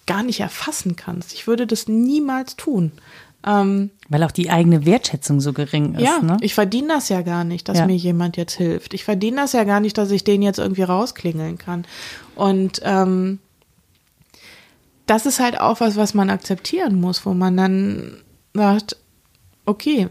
gar 0.06 0.24
nicht 0.24 0.42
erfassen 0.42 0.96
kannst. 0.96 1.34
Ich 1.34 1.48
würde 1.48 1.66
das 1.68 1.88
niemals 1.88 2.56
tun. 2.58 2.92
Ähm, 3.46 3.92
Weil 4.10 4.24
auch 4.24 4.32
die 4.32 4.50
eigene 4.50 4.86
Wertschätzung 4.86 5.40
so 5.40 5.54
gering 5.54 5.94
ist. 5.96 6.02
ja, 6.02 6.20
ne? 6.22 6.38
ich 6.42 6.54
verdiene 6.54 6.90
das 6.90 7.08
ja 7.08 7.22
gar 7.22 7.44
nicht, 7.44 7.70
dass 7.70 7.78
Ja. 7.78 7.86
mir 7.86 7.96
jemand 7.96 8.36
jetzt 8.36 8.56
hilft. 8.56 8.94
Ich 8.94 9.04
verdiene 9.06 9.38
das 9.38 9.54
ja 9.54 9.64
gar 9.64 9.80
nicht, 9.80 9.98
dass 9.98 10.12
ich 10.12 10.24
den 10.24 10.42
jetzt 10.42 10.60
irgendwie 10.60 10.84
rausklingeln 10.84 11.58
kann. 11.58 11.86
Und 12.36 12.82
ähm, 12.84 13.40
das 15.08 15.26
ist 15.26 15.40
halt 15.40 15.60
auch 15.60 15.80
was, 15.80 15.96
was 15.96 16.14
man 16.14 16.30
akzeptieren 16.30 17.00
muss, 17.00 17.26
wo 17.26 17.34
man 17.34 17.58
dann 17.58 18.18
sagt, 18.54 18.98
okay, 19.66 20.10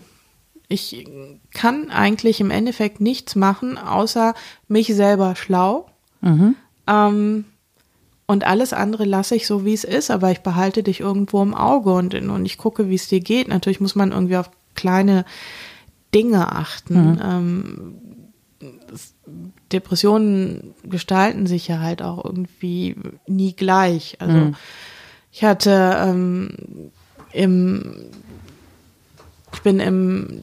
ich 0.69 1.07
kann 1.53 1.91
eigentlich 1.91 2.41
im 2.41 2.51
Endeffekt 2.51 3.01
nichts 3.01 3.37
machen, 3.37 3.79
außer 3.79 4.35
mich 4.67 4.89
selber 4.89 5.37
schlau. 5.37 5.87
Mhm. 6.23 6.57
Ähm, 6.89 7.45
und 8.27 8.45
alles 8.45 8.73
andere 8.73 9.05
lasse 9.05 9.37
ich 9.37 9.47
so, 9.47 9.65
wie 9.65 9.75
es 9.75 9.85
ist, 9.85 10.11
aber 10.11 10.33
ich 10.33 10.41
behalte 10.41 10.83
dich 10.83 10.99
irgendwo 10.99 11.43
im 11.43 11.55
Auge 11.55 11.93
und, 11.93 12.15
und 12.15 12.45
ich 12.45 12.59
gucke, 12.59 12.89
wie 12.89 12.97
es 12.97 13.07
dir 13.07 13.21
geht. 13.21 13.47
Natürlich 13.47 13.81
muss 13.81 13.95
man 13.95 14.11
irgendwie 14.11 14.37
auf 14.37 14.51
kleine 14.75 15.25
Dinge 16.13 16.51
achten. 16.51 17.13
Mhm. 17.13 17.21
Ähm, 17.23 17.95
Depressionen 19.73 20.75
gestalten 20.83 21.47
sich 21.47 21.69
ja 21.69 21.81
halt 21.81 22.03
auch 22.03 22.25
irgendwie 22.25 22.97
nie 23.27 23.55
gleich. 23.55 24.17
Also 24.21 24.37
mhm. 24.37 24.57
Ich 25.37 25.45
hatte 25.45 25.99
ähm, 26.01 26.49
im, 27.31 28.07
ich 29.53 29.61
bin 29.61 29.81
im 29.81 30.43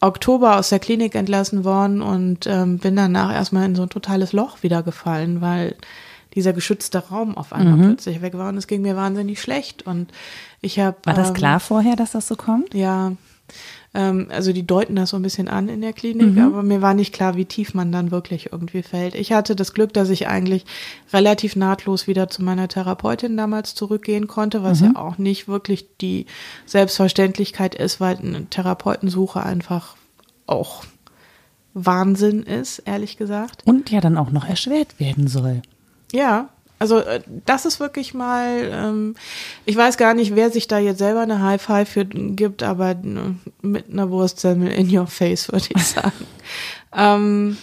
Oktober 0.00 0.56
aus 0.56 0.70
der 0.70 0.78
Klinik 0.78 1.14
entlassen 1.14 1.62
worden 1.62 2.00
und 2.00 2.46
ähm, 2.46 2.78
bin 2.78 2.96
danach 2.96 3.34
erstmal 3.34 3.66
in 3.66 3.74
so 3.74 3.82
ein 3.82 3.90
totales 3.90 4.32
Loch 4.32 4.62
wieder 4.62 4.82
gefallen, 4.82 5.42
weil 5.42 5.76
dieser 6.34 6.54
geschützte 6.54 7.00
Raum 7.08 7.36
auf 7.36 7.52
einmal 7.52 7.76
mhm. 7.76 7.82
plötzlich 7.82 8.22
weg 8.22 8.32
war 8.38 8.48
und 8.48 8.56
es 8.56 8.66
ging 8.66 8.80
mir 8.80 8.96
wahnsinnig 8.96 9.42
schlecht 9.42 9.86
und 9.86 10.10
ich 10.62 10.78
habe 10.78 10.96
war 11.04 11.12
das 11.12 11.28
ähm, 11.28 11.34
klar 11.34 11.60
vorher, 11.60 11.94
dass 11.94 12.12
das 12.12 12.28
so 12.28 12.36
kommt? 12.36 12.72
Ja, 12.72 13.12
ähm, 13.94 14.28
also 14.30 14.52
die 14.52 14.66
deuten 14.66 14.96
das 14.96 15.10
so 15.10 15.16
ein 15.16 15.22
bisschen 15.22 15.48
an 15.48 15.68
in 15.68 15.80
der 15.80 15.92
Klinik, 15.92 16.34
mhm. 16.34 16.38
aber 16.38 16.62
mir 16.62 16.82
war 16.82 16.94
nicht 16.94 17.14
klar, 17.14 17.36
wie 17.36 17.44
tief 17.44 17.74
man 17.74 17.90
dann 17.92 18.10
wirklich 18.10 18.52
irgendwie 18.52 18.82
fällt. 18.82 19.14
Ich 19.14 19.32
hatte 19.32 19.56
das 19.56 19.72
Glück, 19.72 19.92
dass 19.92 20.10
ich 20.10 20.28
eigentlich 20.28 20.66
relativ 21.12 21.56
nahtlos 21.56 22.06
wieder 22.06 22.28
zu 22.28 22.42
meiner 22.42 22.68
Therapeutin 22.68 23.36
damals 23.36 23.74
zurückgehen 23.74 24.26
konnte, 24.26 24.62
was 24.62 24.80
mhm. 24.80 24.86
ja 24.86 25.00
auch 25.00 25.18
nicht 25.18 25.48
wirklich 25.48 25.86
die 26.00 26.26
Selbstverständlichkeit 26.66 27.74
ist, 27.74 28.00
weil 28.00 28.16
eine 28.18 28.46
Therapeutensuche 28.46 29.42
einfach 29.42 29.96
auch 30.46 30.84
Wahnsinn 31.74 32.42
ist, 32.42 32.80
ehrlich 32.80 33.16
gesagt. 33.16 33.62
Und 33.64 33.90
ja 33.90 34.00
dann 34.00 34.18
auch 34.18 34.30
noch 34.30 34.48
erschwert 34.48 34.98
werden 34.98 35.28
soll. 35.28 35.62
Ja, 36.12 36.48
also 36.78 36.98
äh, 36.98 37.20
das 37.46 37.64
ist 37.64 37.80
wirklich 37.80 38.14
mal, 38.14 38.70
ähm, 38.72 39.14
ich 39.64 39.76
weiß 39.76 39.96
gar 39.96 40.14
nicht, 40.14 40.36
wer 40.36 40.50
sich 40.50 40.68
da 40.68 40.78
jetzt 40.78 40.98
selber 40.98 41.20
eine 41.20 41.42
High 41.42 41.60
Five 41.60 41.88
für 41.88 42.04
gibt, 42.04 42.62
aber 42.62 42.90
äh, 42.90 42.96
mit 43.62 43.90
einer 43.90 44.10
Wurstsemmel 44.10 44.70
in 44.70 44.96
your 44.96 45.06
face, 45.06 45.48
würde 45.52 45.66
ich 45.74 45.84
sagen. 45.84 46.12
ähm, 46.96 47.56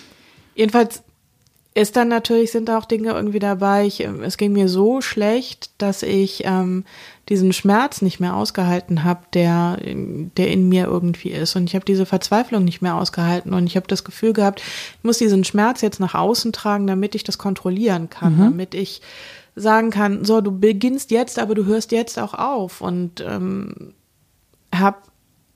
jedenfalls 0.56 1.04
ist 1.74 1.98
dann 1.98 2.08
natürlich, 2.08 2.52
sind 2.52 2.70
da 2.70 2.78
auch 2.78 2.86
Dinge 2.86 3.12
irgendwie 3.12 3.40
dabei. 3.40 3.86
Ich, 3.86 4.00
ähm, 4.00 4.24
es 4.24 4.38
ging 4.38 4.54
mir 4.54 4.70
so 4.70 5.02
schlecht, 5.02 5.72
dass 5.78 6.04
ich 6.04 6.44
ähm, 6.46 6.86
diesen 7.30 7.54
Schmerz 7.54 8.02
nicht 8.02 8.20
mehr 8.20 8.36
ausgehalten 8.36 9.04
habe, 9.04 9.22
der, 9.34 9.78
der 9.82 10.52
in 10.52 10.70
mir 10.70 10.86
irgendwie 10.86 11.32
ist. 11.32 11.56
Und 11.56 11.66
ich 11.66 11.76
habe 11.76 11.86
diese 11.86 12.06
Verzweiflung 12.06 12.64
nicht 12.64 12.82
mehr 12.82 12.96
ausgehalten. 12.96 13.54
Und 13.54 13.66
ich 13.66 13.76
habe 13.76 13.88
das 13.88 14.04
Gefühl 14.04 14.34
gehabt, 14.34 14.62
ich 14.62 15.04
muss 15.04 15.18
diesen 15.18 15.44
Schmerz 15.44 15.82
jetzt 15.82 16.00
nach 16.00 16.14
außen 16.14 16.54
tragen, 16.54 16.86
damit 16.86 17.16
ich 17.16 17.24
das 17.24 17.38
kontrollieren 17.38 18.10
kann, 18.10 18.36
mhm. 18.36 18.42
damit 18.42 18.76
ich 18.76 19.02
sagen 19.56 19.90
kann, 19.90 20.24
so, 20.24 20.42
du 20.42 20.58
beginnst 20.58 21.12
jetzt, 21.12 21.40
aber 21.40 21.56
du 21.56 21.66
hörst 21.66 21.92
jetzt 21.92 22.20
auch 22.20 22.36
auf. 22.36 22.82
Und 22.82 23.22
ähm, 23.22 23.94
habe 24.74 24.98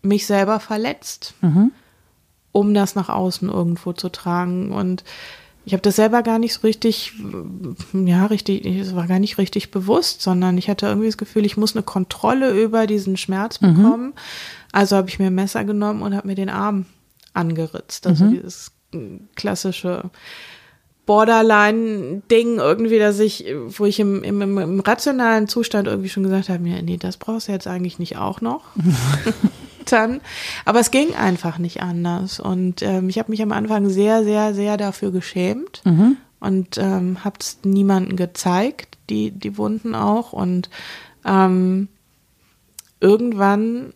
mich 0.02 0.26
selber 0.26 0.60
verletzt, 0.60 1.36
mhm. 1.42 1.72
um 2.52 2.74
das 2.74 2.96
nach 2.96 3.10
außen 3.10 3.48
irgendwo 3.48 3.94
zu 3.94 4.10
tragen. 4.10 4.72
Und 4.72 5.04
ich 5.70 5.74
habe 5.74 5.84
das 5.84 5.98
selber 5.98 6.24
gar 6.24 6.40
nicht 6.40 6.56
so 6.56 6.62
richtig, 6.62 7.14
ja, 7.94 8.26
richtig, 8.26 8.66
es 8.66 8.96
war 8.96 9.06
gar 9.06 9.20
nicht 9.20 9.38
richtig 9.38 9.70
bewusst, 9.70 10.24
sondern 10.24 10.58
ich 10.58 10.68
hatte 10.68 10.88
irgendwie 10.88 11.06
das 11.06 11.20
Gefühl, 11.20 11.46
ich 11.46 11.58
muss 11.58 11.76
eine 11.76 11.84
Kontrolle 11.84 12.60
über 12.60 12.88
diesen 12.88 13.18
Schmerz 13.18 13.62
mhm. 13.62 13.76
bekommen. 13.76 14.06
Mhm. 14.06 14.14
Also 14.72 14.96
habe 14.96 15.10
ich 15.10 15.20
mir 15.20 15.28
ein 15.28 15.36
Messer 15.36 15.66
genommen 15.66 16.02
und 16.02 16.16
habe 16.16 16.28
mir 16.28 16.34
den 16.34 16.50
Arm 16.50 16.88
angeritzt. 17.36 18.08
Also 18.08 18.26
mhm. 18.26 18.32
dieses 18.32 18.72
klassische 19.36 20.10
Borderline-Ding 21.06 22.58
irgendwie, 22.58 22.98
dass 22.98 23.20
ich, 23.20 23.46
wo 23.78 23.86
ich 23.86 24.00
im, 24.00 24.24
im, 24.24 24.42
im, 24.42 24.80
rationalen 24.80 25.48
Zustand 25.48 25.88
irgendwie 25.88 26.10
schon 26.10 26.24
gesagt 26.24 26.50
habe, 26.50 26.68
ja, 26.68 26.82
nee, 26.82 26.98
das 26.98 27.18
brauchst 27.18 27.48
du 27.48 27.52
jetzt 27.52 27.68
eigentlich 27.68 28.00
nicht 28.00 28.18
auch 28.18 28.42
noch. 28.42 28.64
dann. 29.90 30.22
Aber 30.66 30.80
es 30.80 30.92
ging 30.92 31.16
einfach 31.16 31.58
nicht 31.58 31.82
anders. 31.82 32.40
Und 32.40 32.82
ähm, 32.82 33.10
ich 33.10 33.20
habe 33.20 33.32
mich 33.32 33.42
am 33.42 33.52
Anfang 33.52 33.90
sehr, 33.90 34.24
sehr, 34.24 34.54
sehr 34.54 34.78
dafür 34.78 35.12
geschämt 35.12 35.82
mhm. 35.86 36.18
und 36.40 36.78
ähm, 36.78 37.24
habe 37.24 37.38
es 37.40 37.60
niemandem 37.64 38.16
gezeigt, 38.16 38.98
die, 39.10 39.32
die 39.32 39.58
Wunden 39.58 39.96
auch. 39.96 40.34
Und 40.34 40.70
ähm, 41.26 41.88
irgendwann 43.00 43.94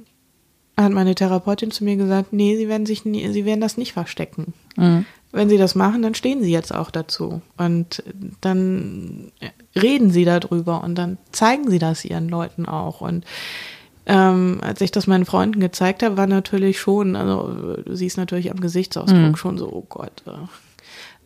hat 0.76 0.92
meine 0.92 1.16
Therapeutin 1.16 1.72
zu 1.72 1.84
mir 1.84 1.96
gesagt, 1.96 2.34
nee, 2.34 2.58
sie 2.58 2.68
werden 2.68 2.86
sich 2.86 3.06
nie, 3.06 3.28
sie 3.32 3.46
werden 3.46 3.62
das 3.62 3.78
nicht 3.78 3.94
verstecken. 3.94 4.54
Mhm. 4.76 5.06
Wenn 5.32 5.50
sie 5.50 5.58
das 5.58 5.74
machen, 5.74 6.04
dann 6.04 6.14
stehen 6.14 6.44
sie 6.44 6.52
jetzt 6.52 6.74
auch 6.74 6.92
dazu. 6.92 7.42
Und 7.58 8.04
dann 8.42 9.32
reden 9.76 10.12
sie 10.12 10.26
darüber 10.26 10.84
und 10.84 10.96
dann 10.96 11.18
zeigen 11.32 11.70
sie 11.72 11.80
das 11.80 12.06
ihren 12.06 12.30
Leuten 12.30 12.68
auch. 12.68 13.02
Und 13.02 13.26
ähm, 14.06 14.60
als 14.62 14.82
ich 14.82 14.92
das 14.92 15.08
meinen 15.08 15.26
Freunden 15.26 15.60
gezeigt 15.60 16.04
habe, 16.04 16.18
war 16.18 16.28
natürlich 16.28 16.80
schon, 16.80 17.16
also 17.16 17.78
du 17.84 17.96
siehst 17.96 18.18
natürlich 18.18 18.52
am 18.52 18.60
Gesichtsausdruck 18.60 19.20
mhm. 19.20 19.36
schon 19.36 19.58
so, 19.58 19.72
oh 19.72 19.86
Gott. 19.88 20.24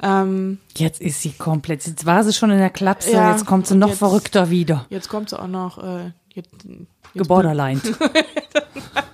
Ähm, 0.01 0.59
jetzt 0.75 1.01
ist 1.01 1.21
sie 1.21 1.31
komplett, 1.31 1.85
jetzt 1.87 2.05
war 2.05 2.23
sie 2.23 2.33
schon 2.33 2.51
in 2.51 2.59
der 2.59 2.69
Klapse, 2.69 3.13
ja, 3.13 3.31
jetzt 3.31 3.45
kommt 3.45 3.65
sie 3.65 3.75
noch 3.75 3.89
jetzt, 3.89 3.97
verrückter 3.97 4.49
wieder. 4.49 4.85
Jetzt 4.89 5.09
kommt 5.09 5.29
sie 5.29 5.39
auch 5.39 5.47
noch 5.47 5.83
äh, 5.83 6.11
jetzt, 6.33 6.51
jetzt 6.65 7.13
geborderlined. 7.13 7.83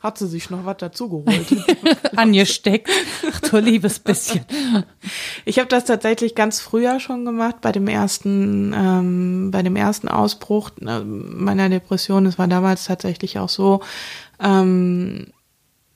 hat 0.00 0.16
sie 0.16 0.26
sich 0.26 0.48
noch 0.48 0.64
was 0.64 0.78
dazugeholt. 0.78 1.46
Angesteckt. 2.16 2.90
Ach 3.30 3.40
du 3.40 3.58
liebes 3.58 3.98
bisschen. 3.98 4.44
Ich 5.44 5.58
habe 5.58 5.68
das 5.68 5.84
tatsächlich 5.84 6.34
ganz 6.34 6.60
früher 6.60 7.00
schon 7.00 7.26
gemacht, 7.26 7.56
bei 7.60 7.70
dem 7.70 7.86
ersten, 7.86 8.74
ähm, 8.74 9.50
bei 9.50 9.62
dem 9.62 9.76
ersten 9.76 10.08
Ausbruch 10.08 10.70
äh, 10.80 11.00
meiner 11.00 11.68
Depression. 11.68 12.24
Es 12.24 12.38
war 12.38 12.48
damals 12.48 12.84
tatsächlich 12.84 13.38
auch 13.38 13.50
so, 13.50 13.80
ähm, 14.42 15.26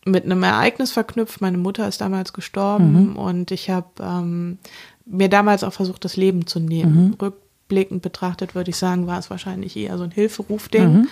mit 0.04 0.24
einem 0.24 0.42
Ereignis 0.42 0.92
verknüpft. 0.92 1.40
Meine 1.40 1.58
Mutter 1.58 1.88
ist 1.88 2.00
damals 2.00 2.32
gestorben 2.32 3.10
mhm. 3.10 3.16
und 3.16 3.50
ich 3.50 3.70
habe 3.70 3.88
ähm, 4.00 4.58
mir 5.06 5.28
damals 5.28 5.64
auch 5.64 5.72
versucht, 5.72 6.04
das 6.04 6.16
Leben 6.16 6.46
zu 6.46 6.60
nehmen. 6.60 7.06
Mhm. 7.06 7.14
Rückblickend 7.14 8.02
betrachtet 8.02 8.54
würde 8.54 8.70
ich 8.70 8.76
sagen, 8.76 9.06
war 9.06 9.18
es 9.18 9.30
wahrscheinlich 9.30 9.76
eher 9.76 9.96
so 9.96 10.04
ein 10.04 10.10
Hilferufding. 10.10 10.92
Mhm. 10.92 11.08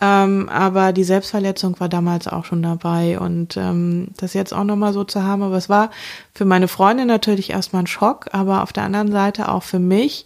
Ähm, 0.00 0.48
aber 0.48 0.92
die 0.92 1.04
Selbstverletzung 1.04 1.78
war 1.78 1.88
damals 1.88 2.26
auch 2.26 2.44
schon 2.44 2.62
dabei 2.62 3.18
und 3.18 3.56
ähm, 3.56 4.08
das 4.16 4.34
jetzt 4.34 4.52
auch 4.52 4.64
nochmal 4.64 4.92
so 4.92 5.04
zu 5.04 5.22
haben. 5.22 5.42
Aber 5.42 5.56
es 5.56 5.68
war 5.68 5.90
für 6.34 6.44
meine 6.44 6.68
Freundin 6.68 7.06
natürlich 7.06 7.50
erstmal 7.50 7.82
ein 7.82 7.86
Schock, 7.86 8.28
aber 8.32 8.62
auf 8.62 8.72
der 8.72 8.84
anderen 8.84 9.12
Seite 9.12 9.48
auch 9.48 9.62
für 9.62 9.78
mich 9.78 10.24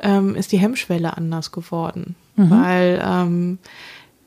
ähm, 0.00 0.34
ist 0.34 0.52
die 0.52 0.58
Hemmschwelle 0.58 1.16
anders 1.16 1.52
geworden, 1.52 2.14
mhm. 2.36 2.50
weil 2.50 3.02
ähm, 3.04 3.58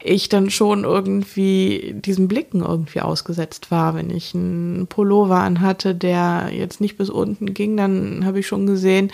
ich 0.05 0.29
dann 0.29 0.51
schon 0.51 0.83
irgendwie 0.83 1.95
diesen 1.97 2.27
Blicken 2.27 2.61
irgendwie 2.61 3.01
ausgesetzt 3.01 3.71
war. 3.71 3.95
Wenn 3.95 4.11
ich 4.11 4.35
einen 4.35 4.87
Pullover 4.87 5.39
anhatte, 5.39 5.95
der 5.95 6.49
jetzt 6.51 6.79
nicht 6.79 6.97
bis 6.97 7.09
unten 7.09 7.53
ging, 7.53 7.75
dann 7.75 8.23
habe 8.23 8.39
ich 8.39 8.47
schon 8.47 8.67
gesehen, 8.67 9.11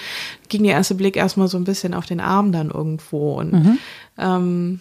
ging 0.50 0.64
der 0.64 0.74
erste 0.74 0.96
Blick 0.96 1.16
erstmal 1.16 1.48
so 1.48 1.58
ein 1.58 1.64
bisschen 1.64 1.94
auf 1.94 2.06
den 2.06 2.20
Arm 2.20 2.52
dann 2.52 2.70
irgendwo. 2.70 3.40
Und 3.40 3.54
mhm. 3.54 3.78
ähm, 4.18 4.80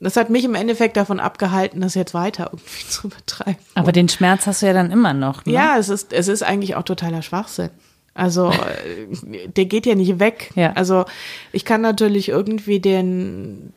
das 0.00 0.16
hat 0.16 0.28
mich 0.28 0.44
im 0.44 0.54
Endeffekt 0.54 0.96
davon 0.96 1.20
abgehalten, 1.20 1.80
das 1.80 1.94
jetzt 1.94 2.14
weiter 2.14 2.50
irgendwie 2.52 2.86
zu 2.88 3.08
betreiben. 3.08 3.58
Aber 3.74 3.92
den 3.92 4.08
Schmerz 4.08 4.46
hast 4.46 4.62
du 4.62 4.66
ja 4.66 4.72
dann 4.72 4.90
immer 4.90 5.14
noch. 5.14 5.44
Ne? 5.44 5.52
Ja, 5.52 5.76
es 5.78 5.88
ist, 5.88 6.12
es 6.12 6.28
ist 6.28 6.42
eigentlich 6.42 6.76
auch 6.76 6.82
totaler 6.82 7.22
Schwachsinn. 7.22 7.70
Also 8.16 8.50
äh, 8.50 9.48
der 9.48 9.66
geht 9.66 9.84
ja 9.84 9.94
nicht 9.94 10.18
weg. 10.18 10.50
Ja. 10.54 10.72
Also 10.72 11.04
ich 11.52 11.64
kann 11.64 11.82
natürlich 11.82 12.30
irgendwie 12.30 12.80
den 12.80 13.72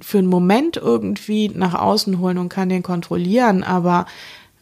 für 0.00 0.18
einen 0.18 0.26
Moment 0.26 0.76
irgendwie 0.76 1.48
nach 1.48 1.74
außen 1.74 2.18
holen 2.18 2.38
und 2.38 2.50
kann 2.50 2.68
den 2.68 2.82
kontrollieren, 2.82 3.64
aber 3.64 4.06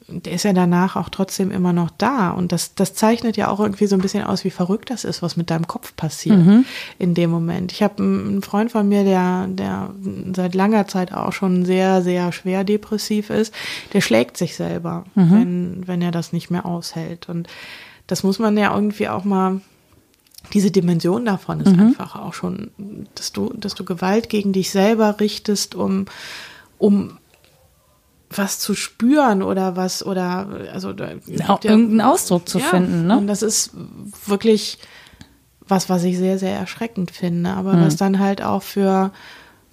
der 0.09 0.33
ist 0.33 0.45
ja 0.45 0.55
danach 0.55 0.97
auch 0.97 1.11
trotzdem 1.11 1.51
immer 1.51 1.75
noch 1.75 1.91
da. 1.91 2.31
Und 2.31 2.51
das, 2.51 2.75
das 2.75 2.95
zeichnet 2.95 3.37
ja 3.37 3.49
auch 3.49 3.61
irgendwie 3.61 3.87
so 3.87 3.95
ein 3.95 4.01
bisschen 4.01 4.25
aus, 4.25 4.43
wie 4.43 4.51
verrückt 4.51 4.91
das 4.91 5.05
ist, 5.05 5.21
was 5.21 5.37
mit 5.37 5.51
deinem 5.51 5.67
Kopf 5.67 5.95
passiert 5.97 6.39
mhm. 6.39 6.65
in 6.99 7.13
dem 7.13 7.31
Moment. 7.31 7.73
Ich 7.73 7.83
habe 7.83 8.03
einen 8.03 8.43
Freund 8.43 8.73
von 8.73 8.89
mir, 8.89 9.05
der, 9.05 9.47
der 9.49 9.91
seit 10.35 10.55
langer 10.55 10.87
Zeit 10.87 11.13
auch 11.13 11.33
schon 11.33 11.67
sehr, 11.67 12.03
sehr 12.03 12.33
schwer 12.33 12.65
depressiv 12.65 13.29
ist, 13.29 13.53
der 13.93 14.01
schlägt 14.01 14.39
sich 14.39 14.57
selber, 14.57 15.05
mhm. 15.15 15.31
wenn, 15.33 15.87
wenn 15.87 16.03
er 16.03 16.11
das 16.11 16.33
nicht 16.33 16.51
mehr 16.51 16.65
aushält. 16.65 17.29
Und 17.29 17.47
das 18.07 18.23
muss 18.23 18.39
man 18.39 18.57
ja 18.57 18.75
irgendwie 18.75 19.09
auch 19.09 19.25
mal 19.25 19.61
diese 20.55 20.71
Dimension 20.71 21.27
davon 21.27 21.61
ist 21.61 21.77
mhm. 21.77 21.81
einfach 21.81 22.17
auch 22.17 22.33
schon, 22.33 22.71
dass 23.15 23.33
du, 23.33 23.53
dass 23.55 23.75
du 23.75 23.85
Gewalt 23.85 24.31
gegen 24.31 24.53
dich 24.53 24.71
selber 24.71 25.21
richtest, 25.21 25.75
um, 25.75 26.07
um 26.79 27.19
was 28.31 28.59
zu 28.59 28.75
spüren 28.75 29.43
oder 29.43 29.77
was 29.77 30.05
oder 30.05 30.49
also 30.73 30.93
da, 30.93 31.13
ja, 31.27 31.59
irgendeinen 31.63 32.01
Ausdruck 32.03 32.49
zu 32.49 32.59
ja, 32.59 32.67
finden. 32.67 33.07
Ne? 33.07 33.17
Und 33.17 33.27
das 33.27 33.43
ist 33.43 33.71
wirklich 34.27 34.79
was, 35.67 35.89
was 35.89 36.05
ich 36.05 36.19
sehr, 36.19 36.39
sehr 36.39 36.57
erschreckend 36.57 37.11
finde, 37.11 37.51
aber 37.51 37.75
mhm. 37.75 37.85
was 37.85 37.97
dann 37.97 38.19
halt 38.19 38.43
auch 38.43 38.63
für 38.63 39.13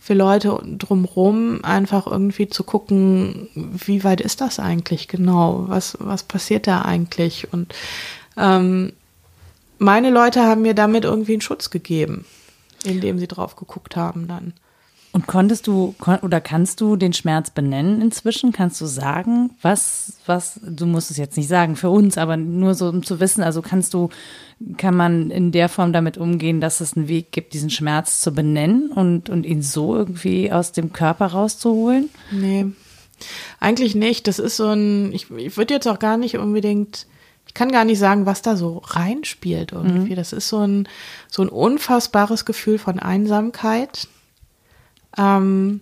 für 0.05 0.13
Leute 0.13 0.61
drumherum 0.77 1.61
einfach 1.63 2.05
irgendwie 2.05 2.47
zu 2.47 2.63
gucken, 2.63 3.49
wie 3.55 4.03
weit 4.03 4.21
ist 4.21 4.39
das 4.39 4.59
eigentlich 4.59 5.07
genau? 5.07 5.63
Was, 5.67 5.97
was 5.99 6.21
passiert 6.21 6.67
da 6.67 6.83
eigentlich? 6.83 7.51
Und 7.51 7.73
ähm, 8.37 8.93
meine 9.79 10.11
Leute 10.11 10.43
haben 10.43 10.61
mir 10.61 10.75
damit 10.75 11.05
irgendwie 11.05 11.31
einen 11.31 11.41
Schutz 11.41 11.71
gegeben, 11.71 12.25
indem 12.83 13.17
sie 13.17 13.27
drauf 13.27 13.55
geguckt 13.55 13.95
haben 13.95 14.27
dann. 14.27 14.53
Und 15.15 15.27
konntest 15.27 15.67
du 15.67 15.95
oder 16.23 16.41
kannst 16.41 16.81
du 16.81 16.97
den 16.97 17.13
Schmerz 17.13 17.49
benennen 17.49 18.01
inzwischen? 18.01 18.51
Kannst 18.51 18.81
du 18.81 18.85
sagen, 18.85 19.51
was, 19.61 20.17
was, 20.25 20.59
du 20.61 20.85
musst 20.85 21.09
es 21.09 21.15
jetzt 21.15 21.37
nicht 21.37 21.47
sagen 21.47 21.77
für 21.77 21.89
uns, 21.89 22.17
aber 22.17 22.35
nur 22.35 22.73
so 22.73 22.89
um 22.89 23.01
zu 23.01 23.21
wissen, 23.21 23.41
also 23.41 23.61
kannst 23.61 23.93
du, 23.93 24.09
kann 24.75 24.93
man 24.93 25.31
in 25.31 25.53
der 25.53 25.69
Form 25.69 25.93
damit 25.93 26.17
umgehen, 26.17 26.59
dass 26.59 26.81
es 26.81 26.97
einen 26.97 27.07
Weg 27.07 27.31
gibt, 27.31 27.53
diesen 27.53 27.69
Schmerz 27.69 28.19
zu 28.19 28.33
benennen 28.33 28.91
und, 28.91 29.29
und 29.29 29.45
ihn 29.45 29.61
so 29.61 29.95
irgendwie 29.95 30.51
aus 30.51 30.73
dem 30.73 30.91
Körper 30.91 31.27
rauszuholen? 31.27 32.09
Nee, 32.31 32.65
eigentlich 33.61 33.95
nicht. 33.95 34.27
Das 34.27 34.37
ist 34.37 34.57
so 34.57 34.67
ein, 34.67 35.13
ich, 35.13 35.31
ich 35.31 35.55
würde 35.55 35.75
jetzt 35.75 35.87
auch 35.87 35.99
gar 35.99 36.17
nicht 36.17 36.37
unbedingt, 36.37 37.07
ich 37.47 37.53
kann 37.53 37.71
gar 37.71 37.85
nicht 37.85 37.99
sagen, 37.99 38.25
was 38.25 38.41
da 38.41 38.57
so 38.57 38.81
reinspielt 38.85 39.71
irgendwie. 39.71 40.11
Mhm. 40.11 40.15
Das 40.17 40.33
ist 40.33 40.49
so 40.49 40.59
ein, 40.59 40.89
so 41.29 41.41
ein 41.41 41.47
unfassbares 41.47 42.43
Gefühl 42.43 42.79
von 42.79 42.99
Einsamkeit 42.99 44.09
ähm, 45.17 45.81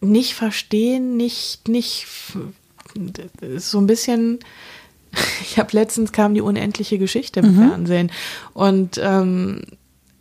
nicht 0.00 0.34
verstehen, 0.34 1.16
nicht, 1.16 1.68
nicht 1.68 2.06
so 3.56 3.78
ein 3.78 3.86
bisschen. 3.86 4.38
Ich 5.42 5.60
habe 5.60 5.68
letztens 5.70 6.10
kam 6.10 6.34
die 6.34 6.40
unendliche 6.40 6.98
Geschichte 6.98 7.38
im 7.38 7.54
mhm. 7.54 7.68
Fernsehen 7.68 8.10
und 8.52 8.98
ähm, 9.00 9.62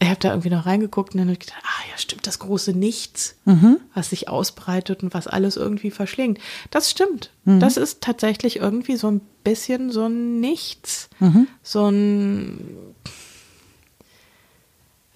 ich 0.03 0.09
habe 0.09 0.19
da 0.19 0.29
irgendwie 0.29 0.51
noch 0.51 0.67
reingeguckt 0.67 1.13
und 1.13 1.19
dann 1.19 1.27
habe 1.29 1.33
ich 1.33 1.39
gedacht, 1.39 1.63
ah 1.63 1.89
ja, 1.89 1.97
stimmt, 1.97 2.27
das 2.27 2.37
große 2.37 2.73
Nichts, 2.73 3.35
mhm. 3.45 3.77
was 3.95 4.11
sich 4.11 4.27
ausbreitet 4.27 5.01
und 5.01 5.13
was 5.15 5.25
alles 5.25 5.57
irgendwie 5.57 5.89
verschlingt. 5.89 6.39
Das 6.69 6.91
stimmt. 6.91 7.31
Mhm. 7.45 7.59
Das 7.59 7.77
ist 7.77 8.01
tatsächlich 8.01 8.57
irgendwie 8.57 8.97
so 8.97 9.09
ein 9.09 9.21
bisschen 9.43 9.91
so 9.91 10.05
ein 10.05 10.39
Nichts. 10.41 11.09
Mhm. 11.19 11.47
So 11.63 11.87
ein 11.87 12.59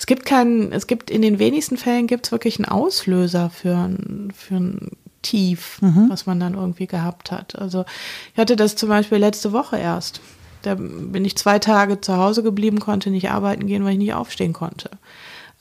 gibt 0.08 0.26
keinen, 0.26 0.72
es 0.72 0.88
gibt 0.88 1.12
in 1.12 1.22
den 1.22 1.38
wenigsten 1.38 1.78
Fällen 1.78 2.08
gibt 2.08 2.26
es 2.26 2.32
wirklich 2.32 2.58
einen 2.58 2.66
Auslöser 2.66 3.52
für 3.52 3.76
ein, 3.76 4.34
für 4.36 4.56
ein 4.56 4.92
Tief, 5.22 5.82
mhm. 5.82 6.10
was 6.10 6.26
man 6.26 6.40
dann 6.40 6.54
irgendwie 6.56 6.88
gehabt 6.88 7.32
hat. 7.32 7.58
Also 7.58 7.86
ich 8.34 8.40
hatte 8.40 8.56
das 8.56 8.76
zum 8.76 8.90
Beispiel 8.90 9.20
letzte 9.20 9.52
Woche 9.52 9.78
erst. 9.78 10.22
Da 10.62 10.76
bin 10.76 11.24
ich 11.26 11.36
zwei 11.36 11.60
Tage 11.60 12.02
zu 12.02 12.18
Hause 12.18 12.44
geblieben, 12.44 12.80
konnte 12.80 13.10
nicht 13.10 13.30
arbeiten 13.30 13.68
gehen, 13.68 13.84
weil 13.84 13.94
ich 13.94 13.98
nicht 13.98 14.14
aufstehen 14.14 14.54
konnte. 14.54 14.90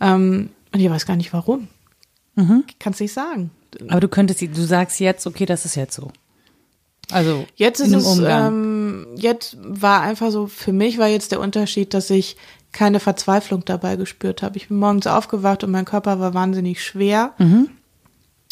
Ähm, 0.01 0.51
und 0.73 0.81
ich 0.81 0.89
weiß 0.89 1.07
gar 1.07 1.17
nicht 1.17 1.33
warum. 1.33 1.69
Mhm. 2.37 2.65
Ich 2.69 2.79
kann 2.79 2.93
es 2.93 3.01
nicht 3.01 3.13
sagen. 3.13 3.51
Aber 3.89 4.01
du 4.01 4.09
könntest, 4.09 4.41
du 4.41 4.63
sagst 4.63 5.01
jetzt, 5.01 5.27
okay, 5.27 5.47
das 5.47 5.65
ist 5.65 5.75
jetzt 5.75 5.97
so. 5.97 6.11
Also 7.11 7.47
jetzt 7.55 7.81
ist 7.81 7.93
es, 7.93 8.19
ähm, 8.19 9.07
jetzt 9.17 9.57
war 9.61 10.01
einfach 10.01 10.33
so, 10.33 10.49
für 10.49 10.73
mich 10.73 10.99
war 10.99 11.07
jetzt 11.07 11.31
der 11.31 11.41
Unterschied, 11.41 11.95
dass 11.95 12.11
ich 12.11 12.37
keine 12.77 13.01
Verzweiflung 13.01 13.65
dabei 13.65 13.97
gespürt 13.97 14.43
habe. 14.43 14.59
Ich 14.59 14.69
bin 14.69 14.77
morgens 14.77 15.07
aufgewacht 15.07 15.65
und 15.65 15.71
mein 15.71 15.87
Körper 15.87 16.21
war 16.21 16.35
wahnsinnig 16.35 16.85
schwer. 16.85 17.33
Mhm. 17.39 17.71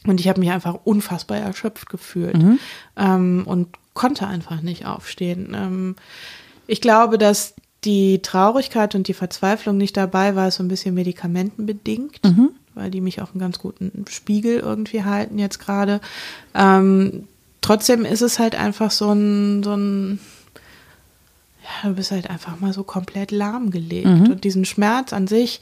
Und 0.06 0.18
ich 0.18 0.28
habe 0.28 0.40
mich 0.40 0.50
einfach 0.50 0.78
unfassbar 0.84 1.36
erschöpft 1.36 1.90
gefühlt 1.90 2.38
mhm. 2.38 2.58
ähm, 2.96 3.42
und 3.44 3.68
konnte 3.92 4.26
einfach 4.26 4.62
nicht 4.62 4.86
aufstehen. 4.86 5.54
Ähm, 5.54 5.96
ich 6.66 6.80
glaube, 6.80 7.18
dass 7.18 7.52
die 7.84 8.22
Traurigkeit 8.22 8.94
und 8.94 9.08
die 9.08 9.14
Verzweiflung 9.14 9.76
nicht 9.76 9.94
dabei 9.94 10.34
war, 10.34 10.50
so 10.50 10.62
ein 10.62 10.68
bisschen 10.68 10.94
medikamentenbedingt, 10.94 12.24
mhm. 12.24 12.52
weil 12.74 12.90
die 12.90 13.02
mich 13.02 13.20
auf 13.20 13.32
einen 13.32 13.40
ganz 13.40 13.58
guten 13.58 14.06
Spiegel 14.08 14.58
irgendwie 14.58 15.04
halten 15.04 15.38
jetzt 15.38 15.58
gerade. 15.58 16.00
Ähm, 16.54 17.28
trotzdem 17.60 18.06
ist 18.06 18.22
es 18.22 18.38
halt 18.38 18.54
einfach 18.54 18.90
so 18.90 19.12
ein, 19.12 19.62
so 19.62 19.76
ein 19.76 20.18
ja, 21.64 21.88
du 21.88 21.96
bist 21.96 22.10
halt 22.10 22.28
einfach 22.28 22.60
mal 22.60 22.72
so 22.72 22.84
komplett 22.84 23.30
lahmgelegt. 23.30 24.06
Mhm. 24.06 24.30
Und 24.32 24.44
diesen 24.44 24.64
Schmerz 24.64 25.12
an 25.12 25.26
sich, 25.26 25.60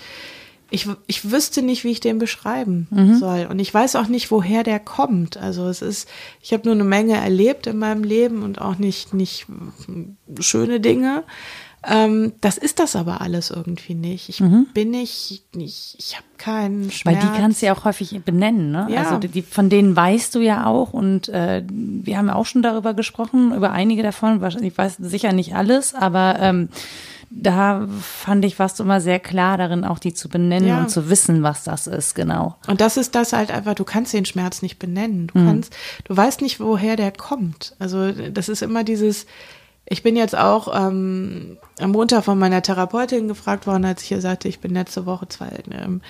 ich, 0.71 0.89
ich 1.07 1.31
wüsste 1.31 1.63
nicht, 1.63 1.85
wie 1.85 1.91
ich 1.91 2.01
den 2.01 2.19
beschreiben 2.19 2.89
mhm. 2.91 3.17
soll. 3.19 3.47
Und 3.49 3.59
ich 3.59 3.73
weiß 3.73 3.95
auch 3.97 4.09
nicht, 4.09 4.31
woher 4.31 4.65
der 4.65 4.81
kommt. 4.81 5.37
Also 5.37 5.69
es 5.69 5.83
ist, 5.83 6.09
ich 6.41 6.53
habe 6.53 6.65
nur 6.65 6.75
eine 6.75 6.85
Menge 6.85 7.15
erlebt 7.15 7.67
in 7.67 7.79
meinem 7.79 8.05
Leben 8.05 8.43
und 8.43 8.61
auch 8.61 8.79
nicht, 8.79 9.15
nicht 9.15 9.47
schöne 10.41 10.81
Dinge. 10.81 11.25
Ähm, 11.85 12.33
das 12.41 12.59
ist 12.59 12.79
das 12.79 12.95
aber 12.95 13.21
alles 13.21 13.51
irgendwie 13.51 13.95
nicht. 13.95 14.29
Ich 14.29 14.41
mhm. 14.41 14.67
bin 14.73 14.91
nicht, 14.91 15.45
nicht 15.57 15.97
ich 15.99 16.15
habe 16.15 16.27
keinen 16.39 16.91
Schmerz. 16.91 17.17
Weil 17.17 17.23
die 17.23 17.39
kannst 17.39 17.61
du 17.61 17.67
ja 17.67 17.75
auch 17.75 17.85
häufig 17.85 18.21
benennen, 18.25 18.71
ne? 18.71 18.87
Ja. 18.89 19.03
Also 19.03 19.19
die, 19.19 19.43
von 19.43 19.69
denen 19.69 19.97
weißt 19.97 20.35
du 20.35 20.41
ja 20.41 20.67
auch 20.67 20.93
und 20.93 21.29
äh, 21.29 21.65
wir 21.69 22.19
haben 22.19 22.29
ja 22.29 22.35
auch 22.35 22.47
schon 22.47 22.63
darüber 22.63 22.95
gesprochen, 22.95 23.53
über 23.55 23.73
einige 23.73 24.03
davon. 24.03 24.43
Ich 24.63 24.79
weiß 24.79 24.97
sicher 24.99 25.33
nicht 25.33 25.57
alles, 25.57 25.95
aber 25.95 26.37
ähm, 26.41 26.69
da 27.35 27.89
fand 28.01 28.45
ich, 28.45 28.59
warst 28.59 28.79
du 28.79 28.85
immer 28.85 29.01
sehr 29.01 29.19
klar 29.19 29.57
darin, 29.57 29.85
auch 29.85 29.99
die 29.99 30.13
zu 30.13 30.29
benennen 30.29 30.69
ja. 30.69 30.81
und 30.81 30.91
zu 30.91 31.09
wissen, 31.09 31.43
was 31.43 31.65
das 31.65 31.87
ist, 31.87 32.15
genau. 32.15 32.57
Und 32.67 32.81
das 32.81 32.97
ist 32.97 33.15
das 33.15 33.33
halt 33.33 33.51
einfach, 33.51 33.75
du 33.75 33.85
kannst 33.85 34.13
den 34.13 34.27
Schmerz 34.27 34.63
nicht 34.63 34.79
benennen. 34.79 35.29
Du 35.29 35.39
mhm. 35.39 35.47
kannst, 35.47 35.77
du 36.05 36.17
weißt 36.17 36.43
nicht, 36.43 36.61
woher 36.61 36.97
der 36.97 37.11
kommt. 37.11 37.75
Also 37.79 38.13
das 38.13 38.49
ist 38.49 38.63
immer 38.63 38.85
dieses, 38.85 39.27
ich 39.85 40.03
bin 40.03 40.17
jetzt 40.17 40.37
auch 40.37 40.69
ähm, 40.75 41.59
am 41.79 41.91
Montag 41.91 42.25
von 42.25 42.39
meiner 42.39 42.63
Therapeutin 42.63 43.29
gefragt 43.29 43.67
worden, 43.67 43.85
als 43.85 44.03
ich 44.03 44.13
ihr 44.13 44.21
sagte, 44.21 44.49
ich 44.49 44.61
bin 44.61 44.73
letzte 44.73 45.07
Woche 45.07 45.29
zwei, 45.29 45.51
ähm, 45.71 46.01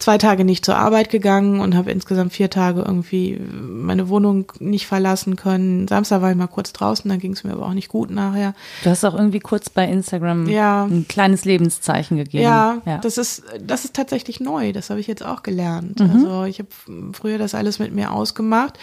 zwei 0.00 0.18
Tage 0.18 0.44
nicht 0.44 0.64
zur 0.64 0.76
Arbeit 0.76 1.10
gegangen 1.10 1.60
und 1.60 1.76
habe 1.76 1.92
insgesamt 1.92 2.32
vier 2.32 2.50
Tage 2.50 2.80
irgendwie 2.80 3.38
meine 3.38 4.08
Wohnung 4.08 4.52
nicht 4.58 4.86
verlassen 4.86 5.36
können. 5.36 5.86
Samstag 5.86 6.22
war 6.22 6.30
ich 6.30 6.36
mal 6.36 6.46
kurz 6.46 6.72
draußen, 6.72 7.08
dann 7.08 7.20
ging 7.20 7.32
es 7.32 7.44
mir 7.44 7.52
aber 7.52 7.66
auch 7.66 7.74
nicht 7.74 7.88
gut 7.88 8.10
nachher. 8.10 8.54
Du 8.82 8.90
hast 8.90 9.04
auch 9.04 9.14
irgendwie 9.14 9.40
kurz 9.40 9.70
bei 9.70 9.86
Instagram 9.86 10.48
ja. 10.48 10.84
ein 10.84 11.06
kleines 11.06 11.44
Lebenszeichen 11.44 12.16
gegeben. 12.16 12.44
Ja, 12.44 12.78
ja, 12.86 12.98
das 12.98 13.18
ist 13.18 13.44
das 13.60 13.84
ist 13.84 13.94
tatsächlich 13.94 14.40
neu. 14.40 14.72
Das 14.72 14.90
habe 14.90 15.00
ich 15.00 15.06
jetzt 15.06 15.24
auch 15.24 15.42
gelernt. 15.42 16.00
Mhm. 16.00 16.10
Also 16.10 16.44
ich 16.44 16.58
habe 16.58 17.12
früher 17.12 17.38
das 17.38 17.54
alles 17.54 17.78
mit 17.78 17.94
mir 17.94 18.12
ausgemacht. 18.12 18.78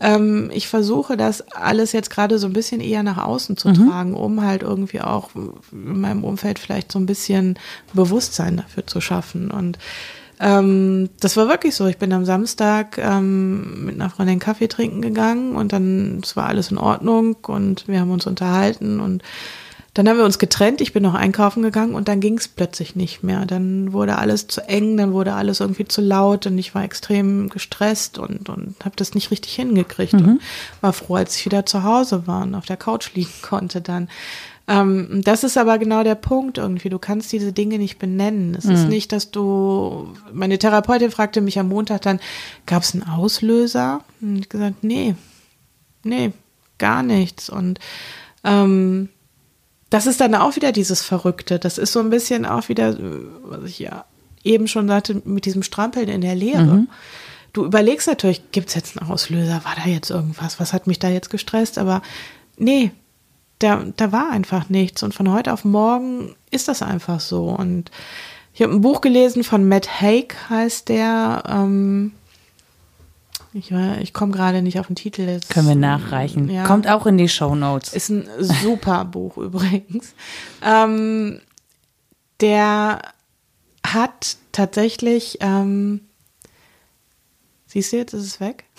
Ähm, 0.00 0.50
ich 0.52 0.68
versuche 0.68 1.16
das 1.16 1.40
alles 1.52 1.92
jetzt 1.92 2.10
gerade 2.10 2.38
so 2.38 2.46
ein 2.46 2.52
bisschen 2.52 2.80
eher 2.80 3.02
nach 3.02 3.18
außen 3.18 3.56
zu 3.56 3.68
mhm. 3.68 3.88
tragen, 3.88 4.14
um 4.14 4.42
halt 4.42 4.62
irgendwie 4.62 5.00
auch 5.00 5.30
in 5.34 6.00
meinem 6.00 6.24
Umfeld 6.24 6.58
vielleicht 6.58 6.92
so 6.92 6.98
ein 6.98 7.06
bisschen 7.06 7.58
Bewusstsein 7.92 8.58
dafür 8.58 8.86
zu 8.86 9.00
schaffen. 9.00 9.50
Und 9.50 9.78
ähm, 10.40 11.10
das 11.20 11.36
war 11.36 11.48
wirklich 11.48 11.74
so. 11.74 11.86
Ich 11.86 11.98
bin 11.98 12.12
am 12.12 12.24
Samstag 12.24 12.98
ähm, 12.98 13.86
mit 13.86 13.96
einer 13.96 14.10
Freundin 14.10 14.38
Kaffee 14.38 14.68
trinken 14.68 15.02
gegangen 15.02 15.56
und 15.56 15.72
dann 15.72 16.20
es 16.22 16.36
war 16.36 16.46
alles 16.46 16.70
in 16.70 16.78
Ordnung 16.78 17.36
und 17.46 17.88
wir 17.88 18.00
haben 18.00 18.12
uns 18.12 18.26
unterhalten 18.26 19.00
und 19.00 19.22
dann 19.94 20.08
haben 20.08 20.18
wir 20.18 20.24
uns 20.24 20.38
getrennt, 20.38 20.80
ich 20.80 20.92
bin 20.92 21.02
noch 21.02 21.14
einkaufen 21.14 21.62
gegangen 21.62 21.94
und 21.94 22.08
dann 22.08 22.20
ging 22.20 22.38
es 22.38 22.46
plötzlich 22.46 22.94
nicht 22.94 23.22
mehr. 23.22 23.46
Dann 23.46 23.92
wurde 23.92 24.16
alles 24.18 24.46
zu 24.46 24.60
eng, 24.68 24.96
dann 24.96 25.12
wurde 25.12 25.34
alles 25.34 25.60
irgendwie 25.60 25.86
zu 25.86 26.00
laut 26.00 26.46
und 26.46 26.56
ich 26.58 26.74
war 26.74 26.84
extrem 26.84 27.48
gestresst 27.48 28.18
und, 28.18 28.48
und 28.48 28.76
habe 28.84 28.96
das 28.96 29.14
nicht 29.14 29.30
richtig 29.30 29.54
hingekriegt 29.54 30.12
mhm. 30.12 30.24
und 30.24 30.42
war 30.80 30.92
froh, 30.92 31.16
als 31.16 31.36
ich 31.36 31.46
wieder 31.46 31.66
zu 31.66 31.82
Hause 31.82 32.26
war 32.26 32.42
und 32.42 32.54
auf 32.54 32.66
der 32.66 32.76
Couch 32.76 33.14
liegen 33.14 33.32
konnte 33.42 33.80
dann. 33.80 34.08
Ähm, 34.68 35.22
das 35.24 35.44
ist 35.44 35.56
aber 35.56 35.78
genau 35.78 36.04
der 36.04 36.14
Punkt 36.14 36.58
irgendwie. 36.58 36.90
Du 36.90 36.98
kannst 36.98 37.32
diese 37.32 37.52
Dinge 37.54 37.78
nicht 37.78 37.98
benennen. 37.98 38.54
Es 38.54 38.66
mhm. 38.66 38.72
ist 38.72 38.88
nicht, 38.88 39.12
dass 39.12 39.30
du. 39.30 40.12
Meine 40.32 40.58
Therapeutin 40.58 41.10
fragte 41.10 41.40
mich 41.40 41.58
am 41.58 41.68
Montag 41.68 42.02
dann, 42.02 42.20
gab 42.66 42.82
es 42.82 42.94
einen 42.94 43.04
Auslöser? 43.04 44.04
Und 44.20 44.40
ich 44.40 44.48
gesagt, 44.50 44.84
nee, 44.84 45.14
nee, 46.04 46.32
gar 46.76 47.02
nichts. 47.02 47.48
Und 47.48 47.80
ähm, 48.44 49.08
das 49.90 50.06
ist 50.06 50.20
dann 50.20 50.34
auch 50.34 50.56
wieder 50.56 50.72
dieses 50.72 51.02
Verrückte. 51.02 51.58
Das 51.58 51.78
ist 51.78 51.92
so 51.92 52.00
ein 52.00 52.10
bisschen 52.10 52.44
auch 52.46 52.68
wieder, 52.68 52.96
was 53.42 53.64
ich 53.64 53.78
ja 53.78 54.04
eben 54.44 54.68
schon 54.68 54.88
sagte, 54.88 55.22
mit 55.24 55.44
diesem 55.44 55.62
Strampeln 55.62 56.08
in 56.08 56.20
der 56.20 56.34
Lehre. 56.34 56.62
Mhm. 56.62 56.88
Du 57.52 57.64
überlegst 57.64 58.06
natürlich, 58.06 58.52
gibt 58.52 58.68
es 58.68 58.74
jetzt 58.74 58.98
einen 58.98 59.10
Auslöser? 59.10 59.62
War 59.64 59.74
da 59.76 59.90
jetzt 59.90 60.10
irgendwas? 60.10 60.60
Was 60.60 60.72
hat 60.72 60.86
mich 60.86 60.98
da 60.98 61.08
jetzt 61.08 61.30
gestresst? 61.30 61.78
Aber 61.78 62.02
nee, 62.56 62.92
da, 63.58 63.84
da 63.96 64.12
war 64.12 64.30
einfach 64.30 64.68
nichts. 64.68 65.02
Und 65.02 65.14
von 65.14 65.32
heute 65.32 65.52
auf 65.52 65.64
morgen 65.64 66.36
ist 66.50 66.68
das 66.68 66.82
einfach 66.82 67.20
so. 67.20 67.46
Und 67.46 67.90
ich 68.54 68.62
habe 68.62 68.72
ein 68.72 68.82
Buch 68.82 69.00
gelesen 69.00 69.42
von 69.42 69.66
Matt 69.66 70.00
Haig, 70.00 70.36
heißt 70.50 70.88
der. 70.88 71.44
Ähm, 71.48 72.12
ich, 73.52 73.70
ich 73.72 74.12
komme 74.12 74.32
gerade 74.32 74.62
nicht 74.62 74.78
auf 74.78 74.86
den 74.88 74.96
Titel. 74.96 75.22
Jetzt. 75.22 75.50
Können 75.50 75.68
wir 75.68 75.74
nachreichen. 75.74 76.50
Ja. 76.50 76.64
Kommt 76.64 76.88
auch 76.88 77.06
in 77.06 77.18
die 77.18 77.28
Show 77.28 77.54
Notes. 77.54 77.92
Ist 77.92 78.10
ein 78.10 78.28
super 78.40 79.04
Buch 79.10 79.36
übrigens. 79.38 80.14
Ähm, 80.62 81.40
der 82.40 83.00
hat 83.86 84.36
tatsächlich, 84.52 85.38
ähm, 85.40 86.00
siehst 87.66 87.92
du 87.92 87.96
jetzt, 87.96 88.12
ist 88.14 88.26
es 88.26 88.40
weg? 88.40 88.64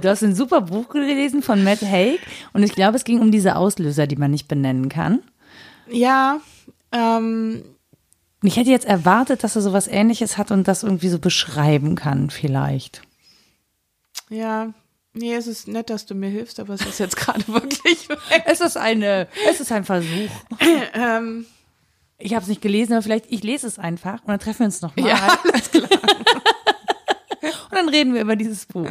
Du 0.00 0.08
hast 0.08 0.22
ein 0.22 0.34
super 0.34 0.62
Buch 0.62 0.88
gelesen 0.88 1.42
von 1.42 1.62
Matt 1.62 1.82
Haig 1.82 2.18
und 2.54 2.62
ich 2.62 2.74
glaube, 2.74 2.96
es 2.96 3.04
ging 3.04 3.20
um 3.20 3.30
diese 3.30 3.56
Auslöser, 3.56 4.06
die 4.06 4.16
man 4.16 4.30
nicht 4.30 4.48
benennen 4.48 4.88
kann. 4.88 5.22
Ja, 5.88 6.40
ähm, 6.92 7.62
Und 8.44 8.48
ich 8.48 8.58
hätte 8.58 8.68
jetzt 8.68 8.84
erwartet, 8.84 9.42
dass 9.42 9.56
er 9.56 9.62
sowas 9.62 9.88
ähnliches 9.88 10.36
hat 10.36 10.50
und 10.50 10.68
das 10.68 10.82
irgendwie 10.82 11.08
so 11.08 11.18
beschreiben 11.18 11.94
kann, 11.94 12.28
vielleicht. 12.28 13.00
Ja, 14.28 14.74
nee, 15.14 15.32
es 15.34 15.46
ist 15.46 15.66
nett, 15.66 15.88
dass 15.88 16.04
du 16.04 16.14
mir 16.14 16.28
hilfst, 16.28 16.60
aber 16.60 16.74
es 16.74 16.82
ist 16.82 16.98
jetzt 17.00 17.16
gerade 17.16 17.48
wirklich 17.48 18.06
weg. 18.10 18.42
Es 18.44 18.60
ist 18.60 18.76
eine, 18.76 19.28
es 19.48 19.60
ist 19.60 19.72
ein 19.72 19.84
Versuch. 19.84 20.28
ähm, 20.92 21.46
Ich 22.18 22.34
habe 22.34 22.42
es 22.42 22.48
nicht 22.50 22.60
gelesen, 22.60 22.92
aber 22.92 23.00
vielleicht 23.00 23.32
ich 23.32 23.42
lese 23.42 23.66
es 23.66 23.78
einfach 23.78 24.20
und 24.20 24.28
dann 24.28 24.38
treffen 24.40 24.58
wir 24.58 24.66
uns 24.66 24.82
nochmal. 24.82 25.08
ja, 25.08 25.38
alles 25.50 25.70
klar. 25.70 25.88
Und 27.44 27.72
dann 27.72 27.88
reden 27.88 28.14
wir 28.14 28.22
über 28.22 28.36
dieses 28.36 28.66
Buch. 28.66 28.88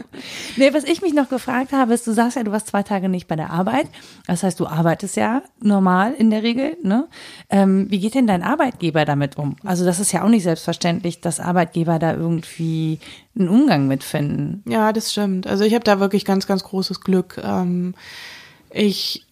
Nee, 0.58 0.74
was 0.74 0.84
ich 0.84 1.02
mich 1.02 1.14
noch 1.14 1.30
gefragt 1.30 1.72
habe, 1.72 1.94
ist, 1.94 2.06
du 2.08 2.14
sagst 2.14 2.38
ja, 2.38 2.44
du 2.44 2.52
warst 2.52 2.68
zwei 2.68 2.84
Tage 2.84 3.10
nicht 3.10 3.28
bei 3.28 3.36
der 3.36 3.50
Arbeit. 3.50 3.88
Das 4.28 4.44
heißt, 4.44 4.60
du 4.60 4.68
arbeitest 4.68 5.16
ja 5.16 5.42
normal 5.60 6.14
in 6.14 6.30
der 6.30 6.44
Regel. 6.44 6.78
Ne? 6.84 7.08
Ähm, 7.50 7.88
wie 7.90 8.00
geht 8.00 8.16
denn 8.16 8.28
dein 8.28 8.44
Arbeitgeber 8.44 9.06
damit 9.06 9.38
um? 9.38 9.56
Also 9.64 9.86
das 9.86 10.00
ist 10.00 10.12
ja 10.12 10.24
auch 10.24 10.30
nicht 10.30 10.44
selbstverständlich, 10.44 11.22
dass 11.22 11.40
Arbeitgeber 11.40 12.00
da 12.00 12.14
irgendwie 12.14 13.00
einen 13.38 13.50
Umgang 13.50 13.88
mitfinden. 13.88 14.64
Ja, 14.68 14.94
das 14.94 15.12
stimmt. 15.12 15.48
Also 15.48 15.64
ich 15.64 15.74
habe 15.74 15.84
da 15.84 16.00
wirklich 16.00 16.26
ganz, 16.26 16.48
ganz 16.48 16.64
großes 16.64 17.02
Glück. 17.02 17.42
Ähm, 17.44 17.96
ich 18.72 19.26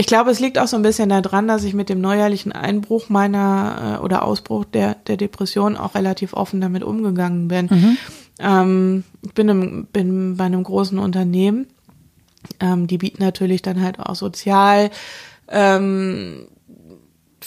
ich 0.00 0.06
glaube, 0.06 0.30
es 0.30 0.38
liegt 0.38 0.58
auch 0.58 0.68
so 0.68 0.76
ein 0.76 0.82
bisschen 0.82 1.08
daran, 1.08 1.48
dass 1.48 1.64
ich 1.64 1.74
mit 1.74 1.88
dem 1.88 2.00
neuerlichen 2.00 2.52
Einbruch 2.52 3.08
meiner 3.08 3.98
äh, 3.98 4.04
oder 4.04 4.22
Ausbruch 4.22 4.64
der, 4.64 4.94
der 4.94 5.16
Depression 5.16 5.76
auch 5.76 5.96
relativ 5.96 6.34
offen 6.34 6.60
damit 6.60 6.84
umgegangen 6.84 7.48
bin. 7.48 7.68
Ähm, 8.38 9.02
ich 9.22 9.34
bin, 9.34 9.48
im, 9.48 9.86
bin 9.86 10.36
bei 10.36 10.44
einem 10.44 10.62
großen 10.62 11.00
Unternehmen. 11.00 11.66
Ähm, 12.60 12.86
die 12.86 12.98
bieten 12.98 13.22
natürlich 13.24 13.60
dann 13.60 13.82
halt 13.82 13.98
auch 13.98 14.14
sozial 14.14 14.90
ähm, 15.48 16.46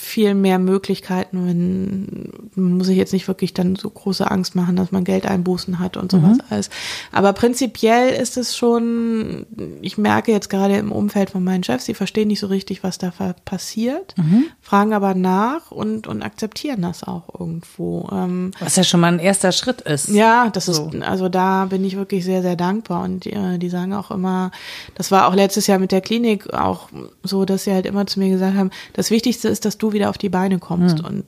viel 0.02 0.34
mehr 0.34 0.58
Möglichkeiten, 0.58 1.46
wenn 1.46 2.32
man 2.54 2.76
muss 2.78 2.88
sich 2.88 2.96
jetzt 2.96 3.12
nicht 3.12 3.28
wirklich 3.28 3.54
dann 3.54 3.76
so 3.76 3.88
große 3.88 4.28
Angst 4.28 4.54
machen, 4.56 4.74
dass 4.76 4.90
man 4.90 5.04
Geldeinbußen 5.04 5.78
hat 5.78 5.96
und 5.96 6.10
sowas 6.10 6.38
alles. 6.50 6.70
Aber 7.12 7.32
prinzipiell 7.32 8.10
ist 8.20 8.36
es 8.36 8.56
schon, 8.56 9.46
ich 9.80 9.98
merke 9.98 10.32
jetzt 10.32 10.50
gerade 10.50 10.76
im 10.76 10.90
Umfeld 10.90 11.30
von 11.30 11.44
meinen 11.44 11.62
Chefs, 11.62 11.84
sie 11.84 11.94
verstehen 11.94 12.28
nicht 12.28 12.40
so 12.40 12.48
richtig, 12.48 12.82
was 12.82 12.98
da 12.98 13.12
passiert, 13.44 14.14
fragen 14.60 14.92
aber 14.92 15.14
nach 15.14 15.70
und, 15.70 16.06
und 16.08 16.22
akzeptieren 16.22 16.82
das 16.82 17.04
auch 17.04 17.38
irgendwo. 17.38 18.08
Ähm, 18.12 18.50
Was 18.58 18.76
ja 18.76 18.82
schon 18.84 19.00
mal 19.00 19.12
ein 19.12 19.18
erster 19.20 19.52
Schritt 19.52 19.82
ist. 19.82 20.08
ja, 20.08 20.50
das 20.50 20.66
So. 20.66 20.90
ist, 20.92 21.02
also 21.02 21.28
da 21.28 21.66
bin 21.66 21.84
ich 21.84 21.96
wirklich 21.96 22.24
sehr, 22.24 22.42
sehr 22.42 22.56
dankbar. 22.56 23.04
Und 23.04 23.26
äh, 23.26 23.58
die 23.58 23.68
sagen 23.68 23.94
auch 23.94 24.10
immer, 24.10 24.50
das 24.96 25.10
war 25.10 25.28
auch 25.28 25.34
letztes 25.34 25.68
Jahr 25.68 25.78
mit 25.78 25.92
der 25.92 26.00
Klinik 26.00 26.52
auch 26.52 26.88
so, 27.22 27.44
dass 27.44 27.64
sie 27.64 27.72
halt 27.72 27.86
immer 27.86 28.06
zu 28.06 28.18
mir 28.18 28.30
gesagt 28.30 28.56
haben, 28.56 28.70
das 28.94 29.10
Wichtigste 29.10 29.48
ist, 29.48 29.64
dass 29.64 29.78
du 29.78 29.91
wieder 29.92 30.10
auf 30.10 30.18
die 30.18 30.28
Beine 30.28 30.58
kommst 30.58 31.02
und 31.02 31.24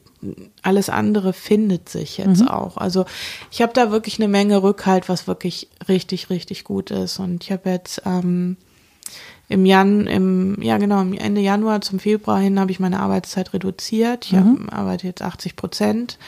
alles 0.63 0.89
andere 0.89 1.33
findet 1.33 1.89
sich 1.89 2.19
jetzt 2.19 2.49
auch. 2.49 2.77
Also 2.77 3.05
ich 3.51 3.63
habe 3.63 3.73
da 3.73 3.91
wirklich 3.91 4.19
eine 4.19 4.29
Menge 4.29 4.63
Rückhalt, 4.63 5.09
was 5.09 5.27
wirklich 5.27 5.69
richtig, 5.89 6.31
richtig 6.31 6.65
gut 6.65 6.91
ist. 6.91 7.19
Und 7.19 7.45
ich 7.45 7.53
habe 7.53 7.71
jetzt 7.71 8.03
ähm, 8.07 8.57
im 9.49 9.67
Jan, 9.67 10.07
im, 10.07 10.61
ja 10.63 10.79
genau, 10.79 11.03
Ende 11.03 11.41
Januar 11.41 11.83
zum 11.83 11.99
Februar 11.99 12.41
hin 12.41 12.59
habe 12.59 12.71
ich 12.71 12.81
meine 12.81 13.01
Arbeitszeit 13.01 13.53
reduziert. 13.53 14.27
Ich 14.27 14.35
hab, 14.35 14.47
arbeite 14.73 15.07
jetzt 15.07 15.23
80 15.23 15.57
Prozent 15.57 16.19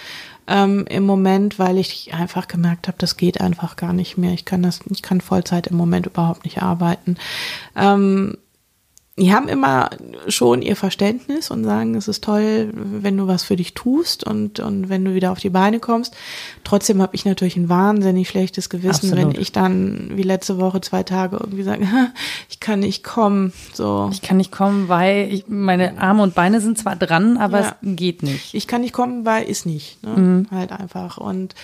ähm, 0.46 0.84
im 0.88 1.04
Moment, 1.04 1.58
weil 1.58 1.78
ich 1.78 2.12
einfach 2.12 2.46
gemerkt 2.48 2.88
habe, 2.88 2.98
das 2.98 3.16
geht 3.16 3.40
einfach 3.40 3.76
gar 3.76 3.92
nicht 3.92 4.18
mehr. 4.18 4.32
Ich 4.32 4.44
kann 4.44 4.62
das, 4.62 4.80
ich 4.90 5.02
kann 5.02 5.20
Vollzeit 5.20 5.66
im 5.68 5.76
Moment 5.76 6.06
überhaupt 6.06 6.44
nicht 6.44 6.62
arbeiten. 6.62 7.16
Ähm, 7.74 8.36
die 9.18 9.32
haben 9.32 9.48
immer 9.48 9.88
schon 10.28 10.60
ihr 10.60 10.76
Verständnis 10.76 11.50
und 11.50 11.64
sagen, 11.64 11.94
es 11.94 12.06
ist 12.06 12.22
toll, 12.22 12.70
wenn 12.74 13.16
du 13.16 13.26
was 13.26 13.44
für 13.44 13.56
dich 13.56 13.72
tust 13.72 14.24
und, 14.24 14.60
und 14.60 14.90
wenn 14.90 15.06
du 15.06 15.14
wieder 15.14 15.32
auf 15.32 15.38
die 15.40 15.48
Beine 15.48 15.80
kommst. 15.80 16.14
Trotzdem 16.64 17.00
habe 17.00 17.14
ich 17.14 17.24
natürlich 17.24 17.56
ein 17.56 17.70
wahnsinnig 17.70 18.28
schlechtes 18.28 18.68
Gewissen, 18.68 19.10
Absolut. 19.12 19.34
wenn 19.34 19.40
ich 19.40 19.52
dann 19.52 20.10
wie 20.16 20.22
letzte 20.22 20.58
Woche 20.58 20.82
zwei 20.82 21.02
Tage 21.02 21.38
irgendwie 21.40 21.62
sage, 21.62 21.90
"Ha, 21.90 22.08
ich 22.50 22.60
kann 22.60 22.80
nicht 22.80 23.04
kommen. 23.04 23.54
So, 23.72 24.10
Ich 24.12 24.20
kann 24.20 24.36
nicht 24.36 24.52
kommen, 24.52 24.88
weil 24.90 25.32
ich, 25.32 25.48
meine 25.48 25.98
Arme 25.98 26.22
und 26.22 26.34
Beine 26.34 26.60
sind 26.60 26.76
zwar 26.76 26.96
dran, 26.96 27.38
aber 27.38 27.60
Ja. 27.60 27.76
es 27.80 27.96
geht 27.96 28.22
nicht. 28.22 28.52
ich 28.52 28.66
kann 28.66 28.82
nicht 28.82 28.92
kommen, 28.92 29.24
weil 29.24 29.44
ist 29.48 29.64
nicht. 29.64 30.02
Ne? 30.04 30.10
Mhm. 30.10 30.46
Halt 30.50 30.72
einfach. 30.72 31.16
Und 31.16 31.54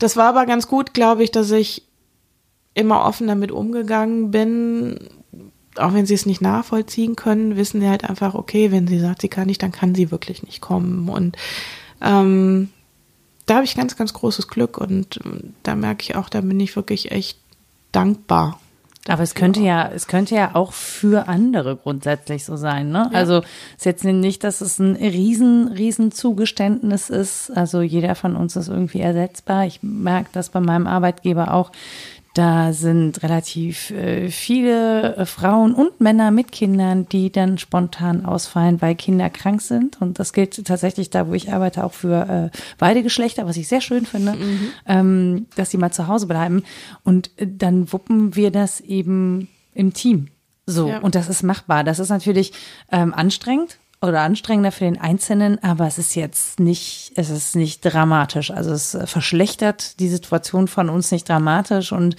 das 0.00 0.16
war 0.16 0.30
aber 0.30 0.46
ganz 0.46 0.66
gut, 0.66 0.94
glaube 0.94 1.22
ich, 1.22 1.30
dass 1.30 1.52
ich 1.52 1.84
immer 2.74 3.04
offen 3.04 3.28
damit 3.28 3.52
umgegangen 3.52 4.32
bin. 4.32 4.98
Auch 5.76 5.94
wenn 5.94 6.06
sie 6.06 6.14
es 6.14 6.26
nicht 6.26 6.42
nachvollziehen 6.42 7.16
können, 7.16 7.56
wissen 7.56 7.80
sie 7.80 7.88
halt 7.88 8.08
einfach, 8.08 8.34
okay, 8.34 8.70
wenn 8.70 8.86
sie 8.86 8.98
sagt, 8.98 9.22
sie 9.22 9.28
kann 9.28 9.46
nicht, 9.46 9.62
dann 9.62 9.72
kann 9.72 9.94
sie 9.94 10.10
wirklich 10.10 10.42
nicht 10.42 10.60
kommen. 10.60 11.08
Und 11.08 11.36
ähm, 12.02 12.68
da 13.46 13.56
habe 13.56 13.64
ich 13.64 13.74
ganz, 13.74 13.96
ganz 13.96 14.12
großes 14.12 14.48
Glück 14.48 14.78
und 14.78 15.18
ähm, 15.24 15.54
da 15.62 15.74
merke 15.74 16.02
ich 16.02 16.16
auch, 16.16 16.28
da 16.28 16.40
bin 16.40 16.60
ich 16.60 16.76
wirklich 16.76 17.10
echt 17.10 17.38
dankbar. 17.90 18.58
Aber 19.08 19.24
es 19.24 19.34
könnte 19.34 19.60
ja, 19.60 19.90
es 19.92 20.06
könnte 20.06 20.36
ja 20.36 20.54
auch 20.54 20.72
für 20.72 21.26
andere 21.26 21.74
grundsätzlich 21.74 22.44
so 22.44 22.56
sein, 22.56 22.90
ne? 22.90 23.10
Also 23.12 23.38
es 23.38 23.78
ist 23.78 23.84
jetzt 23.84 24.04
nicht, 24.04 24.44
dass 24.44 24.60
es 24.60 24.78
ein 24.78 24.94
riesen, 24.94 25.66
riesen 25.68 26.12
Zugeständnis 26.12 27.10
ist. 27.10 27.50
Also 27.50 27.82
jeder 27.82 28.14
von 28.14 28.36
uns 28.36 28.54
ist 28.54 28.68
irgendwie 28.68 29.00
ersetzbar. 29.00 29.66
Ich 29.66 29.82
merke 29.82 30.28
das 30.32 30.50
bei 30.50 30.60
meinem 30.60 30.86
Arbeitgeber 30.86 31.52
auch. 31.52 31.72
Da 32.34 32.72
sind 32.72 33.22
relativ 33.22 33.90
äh, 33.90 34.30
viele 34.30 35.16
äh, 35.16 35.26
Frauen 35.26 35.74
und 35.74 36.00
Männer 36.00 36.30
mit 36.30 36.50
Kindern, 36.50 37.06
die 37.08 37.30
dann 37.30 37.58
spontan 37.58 38.24
ausfallen, 38.24 38.80
weil 38.80 38.94
Kinder 38.94 39.28
krank 39.28 39.60
sind. 39.60 40.00
Und 40.00 40.18
das 40.18 40.32
gilt 40.32 40.64
tatsächlich 40.64 41.10
da, 41.10 41.28
wo 41.28 41.34
ich 41.34 41.52
arbeite, 41.52 41.84
auch 41.84 41.92
für 41.92 42.50
äh, 42.54 42.56
beide 42.78 43.02
Geschlechter, 43.02 43.46
was 43.46 43.58
ich 43.58 43.68
sehr 43.68 43.82
schön 43.82 44.06
finde, 44.06 44.36
ähm, 44.86 45.46
dass 45.56 45.70
sie 45.70 45.76
mal 45.76 45.92
zu 45.92 46.06
Hause 46.08 46.26
bleiben. 46.26 46.62
Und 47.04 47.30
äh, 47.36 47.46
dann 47.46 47.92
wuppen 47.92 48.34
wir 48.34 48.50
das 48.50 48.80
eben 48.80 49.48
im 49.74 49.92
Team. 49.92 50.28
So, 50.64 50.88
Ja. 50.88 50.98
und 51.00 51.14
das 51.14 51.28
ist 51.28 51.42
machbar. 51.42 51.84
Das 51.84 51.98
ist 51.98 52.08
natürlich 52.08 52.52
ähm, 52.90 53.12
anstrengend 53.12 53.78
oder 54.02 54.20
anstrengender 54.22 54.72
für 54.72 54.84
den 54.84 55.00
Einzelnen, 55.00 55.62
aber 55.62 55.86
es 55.86 55.96
ist 55.96 56.14
jetzt 56.16 56.58
nicht, 56.60 57.12
es 57.14 57.30
ist 57.30 57.54
nicht 57.56 57.82
dramatisch. 57.82 58.50
Also 58.50 58.72
es 58.72 58.98
verschlechtert 59.04 60.00
die 60.00 60.08
Situation 60.08 60.66
von 60.68 60.88
uns 60.90 61.12
nicht 61.12 61.28
dramatisch 61.28 61.92
und 61.92 62.16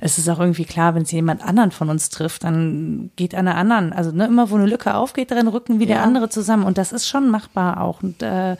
es 0.00 0.18
ist 0.18 0.28
auch 0.28 0.38
irgendwie 0.40 0.66
klar, 0.66 0.94
wenn 0.94 1.02
es 1.02 1.10
jemand 1.10 1.42
anderen 1.42 1.70
von 1.70 1.88
uns 1.88 2.10
trifft, 2.10 2.44
dann 2.44 3.10
geht 3.16 3.34
einer 3.34 3.56
anderen, 3.56 3.92
also 3.92 4.12
ne, 4.12 4.26
immer 4.26 4.50
wo 4.50 4.56
eine 4.56 4.66
Lücke 4.66 4.94
aufgeht, 4.94 5.30
darin 5.30 5.48
rücken 5.48 5.80
wieder 5.80 5.96
Ja. 5.96 6.02
andere 6.02 6.28
zusammen 6.28 6.64
und 6.64 6.76
das 6.78 6.92
ist 6.92 7.08
schon 7.08 7.30
machbar 7.30 7.80
auch 7.80 8.02
und 8.02 8.22
äh, 8.22 8.56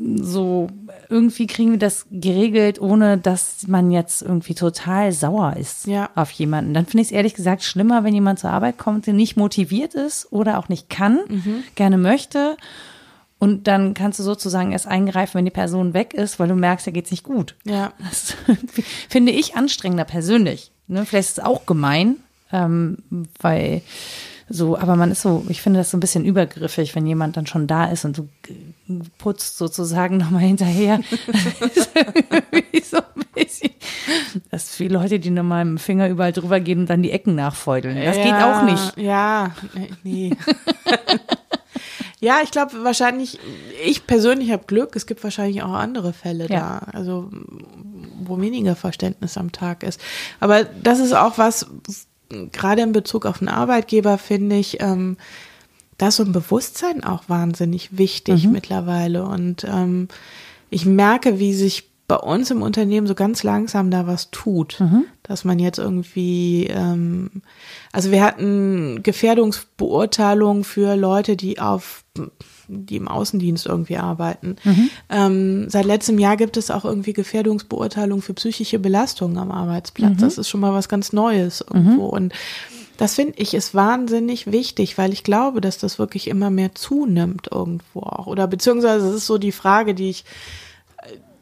so 0.00 0.68
irgendwie 1.08 1.46
kriegen 1.46 1.72
wir 1.72 1.78
das 1.78 2.06
geregelt, 2.10 2.80
ohne 2.80 3.18
dass 3.18 3.66
man 3.66 3.90
jetzt 3.90 4.22
irgendwie 4.22 4.54
total 4.54 5.10
sauer 5.12 5.56
ist 5.56 5.86
Ja. 5.86 6.10
auf 6.14 6.30
jemanden. 6.30 6.74
Dann 6.74 6.86
finde 6.86 7.02
ich 7.02 7.08
es 7.08 7.12
ehrlich 7.12 7.34
gesagt 7.34 7.62
schlimmer, 7.62 8.04
wenn 8.04 8.14
jemand 8.14 8.38
zur 8.38 8.50
Arbeit 8.50 8.78
kommt, 8.78 9.06
der 9.06 9.14
nicht 9.14 9.36
motiviert 9.36 9.94
ist 9.94 10.30
oder 10.30 10.58
auch 10.58 10.68
nicht 10.68 10.88
kann, 10.88 11.18
gerne 11.74 11.98
möchte. 11.98 12.56
Und 13.40 13.66
dann 13.68 13.94
kannst 13.94 14.18
du 14.18 14.22
sozusagen 14.24 14.72
erst 14.72 14.86
eingreifen, 14.88 15.34
wenn 15.38 15.44
die 15.44 15.50
Person 15.52 15.94
weg 15.94 16.12
ist, 16.12 16.38
weil 16.40 16.48
du 16.48 16.54
merkst, 16.56 16.86
da 16.86 16.90
geht's 16.90 17.10
nicht 17.10 17.22
gut. 17.24 17.54
Ja. 17.64 17.92
Das 17.98 18.34
finde 19.08 19.32
ich 19.32 19.54
anstrengender 19.56 20.04
persönlich. 20.04 20.72
Ne? 20.88 21.04
Vielleicht 21.06 21.28
ist 21.30 21.38
es 21.38 21.44
auch 21.44 21.64
gemein, 21.66 22.16
ähm, 22.52 22.98
weil 23.40 23.82
so, 24.50 24.78
aber 24.78 24.96
man 24.96 25.10
ist 25.10 25.22
so, 25.22 25.44
ich 25.48 25.60
finde 25.62 25.80
das 25.80 25.90
so 25.90 25.96
ein 25.96 26.00
bisschen 26.00 26.24
übergriffig, 26.24 26.94
wenn 26.94 27.06
jemand 27.06 27.36
dann 27.36 27.46
schon 27.46 27.66
da 27.66 27.86
ist 27.86 28.04
und 28.04 28.16
du 28.18 28.28
g- 28.42 28.54
putzt 29.18 29.58
sozusagen 29.58 30.16
nochmal 30.16 30.42
hinterher. 30.42 31.00
Das 31.60 31.76
ist 31.76 31.90
irgendwie 31.94 32.80
so 32.82 32.96
ein 32.96 33.24
bisschen, 33.34 33.70
das 34.50 34.64
ist 34.64 34.74
viele 34.76 34.94
Leute, 34.98 35.18
die 35.18 35.30
nochmal 35.30 35.64
mit 35.64 35.78
dem 35.78 35.82
Finger 35.82 36.08
überall 36.08 36.32
drüber 36.32 36.60
gehen 36.60 36.80
und 36.80 36.90
dann 36.90 37.02
die 37.02 37.10
Ecken 37.10 37.34
nachfeudeln. 37.34 37.96
Das 38.02 38.16
geht 38.16 38.26
Ja, 38.26 38.60
auch 38.60 38.64
nicht. 38.64 38.96
Ja, 38.96 39.50
nee. 40.02 40.30
ja, 42.20 42.38
ich 42.42 42.50
glaube 42.50 42.72
wahrscheinlich, 42.82 43.38
ich 43.84 44.06
persönlich 44.06 44.50
habe 44.50 44.64
Glück, 44.66 44.96
es 44.96 45.06
gibt 45.06 45.22
wahrscheinlich 45.22 45.62
auch 45.62 45.72
andere 45.74 46.12
Fälle 46.12 46.48
Ja. 46.48 46.80
da, 46.90 46.98
also 46.98 47.30
wo 48.24 48.40
weniger 48.40 48.76
Verständnis 48.76 49.38
am 49.38 49.52
Tag 49.52 49.82
ist. 49.82 50.00
Aber 50.40 50.64
das 50.64 50.98
ist 50.98 51.14
auch 51.14 51.38
was, 51.38 51.66
gerade 52.52 52.82
in 52.82 52.92
Bezug 52.92 53.26
auf 53.26 53.38
den 53.38 53.48
Arbeitgeber 53.48 54.18
finde 54.18 54.56
ich, 54.56 54.80
ähm, 54.80 55.16
da 55.96 56.08
ist 56.08 56.16
so 56.16 56.24
ein 56.24 56.32
Bewusstsein 56.32 57.02
auch 57.02 57.28
wahnsinnig 57.28 57.98
wichtig 57.98 58.46
mittlerweile. 58.46 59.24
Und 59.24 59.64
ähm, 59.64 60.08
ich 60.70 60.86
merke, 60.86 61.38
wie 61.38 61.54
sich 61.54 61.88
bei 62.06 62.16
uns 62.16 62.50
im 62.50 62.62
Unternehmen 62.62 63.06
so 63.06 63.14
ganz 63.14 63.42
langsam 63.42 63.90
da 63.90 64.06
was 64.06 64.30
tut, 64.30 64.82
dass 65.22 65.44
man 65.44 65.58
jetzt 65.58 65.78
irgendwie, 65.78 66.66
ähm, 66.70 67.42
also 67.92 68.10
wir 68.10 68.24
hatten 68.24 69.02
Gefährdungsbeurteilung 69.02 70.64
für 70.64 70.96
Leute, 70.96 71.36
die 71.36 71.60
auf 71.60 72.04
die 72.68 72.96
im 72.96 73.08
Außendienst 73.08 73.66
irgendwie 73.66 73.96
arbeiten. 73.96 74.56
Ähm, 75.08 75.68
seit 75.68 75.86
letztem 75.86 76.18
Jahr 76.18 76.36
gibt 76.36 76.56
es 76.56 76.70
auch 76.70 76.84
irgendwie 76.84 77.14
Gefährdungsbeurteilung 77.14 78.22
für 78.22 78.34
psychische 78.34 78.78
Belastungen 78.78 79.38
am 79.38 79.50
Arbeitsplatz. 79.50 80.18
Das 80.18 80.38
ist 80.38 80.48
schon 80.48 80.60
mal 80.60 80.74
was 80.74 80.88
ganz 80.88 81.12
Neues 81.12 81.64
irgendwo. 81.66 82.06
Und 82.06 82.32
Das 82.98 83.14
finde 83.14 83.34
ich 83.36 83.54
ist 83.54 83.74
wahnsinnig 83.74 84.50
wichtig, 84.50 84.98
weil 84.98 85.12
ich 85.12 85.22
glaube, 85.22 85.60
dass 85.60 85.78
das 85.78 86.00
wirklich 86.00 86.26
immer 86.26 86.50
mehr 86.50 86.74
zunimmt 86.74 87.48
irgendwo 87.50 88.00
auch. 88.00 88.26
Oder 88.26 88.48
beziehungsweise 88.48 89.08
es 89.08 89.14
ist 89.14 89.26
so 89.26 89.38
die 89.38 89.52
Frage, 89.52 89.94
die 89.94 90.10
ich, 90.10 90.24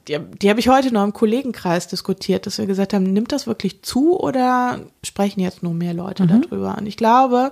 die, 0.07 0.19
die 0.43 0.51
habe 0.51 0.61
ich 0.61 0.69
heute 0.69 0.93
noch 0.93 1.03
im 1.03 1.15
Kollegenkreis 1.15 1.89
diskutiert, 1.89 2.47
dass 2.47 2.59
wir 2.59 2.67
gesagt 2.67 2.93
haben, 2.93 3.05
nimmt 3.05 3.33
das 3.33 3.47
wirklich 3.47 3.83
zu 3.83 4.21
oder 4.21 4.81
sprechen 5.03 5.41
jetzt 5.41 5.63
nur 5.63 5.73
mehr 5.73 5.95
Leute 5.95 6.25
mhm. 6.25 6.43
darüber? 6.43 6.77
Und 6.79 6.87
ich 6.87 6.99
glaube, 6.99 7.51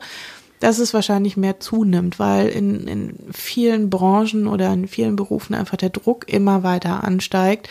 dass 0.61 0.79
es 0.79 0.95
wahrscheinlich 0.95 1.37
mehr 1.37 1.61
zunimmt, 1.61 2.19
weil 2.19 2.49
in, 2.49 2.87
in 2.87 3.17
vielen 3.33 3.91
Branchen 3.91 4.47
oder 4.47 4.73
in 4.73 4.89
vielen 4.89 5.17
Berufen 5.17 5.55
einfach 5.55 5.77
der 5.77 5.91
Druck 5.91 6.29
immer 6.29 6.63
weiter 6.63 7.05
ansteigt. 7.05 7.69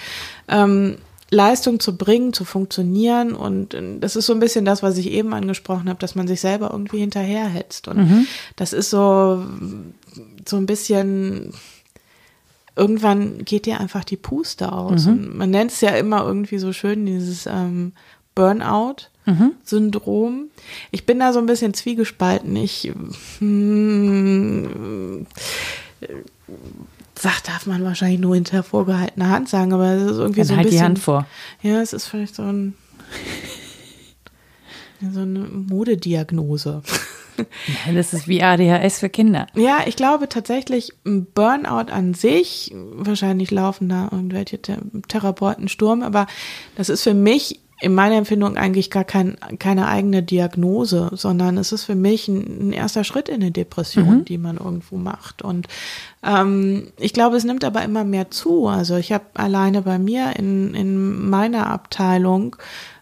Ähm, 0.48 0.98
Leistung 1.34 1.80
zu 1.80 1.98
bringen, 1.98 2.32
zu 2.32 2.46
funktionieren. 2.46 3.34
Und 3.34 3.76
das 4.00 4.16
ist 4.16 4.28
so 4.28 4.34
ein 4.34 4.40
bisschen 4.40 4.66
das, 4.66 4.84
was 4.84 4.98
ich 4.98 5.10
eben 5.12 5.34
angesprochen 5.34 5.90
habe, 5.90 6.00
dass 6.00 6.16
man 6.16 6.28
sich 6.28 6.40
selber 6.40 6.70
irgendwie 6.72 7.00
hinterherhetzt. 7.00 7.88
Und 7.88 7.98
mhm. 7.98 8.28
das 8.56 8.72
ist 8.72 8.92
so, 8.92 9.44
so 10.48 10.58
ein 10.58 10.66
bisschen, 10.66 11.52
irgendwann 12.76 13.44
geht 13.44 13.66
dir 13.66 13.80
einfach 13.80 14.04
die 14.04 14.18
Puste 14.18 14.72
aus. 14.72 15.08
Mhm. 15.08 15.38
man 15.38 15.50
nennt 15.50 15.72
es 15.72 15.82
ja 15.82 15.90
immer 15.92 16.24
irgendwie 16.24 16.60
so 16.60 16.72
schön, 16.72 17.06
dieses 17.06 17.48
ähm, 17.48 17.94
Burnout-Syndrom. 18.36 20.34
Mhm. 20.34 20.50
Ich 20.92 21.06
bin 21.06 21.20
da 21.20 21.34
so 21.34 21.40
ein 21.40 21.46
bisschen 21.46 21.74
zwiegespalten. 21.74 22.56
Ich 22.56 22.92
hm, 23.40 25.28
sagt, 27.16 27.48
darf 27.48 27.66
man 27.66 27.84
wahrscheinlich 27.84 28.20
nur 28.20 28.36
hinter 28.36 28.64
vorgehaltener 28.64 29.30
Hand 29.30 29.50
sagen, 29.50 29.74
aber 29.74 29.88
es 29.94 30.04
ist 30.04 30.18
irgendwie 30.18 30.42
Dann 30.42 30.48
so 30.48 30.54
ein 30.54 30.58
halt 30.58 30.68
bisschen. 30.68 30.80
die 30.80 30.86
Hand 30.86 31.00
vor. 31.00 31.26
Ja, 31.62 31.82
es 31.82 31.94
ist 31.94 32.08
vielleicht 32.08 32.36
so 32.36 32.44
ein 32.44 32.76
so 35.12 35.22
eine 35.22 35.40
Modediagnose. 35.40 36.82
Ja, 37.88 37.94
das 37.94 38.14
ist 38.14 38.28
wie 38.28 38.44
ADHS 38.44 39.00
für 39.00 39.10
Kinder. 39.10 39.48
Ja, 39.56 39.80
ich 39.88 39.96
glaube 39.96 40.30
tatsächlich, 40.30 40.94
ein 41.06 41.26
Burnout 41.26 41.92
an 41.92 42.14
sich, 42.14 42.72
wahrscheinlich 42.76 43.50
laufen 43.50 43.90
da 43.90 44.10
irgendwelche 44.12 44.62
Therapeuten 44.62 45.68
Sturm, 45.68 46.04
aber 46.04 46.28
das 46.76 46.90
ist 46.90 47.02
für 47.02 47.16
mich 47.16 47.60
in 47.84 47.94
meiner 47.94 48.16
Empfindung 48.16 48.56
eigentlich 48.56 48.90
gar 48.90 49.04
kein, 49.04 49.36
keine 49.60 49.90
eigene 49.90 50.24
Diagnose, 50.24 51.10
sondern 51.12 51.58
es 51.58 51.74
ist 51.74 51.84
für 51.84 51.96
mich 51.96 52.30
ein, 52.30 52.70
ein 52.70 52.72
erster 52.72 53.04
Schritt 53.04 53.28
in 53.28 53.42
eine 53.42 53.52
Depression, 53.52 54.20
mhm. 54.20 54.26
die 54.26 54.38
man 54.38 54.56
irgendwo 54.56 54.96
macht. 54.96 55.42
Und 55.42 55.68
ähm, 56.24 56.88
ich 56.98 57.12
glaube, 57.12 57.36
es 57.36 57.44
nimmt 57.44 57.66
aber 57.66 57.84
immer 57.84 58.06
mehr 58.06 58.32
zu. 58.32 58.68
Also 58.68 58.96
ich 58.96 59.12
habe 59.12 59.26
alleine 59.34 59.82
bei 59.82 60.00
mir 60.00 60.38
in, 60.38 60.74
in 60.74 61.30
meiner 61.30 61.68
Abteilung 61.68 62.56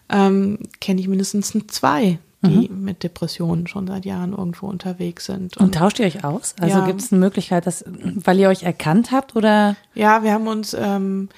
ähm, 0.08 0.58
kenne 0.80 1.00
ich 1.00 1.06
mindestens 1.06 1.52
zwei, 1.68 2.18
die 2.42 2.68
mhm. 2.68 2.82
mit 2.82 3.04
Depressionen 3.04 3.68
schon 3.68 3.86
seit 3.86 4.04
Jahren 4.04 4.32
irgendwo 4.32 4.66
unterwegs 4.66 5.26
sind. 5.26 5.56
Und, 5.58 5.66
Und 5.66 5.74
tauscht 5.76 6.00
ihr 6.00 6.06
euch 6.06 6.24
aus? 6.24 6.56
Also 6.60 6.78
ja. 6.78 6.86
gibt 6.86 7.00
es 7.00 7.12
eine 7.12 7.20
Möglichkeit, 7.20 7.68
dass, 7.68 7.84
weil 7.86 8.40
ihr 8.40 8.48
euch 8.48 8.64
erkannt 8.64 9.12
habt 9.12 9.36
oder? 9.36 9.76
Ja, 9.94 10.24
wir 10.24 10.32
haben 10.32 10.48
uns 10.48 10.74
ähm, 10.74 11.28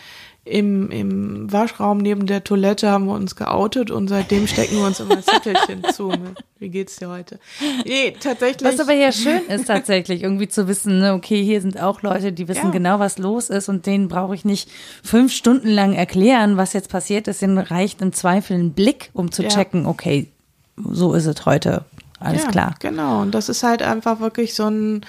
im, 0.45 0.91
im 0.91 1.51
Waschraum 1.51 1.99
neben 1.99 2.27
der 2.27 2.45
Toilette 2.45 2.91
haben 2.91 3.07
wir 3.07 3.15
uns 3.15 3.35
geoutet 3.35 3.91
und 3.91 4.09
seitdem 4.09 4.47
stecken 4.47 4.77
wir 4.77 4.87
uns 4.87 5.01
immer 5.01 5.23
Zettelchen 5.23 5.85
zu. 5.93 6.13
Wie 6.59 6.69
geht's 6.69 6.97
dir 6.97 7.09
heute? 7.09 7.39
Nee, 7.87 8.15
tatsächlich. 8.21 8.71
Was 8.71 8.79
aber 8.79 8.93
ja 8.93 9.11
schön 9.11 9.47
ist 9.49 9.67
tatsächlich, 9.67 10.23
irgendwie 10.23 10.49
zu 10.49 10.69
wissen, 10.69 10.99
ne, 10.99 11.15
okay, 11.15 11.43
hier 11.43 11.63
sind 11.63 11.81
auch 11.81 12.03
Leute, 12.03 12.33
die 12.33 12.47
wissen 12.47 12.67
ja. 12.67 12.71
genau, 12.71 12.99
was 12.99 13.17
los 13.17 13.49
ist 13.49 13.71
und 13.71 13.87
denen 13.87 14.09
brauche 14.09 14.35
ich 14.35 14.45
nicht 14.45 14.71
fünf 15.03 15.33
Stunden 15.33 15.69
lang 15.69 15.95
erklären, 15.95 16.59
was 16.59 16.75
jetzt 16.75 16.91
passiert 16.91 17.27
ist. 17.27 17.41
Denen 17.41 17.57
reicht 17.57 18.03
im 18.03 18.13
Zweifel 18.13 18.59
ein 18.59 18.73
Blick, 18.73 19.11
um 19.15 19.33
zu 19.33 19.45
ja. 19.45 19.49
checken, 19.49 19.87
okay, 19.87 20.29
so 20.77 21.15
ist 21.15 21.27
es 21.27 21.47
heute. 21.47 21.87
Alles 22.21 22.43
ja, 22.43 22.51
klar. 22.51 22.75
Genau. 22.81 23.23
Und 23.23 23.35
das 23.35 23.49
ist 23.49 23.63
halt 23.63 23.83
einfach 23.83 24.21
wirklich 24.21 24.55
so 24.55 24.69
ein, 24.69 25.07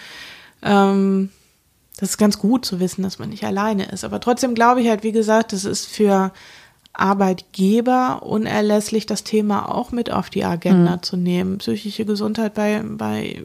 ähm, 0.63 1.29
das 1.97 2.11
ist 2.11 2.17
ganz 2.17 2.39
gut 2.39 2.65
zu 2.65 2.79
wissen, 2.79 3.03
dass 3.03 3.19
man 3.19 3.29
nicht 3.29 3.45
alleine 3.45 3.85
ist. 3.85 4.03
Aber 4.03 4.19
trotzdem 4.19 4.55
glaube 4.55 4.81
ich 4.81 4.89
halt, 4.89 5.03
wie 5.03 5.11
gesagt, 5.11 5.53
das 5.53 5.65
ist 5.65 5.85
für 5.85 6.31
Arbeitgeber 6.97 8.23
unerlässlich, 8.23 9.05
das 9.05 9.23
Thema 9.23 9.73
auch 9.73 9.91
mit 9.91 10.11
auf 10.11 10.29
die 10.29 10.43
Agenda 10.43 10.97
mhm. 10.97 11.03
zu 11.03 11.17
nehmen. 11.17 11.57
Psychische 11.59 12.05
Gesundheit 12.05 12.53
bei, 12.53 12.81
bei, 12.83 13.43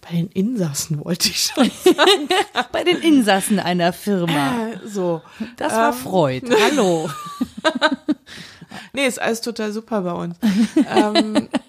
bei 0.00 0.16
den 0.16 0.28
Insassen, 0.28 1.04
wollte 1.04 1.28
ich 1.28 1.40
schon 1.40 1.70
sagen. 1.84 2.28
bei 2.72 2.84
den 2.84 2.98
Insassen 2.98 3.58
einer 3.58 3.92
Firma. 3.92 4.68
Äh, 4.68 4.88
so. 4.88 5.22
Das 5.56 5.72
war 5.72 5.92
ähm, 5.92 5.98
Freud. 5.98 6.50
Hallo. 6.70 7.10
nee, 8.92 9.06
ist 9.06 9.20
alles 9.20 9.40
total 9.40 9.72
super 9.72 10.02
bei 10.02 10.12
uns. 10.12 10.36
ähm, 10.88 11.48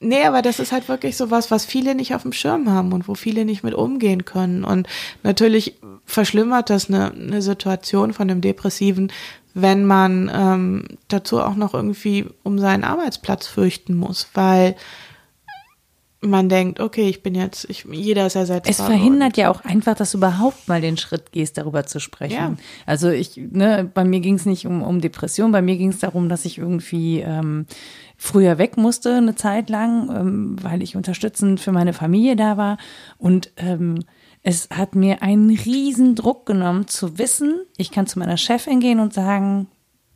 Nee, 0.00 0.24
aber 0.24 0.42
das 0.42 0.58
ist 0.58 0.72
halt 0.72 0.88
wirklich 0.88 1.16
so 1.16 1.30
was, 1.30 1.50
was 1.50 1.64
viele 1.64 1.94
nicht 1.94 2.14
auf 2.14 2.22
dem 2.22 2.32
Schirm 2.32 2.70
haben 2.70 2.92
und 2.92 3.08
wo 3.08 3.14
viele 3.14 3.44
nicht 3.44 3.62
mit 3.62 3.74
umgehen 3.74 4.24
können. 4.24 4.62
Und 4.62 4.86
natürlich 5.22 5.78
verschlimmert 6.04 6.70
das 6.70 6.88
eine, 6.88 7.12
eine 7.12 7.40
Situation 7.40 8.12
von 8.12 8.28
dem 8.28 8.40
Depressiven, 8.40 9.10
wenn 9.54 9.86
man 9.86 10.30
ähm, 10.32 10.84
dazu 11.08 11.40
auch 11.40 11.56
noch 11.56 11.72
irgendwie 11.72 12.26
um 12.42 12.58
seinen 12.58 12.84
Arbeitsplatz 12.84 13.46
fürchten 13.46 13.96
muss, 13.96 14.28
weil 14.34 14.76
man 16.20 16.48
denkt, 16.48 16.80
okay, 16.80 17.08
ich 17.08 17.22
bin 17.22 17.34
jetzt, 17.34 17.68
ich, 17.70 17.86
jeder 17.90 18.26
ist 18.26 18.36
ersetzt. 18.36 18.68
Es 18.68 18.80
verhindert 18.80 19.36
ja 19.36 19.50
auch 19.50 19.64
einfach, 19.64 19.94
dass 19.94 20.12
du 20.12 20.18
überhaupt 20.18 20.66
mal 20.68 20.80
den 20.80 20.96
Schritt 20.96 21.32
gehst, 21.32 21.58
darüber 21.58 21.86
zu 21.86 22.00
sprechen. 22.00 22.34
Ja. 22.34 22.56
Also 22.84 23.10
ich, 23.10 23.36
ne, 23.36 23.88
bei 23.92 24.04
mir 24.04 24.20
ging 24.20 24.34
es 24.34 24.46
nicht 24.46 24.66
um, 24.66 24.82
um 24.82 25.00
Depression, 25.00 25.52
bei 25.52 25.62
mir 25.62 25.76
ging 25.76 25.90
es 25.90 25.98
darum, 25.98 26.28
dass 26.28 26.44
ich 26.44 26.58
irgendwie 26.58 27.20
ähm, 27.20 27.66
früher 28.16 28.58
weg 28.58 28.76
musste 28.76 29.16
eine 29.16 29.34
Zeit 29.34 29.70
lang, 29.70 30.10
ähm, 30.10 30.56
weil 30.62 30.82
ich 30.82 30.96
unterstützend 30.96 31.60
für 31.60 31.72
meine 31.72 31.92
Familie 31.92 32.36
da 32.36 32.56
war. 32.56 32.78
Und 33.18 33.52
ähm, 33.56 34.00
es 34.42 34.68
hat 34.70 34.94
mir 34.94 35.22
einen 35.22 35.50
riesen 35.50 36.14
Druck 36.14 36.46
genommen 36.46 36.86
zu 36.86 37.18
wissen, 37.18 37.60
ich 37.76 37.90
kann 37.90 38.06
zu 38.06 38.18
meiner 38.18 38.36
Chefin 38.36 38.80
gehen 38.80 39.00
und 39.00 39.12
sagen, 39.12 39.68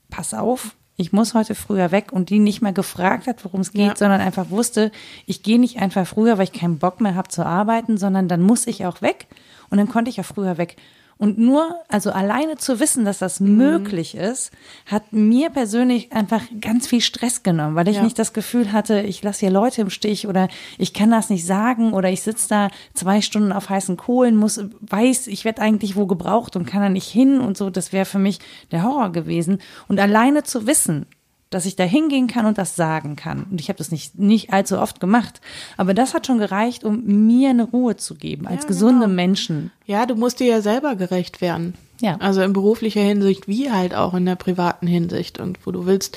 pass 0.08 0.34
auf, 0.34 0.76
ich 1.00 1.12
muss 1.12 1.32
heute 1.34 1.54
früher 1.54 1.92
weg 1.92 2.12
und 2.12 2.28
die 2.28 2.38
nicht 2.38 2.60
mehr 2.60 2.74
gefragt 2.74 3.26
hat, 3.26 3.42
worum 3.44 3.62
es 3.62 3.72
geht, 3.72 3.86
ja. 3.86 3.96
sondern 3.96 4.20
einfach 4.20 4.50
wusste, 4.50 4.92
ich 5.24 5.42
gehe 5.42 5.58
nicht 5.58 5.78
einfach 5.78 6.06
früher, 6.06 6.36
weil 6.36 6.44
ich 6.44 6.52
keinen 6.52 6.78
Bock 6.78 7.00
mehr 7.00 7.14
habe 7.14 7.28
zu 7.28 7.44
arbeiten, 7.44 7.96
sondern 7.96 8.28
dann 8.28 8.42
muss 8.42 8.66
ich 8.66 8.84
auch 8.84 9.00
weg 9.00 9.26
und 9.70 9.78
dann 9.78 9.88
konnte 9.88 10.10
ich 10.10 10.20
auch 10.20 10.26
früher 10.26 10.58
weg. 10.58 10.76
Und 11.20 11.36
nur, 11.36 11.76
also 11.88 12.12
alleine 12.12 12.56
zu 12.56 12.80
wissen, 12.80 13.04
dass 13.04 13.18
das 13.18 13.40
mhm. 13.40 13.58
möglich 13.58 14.14
ist, 14.14 14.52
hat 14.86 15.12
mir 15.12 15.50
persönlich 15.50 16.12
einfach 16.12 16.40
ganz 16.62 16.86
viel 16.86 17.02
Stress 17.02 17.42
genommen, 17.42 17.76
weil 17.76 17.88
ich 17.88 17.96
ja. 17.96 18.02
nicht 18.02 18.18
das 18.18 18.32
Gefühl 18.32 18.72
hatte, 18.72 19.02
ich 19.02 19.22
lasse 19.22 19.40
hier 19.40 19.50
Leute 19.50 19.82
im 19.82 19.90
Stich 19.90 20.26
oder 20.26 20.48
ich 20.78 20.94
kann 20.94 21.10
das 21.10 21.28
nicht 21.28 21.44
sagen 21.44 21.92
oder 21.92 22.08
ich 22.08 22.22
sitze 22.22 22.48
da 22.48 22.68
zwei 22.94 23.20
Stunden 23.20 23.52
auf 23.52 23.68
heißen 23.68 23.98
Kohlen, 23.98 24.34
muss, 24.34 24.64
weiß, 24.80 25.26
ich 25.26 25.44
werde 25.44 25.60
eigentlich 25.60 25.94
wo 25.94 26.06
gebraucht 26.06 26.56
und 26.56 26.64
kann 26.64 26.80
da 26.80 26.88
nicht 26.88 27.08
hin 27.08 27.38
und 27.38 27.54
so. 27.54 27.68
Das 27.68 27.92
wäre 27.92 28.06
für 28.06 28.18
mich 28.18 28.38
der 28.72 28.82
Horror 28.82 29.12
gewesen. 29.12 29.58
Und 29.88 30.00
alleine 30.00 30.42
zu 30.42 30.66
wissen, 30.66 31.04
dass 31.50 31.66
ich 31.66 31.74
da 31.74 31.82
hingehen 31.82 32.28
kann 32.28 32.46
und 32.46 32.58
das 32.58 32.76
sagen 32.76 33.16
kann. 33.16 33.44
Und 33.50 33.60
ich 33.60 33.68
habe 33.68 33.76
das 33.76 33.90
nicht, 33.90 34.18
nicht 34.18 34.52
allzu 34.52 34.78
oft 34.78 35.00
gemacht. 35.00 35.40
Aber 35.76 35.94
das 35.94 36.14
hat 36.14 36.26
schon 36.26 36.38
gereicht, 36.38 36.84
um 36.84 37.04
mir 37.26 37.50
eine 37.50 37.64
Ruhe 37.64 37.96
zu 37.96 38.14
geben, 38.14 38.46
als 38.46 38.62
ja, 38.62 38.68
gesunde 38.68 39.06
genau. 39.06 39.16
Menschen. 39.16 39.72
Ja, 39.84 40.06
du 40.06 40.14
musst 40.14 40.38
dir 40.38 40.46
ja 40.46 40.62
selber 40.62 40.94
gerecht 40.94 41.40
werden. 41.40 41.74
Ja. 42.00 42.16
Also 42.20 42.40
in 42.40 42.52
beruflicher 42.52 43.02
Hinsicht 43.02 43.48
wie 43.48 43.70
halt 43.70 43.94
auch 43.94 44.14
in 44.14 44.26
der 44.26 44.36
privaten 44.36 44.86
Hinsicht. 44.86 45.40
Und 45.40 45.58
wo 45.66 45.72
du 45.72 45.86
willst, 45.86 46.16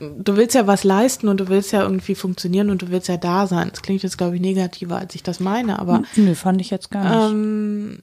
du 0.00 0.36
willst 0.36 0.56
ja 0.56 0.66
was 0.66 0.82
leisten 0.82 1.28
und 1.28 1.38
du 1.38 1.48
willst 1.48 1.70
ja 1.70 1.82
irgendwie 1.82 2.16
funktionieren 2.16 2.70
und 2.70 2.82
du 2.82 2.90
willst 2.90 3.08
ja 3.08 3.18
da 3.18 3.46
sein. 3.46 3.68
Das 3.70 3.82
klingt 3.82 4.02
jetzt, 4.02 4.18
glaube 4.18 4.34
ich, 4.34 4.42
negativer, 4.42 4.98
als 4.98 5.14
ich 5.14 5.22
das 5.22 5.38
meine, 5.38 5.78
aber. 5.78 6.02
Nö, 6.16 6.34
fand 6.34 6.60
ich 6.60 6.70
jetzt 6.70 6.90
gar 6.90 7.04
nicht. 7.04 7.32
Ähm, 7.32 8.02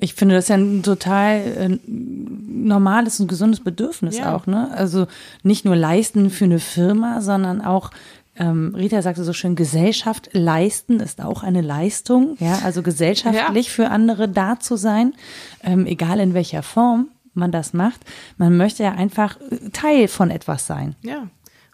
ich 0.00 0.14
finde 0.14 0.34
das 0.34 0.48
ja 0.48 0.56
ein 0.56 0.82
total 0.82 1.36
äh, 1.36 1.78
normales 1.86 3.20
und 3.20 3.28
gesundes 3.28 3.60
Bedürfnis 3.60 4.18
ja. 4.18 4.34
auch, 4.34 4.46
ne? 4.46 4.70
Also 4.72 5.06
nicht 5.42 5.64
nur 5.64 5.76
leisten 5.76 6.30
für 6.30 6.46
eine 6.46 6.58
Firma, 6.58 7.20
sondern 7.20 7.60
auch 7.60 7.90
ähm, 8.36 8.74
Rita 8.74 9.02
sagte 9.02 9.24
so 9.24 9.32
schön, 9.32 9.56
Gesellschaft 9.56 10.30
leisten 10.32 11.00
ist 11.00 11.20
auch 11.20 11.42
eine 11.42 11.60
Leistung, 11.60 12.36
ja, 12.38 12.60
also 12.64 12.82
gesellschaftlich 12.82 13.66
ja. 13.66 13.72
für 13.72 13.90
andere 13.90 14.28
da 14.28 14.58
zu 14.58 14.76
sein, 14.76 15.14
ähm, 15.62 15.86
egal 15.86 16.20
in 16.20 16.32
welcher 16.32 16.62
Form 16.62 17.08
man 17.34 17.52
das 17.52 17.74
macht. 17.74 18.00
Man 18.38 18.56
möchte 18.56 18.82
ja 18.82 18.92
einfach 18.92 19.36
Teil 19.72 20.08
von 20.08 20.30
etwas 20.30 20.66
sein. 20.66 20.96
Ja. 21.02 21.26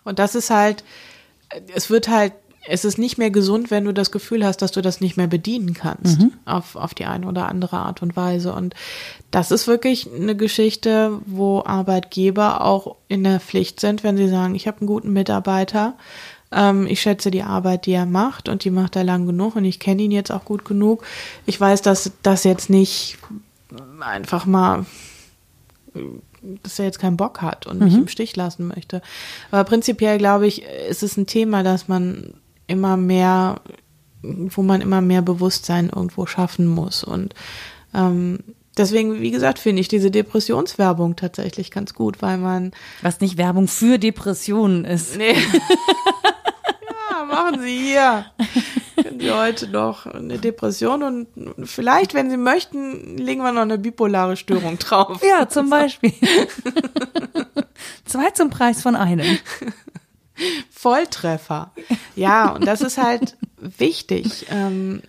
Und 0.05 0.19
das 0.19 0.35
ist 0.35 0.51
halt, 0.51 0.83
es 1.75 1.89
wird 1.89 2.09
halt 2.09 2.33
es 2.69 2.85
ist 2.85 2.99
nicht 2.99 3.19
mehr 3.19 3.31
gesund, 3.31 3.71
wenn 3.71 3.85
du 3.85 3.95
das 3.95 4.11
Gefühl 4.11 4.45
hast, 4.45 4.63
dass 4.63 4.73
du 4.73 4.83
das 4.83 5.01
nicht 5.01 5.17
mehr 5.17 5.27
bedienen 5.27 5.75
kannst 5.75 6.21
mhm. 6.21 6.33
auf, 6.45 6.77
auf 6.77 6.95
die 6.95 7.05
eine 7.05 7.27
oder 7.27 7.49
andere 7.49 7.77
Art 7.77 8.03
und 8.03 8.17
Weise. 8.17 8.53
Und 8.53 8.75
das 9.31 9.51
ist 9.51 9.67
wirklich 9.67 10.09
eine 10.13 10.37
Geschichte, 10.37 11.19
wo 11.27 11.63
Arbeitgeber 11.65 12.63
auch 12.63 12.97
in 13.09 13.25
der 13.25 13.41
Pflicht 13.41 13.81
sind, 13.81 14.05
wenn 14.05 14.17
sie 14.17 14.29
sagen, 14.29 14.55
ich 14.55 14.67
habe 14.67 14.81
einen 14.81 14.87
guten 14.87 15.13
Mitarbeiter, 15.13 15.95
ähm, 16.53 16.87
ich 16.87 17.01
schätze 17.01 17.31
die 17.31 17.43
Arbeit, 17.43 17.87
die 17.87 17.93
er 17.93 18.07
macht 18.07 18.49
und 18.49 18.65
die 18.65 18.71
macht 18.71 18.97
er 18.97 19.05
lang 19.05 19.27
genug 19.27 19.57
und 19.57 19.65
ich 19.65 19.81
kenne 19.81 20.03
ihn 20.03 20.13
jetzt 20.13 20.31
auch 20.31 20.45
gut 20.45 20.65
genug. 20.65 21.05
Ich 21.47 21.61
weiß, 21.61 21.83
dass 21.83 22.13
das 22.23 22.45
jetzt 22.45 22.71
nicht 22.71 23.19
einfach 24.01 24.47
mal 24.47 24.87
dass 26.63 26.79
er 26.79 26.85
jetzt 26.85 26.99
keinen 26.99 27.17
Bock 27.17 27.43
hat 27.43 27.67
und 27.67 27.81
mich 27.81 27.95
mhm. 27.95 28.03
im 28.03 28.09
Stich 28.09 28.37
lassen 28.37 28.69
möchte. 28.69 29.03
Aber 29.51 29.65
prinzipiell 29.65 30.19
glaube 30.19 30.47
ich, 30.47 30.63
ist 30.63 31.03
es 31.03 31.17
ein 31.17 31.27
Thema, 31.27 31.63
dass 31.63 31.89
man 31.89 32.35
immer 32.67 32.97
mehr, 32.97 33.61
wo 34.23 34.63
man 34.63 34.81
immer 34.81 35.01
mehr 35.01 35.23
Bewusstsein 35.23 35.91
irgendwo 35.95 36.27
schaffen 36.27 36.67
muss. 36.67 37.05
Und 37.05 37.35
ähm, 37.95 38.41
deswegen, 38.77 39.21
wie 39.21 39.31
gesagt, 39.31 39.59
finde 39.59 39.81
ich 39.81 39.89
diese 39.89 40.11
Depressionswerbung 40.11 41.17
tatsächlich 41.17 41.71
ganz 41.71 41.95
gut, 41.95 42.23
weil 42.23 42.39
man. 42.39 42.73
Was 43.03 43.21
nicht 43.21 43.39
Werbung 43.39 43.69
für 43.69 43.99
Depressionen 43.99 44.85
ist. 44.85 45.17
Nee. 45.17 45.33
ja, 47.11 47.25
machen 47.25 47.61
Sie 47.61 47.77
hier. 47.77 48.27
Können 49.03 49.21
Sie 49.21 49.31
heute 49.31 49.69
noch 49.69 50.07
eine 50.07 50.39
Depression 50.39 51.03
und 51.03 51.29
vielleicht, 51.65 52.15
wenn 52.15 52.31
Sie 52.31 52.37
möchten, 52.37 53.17
legen 53.19 53.43
wir 53.43 53.53
noch 53.53 53.63
eine 53.63 53.79
bipolare 53.79 54.37
Störung 54.37 54.79
drauf. 54.79 55.21
Ja, 55.23 55.49
zum 55.49 55.71
Beispiel. 55.71 56.13
Zwei 58.05 58.31
zum 58.31 58.51
Preis 58.51 58.83
von 58.83 58.97
einem. 58.97 59.39
Volltreffer. 60.71 61.73
Ja, 62.15 62.51
und 62.51 62.67
das 62.67 62.81
ist 62.81 62.99
halt 62.99 63.37
wichtig. 63.59 64.47
Ähm, 64.51 65.03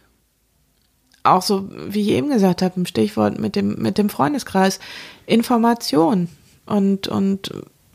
auch 1.24 1.42
so, 1.42 1.70
wie 1.70 2.02
ich 2.02 2.10
eben 2.10 2.30
gesagt 2.30 2.62
habe, 2.62 2.76
im 2.78 2.86
Stichwort 2.86 3.40
mit 3.40 3.56
dem, 3.56 3.76
mit 3.82 3.98
dem 3.98 4.10
Freundeskreis, 4.10 4.80
Information 5.26 6.30
und, 6.66 7.08
und 7.08 7.52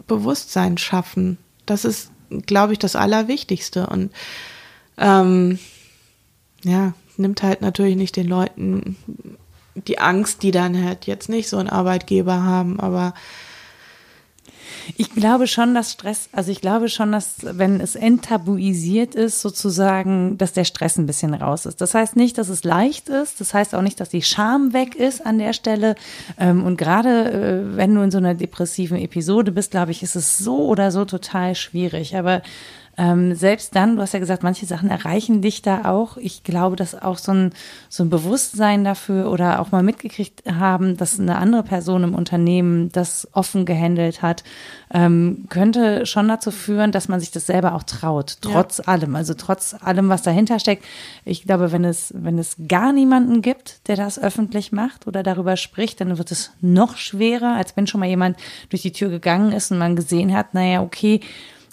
Bewusstsein 0.07 0.79
schaffen. 0.79 1.39
Das 1.65 1.85
ist, 1.85 2.11
glaube 2.47 2.75
ich, 2.75 2.79
das 2.79 2.97
Allerwichtigste. 2.97 3.87
Und 3.87 4.13
ähm, 4.99 5.59
ja, 6.63 6.93
nimmt 7.17 7.43
halt 7.43 7.63
natürlich 7.63 7.97
nicht 7.97 8.17
den 8.17 8.29
Leuten 8.29 8.97
die 9.75 9.99
Angst, 9.99 10.43
die 10.43 10.51
dann 10.51 10.85
halt 10.85 11.07
jetzt 11.07 11.29
nicht 11.29 11.49
so 11.49 11.57
einen 11.57 11.71
Arbeitgeber 11.71 12.43
haben, 12.43 12.79
aber 12.79 13.15
ich 14.97 15.15
glaube 15.15 15.47
schon, 15.47 15.75
dass 15.75 15.93
Stress, 15.93 16.29
also 16.33 16.51
ich 16.51 16.61
glaube 16.61 16.89
schon, 16.89 17.13
dass 17.13 17.37
wenn 17.43 17.81
es 17.81 17.95
enttabuisiert 17.95 19.15
ist, 19.15 19.41
sozusagen, 19.41 20.39
dass 20.39 20.53
der 20.53 20.65
Stress 20.65 20.99
ein 20.99 21.07
bisschen 21.07 21.35
raus 21.35 21.67
ist. 21.67 21.81
Das 21.81 21.95
heißt 21.95 22.17
nicht, 22.17 22.39
dass 22.39 22.49
es 22.49 22.65
leicht 22.65 23.09
ist. 23.09 23.41
Das 23.41 23.55
heißt 23.55 23.75
auch 23.75 23.83
nicht, 23.83 24.01
dass 24.01 24.09
die 24.09 24.23
Scham 24.23 24.73
weg 24.73 24.95
ist 24.95 25.25
an 25.25 25.39
der 25.39 25.53
Stelle. 25.53 25.95
Ähm, 26.39 26.65
und 26.65 26.77
gerade 26.77 27.33
äh, 27.33 27.77
wenn 27.77 27.95
du 27.95 28.03
in 28.03 28.11
so 28.11 28.19
einer 28.19 28.35
depressiven 28.35 28.99
Episode 28.99 29.53
bist, 29.53 29.71
glaube 29.71 29.93
ich, 29.93 30.03
ist 30.03 30.17
es 30.17 30.39
so 30.39 30.67
oder 30.67 30.91
so 30.91 31.05
total 31.05 31.55
schwierig. 31.55 32.17
Aber 32.17 32.43
ähm, 32.99 33.35
selbst 33.35 33.75
dann, 33.75 33.97
du 33.97 34.03
hast 34.03 34.13
ja 34.13 34.21
gesagt, 34.21 34.43
manche 34.43 34.67
Sachen 34.67 34.91
erreichen 34.91 35.41
dich 35.41 35.63
da 35.63 35.87
auch. 35.87 36.19
Ich 36.19 36.45
glaube, 36.45 36.77
dass 36.77 37.01
auch 37.01 37.17
so 37.17 37.33
ein, 37.33 37.51
so 37.89 38.05
ein 38.05 38.11
Bewusstsein 38.11 38.85
dafür 38.85 39.31
oder 39.31 39.61
auch 39.61 39.73
mal 39.73 39.83
mitgekriegt 39.83 40.43
haben, 40.47 40.99
dass 40.99 41.19
eine 41.19 41.37
andere 41.37 41.63
Person 41.63 42.05
im 42.05 42.15
Unternehmen 42.15 42.93
das 42.93 43.27
offen 43.33 43.65
gehandelt 43.65 44.21
hat, 44.21 44.45
ähm, 44.93 45.47
könnte 45.49 46.05
schon 46.05 46.29
dazu 46.29 46.51
führen, 46.51 46.93
dass 46.93 47.09
man 47.09 47.19
sich 47.19 47.31
das 47.31 47.47
selber 47.47 47.75
auch 47.75 47.83
traut, 47.85 48.39
trotz 48.43 48.79
ja. 48.79 48.85
allem, 48.85 49.17
also 49.17 49.33
trotz 49.33 49.75
allem, 49.81 50.11
was 50.11 50.21
dahinter 50.21 50.59
steckt. 50.59 50.85
Ich 51.25 51.45
glaube, 51.45 51.73
wenn 51.73 51.85
es, 51.85 52.13
wenn 52.15 52.39
es 52.39 52.57
gar 52.69 52.93
niemanden 52.93 53.41
gibt, 53.41 53.89
der 53.89 53.97
das 53.97 54.19
öffentlich 54.19 54.71
macht 54.71 55.07
oder 55.07 55.23
darüber 55.23 55.57
spricht, 55.57 56.03
dann 56.03 56.19
wird 56.19 56.31
es 56.31 56.51
noch 56.61 56.99
schwerer, 56.99 57.57
als 57.57 57.75
wenn 57.75 57.87
schon 57.87 58.01
mal 58.01 58.09
jemand 58.09 58.37
durch 58.69 58.83
die 58.83 58.93
Tür 58.93 59.09
gegangen 59.09 59.53
ist 59.53 59.73
und 59.73 59.79
man 59.79 59.97
gesehen 59.97 60.37
hat, 60.37 60.53
naja, 60.53 60.83
okay, 60.83 61.21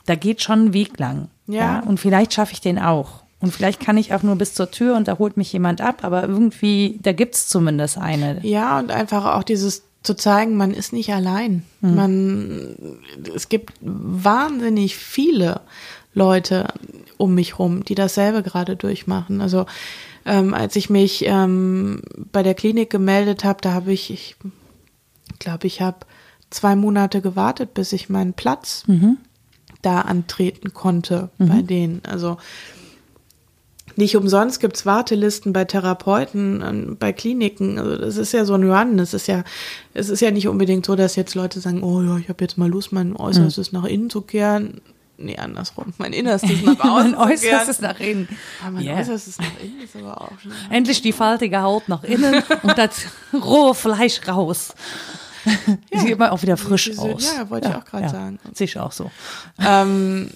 da 0.10 0.16
geht 0.16 0.42
schon 0.42 0.66
ein 0.66 0.74
Weg 0.74 0.98
lang. 0.98 1.30
Ja. 1.46 1.60
ja? 1.60 1.80
Und 1.82 2.00
vielleicht 2.00 2.34
schaffe 2.34 2.54
ich 2.54 2.62
den 2.62 2.80
auch. 2.80 3.24
Und 3.42 3.54
vielleicht 3.54 3.80
kann 3.80 3.96
ich 3.96 4.14
auch 4.14 4.24
nur 4.24 4.36
bis 4.36 4.54
zur 4.54 4.72
Tür 4.72 4.98
und 4.98 5.08
da 5.08 5.18
holt 5.18 5.38
mich 5.38 5.54
jemand 5.54 5.82
ab, 5.82 6.04
aber 6.04 6.28
irgendwie, 6.28 7.00
da 7.02 7.14
gibt 7.14 7.36
es 7.36 7.48
zumindest 7.48 7.98
eine. 7.98 8.46
Ja, 8.46 8.80
und 8.80 8.92
einfach 8.92 9.26
auch 9.26 9.44
dieses 9.44 9.84
zu 10.02 10.16
zeigen, 10.16 10.58
man 10.58 10.74
ist 10.74 10.94
nicht 10.94 11.14
allein. 11.14 11.64
Mhm. 11.82 11.96
Man, 11.96 12.76
es 13.34 13.50
gibt 13.50 13.74
wahnsinnig 13.82 14.98
viele 14.98 15.62
Leute 16.14 16.68
um 17.18 17.36
mich 17.36 17.60
rum, 17.60 17.86
die 17.86 17.96
dasselbe 17.96 18.44
gerade 18.44 18.76
durchmachen. 18.76 19.42
Also 19.42 19.68
ähm, 20.26 20.54
als 20.54 20.76
ich 20.76 20.90
mich 20.90 21.24
ähm, 21.26 22.02
bei 22.32 22.44
der 22.44 22.56
Klinik 22.56 22.90
gemeldet 22.90 23.44
habe, 23.44 23.62
da 23.62 23.74
habe 23.74 23.94
ich, 23.94 24.10
ich 24.10 24.36
glaube, 25.38 25.68
ich 25.68 25.82
habe 25.82 26.00
zwei 26.50 26.76
Monate 26.76 27.22
gewartet, 27.22 27.74
bis 27.74 27.94
ich 27.94 28.10
meinen 28.10 28.34
Platz 28.34 28.84
mhm 28.88 29.18
da 29.82 30.02
antreten 30.02 30.74
konnte 30.74 31.30
mhm. 31.38 31.48
bei 31.48 31.62
denen. 31.62 32.02
Also 32.08 32.38
nicht 33.96 34.16
umsonst 34.16 34.60
gibt's 34.60 34.86
Wartelisten 34.86 35.52
bei 35.52 35.66
Therapeuten, 35.66 36.98
bei 37.00 37.12
Kliniken. 37.12 37.78
Also 37.78 37.98
das 37.98 38.18
ist 38.18 38.32
ja 38.32 38.46
so 38.46 38.54
ein 38.54 38.70
Run. 38.70 38.98
Es 39.00 39.14
ist 39.14 39.28
ja, 39.28 39.44
es 39.94 40.10
ist 40.10 40.22
ja 40.22 40.32
nicht 40.32 40.48
unbedingt 40.48 40.86
so, 40.86 40.96
dass 40.96 41.16
jetzt 41.16 41.36
Leute 41.36 41.60
sagen, 41.60 41.84
oh 41.84 42.02
ja, 42.02 42.18
ich 42.18 42.30
habe 42.30 42.44
jetzt 42.44 42.58
mal 42.58 42.70
Lust, 42.70 42.92
mein 42.92 43.16
Äußerstes 43.16 43.72
mhm. 43.72 43.80
nach 43.80 43.88
innen 43.88 44.10
zu 44.10 44.22
kehren. 44.22 44.82
Nee, 45.22 45.36
andersrum. 45.36 45.94
Mein 45.98 46.14
Innerstes 46.14 46.62
nach 46.64 46.80
außen. 46.80 47.12
mein 47.12 47.16
Äußerstes 47.16 47.82
nach 47.82 48.00
innen. 48.00 48.30
Ja, 48.64 48.72
mein 48.72 48.86
yeah. 48.86 49.00
Äußerstes 49.00 49.38
nach 49.38 49.60
innen 49.62 49.82
ist 49.82 49.96
aber 49.98 50.22
auch 50.22 50.40
schon. 50.40 50.54
Endlich 50.70 51.02
die 51.02 51.12
faltige 51.12 51.62
Haut 51.62 51.90
nach 51.90 52.06
innen 52.06 52.42
und 52.64 52.78
das 52.78 53.02
rohe 53.34 53.76
Fleisch 53.76 54.22
raus. 54.30 54.74
Ja. 55.92 56.00
Sieht 56.02 56.10
immer 56.12 56.32
auch 56.32 56.42
wieder 56.42 56.58
frisch 56.58 56.86
diese, 56.86 57.02
aus. 57.02 57.24
Ja, 57.24 57.50
wollte 57.50 57.68
ja, 57.70 57.76
ich 57.76 57.82
auch 57.82 57.86
gerade 57.86 58.04
ja, 58.04 58.10
sagen. 58.10 58.40
Sehe 58.54 58.66
ich 58.66 58.78
auch 58.78 58.92
so. 58.92 59.10
Ähm, 59.60 60.30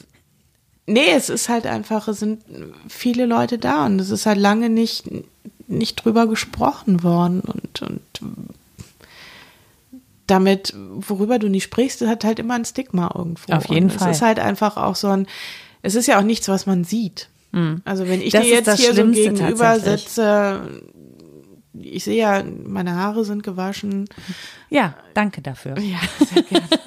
nee, 0.86 1.12
es 1.16 1.30
ist 1.30 1.50
halt 1.50 1.68
einfach, 1.68 2.08
es 2.08 2.20
sind 2.20 2.44
viele 2.88 3.26
Leute 3.26 3.58
da 3.58 3.86
und 3.86 4.00
es 4.00 4.10
ist 4.10 4.26
halt 4.26 4.40
lange 4.40 4.70
nicht, 4.70 5.10
nicht 5.68 5.96
drüber 5.96 6.28
gesprochen 6.28 7.04
worden 7.04 7.42
und, 7.42 7.82
und 7.82 8.02
damit, 10.28 10.74
worüber 10.76 11.40
du 11.40 11.50
nicht 11.50 11.64
sprichst, 11.64 12.02
hat 12.02 12.24
halt 12.24 12.40
immer 12.40 12.56
ein 12.56 12.66
Stigma 12.66 13.12
irgendwo. 13.16 13.54
Auf 13.54 13.70
jeden 13.70 13.90
und 13.92 13.98
Fall. 13.98 14.12
Es 14.12 14.18
ist 14.18 14.22
halt 14.22 14.40
einfach 14.40 14.78
auch 14.78 14.96
so 14.96 15.10
ein, 15.10 15.28
es 15.82 15.96
ist 15.96 16.08
ja 16.08 16.20
auch 16.20 16.24
nichts, 16.24 16.48
was 16.48 16.66
man 16.66 16.84
sieht. 16.84 17.30
Mhm. 17.52 17.82
Also 17.86 18.08
wenn 18.08 18.22
ich 18.22 18.34
das 18.34 18.44
dir 18.44 18.54
jetzt 18.54 18.74
hier 18.78 18.94
so 18.94 19.06
gegenüber 19.06 19.80
setze, 19.80 20.62
ich 21.74 22.04
sehe 22.04 22.18
ja, 22.18 22.44
meine 22.44 22.96
Haare 22.96 23.26
sind 23.26 23.44
gewaschen. 23.44 24.08
Ja, 24.70 24.96
danke 25.14 25.42
dafür. 25.42 25.78
Ja, 25.80 26.00
sehr 26.26 26.44
gerne. 26.44 26.68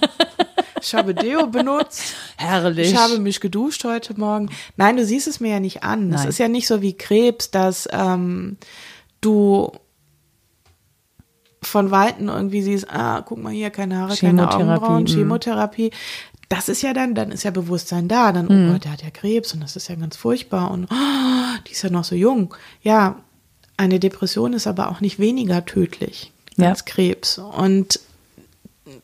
Ich 0.83 0.95
habe 0.95 1.15
Deo 1.15 1.49
benutzt. 1.49 2.15
Herrlich. 2.37 2.93
Ich 2.93 2.97
habe 2.97 3.19
mich 3.19 3.41
geduscht 3.41 3.83
heute 3.83 4.15
Morgen. 4.21 4.51
Nein, 4.77 4.97
du 4.97 5.05
siehst 5.05 5.27
es 5.27 5.41
mir 5.41 5.51
ja 5.51 5.59
nicht 5.59 5.83
an. 5.83 6.13
Es 6.13 6.25
ist 6.25 6.39
ja 6.39 6.47
nicht 6.47 6.69
so 6.69 6.81
wie 6.81 6.97
Krebs, 6.97 7.51
dass 7.51 7.89
ähm, 7.91 8.57
du 9.21 9.73
von 11.61 11.91
Weitem 11.91 12.29
irgendwie 12.29 12.63
siehst, 12.63 12.89
ah, 12.89 13.23
guck 13.23 13.39
mal 13.39 13.53
hier, 13.53 13.71
keine 13.71 13.99
Haare, 13.99 14.17
keine 14.17 14.49
Augenbrauen, 14.49 15.03
mhm. 15.03 15.09
Chemotherapie. 15.09 15.91
Das 16.49 16.69
ist 16.69 16.83
ja 16.83 16.93
dann, 16.93 17.17
dann 17.17 17.33
ist 17.33 17.43
ja 17.43 17.51
Bewusstsein 17.51 18.07
da. 18.07 18.31
Dann, 18.31 18.47
oh 18.47 18.53
mhm. 18.53 18.73
Gott, 18.73 18.85
der 18.85 18.93
hat 18.93 19.03
ja 19.03 19.11
Krebs 19.11 19.53
und 19.55 19.61
das 19.65 19.75
ist 19.75 19.89
ja 19.89 19.97
ganz 19.97 20.17
furchtbar 20.17 20.71
und 20.71 20.85
oh, 20.85 21.59
die 21.67 21.73
ist 21.73 21.83
ja 21.83 21.91
noch 21.91 22.05
so 22.05 22.15
jung. 22.15 22.55
Ja, 22.83 23.17
eine 23.77 24.01
Depression 24.01 24.53
ist 24.53 24.67
aber 24.67 24.91
auch 24.91 25.01
nicht 25.01 25.19
weniger 25.19 25.65
tödlich 25.65 26.33
ja. 26.57 26.71
als 26.71 26.85
Krebs. 26.85 27.39
Und 27.39 28.01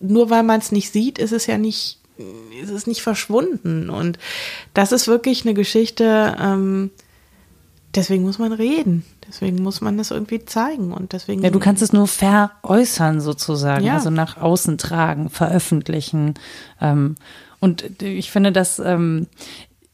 nur 0.01 0.31
weil 0.31 0.43
man 0.43 0.61
es 0.61 0.73
nicht 0.73 0.93
sieht, 0.93 1.19
ist 1.19 1.33
es 1.33 1.47
ja 1.47 1.59
nicht, 1.59 1.99
ist 2.63 2.71
es 2.71 2.87
nicht 2.87 3.03
verschwunden. 3.03 3.91
Und 3.91 4.19
das 4.75 4.93
ist 4.93 5.09
wirklich 5.09 5.45
eine 5.45 5.55
Geschichte, 5.55 6.37
ähm, 6.41 6.91
deswegen 7.95 8.23
muss 8.23 8.39
man 8.39 8.53
reden. 8.53 9.05
Deswegen 9.29 9.63
muss 9.63 9.81
man 9.81 9.99
das 9.99 10.11
irgendwie 10.11 10.45
zeigen. 10.45 10.93
Und 10.93 11.13
deswegen. 11.13 11.43
Ja, 11.43 11.51
du 11.51 11.61
kannst 11.61 11.83
es 11.83 11.93
nur 11.93 12.07
veräußern 12.07 13.21
sozusagen, 13.21 13.85
ja. 13.85 13.95
also 13.95 14.11
nach 14.11 14.37
außen 14.37 14.79
tragen, 14.79 15.31
veröffentlichen. 15.31 16.35
Ähm, 16.81 17.15
und 17.61 18.03
ich 18.03 18.31
finde, 18.31 18.51
dass, 18.51 18.79
ähm, 18.79 19.29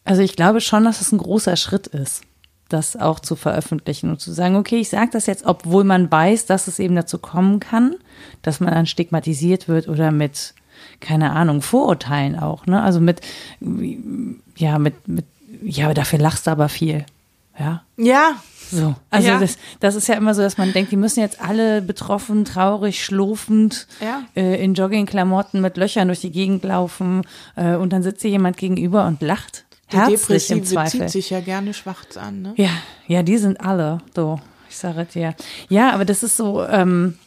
also 0.04 0.22
ich 0.22 0.36
glaube 0.36 0.60
schon, 0.60 0.84
dass 0.84 1.00
es 1.00 1.12
ein 1.12 1.18
großer 1.18 1.56
Schritt 1.56 1.86
ist 1.88 2.22
das 2.68 2.96
auch 2.96 3.20
zu 3.20 3.36
veröffentlichen 3.36 4.10
und 4.10 4.20
zu 4.20 4.32
sagen, 4.32 4.56
okay, 4.56 4.78
ich 4.78 4.88
sage 4.88 5.10
das 5.12 5.26
jetzt, 5.26 5.46
obwohl 5.46 5.84
man 5.84 6.10
weiß, 6.10 6.46
dass 6.46 6.68
es 6.68 6.78
eben 6.78 6.94
dazu 6.94 7.18
kommen 7.18 7.60
kann, 7.60 7.96
dass 8.42 8.60
man 8.60 8.72
dann 8.72 8.86
stigmatisiert 8.86 9.68
wird 9.68 9.88
oder 9.88 10.10
mit, 10.10 10.54
keine 11.00 11.32
Ahnung, 11.32 11.62
Vorurteilen 11.62 12.38
auch, 12.38 12.66
ne? 12.66 12.82
Also 12.82 13.00
mit, 13.00 13.20
ja, 14.56 14.78
mit, 14.78 15.08
mit, 15.08 15.24
ja, 15.62 15.86
aber 15.86 15.94
dafür 15.94 16.18
lachst 16.18 16.46
du 16.46 16.50
aber 16.50 16.68
viel. 16.68 17.04
Ja. 17.58 17.82
Ja. 17.96 18.36
So. 18.70 18.94
Also 19.10 19.28
ja. 19.28 19.38
das, 19.38 19.56
das 19.80 19.94
ist 19.94 20.08
ja 20.08 20.14
immer 20.14 20.34
so, 20.34 20.42
dass 20.42 20.58
man 20.58 20.72
denkt, 20.72 20.92
die 20.92 20.96
müssen 20.96 21.20
jetzt 21.20 21.40
alle 21.40 21.80
betroffen, 21.80 22.44
traurig, 22.44 23.02
schlurfend 23.02 23.86
ja. 24.00 24.22
äh, 24.36 24.62
in 24.62 24.74
Joggingklamotten 24.74 25.60
mit 25.60 25.76
Löchern 25.76 26.08
durch 26.08 26.20
die 26.20 26.30
Gegend 26.30 26.64
laufen 26.64 27.22
äh, 27.56 27.76
und 27.76 27.92
dann 27.92 28.02
sitzt 28.02 28.22
hier 28.22 28.30
jemand 28.30 28.58
gegenüber 28.58 29.06
und 29.06 29.22
lacht. 29.22 29.64
Der 29.92 30.08
Depressive 30.08 30.84
zieht 30.86 31.10
sich 31.10 31.30
ja 31.30 31.40
gerne 31.40 31.72
schwarz 31.74 32.16
an, 32.16 32.42
ne? 32.42 32.54
Ja, 32.56 32.70
ja, 33.06 33.22
die 33.22 33.38
sind 33.38 33.60
alle 33.60 33.98
so. 34.14 34.40
Ich 34.68 34.76
sage 34.76 35.06
dir. 35.06 35.34
Ja, 35.68 35.92
aber 35.92 36.04
das 36.04 36.22
ist 36.22 36.36
so, 36.36 36.62
ähm, 36.64 37.18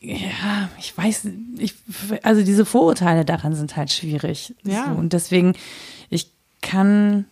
ja, 0.00 0.70
ich 0.78 0.96
weiß, 0.96 1.28
ich, 1.58 1.74
also 2.22 2.42
diese 2.42 2.64
Vorurteile 2.64 3.24
daran 3.24 3.54
sind 3.54 3.76
halt 3.76 3.92
schwierig. 3.92 4.54
Ja. 4.64 4.86
So, 4.86 4.98
und 4.98 5.12
deswegen, 5.12 5.54
ich 6.08 6.30
kann, 6.62 7.26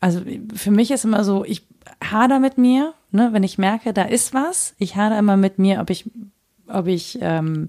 also 0.00 0.20
für 0.54 0.70
mich 0.70 0.90
ist 0.90 1.04
immer 1.04 1.24
so, 1.24 1.44
ich 1.44 1.66
hader 2.02 2.40
mit 2.40 2.58
mir, 2.58 2.94
ne, 3.10 3.30
wenn 3.32 3.42
ich 3.42 3.58
merke, 3.58 3.92
da 3.92 4.02
ist 4.02 4.34
was, 4.34 4.74
ich 4.78 4.96
hader 4.96 5.18
immer 5.18 5.36
mit 5.36 5.58
mir, 5.58 5.80
ob 5.80 5.88
ich, 5.90 6.10
ob 6.66 6.86
ich 6.86 7.18
ähm, 7.20 7.68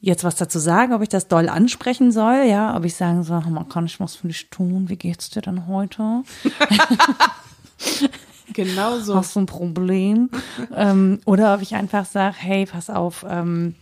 jetzt 0.00 0.24
was 0.24 0.36
dazu 0.36 0.58
sagen, 0.58 0.92
ob 0.92 1.02
ich 1.02 1.08
das 1.08 1.28
doll 1.28 1.48
ansprechen 1.48 2.12
soll, 2.12 2.44
ja, 2.46 2.76
ob 2.76 2.84
ich 2.84 2.94
sagen 2.94 3.22
soll, 3.22 3.42
man 3.48 3.68
kann 3.68 3.86
ich 3.86 3.98
was 4.00 4.16
für 4.16 4.28
dich 4.28 4.48
tun, 4.50 4.88
wie 4.88 4.96
geht's 4.96 5.30
dir 5.30 5.42
denn 5.42 5.66
heute? 5.66 6.22
Genau 8.54 8.98
so. 8.98 9.14
Hast 9.14 9.36
du 9.36 9.40
ein 9.40 9.46
Problem? 9.46 10.30
ähm, 10.74 11.20
oder 11.26 11.54
ob 11.54 11.62
ich 11.62 11.74
einfach 11.74 12.06
sage, 12.06 12.34
hey, 12.38 12.66
pass 12.66 12.90
auf, 12.90 13.24
ähm, 13.28 13.74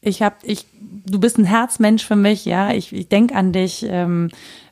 ich 0.00 0.22
hab, 0.22 0.36
ich, 0.42 0.66
du 0.80 1.20
bist 1.20 1.38
ein 1.38 1.44
Herzmensch 1.44 2.04
für 2.06 2.16
mich, 2.16 2.44
ja, 2.44 2.72
ich, 2.72 2.92
ich 2.92 3.08
denk 3.08 3.34
an 3.34 3.52
dich, 3.52 3.84
ähm, 3.88 4.30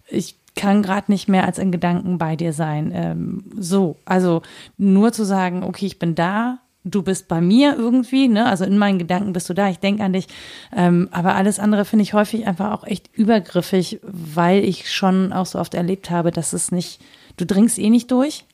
ich 0.09 0.37
kann 0.57 0.83
gerade 0.83 1.11
nicht 1.13 1.29
mehr 1.29 1.45
als 1.45 1.59
in 1.59 1.73
Gedanken 1.73 2.19
bei 2.19 2.37
dir 2.37 2.53
sein. 2.53 2.91
Ähm, 2.95 3.45
so, 3.57 3.97
also 4.05 4.43
nur 4.79 5.13
zu 5.13 5.25
sagen, 5.25 5.63
okay, 5.63 5.87
ich 5.87 5.99
bin 5.99 6.15
da, 6.15 6.59
du 6.91 7.03
bist 7.03 7.29
bei 7.29 7.41
mir 7.41 7.77
irgendwie, 7.77 8.29
ne? 8.29 8.47
Also 8.47 8.65
in 8.65 8.79
meinen 8.79 8.99
Gedanken 8.99 9.33
bist 9.33 9.49
du 9.49 9.55
da, 9.55 9.69
ich 9.69 9.79
denke 9.79 10.03
an 10.03 10.13
dich. 10.13 10.27
Ähm, 10.75 11.09
aber 11.13 11.35
alles 11.35 11.59
andere 11.59 11.85
finde 11.85 12.03
ich 12.03 12.13
häufig 12.15 12.47
einfach 12.47 12.73
auch 12.73 12.85
echt 12.85 13.11
übergriffig, 13.15 14.01
weil 14.03 14.65
ich 14.65 14.93
schon 14.93 15.33
auch 15.33 15.47
so 15.47 15.59
oft 15.59 15.75
erlebt 15.75 16.11
habe, 16.11 16.31
dass 16.31 16.53
es 16.53 16.73
nicht, 16.73 17.01
du 17.37 17.47
dringst 17.47 17.79
eh 17.79 17.91
nicht 17.91 18.11
durch. 18.11 18.45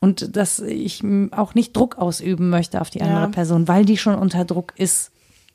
Und 0.00 0.36
dass 0.36 0.58
ich 0.58 1.04
auch 1.30 1.54
nicht 1.54 1.76
Druck 1.76 1.96
ausüben 1.96 2.50
möchte 2.50 2.80
auf 2.80 2.90
die 2.90 3.02
andere 3.02 3.22
Ja. 3.22 3.28
Person, 3.28 3.68
weil 3.68 3.84
die 3.84 3.96
schon 3.96 4.16
unter 4.16 4.44
Druck 4.44 4.72
ist. 4.76 5.12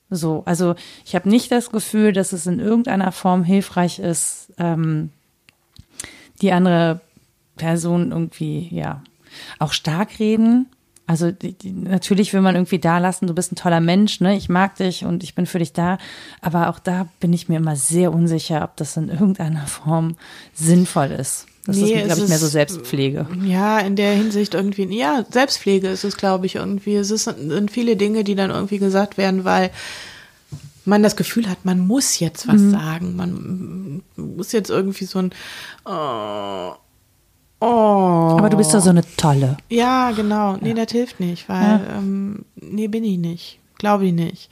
So, 0.10 0.44
also 0.46 0.76
ich 1.06 1.16
habe 1.16 1.28
nicht 1.28 1.52
das 1.52 1.70
Gefühl, 1.70 2.14
dass 2.14 2.32
es 2.32 2.48
in 2.48 2.60
irgendeiner 2.60 3.12
Form 3.12 3.44
hilfreich 3.44 4.00
ist, 4.00 4.54
ähm, 4.58 5.10
die 6.42 6.54
andere 6.54 7.02
Person 7.58 8.12
irgendwie, 8.12 8.70
ja, 8.72 9.04
auch 9.60 9.74
stark 9.74 10.20
reden. 10.20 10.68
Also 11.08 11.32
die, 11.32 11.54
die, 11.54 11.72
natürlich 11.72 12.34
will 12.34 12.42
man 12.42 12.56
irgendwie 12.56 12.80
da 12.80 12.98
lassen, 12.98 13.28
du 13.28 13.34
bist 13.34 13.54
ein 13.54 13.56
toller 13.56 13.80
Mensch, 13.80 14.20
ne? 14.20 14.36
Ich 14.36 14.50
mag 14.50 14.76
dich 14.76 15.06
und 15.06 15.24
ich 15.24 15.36
bin 15.36 15.46
für 15.46 15.60
dich 15.60 15.72
da. 15.72 15.98
Aber 16.42 16.70
auch 16.70 16.80
da 16.80 17.08
bin 17.22 17.32
ich 17.32 17.48
mir 17.48 17.56
immer 17.56 17.78
sehr 17.78 18.14
unsicher, 18.14 18.64
ob 18.64 18.76
das 18.76 18.98
in 18.98 19.08
irgendeiner 19.08 19.68
Form 19.68 20.18
sinnvoll 20.54 21.12
ist. 21.12 21.48
Das 21.66 21.78
Nee, 21.78 21.94
ist, 21.94 22.06
glaube 22.06 22.22
ich, 22.22 22.28
mehr 22.28 22.38
so 22.38 22.48
Selbstpflege. 22.48 23.28
Ja, 23.46 23.80
in 23.80 23.96
der 23.96 24.14
Hinsicht 24.14 24.54
irgendwie, 24.54 24.84
ja, 24.98 25.26
Selbstpflege 25.30 25.88
ist 25.88 26.04
es, 26.04 26.18
glaube 26.18 26.46
ich, 26.46 26.56
irgendwie. 26.56 26.96
Es 26.96 27.10
ist, 27.10 27.24
sind 27.24 27.72
viele 27.72 27.96
Dinge, 27.96 28.24
die 28.24 28.36
dann 28.36 28.52
irgendwie 28.52 28.78
gesagt 28.78 29.18
werden, 29.18 29.46
weil 29.46 29.72
man 30.84 31.04
das 31.04 31.16
Gefühl 31.16 31.50
hat, 31.50 31.66
man 31.66 31.80
muss 31.80 32.20
jetzt 32.20 32.48
was 32.48 32.62
sagen. 32.62 33.16
Man 33.16 34.02
muss 34.16 34.54
jetzt 34.54 34.70
irgendwie 34.70 35.06
so 35.06 35.20
ein 35.20 35.32
oh, 35.86 36.74
oh. 37.60 38.36
Aber 38.38 38.50
du 38.50 38.58
bist 38.58 38.74
doch 38.74 38.82
so 38.82 38.90
eine 38.90 39.04
tolle. 39.18 39.58
Ja, 39.70 40.12
genau. 40.12 40.58
Nee, 40.58 40.74
das 40.74 40.92
hilft 40.92 41.20
nicht, 41.20 41.48
weil, 41.50 41.82
ähm, 41.96 42.46
nee, 42.56 42.88
bin 42.88 43.04
ich 43.04 43.18
nicht. 43.18 43.60
Glaube 43.78 44.08
ich 44.08 44.14
nicht. 44.14 44.50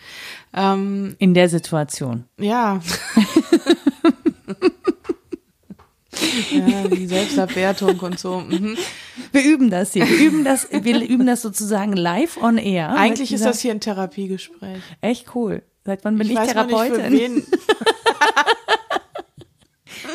Ähm, 0.54 1.16
In 1.18 1.34
der 1.34 1.50
Situation. 1.50 2.26
ja. 2.38 2.80
ja, 6.52 6.88
die 6.88 7.08
Selbstabwertung 7.08 8.00
und 8.00 8.20
so. 8.20 8.40
Mhm. 8.40 8.78
Wir 9.32 9.44
üben 9.44 9.70
das 9.70 9.94
hier. 9.94 10.08
Wir 10.08 10.28
üben 10.28 10.44
das, 10.44 10.68
wir 10.72 11.02
üben 11.02 11.26
das 11.26 11.42
sozusagen 11.42 11.94
live 11.94 12.38
on 12.42 12.58
air. 12.58 12.96
Eigentlich 12.96 13.34
ist 13.34 13.46
das 13.46 13.62
hier 13.62 13.72
ein 13.72 13.80
Therapiegespräch. 13.80 14.82
echt 15.02 15.36
cool. 15.36 15.64
Seit 15.84 16.04
wann 16.04 16.18
bin 16.18 16.30
ich, 16.30 16.36
weiß 16.36 16.56
noch 16.56 16.66
nicht, 16.66 16.78
für 16.78 16.98
Therapeutin? 16.98 17.44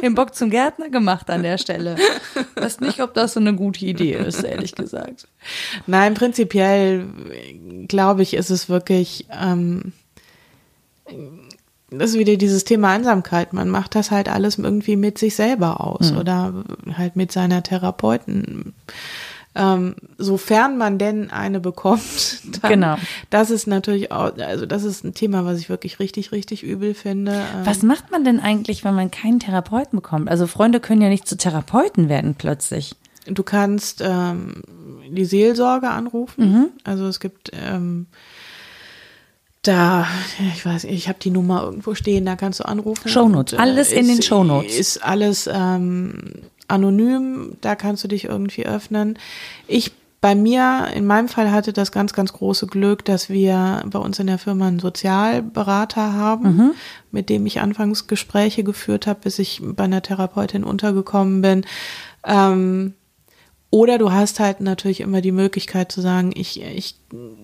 Den 0.02 0.14
Bock 0.14 0.34
zum 0.34 0.50
Gärtner 0.50 0.88
gemacht 0.88 1.30
an 1.30 1.42
der 1.42 1.58
Stelle. 1.58 1.96
Weiß 2.56 2.80
nicht, 2.80 3.00
ob 3.02 3.14
das 3.14 3.34
so 3.34 3.40
eine 3.40 3.54
gute 3.54 3.84
Idee 3.84 4.14
ist, 4.14 4.42
ehrlich 4.42 4.74
gesagt. 4.74 5.28
Nein, 5.86 6.14
prinzipiell 6.14 7.06
glaube 7.88 8.22
ich, 8.22 8.34
ist 8.34 8.50
es 8.50 8.68
wirklich, 8.68 9.26
ähm, 9.30 9.92
das 11.90 12.10
ist 12.10 12.18
wieder 12.18 12.36
dieses 12.36 12.64
Thema 12.64 12.90
Einsamkeit. 12.90 13.52
Man 13.52 13.68
macht 13.68 13.94
das 13.94 14.10
halt 14.10 14.28
alles 14.28 14.58
irgendwie 14.58 14.96
mit 14.96 15.18
sich 15.18 15.34
selber 15.34 15.80
aus 15.80 16.12
oder 16.12 16.64
halt 16.96 17.16
mit 17.16 17.32
seiner 17.32 17.62
Therapeuten. 17.62 18.74
Ähm, 19.54 19.96
sofern 20.16 20.78
man 20.78 20.98
denn 20.98 21.30
eine 21.30 21.58
bekommt, 21.58 22.40
dann, 22.62 22.70
Genau. 22.70 22.96
das 23.30 23.50
ist 23.50 23.66
natürlich 23.66 24.12
auch, 24.12 24.36
also 24.38 24.64
das 24.64 24.84
ist 24.84 25.02
ein 25.04 25.12
Thema, 25.12 25.44
was 25.44 25.58
ich 25.58 25.68
wirklich 25.68 25.98
richtig, 25.98 26.30
richtig 26.30 26.62
übel 26.62 26.94
finde. 26.94 27.32
Ähm, 27.32 27.64
Was 27.66 27.82
macht 27.82 28.12
man 28.12 28.24
denn 28.24 28.38
eigentlich, 28.38 28.84
wenn 28.84 28.94
man 28.94 29.10
keinen 29.10 29.40
Therapeuten 29.40 29.98
bekommt? 29.98 30.30
Also 30.30 30.46
Freunde 30.46 30.78
können 30.78 31.02
ja 31.02 31.08
nicht 31.08 31.26
zu 31.26 31.36
Therapeuten 31.36 32.08
werden 32.08 32.36
plötzlich. 32.38 32.94
Du 33.26 33.42
kannst 33.42 34.00
ähm, 34.04 34.62
die 35.10 35.24
Seelsorge 35.24 35.88
anrufen. 35.90 36.70
Also 36.84 37.06
es 37.06 37.18
gibt 37.18 37.50
ähm, 37.52 38.06
da, 39.62 40.06
ich 40.54 40.64
weiß, 40.64 40.84
ich 40.84 41.08
habe 41.08 41.18
die 41.20 41.30
Nummer 41.30 41.62
irgendwo 41.64 41.94
stehen, 41.94 42.24
da 42.24 42.34
kannst 42.36 42.60
du 42.60 42.64
anrufen. 42.64 43.08
Shownotes, 43.08 43.52
äh, 43.58 43.60
alles 43.60 43.92
in 43.92 44.06
den 44.08 44.22
Shownotes. 44.22 44.78
Ist 44.78 45.04
alles 45.04 45.48
ähm, 45.52 46.32
anonym, 46.70 47.56
da 47.60 47.74
kannst 47.74 48.04
du 48.04 48.08
dich 48.08 48.24
irgendwie 48.24 48.66
öffnen. 48.66 49.18
Ich 49.66 49.92
bei 50.22 50.34
mir, 50.34 50.88
in 50.94 51.06
meinem 51.06 51.28
Fall 51.28 51.50
hatte 51.50 51.72
das 51.72 51.92
ganz, 51.92 52.12
ganz 52.12 52.34
große 52.34 52.66
Glück, 52.66 53.06
dass 53.06 53.30
wir 53.30 53.82
bei 53.86 53.98
uns 53.98 54.18
in 54.18 54.26
der 54.26 54.36
Firma 54.36 54.68
einen 54.68 54.78
Sozialberater 54.78 56.12
haben, 56.12 56.56
Mhm. 56.56 56.70
mit 57.10 57.30
dem 57.30 57.46
ich 57.46 57.62
anfangs 57.62 58.06
Gespräche 58.06 58.62
geführt 58.62 59.06
habe, 59.06 59.20
bis 59.22 59.38
ich 59.38 59.62
bei 59.64 59.84
einer 59.84 60.02
Therapeutin 60.02 60.62
untergekommen 60.62 61.40
bin. 61.40 61.64
Ähm, 62.26 62.92
oder 63.70 63.96
du 63.96 64.12
hast 64.12 64.40
halt 64.40 64.60
natürlich 64.60 65.00
immer 65.00 65.22
die 65.22 65.32
Möglichkeit 65.32 65.90
zu 65.90 66.02
sagen, 66.02 66.32
ich, 66.34 66.60
ich, 66.60 66.96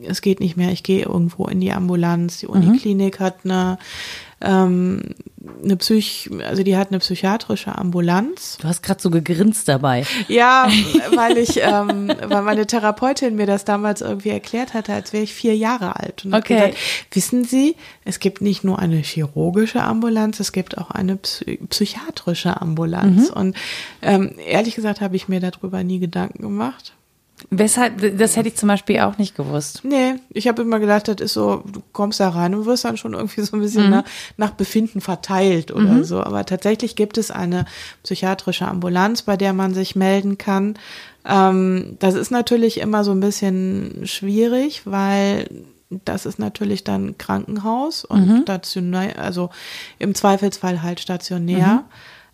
es 0.06 0.20
geht 0.20 0.40
nicht 0.40 0.56
mehr, 0.56 0.70
ich 0.72 0.82
gehe 0.82 1.05
irgendwo 1.05 1.47
in 1.47 1.60
die 1.60 1.72
Ambulanz. 1.72 2.38
Die 2.38 2.47
Uniklinik 2.47 3.18
hat 3.20 3.38
eine, 3.44 3.78
ähm, 4.40 5.02
eine 5.64 5.76
Psych, 5.76 6.30
also 6.47 6.62
die 6.62 6.76
hat 6.76 6.88
eine 6.90 6.98
psychiatrische 6.98 7.76
Ambulanz. 7.76 8.59
Du 8.60 8.68
hast 8.68 8.82
gerade 8.82 9.01
so 9.01 9.10
gegrinst 9.10 9.68
dabei. 9.68 10.05
Ja, 10.28 10.68
weil 11.14 11.38
ich, 11.38 11.60
ähm, 11.62 12.12
weil 12.26 12.43
meine 12.43 12.66
Therapeutin 12.66 13.36
mir 13.36 13.47
das 13.47 13.64
damals 13.64 14.01
irgendwie 14.02 14.28
erklärt 14.30 14.74
hatte, 14.74 14.93
als 14.93 15.12
wäre 15.12 15.24
ich 15.24 15.32
vier 15.32 15.56
Jahre 15.56 15.97
alt. 15.97 16.24
Und 16.24 16.34
Okay. 16.34 16.55
gesagt, 16.55 16.76
wissen 17.12 17.44
Sie, 17.44 17.76
es 18.05 18.18
gibt 18.20 18.40
nicht 18.43 18.62
nur 18.64 18.78
eine 18.78 18.97
chirurgische 18.97 19.82
Ambulanz, 19.82 20.38
es 20.40 20.52
gibt 20.52 20.78
auch 20.78 20.90
eine 20.90 21.16
psy 21.16 21.59
psychiatrische 21.68 22.60
Ambulanz. 22.60 23.30
Und 23.30 23.56
ähm, 24.02 24.32
ehrlich 24.47 24.74
gesagt 24.74 25.01
habe 25.01 25.16
ich 25.16 25.28
mir 25.28 25.40
darüber 25.40 25.82
nie 25.82 25.98
Gedanken 25.98 26.43
gemacht. 26.43 26.93
Weshalb, 27.51 28.18
das 28.18 28.36
hätte 28.36 28.48
ich 28.48 28.56
zum 28.56 28.68
Beispiel 28.68 29.01
auch 29.01 29.18
nicht 29.18 29.36
gewusst. 29.36 29.82
Nee, 29.85 30.14
ich 30.31 30.48
habe 30.48 30.62
immer 30.62 30.81
gedacht, 30.81 31.06
das 31.06 31.16
ist 31.20 31.35
so, 31.35 31.62
du 31.70 31.81
kommst 31.93 32.18
da 32.18 32.31
rein 32.31 32.55
und 32.55 32.66
wirst 32.66 32.85
dann 32.85 32.97
schon 32.97 33.14
irgendwie 33.14 33.43
so 33.43 33.56
ein 33.56 33.60
bisschen 33.60 33.89
nach, 33.90 34.05
nach 34.36 34.51
Befinden 34.51 35.01
verteilt 35.01 35.70
oder 35.70 36.02
so. 36.05 36.23
Aber 36.23 36.44
tatsächlich 36.44 36.97
gibt 36.97 37.18
es 37.18 37.31
eine 37.31 37.64
psychiatrische 38.02 38.66
Ambulanz, 38.66 39.23
bei 39.23 39.36
der 39.36 39.52
man 39.52 39.74
sich 39.74 39.94
melden 39.94 40.39
kann. 40.39 40.74
Ähm, 41.24 41.97
das 42.01 42.14
ist 42.14 42.31
natürlich 42.31 42.81
immer 42.81 43.05
so 43.05 43.12
ein 43.12 43.20
bisschen 43.20 44.06
schwierig, 44.06 44.82
weil 44.85 45.48
das 45.89 46.27
ist 46.27 46.40
natürlich 46.40 46.82
dann 46.82 47.16
Krankenhaus 47.16 48.05
und 48.05 48.43
stationär, 48.43 49.20
also 49.20 49.51
im 49.98 50.16
Zweifelsfall 50.16 50.82
halt 50.82 50.98
stationär. 50.98 51.85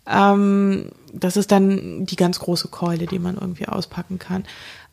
Ähm, 0.07 0.89
das 1.13 1.37
ist 1.37 1.51
dann 1.51 2.05
die 2.05 2.15
ganz 2.15 2.39
große 2.39 2.69
Keule, 2.69 3.05
die 3.05 3.19
man 3.19 3.35
irgendwie 3.35 3.67
auspacken 3.67 4.19
kann. 4.19 4.43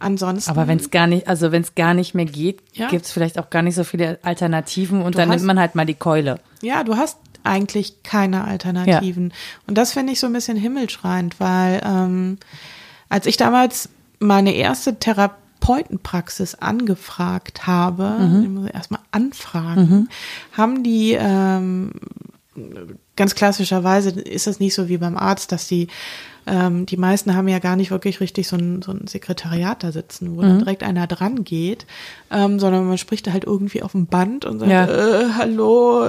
Ansonsten. 0.01 0.51
Aber 0.51 0.67
wenn 0.67 0.79
es 0.79 0.91
gar 0.91 1.07
nicht, 1.07 1.29
also 1.29 1.53
wenn 1.53 1.63
es 1.63 1.75
gar 1.77 1.95
nicht 1.95 2.15
mehr 2.15 2.25
geht, 2.25 2.61
Ja. 2.73 2.89
gibt 2.89 3.05
es 3.05 3.13
vielleicht 3.13 3.39
auch 3.39 3.51
gar 3.51 3.63
nicht 3.63 3.75
so 3.77 3.85
viele 3.85 4.19
Alternativen 4.23 5.03
und 5.03 5.15
Du 5.15 5.19
dann 5.19 5.29
hast- 5.29 5.37
nimmt 5.37 5.47
man 5.47 5.61
halt 5.61 5.75
mal 5.77 5.87
die 5.87 5.95
Keule. 5.95 6.41
Ja, 6.63 6.83
du 6.85 6.97
hast 6.97 7.19
eigentlich 7.45 8.03
keine 8.03 8.45
Alternativen. 8.45 9.33
Und 9.67 9.79
das 9.79 9.93
finde 9.93 10.13
ich 10.13 10.21
so 10.21 10.27
ein 10.27 10.33
bisschen 10.33 10.57
himmelschreiend, 10.57 11.39
weil 11.39 11.81
ähm, 11.85 12.39
als 13.09 13.27
ich 13.27 13.37
damals 13.37 13.89
meine 14.19 14.53
erste 14.55 14.99
Therapeutenpraxis 14.99 16.55
angefragt 16.57 17.67
habe, 17.67 18.17
ich 18.43 18.49
muss 18.49 18.71
erstmal 18.71 19.01
anfragen, 19.11 20.09
haben 20.57 20.83
die 20.83 21.17
ähm, 21.19 21.93
ganz 23.17 23.35
klassischerweise 23.35 24.11
ist 24.11 24.47
das 24.47 24.61
nicht 24.61 24.75
so 24.75 24.89
wie 24.89 24.99
beim 24.99 25.17
Arzt, 25.17 25.53
dass 25.53 25.67
die 25.69 25.89
ähm, 26.47 26.87
die 26.87 26.97
meisten 26.97 27.35
haben 27.35 27.49
ja 27.49 27.59
gar 27.59 27.77
nicht 27.77 27.91
wirklich 27.91 28.21
richtig 28.21 28.49
so 28.49 28.57
ein, 28.57 28.83
so 28.83 28.93
ein 28.93 29.07
Sekretariat 29.07 29.83
da 29.83 29.93
sitzen, 29.93 30.37
wo 30.37 30.43
dann 30.43 30.59
direkt 30.61 30.83
einer 30.83 31.07
dran 31.07 31.45
geht, 31.45 31.87
ähm, 32.31 32.59
sondern 32.59 32.87
man 32.87 32.99
spricht 32.99 33.27
da 33.27 33.33
halt 33.33 33.45
irgendwie 33.45 33.83
auf 33.83 33.93
dem 33.93 34.07
Band 34.07 34.45
und 34.45 34.59
sagt, 34.59 34.71
Ja. 34.71 34.87
äh, 34.87 35.31
hallo, 35.39 36.05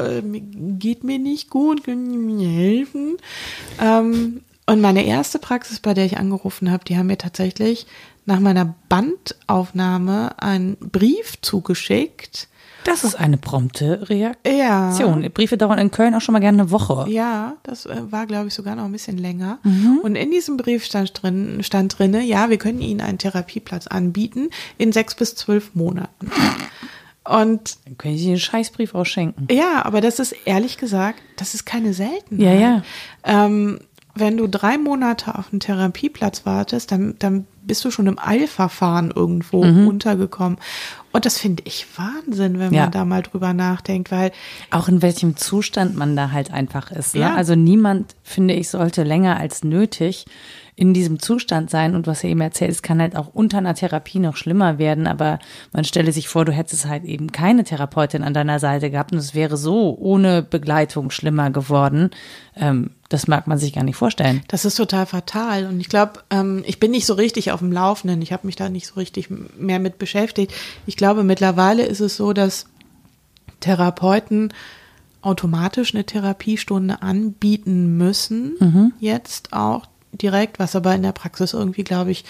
geht 0.80 1.04
mir 1.04 1.20
nicht 1.20 1.50
gut, 1.50 1.84
können 1.84 2.10
Sie 2.12 2.18
mir 2.18 2.50
helfen? 2.50 3.18
Ähm, 3.82 4.42
und 4.68 4.80
meine 4.80 5.04
erste 5.06 5.38
Praxis, 5.40 5.80
bei 5.80 5.94
der 5.94 6.06
ich 6.06 6.18
angerufen 6.18 6.72
habe, 6.72 6.86
die 6.86 6.98
haben 6.98 7.08
mir 7.08 7.18
tatsächlich 7.18 7.88
nach 8.26 8.40
meiner 8.40 8.76
Bandaufnahme 8.90 10.40
einen 10.42 10.78
Brief 10.78 11.42
zugeschickt. 11.42 12.48
Das 12.84 13.04
ist 13.04 13.14
eine 13.14 13.38
prompte 13.38 14.10
Reaktion. 14.10 15.22
Ja. 15.22 15.30
Briefe 15.30 15.56
dauern 15.56 15.78
in 15.78 15.92
Köln 15.92 16.16
auch 16.16 16.22
schon 16.22 16.34
mal 16.34 16.40
gerne 16.40 16.64
eine 16.64 16.72
Woche. 16.72 17.06
Ja, 17.10 17.58
das 17.62 17.86
äh, 17.86 18.12
war, 18.12 18.26
glaube 18.26 18.48
ich, 18.48 18.56
sogar 18.56 18.76
noch 18.76 18.86
ein 18.86 18.92
bisschen 18.92 19.20
länger. 19.20 19.60
Und 20.02 20.16
in 20.16 20.32
diesem 20.32 20.58
Brief 20.58 20.84
stand 20.84 21.22
drin, 21.22 21.60
stand 21.62 22.00
drinne, 22.00 22.24
ja, 22.24 22.50
wir 22.50 22.58
können 22.58 22.82
Ihnen 22.82 23.02
einen 23.02 23.20
Therapieplatz 23.20 23.86
anbieten 23.86 24.50
in 24.80 24.92
sechs 24.92 25.14
bis 25.14 25.36
zwölf 25.36 25.76
Monaten. 25.76 26.32
Und 27.24 27.78
Dann 27.86 27.98
können 28.00 28.18
Sie 28.18 28.26
den 28.26 28.40
Scheißbrief 28.40 28.96
auch 28.96 29.06
schenken. 29.06 29.48
ja, 29.52 29.86
aber 29.86 30.02
das 30.02 30.18
ist 30.20 30.32
ehrlich 30.46 30.78
gesagt, 30.80 31.22
das 31.38 31.54
ist 31.54 31.66
keine 31.66 31.94
Seltenheit. 31.94 32.40
Ja, 32.40 32.54
ja. 32.54 32.84
Ähm, 33.24 33.80
wenn 34.16 34.38
du 34.38 34.48
drei 34.48 34.80
Monate 34.80 35.38
auf 35.38 35.52
einen 35.52 35.60
Therapieplatz 35.60 36.48
wartest, 36.48 36.92
dann, 36.92 37.16
dann 37.20 37.46
bist 37.64 37.86
du 37.86 37.92
schon 37.92 38.08
im 38.08 38.20
Eilverfahren 38.20 39.12
irgendwo 39.12 39.64
mhm. 39.64 39.88
untergekommen. 39.88 40.58
Und 41.12 41.26
das 41.26 41.38
finde 41.38 41.64
ich 41.66 41.86
Wahnsinn, 41.98 42.60
wenn 42.60 42.74
ja. 42.74 42.84
man 42.84 42.92
da 42.92 43.06
mal 43.06 43.22
drüber 43.22 43.54
nachdenkt, 43.54 44.12
weil. 44.12 44.32
Auch 44.70 44.88
in 44.88 45.02
welchem 45.02 45.36
Zustand 45.36 45.96
man 45.96 46.16
da 46.16 46.32
halt 46.32 46.52
einfach 46.52 46.92
ist. 46.92 47.16
Ne? 47.16 47.22
Ja. 47.22 47.36
Also 47.36 47.56
niemand, 47.56 48.16
finde 48.24 48.54
ich, 48.54 48.70
sollte 48.70 49.04
länger 49.04 49.38
als 49.38 49.64
nötig 49.64 50.26
in 50.76 50.94
diesem 50.94 51.20
Zustand 51.20 51.70
sein 51.70 51.96
und 51.96 52.08
was 52.08 52.24
er 52.24 52.32
eben 52.32 52.42
erzählt, 52.42 52.72
es 52.72 52.82
kann 52.82 53.02
halt 53.02 53.16
auch 53.16 53.28
unter 53.34 53.58
einer 53.60 53.76
Therapie 53.76 54.20
noch 54.20 54.36
schlimmer 54.36 54.80
werden, 54.80 55.06
aber 55.06 55.38
man 55.74 55.84
stelle 55.84 56.12
sich 56.12 56.28
vor, 56.28 56.46
du 56.46 56.52
hättest 56.52 56.88
halt 56.88 57.04
eben 57.04 57.32
keine 57.32 57.64
Therapeutin 57.64 58.24
an 58.24 58.34
deiner 58.34 58.58
Seite 58.58 58.90
gehabt 58.90 59.12
und 59.12 59.20
es 59.20 59.36
wäre 59.36 59.58
so 59.58 59.96
ohne 60.00 60.42
Begleitung 60.42 61.12
schlimmer 61.12 61.52
geworden. 61.52 62.10
Ähm, 62.56 62.92
das 63.12 63.28
mag 63.28 63.46
man 63.46 63.58
sich 63.58 63.74
gar 63.74 63.84
nicht 63.84 63.98
vorstellen. 63.98 64.42
Das 64.48 64.64
ist 64.64 64.76
total 64.76 65.06
fatal 65.06 65.66
und 65.66 65.80
ich 65.80 65.90
glaube, 65.90 66.24
ähm, 66.30 66.64
ich 66.66 66.80
bin 66.80 66.92
nicht 66.92 67.06
so 67.06 67.14
richtig 67.14 67.52
auf 67.52 67.60
dem 67.60 67.72
Laufenden, 67.72 68.22
ich 68.22 68.32
habe 68.32 68.48
mich 68.48 68.56
da 68.56 68.70
nicht 68.70 68.88
so 68.88 68.96
richtig 68.96 69.30
mehr 69.58 69.80
mit 69.80 70.00
beschäftigt. 70.00 70.54
Ich 70.86 70.96
glaube, 70.96 71.24
mittlerweile 71.24 71.86
ist 71.86 72.00
es 72.00 72.16
so, 72.16 72.34
dass 72.34 72.68
Therapeuten 73.60 74.54
automatisch 75.22 75.94
eine 75.94 76.06
Therapiestunde 76.06 77.02
anbieten 77.02 77.98
müssen, 77.98 78.56
mhm. 78.60 78.94
jetzt 79.00 79.54
auch 79.54 79.88
direkt, 80.14 80.60
was 80.60 80.76
aber 80.76 80.96
in 80.96 81.04
der 81.04 81.12
Praxis 81.12 81.54
irgendwie, 81.54 81.84
glaube 81.84 82.12
ich, 82.12 82.24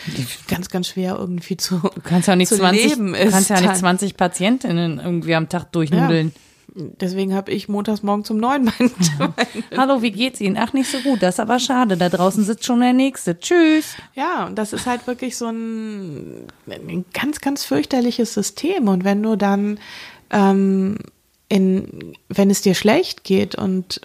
ganz, 0.47 0.69
ganz 0.69 0.87
schwer 0.87 1.15
irgendwie 1.17 1.57
zu, 1.57 1.79
du 1.79 2.01
kannst 2.03 2.27
ja 2.27 2.35
nicht 2.35 2.49
zu 2.49 2.57
20, 2.57 2.83
leben 2.83 3.15
ist. 3.15 3.27
Du 3.27 3.31
kannst 3.31 3.49
ja 3.49 3.61
nicht 3.61 3.77
20 3.77 4.17
Patientinnen 4.17 4.99
irgendwie 4.99 5.35
am 5.35 5.47
Tag 5.47 5.71
durchnudeln. 5.71 6.27
Ja. 6.27 6.33
Deswegen 6.73 7.33
habe 7.33 7.51
ich 7.51 7.67
montags 7.67 8.01
morgen 8.01 8.23
zum 8.23 8.37
neuen 8.37 8.63
mein, 8.65 8.91
ja. 9.19 9.33
Hallo, 9.77 10.01
wie 10.01 10.11
geht's 10.11 10.39
Ihnen? 10.39 10.57
Ach, 10.57 10.71
nicht 10.71 10.89
so 10.89 10.99
gut. 10.99 11.21
Das 11.21 11.35
ist 11.35 11.39
aber 11.39 11.59
schade. 11.59 11.97
Da 11.97 12.07
draußen 12.07 12.43
sitzt 12.43 12.65
schon 12.65 12.79
der 12.79 12.93
Nächste. 12.93 13.37
Tschüss. 13.37 13.95
Ja, 14.15 14.45
und 14.45 14.55
das 14.57 14.71
ist 14.71 14.85
halt 14.85 15.05
wirklich 15.05 15.35
so 15.35 15.47
ein, 15.47 16.47
ein 16.67 17.05
ganz, 17.13 17.41
ganz 17.41 17.65
fürchterliches 17.65 18.33
System. 18.33 18.87
Und 18.87 19.03
wenn 19.03 19.21
du 19.21 19.35
dann 19.35 19.79
ähm, 20.29 20.97
in, 21.49 22.15
wenn 22.29 22.49
es 22.49 22.61
dir 22.61 22.73
schlecht 22.73 23.25
geht 23.25 23.55
und 23.55 23.99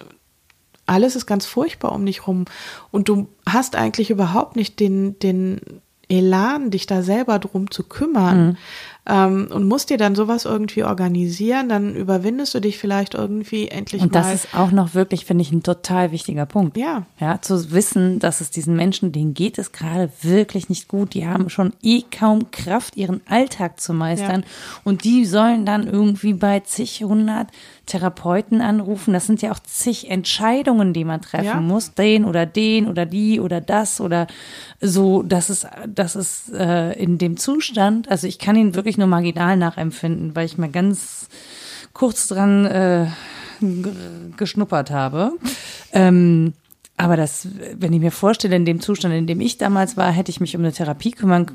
alles 0.86 1.14
ist 1.14 1.26
ganz 1.26 1.46
furchtbar 1.46 1.92
um 1.92 2.04
dich 2.04 2.26
rum 2.26 2.46
und 2.90 3.08
du 3.08 3.28
hast 3.48 3.76
eigentlich 3.76 4.10
überhaupt 4.10 4.56
nicht 4.56 4.80
den, 4.80 5.18
den 5.20 5.60
Elan, 6.08 6.70
dich 6.70 6.86
da 6.86 7.02
selber 7.02 7.38
drum 7.38 7.70
zu 7.70 7.84
kümmern. 7.84 8.46
Mhm 8.46 8.56
ähm, 9.08 9.48
und 9.52 9.68
musst 9.68 9.90
dir 9.90 9.98
dann 9.98 10.14
sowas 10.14 10.44
irgendwie 10.44 10.82
organisieren, 10.82 11.68
dann 11.68 11.94
überwindest 11.94 12.54
du 12.54 12.60
dich 12.60 12.78
vielleicht 12.78 13.14
irgendwie 13.14 13.68
endlich 13.68 14.02
und 14.02 14.12
mal. 14.12 14.18
Und 14.18 14.26
das 14.26 14.34
ist 14.34 14.54
auch 14.54 14.72
noch 14.72 14.94
wirklich, 14.94 15.24
finde 15.24 15.42
ich, 15.42 15.52
ein 15.52 15.62
total 15.62 16.10
wichtiger 16.10 16.44
Punkt. 16.44 16.76
Ja. 16.76 17.06
Ja, 17.20 17.40
zu 17.40 17.70
wissen, 17.70 18.18
dass 18.18 18.40
es 18.40 18.50
diesen 18.50 18.74
Menschen, 18.74 19.12
denen 19.12 19.34
geht 19.34 19.58
es 19.58 19.70
gerade 19.70 20.10
wirklich 20.22 20.68
nicht 20.68 20.88
gut. 20.88 21.14
Die 21.14 21.26
haben 21.26 21.50
schon 21.50 21.72
eh 21.82 22.02
kaum 22.02 22.50
Kraft, 22.50 22.96
ihren 22.96 23.20
Alltag 23.28 23.80
zu 23.80 23.92
meistern. 23.92 24.40
Ja. 24.40 24.46
Und 24.84 25.04
die 25.04 25.24
sollen 25.24 25.64
dann 25.64 25.86
irgendwie 25.86 26.34
bei 26.34 26.60
zig, 26.60 27.04
hundert 27.04 27.48
Therapeuten 27.86 28.60
anrufen. 28.60 29.12
Das 29.12 29.26
sind 29.26 29.40
ja 29.40 29.52
auch 29.52 29.60
zig 29.60 30.10
Entscheidungen, 30.10 30.92
die 30.92 31.04
man 31.04 31.22
treffen 31.22 31.44
ja. 31.44 31.60
muss. 31.60 31.94
Den 31.94 32.24
oder 32.24 32.44
den 32.44 32.88
oder 32.88 33.06
die 33.06 33.38
oder 33.38 33.60
das 33.60 34.00
oder 34.00 34.26
so. 34.80 35.22
Das 35.22 35.48
ist, 35.48 35.66
das 35.86 36.16
ist 36.16 36.52
äh, 36.52 36.92
in 36.94 37.18
dem 37.18 37.36
Zustand. 37.36 38.10
Also 38.10 38.26
ich 38.26 38.40
kann 38.40 38.56
ihn 38.56 38.74
wirklich 38.74 38.95
nur 38.98 39.06
marginal 39.06 39.56
nachempfinden, 39.56 40.34
weil 40.34 40.46
ich 40.46 40.58
mal 40.58 40.70
ganz 40.70 41.28
kurz 41.92 42.28
dran 42.28 42.66
äh, 42.66 43.06
geschnuppert 44.36 44.90
habe. 44.90 45.32
Ähm, 45.92 46.52
aber 46.98 47.16
das, 47.16 47.48
wenn 47.74 47.92
ich 47.92 48.00
mir 48.00 48.10
vorstelle, 48.10 48.56
in 48.56 48.64
dem 48.64 48.80
Zustand, 48.80 49.14
in 49.14 49.26
dem 49.26 49.40
ich 49.40 49.58
damals 49.58 49.96
war, 49.98 50.10
hätte 50.10 50.30
ich 50.30 50.40
mich 50.40 50.56
um 50.56 50.62
eine 50.62 50.72
Therapie 50.72 51.10
kümmern 51.10 51.50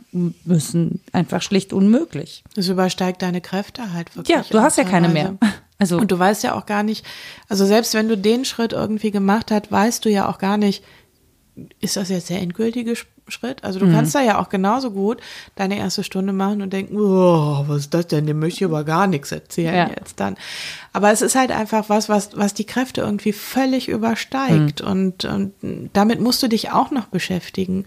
müssen. 0.45 1.01
Einfach 1.13 1.41
schlicht 1.41 1.73
unmöglich. 1.73 2.43
Das 2.55 2.67
übersteigt 2.67 3.23
deine 3.23 3.41
Kräfte 3.41 3.91
halt 3.91 4.15
wirklich. 4.15 4.35
Ja, 4.35 4.45
du 4.47 4.61
hast 4.61 4.77
ja 4.77 4.83
keine 4.83 5.09
mehr. 5.09 5.37
Also 5.79 5.97
und 5.97 6.11
du 6.11 6.19
weißt 6.19 6.43
ja 6.43 6.53
auch 6.53 6.67
gar 6.67 6.83
nicht, 6.83 7.03
also 7.49 7.65
selbst 7.65 7.95
wenn 7.95 8.07
du 8.07 8.15
den 8.15 8.45
Schritt 8.45 8.71
irgendwie 8.71 9.09
gemacht 9.09 9.49
hast, 9.49 9.71
weißt 9.71 10.05
du 10.05 10.09
ja 10.09 10.29
auch 10.29 10.37
gar 10.37 10.57
nicht, 10.57 10.83
ist 11.79 11.97
das 11.97 12.09
jetzt 12.09 12.29
der 12.29 12.39
endgültige 12.39 12.95
Schritt? 13.27 13.63
Also 13.63 13.79
du 13.79 13.85
mhm. 13.85 13.93
kannst 13.93 14.15
da 14.15 14.21
ja 14.21 14.39
auch 14.39 14.49
genauso 14.49 14.91
gut 14.91 15.19
deine 15.55 15.77
erste 15.77 16.03
Stunde 16.03 16.33
machen 16.33 16.61
und 16.61 16.73
denken, 16.73 16.97
oh, 16.97 17.63
was 17.67 17.81
ist 17.81 17.93
das 17.93 18.07
denn? 18.07 18.25
Dem 18.25 18.39
möchte 18.39 18.63
ich 18.63 18.65
aber 18.65 18.83
gar 18.83 19.07
nichts 19.07 19.31
erzählen 19.31 19.75
ja. 19.75 19.89
jetzt 19.89 20.19
dann. 20.19 20.35
Aber 20.93 21.11
es 21.11 21.21
ist 21.21 21.35
halt 21.35 21.51
einfach 21.51 21.87
was, 21.87 22.09
was, 22.09 22.35
was 22.35 22.53
die 22.53 22.65
Kräfte 22.65 23.01
irgendwie 23.01 23.31
völlig 23.31 23.87
übersteigt. 23.87 24.81
Mhm. 24.81 24.87
Und, 24.87 25.25
und 25.25 25.53
damit 25.93 26.19
musst 26.19 26.43
du 26.43 26.47
dich 26.47 26.71
auch 26.71 26.91
noch 26.91 27.05
beschäftigen. 27.05 27.85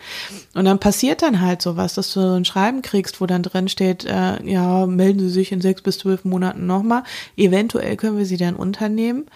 Und 0.55 0.65
dann 0.65 0.79
passiert 0.79 1.23
dann 1.23 1.41
halt 1.41 1.61
sowas, 1.61 1.95
dass 1.95 2.15
du 2.15 2.21
so 2.21 2.33
ein 2.33 2.45
Schreiben 2.45 2.81
kriegst, 2.83 3.21
wo 3.21 3.27
dann 3.27 3.43
drin 3.43 3.69
steht, 3.69 4.05
äh, 4.05 4.43
ja, 4.45 4.87
melden 4.87 5.21
Sie 5.21 5.31
sich 5.31 5.53
in 5.53 5.61
sechs 5.61 5.83
bis 5.83 5.99
zwölf 5.99 6.25
Monaten 6.25 6.67
nochmal. 6.67 7.03
Eventuell 7.37 7.97
können 7.97 8.17
wir 8.17 8.27
Sie 8.27 8.39
dann 8.39 8.57
unternehmen. 8.57 9.27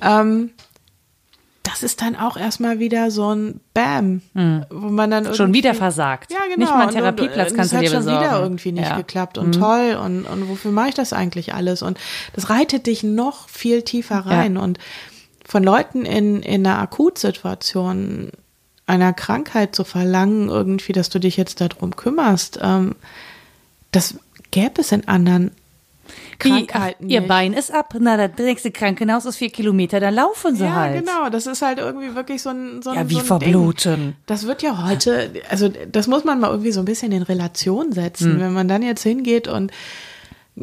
Ähm, 0.00 0.50
das 1.68 1.82
ist 1.82 2.00
dann 2.00 2.16
auch 2.16 2.36
erstmal 2.36 2.78
wieder 2.78 3.10
so 3.10 3.34
ein 3.34 3.60
Bam, 3.74 4.22
mhm. 4.32 4.64
wo 4.70 4.88
man 4.88 5.10
dann 5.10 5.34
schon 5.34 5.52
wieder 5.52 5.74
versagt. 5.74 6.32
Ja, 6.32 6.40
genau. 6.44 6.56
Nicht 6.56 6.70
mal 6.70 6.82
einen 6.82 6.92
Therapieplatz 6.92 7.48
und, 7.48 7.52
und, 7.52 7.56
kannst 7.56 7.72
du 7.72 7.76
dir 7.76 7.82
besorgen. 7.82 8.06
Das 8.06 8.14
hat 8.14 8.20
schon 8.20 8.30
wieder 8.30 8.42
irgendwie 8.42 8.72
nicht 8.72 8.88
ja. 8.88 8.96
geklappt 8.96 9.38
und 9.38 9.48
mhm. 9.48 9.60
toll 9.60 9.98
und, 10.02 10.24
und 10.24 10.48
wofür 10.48 10.70
mache 10.72 10.88
ich 10.88 10.94
das 10.94 11.12
eigentlich 11.12 11.54
alles? 11.54 11.82
Und 11.82 11.98
das 12.32 12.48
reitet 12.48 12.86
dich 12.86 13.02
noch 13.02 13.48
viel 13.48 13.82
tiefer 13.82 14.18
rein 14.18 14.54
ja. 14.54 14.62
und 14.62 14.78
von 15.44 15.62
Leuten 15.62 16.04
in, 16.04 16.42
in 16.42 16.66
einer 16.66 16.78
Akutsituation 16.78 18.30
einer 18.86 19.12
Krankheit 19.12 19.74
zu 19.74 19.84
verlangen, 19.84 20.48
irgendwie, 20.48 20.92
dass 20.92 21.10
du 21.10 21.18
dich 21.18 21.36
jetzt 21.36 21.60
darum 21.60 21.94
kümmerst, 21.94 22.58
ähm, 22.62 22.94
das 23.92 24.14
gäbe 24.50 24.80
es 24.80 24.92
in 24.92 25.06
anderen 25.06 25.50
Krankheiten. 26.38 27.08
Wie, 27.08 27.14
ihr 27.14 27.26
Bein 27.26 27.52
ist 27.52 27.72
ab, 27.72 27.94
na, 27.98 28.16
das 28.16 28.38
nächste 28.38 28.70
Krankenhaus 28.70 29.24
ist 29.24 29.36
vier 29.36 29.50
Kilometer, 29.50 30.00
da 30.00 30.10
laufen 30.10 30.54
sie 30.54 30.64
ja, 30.64 30.74
halt. 30.74 30.94
Ja, 30.94 31.00
genau, 31.00 31.30
das 31.30 31.46
ist 31.46 31.62
halt 31.62 31.78
irgendwie 31.78 32.14
wirklich 32.14 32.42
so 32.42 32.50
ein, 32.50 32.82
so 32.82 32.90
ein 32.90 32.96
Ja, 32.96 33.10
wie 33.10 33.14
so 33.14 33.20
ein 33.20 33.26
verbluten. 33.26 33.94
Ding. 33.96 34.16
Das 34.26 34.46
wird 34.46 34.62
ja 34.62 34.86
heute, 34.86 35.32
also 35.48 35.68
das 35.68 36.06
muss 36.06 36.24
man 36.24 36.40
mal 36.40 36.50
irgendwie 36.50 36.72
so 36.72 36.80
ein 36.80 36.84
bisschen 36.84 37.12
in 37.12 37.22
Relation 37.22 37.92
setzen, 37.92 38.34
hm. 38.34 38.40
wenn 38.40 38.52
man 38.52 38.68
dann 38.68 38.82
jetzt 38.82 39.02
hingeht 39.02 39.48
und 39.48 39.72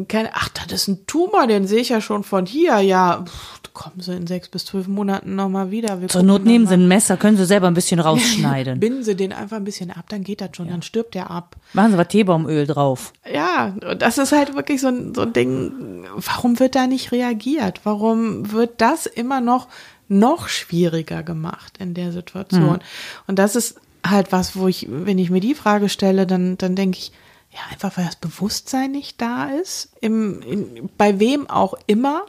keine, 0.08 0.30
ach, 0.34 0.50
das 0.50 0.82
ist 0.82 0.88
ein 0.88 1.08
Tumor, 1.08 1.48
den 1.48 1.68
sehe 1.68 1.80
ich 1.80 1.90
ja 1.90 2.02
schon 2.02 2.24
von 2.24 2.46
hier, 2.46 2.80
ja, 2.80 3.24
pff, 3.26 3.62
kommen 3.76 4.00
sie 4.00 4.16
in 4.16 4.26
sechs 4.26 4.48
bis 4.48 4.66
zwölf 4.66 4.88
Monaten 4.88 5.36
nochmal 5.36 5.70
wieder. 5.70 6.02
Wir 6.02 6.08
Zur 6.08 6.24
Not 6.24 6.46
nehmen 6.46 6.66
sie 6.66 6.74
ein 6.74 6.88
Messer, 6.88 7.18
können 7.18 7.38
sie 7.38 7.46
selber 7.46 7.68
ein 7.68 7.76
bisschen 7.76 8.00
rausschneiden. 8.02 8.80
Binden 8.80 9.04
sie 9.04 9.16
den 9.16 9.34
einfach 9.34 9.58
ein 9.58 9.64
bisschen 9.64 9.92
ab, 9.92 10.06
dann 10.10 10.24
geht 10.24 10.42
das 10.42 10.50
schon, 10.54 10.68
ja. 10.68 10.72
dann 10.72 10.82
stirbt 10.82 11.14
der 11.14 11.30
ab. 11.30 11.56
Machen 11.74 11.92
sie 11.92 11.98
was 11.98 12.08
Teebaumöl 12.08 12.66
drauf. 12.66 13.14
Ja, 13.32 13.76
und 13.88 14.02
das 14.02 14.18
ist 14.18 14.32
halt 14.32 14.56
wirklich 14.56 14.82
so 14.82 14.88
ein, 14.88 15.14
so 15.14 15.22
ein 15.22 15.34
Ding, 15.34 16.06
warum 16.16 16.60
wird 16.60 16.76
da 16.76 16.88
nicht 16.88 17.12
reagiert? 17.12 17.82
Warum 17.84 18.52
wird 18.52 18.82
das 18.82 19.06
immer 19.06 19.42
noch, 19.42 19.68
noch 20.08 20.48
schwieriger 20.48 21.22
gemacht 21.22 21.78
in 21.78 21.94
der 21.94 22.12
Situation? 22.12 22.76
Hm. 22.76 22.82
Und 23.28 23.38
das 23.38 23.56
ist 23.56 23.76
halt 24.06 24.32
was, 24.32 24.56
wo 24.56 24.68
ich, 24.68 24.88
wenn 24.90 25.20
ich 25.20 25.30
mir 25.30 25.42
die 25.42 25.56
Frage 25.56 25.90
stelle, 25.90 26.26
dann, 26.26 26.58
dann 26.58 26.76
denke 26.76 26.98
ich, 26.98 27.12
ja, 27.56 27.62
einfach 27.72 27.98
weil 27.98 28.06
das 28.06 28.18
Bewusstsein 28.18 28.92
nicht 28.92 29.22
da 29.22 29.46
ist, 29.46 29.90
im, 30.02 30.42
in, 30.42 30.90
bei 30.98 31.20
wem 31.20 31.50
auch 31.50 31.74
immer. 31.88 32.24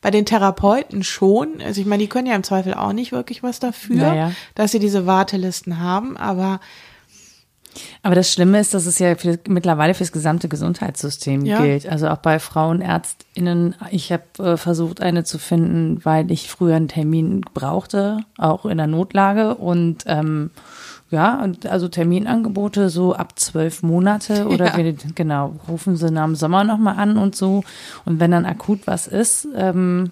Bei 0.00 0.12
den 0.12 0.24
Therapeuten 0.24 1.02
schon. 1.02 1.60
Also 1.60 1.80
ich 1.80 1.86
meine, 1.88 2.04
die 2.04 2.08
können 2.08 2.28
ja 2.28 2.36
im 2.36 2.44
Zweifel 2.44 2.74
auch 2.74 2.92
nicht 2.92 3.10
wirklich 3.10 3.42
was 3.42 3.58
dafür, 3.58 3.96
naja. 3.96 4.32
dass 4.54 4.70
sie 4.70 4.78
diese 4.78 5.06
Wartelisten 5.06 5.80
haben, 5.80 6.16
aber 6.16 6.60
aber 8.02 8.14
das 8.14 8.32
Schlimme 8.32 8.60
ist, 8.60 8.74
dass 8.74 8.86
es 8.86 8.98
ja 8.98 9.14
für, 9.14 9.38
mittlerweile 9.48 9.94
fürs 9.94 10.12
gesamte 10.12 10.48
Gesundheitssystem 10.48 11.44
ja. 11.44 11.60
gilt. 11.60 11.86
Also 11.86 12.08
auch 12.08 12.18
bei 12.18 12.38
FrauenärztInnen. 12.38 13.74
Ich 13.90 14.12
habe 14.12 14.24
äh, 14.38 14.56
versucht, 14.56 15.00
eine 15.00 15.24
zu 15.24 15.38
finden, 15.38 16.04
weil 16.04 16.30
ich 16.30 16.48
früher 16.48 16.76
einen 16.76 16.88
Termin 16.88 17.42
brauchte, 17.54 18.24
auch 18.36 18.64
in 18.64 18.78
der 18.78 18.86
Notlage. 18.86 19.54
Und 19.54 20.04
ähm, 20.06 20.50
ja, 21.10 21.42
und 21.42 21.66
also 21.66 21.88
Terminangebote 21.88 22.90
so 22.90 23.14
ab 23.14 23.38
zwölf 23.38 23.82
Monate 23.82 24.46
oder 24.48 24.66
ja. 24.66 24.76
wir, 24.76 24.94
genau, 25.14 25.54
rufen 25.68 25.96
sie 25.96 26.10
nach 26.10 26.24
dem 26.24 26.34
Sommer 26.34 26.64
nochmal 26.64 26.98
an 26.98 27.16
und 27.16 27.34
so. 27.34 27.64
Und 28.04 28.20
wenn 28.20 28.30
dann 28.30 28.46
akut 28.46 28.86
was 28.86 29.06
ist, 29.06 29.48
ähm, 29.56 30.10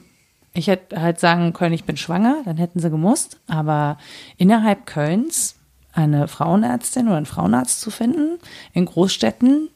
ich 0.53 0.69
hätte 0.69 1.01
halt 1.01 1.21
sagen 1.21 1.53
können, 1.53 1.75
ich 1.75 1.85
bin 1.85 1.99
schwanger, 1.99 2.37
dann 2.45 2.57
hätten 2.57 2.81
sie 2.81 2.91
gemusst. 2.91 3.39
Aber 3.47 3.99
innerhalb 4.39 4.87
Kölns 4.87 5.57
eine 5.93 6.29
Frauenärztin 6.29 7.09
oder 7.09 7.17
einen 7.17 7.27
Frauenarzt 7.27 7.81
zu 7.81 7.91
finden, 7.91 8.39
in 8.73 8.87
Großstädten, 8.87 9.69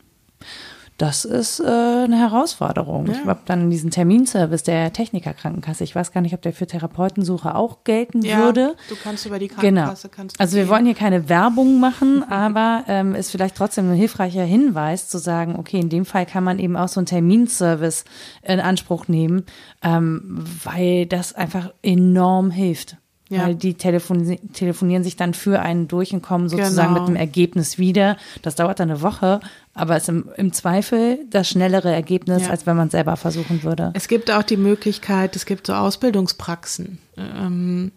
das 1.00 1.24
ist 1.24 1.60
äh, 1.60 1.64
eine 1.64 2.18
Herausforderung. 2.18 3.06
Ja. 3.06 3.12
Ich 3.14 3.24
habe 3.24 3.40
dann 3.46 3.70
diesen 3.70 3.90
Terminservice 3.90 4.64
der 4.64 4.92
Technikerkrankenkasse. 4.92 5.82
Ich 5.82 5.94
weiß 5.94 6.12
gar 6.12 6.20
nicht, 6.20 6.34
ob 6.34 6.42
der 6.42 6.52
für 6.52 6.66
Therapeutensuche 6.66 7.54
auch 7.54 7.84
gelten 7.84 8.20
ja, 8.20 8.38
würde. 8.38 8.76
Du 8.90 8.96
kannst 9.02 9.24
über 9.24 9.38
die 9.38 9.48
Krankenkasse 9.48 10.08
genau. 10.08 10.16
kannst 10.16 10.38
Also 10.38 10.58
wir 10.58 10.68
wollen 10.68 10.84
hier 10.84 10.94
keine 10.94 11.30
Werbung 11.30 11.80
machen, 11.80 12.22
aber 12.30 12.84
ähm, 12.86 13.14
ist 13.14 13.30
vielleicht 13.30 13.56
trotzdem 13.56 13.90
ein 13.90 13.96
hilfreicher 13.96 14.44
Hinweis 14.44 15.08
zu 15.08 15.16
sagen, 15.16 15.56
okay, 15.58 15.80
in 15.80 15.88
dem 15.88 16.04
Fall 16.04 16.26
kann 16.26 16.44
man 16.44 16.58
eben 16.58 16.76
auch 16.76 16.88
so 16.88 17.00
einen 17.00 17.06
Terminservice 17.06 18.04
in 18.42 18.60
Anspruch 18.60 19.08
nehmen, 19.08 19.46
ähm, 19.82 20.44
weil 20.64 21.06
das 21.06 21.32
einfach 21.32 21.72
enorm 21.82 22.50
hilft. 22.50 22.98
Ja. 23.30 23.44
Weil 23.46 23.54
die 23.54 23.74
telefoni 23.74 24.38
telefonieren 24.52 25.02
sich 25.04 25.16
dann 25.16 25.34
für 25.34 25.60
einen 25.60 25.86
durch 25.88 26.12
und 26.12 26.20
kommen 26.20 26.48
sozusagen 26.48 26.94
Genau. 26.94 27.00
mit 27.06 27.08
dem 27.10 27.16
Ergebnis 27.16 27.78
wieder. 27.78 28.16
Das 28.42 28.56
dauert 28.56 28.80
dann 28.80 28.90
eine 28.90 29.02
Woche, 29.02 29.38
aber 29.72 29.96
ist 29.96 30.08
im, 30.08 30.28
im 30.36 30.52
Zweifel 30.52 31.18
das 31.30 31.48
schnellere 31.48 31.92
Ergebnis, 31.92 32.42
Ja. 32.46 32.50
als 32.50 32.66
wenn 32.66 32.76
man 32.76 32.88
es 32.88 32.92
selber 32.92 33.16
versuchen 33.16 33.62
würde. 33.62 33.92
Es 33.94 34.08
gibt 34.08 34.30
auch 34.32 34.42
die 34.42 34.56
Möglichkeit, 34.56 35.36
es 35.36 35.46
gibt 35.46 35.68
so 35.68 35.74
Ausbildungspraxen. 35.74 36.98
Ähm, 37.16 37.92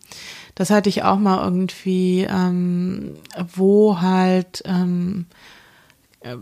das 0.55 0.69
hatte 0.69 0.89
ich 0.89 1.01
auch 1.03 1.18
mal 1.18 1.43
irgendwie, 1.43 2.27
ähm, 2.30 3.15
wo 3.55 4.01
halt 4.01 4.61
ähm, 4.65 5.26
äh, 5.26 5.31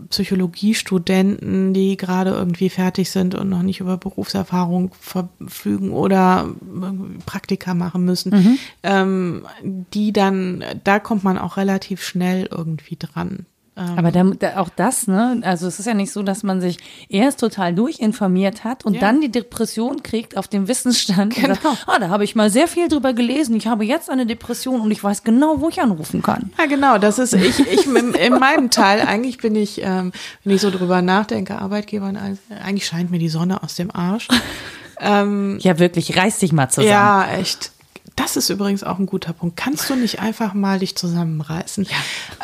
Psychologiestudenten, 0.09 1.73
die 1.73 1.97
gerade 1.97 2.31
irgendwie 2.31 2.69
fertig 2.69 3.09
sind 3.09 3.35
und 3.35 3.49
noch 3.49 3.63
nicht 3.63 3.79
über 3.79 3.97
Berufserfahrung 3.97 4.91
verfügen 4.99 5.91
oder 5.91 6.49
Praktika 7.25 7.73
machen 7.73 8.05
müssen, 8.05 8.59
ähm, 8.83 9.45
die 9.63 10.13
dann, 10.13 10.63
da 10.83 10.99
kommt 10.99 11.23
man 11.23 11.37
auch 11.37 11.57
relativ 11.57 12.03
schnell 12.03 12.47
irgendwie 12.51 12.97
dran. 12.97 13.45
Ähm, 13.89 13.97
Aber 13.97 14.11
da, 14.11 14.23
da, 14.23 14.57
auch 14.57 14.69
das, 14.69 15.07
ne? 15.07 15.39
Also 15.43 15.67
es 15.67 15.79
ist 15.79 15.85
ja 15.85 15.93
nicht 15.93 16.11
so, 16.11 16.23
dass 16.23 16.43
man 16.43 16.61
sich 16.61 16.77
erst 17.09 17.39
total 17.39 17.73
durchinformiert 17.73 18.63
hat 18.63 18.85
und 18.85 18.93
Ja. 18.95 18.99
dann 19.01 19.21
die 19.21 19.31
Depression 19.31 20.03
kriegt 20.03 20.37
auf 20.37 20.47
dem 20.47 20.67
Wissensstand. 20.67 21.35
Genau. 21.35 21.55
sagt, 21.55 21.85
ah, 21.87 21.99
da 21.99 22.09
habe 22.09 22.23
ich 22.23 22.35
mal 22.35 22.49
sehr 22.49 22.67
viel 22.67 22.87
drüber 22.87 23.13
gelesen. 23.13 23.55
Ich 23.55 23.67
habe 23.67 23.83
jetzt 23.85 24.09
eine 24.09 24.25
Depression 24.25 24.81
und 24.81 24.91
ich 24.91 25.03
weiß 25.03 25.23
genau, 25.23 25.61
wo 25.61 25.69
ich 25.69 25.81
anrufen 25.81 26.21
kann. 26.21 26.51
Ja, 26.59 26.65
genau, 26.65 26.97
das 26.97 27.19
ist 27.19 27.33
ich, 27.33 27.59
ich 27.59 27.85
in, 27.87 28.13
in 28.13 28.33
meinem 28.39 28.69
Teil, 28.69 29.01
eigentlich 29.01 29.37
bin 29.39 29.55
ich, 29.55 29.81
ähm, 29.81 30.11
wenn 30.43 30.55
ich 30.55 30.61
so 30.61 30.69
drüber 30.71 31.01
nachdenke, 31.01 31.57
Arbeitgeber, 31.59 32.13
eigentlich 32.63 32.85
scheint 32.85 33.11
mir 33.11 33.19
die 33.19 33.29
Sonne 33.29 33.63
aus 33.63 33.75
dem 33.75 33.89
Arsch. 33.95 34.27
ähm, 34.99 35.57
Ja, 35.61 35.79
wirklich, 35.79 36.15
reiß 36.17 36.39
dich 36.39 36.51
mal 36.51 36.69
zusammen. 36.69 36.89
ja, 36.89 37.27
echt. 37.33 37.71
Das 38.17 38.35
ist 38.35 38.49
übrigens 38.49 38.83
auch 38.83 38.99
ein 38.99 39.05
guter 39.05 39.31
Punkt. 39.33 39.55
Kannst 39.57 39.89
du 39.89 39.95
nicht 39.95 40.19
einfach 40.19 40.53
mal 40.53 40.79
dich 40.79 40.95
zusammenreißen? 40.97 41.87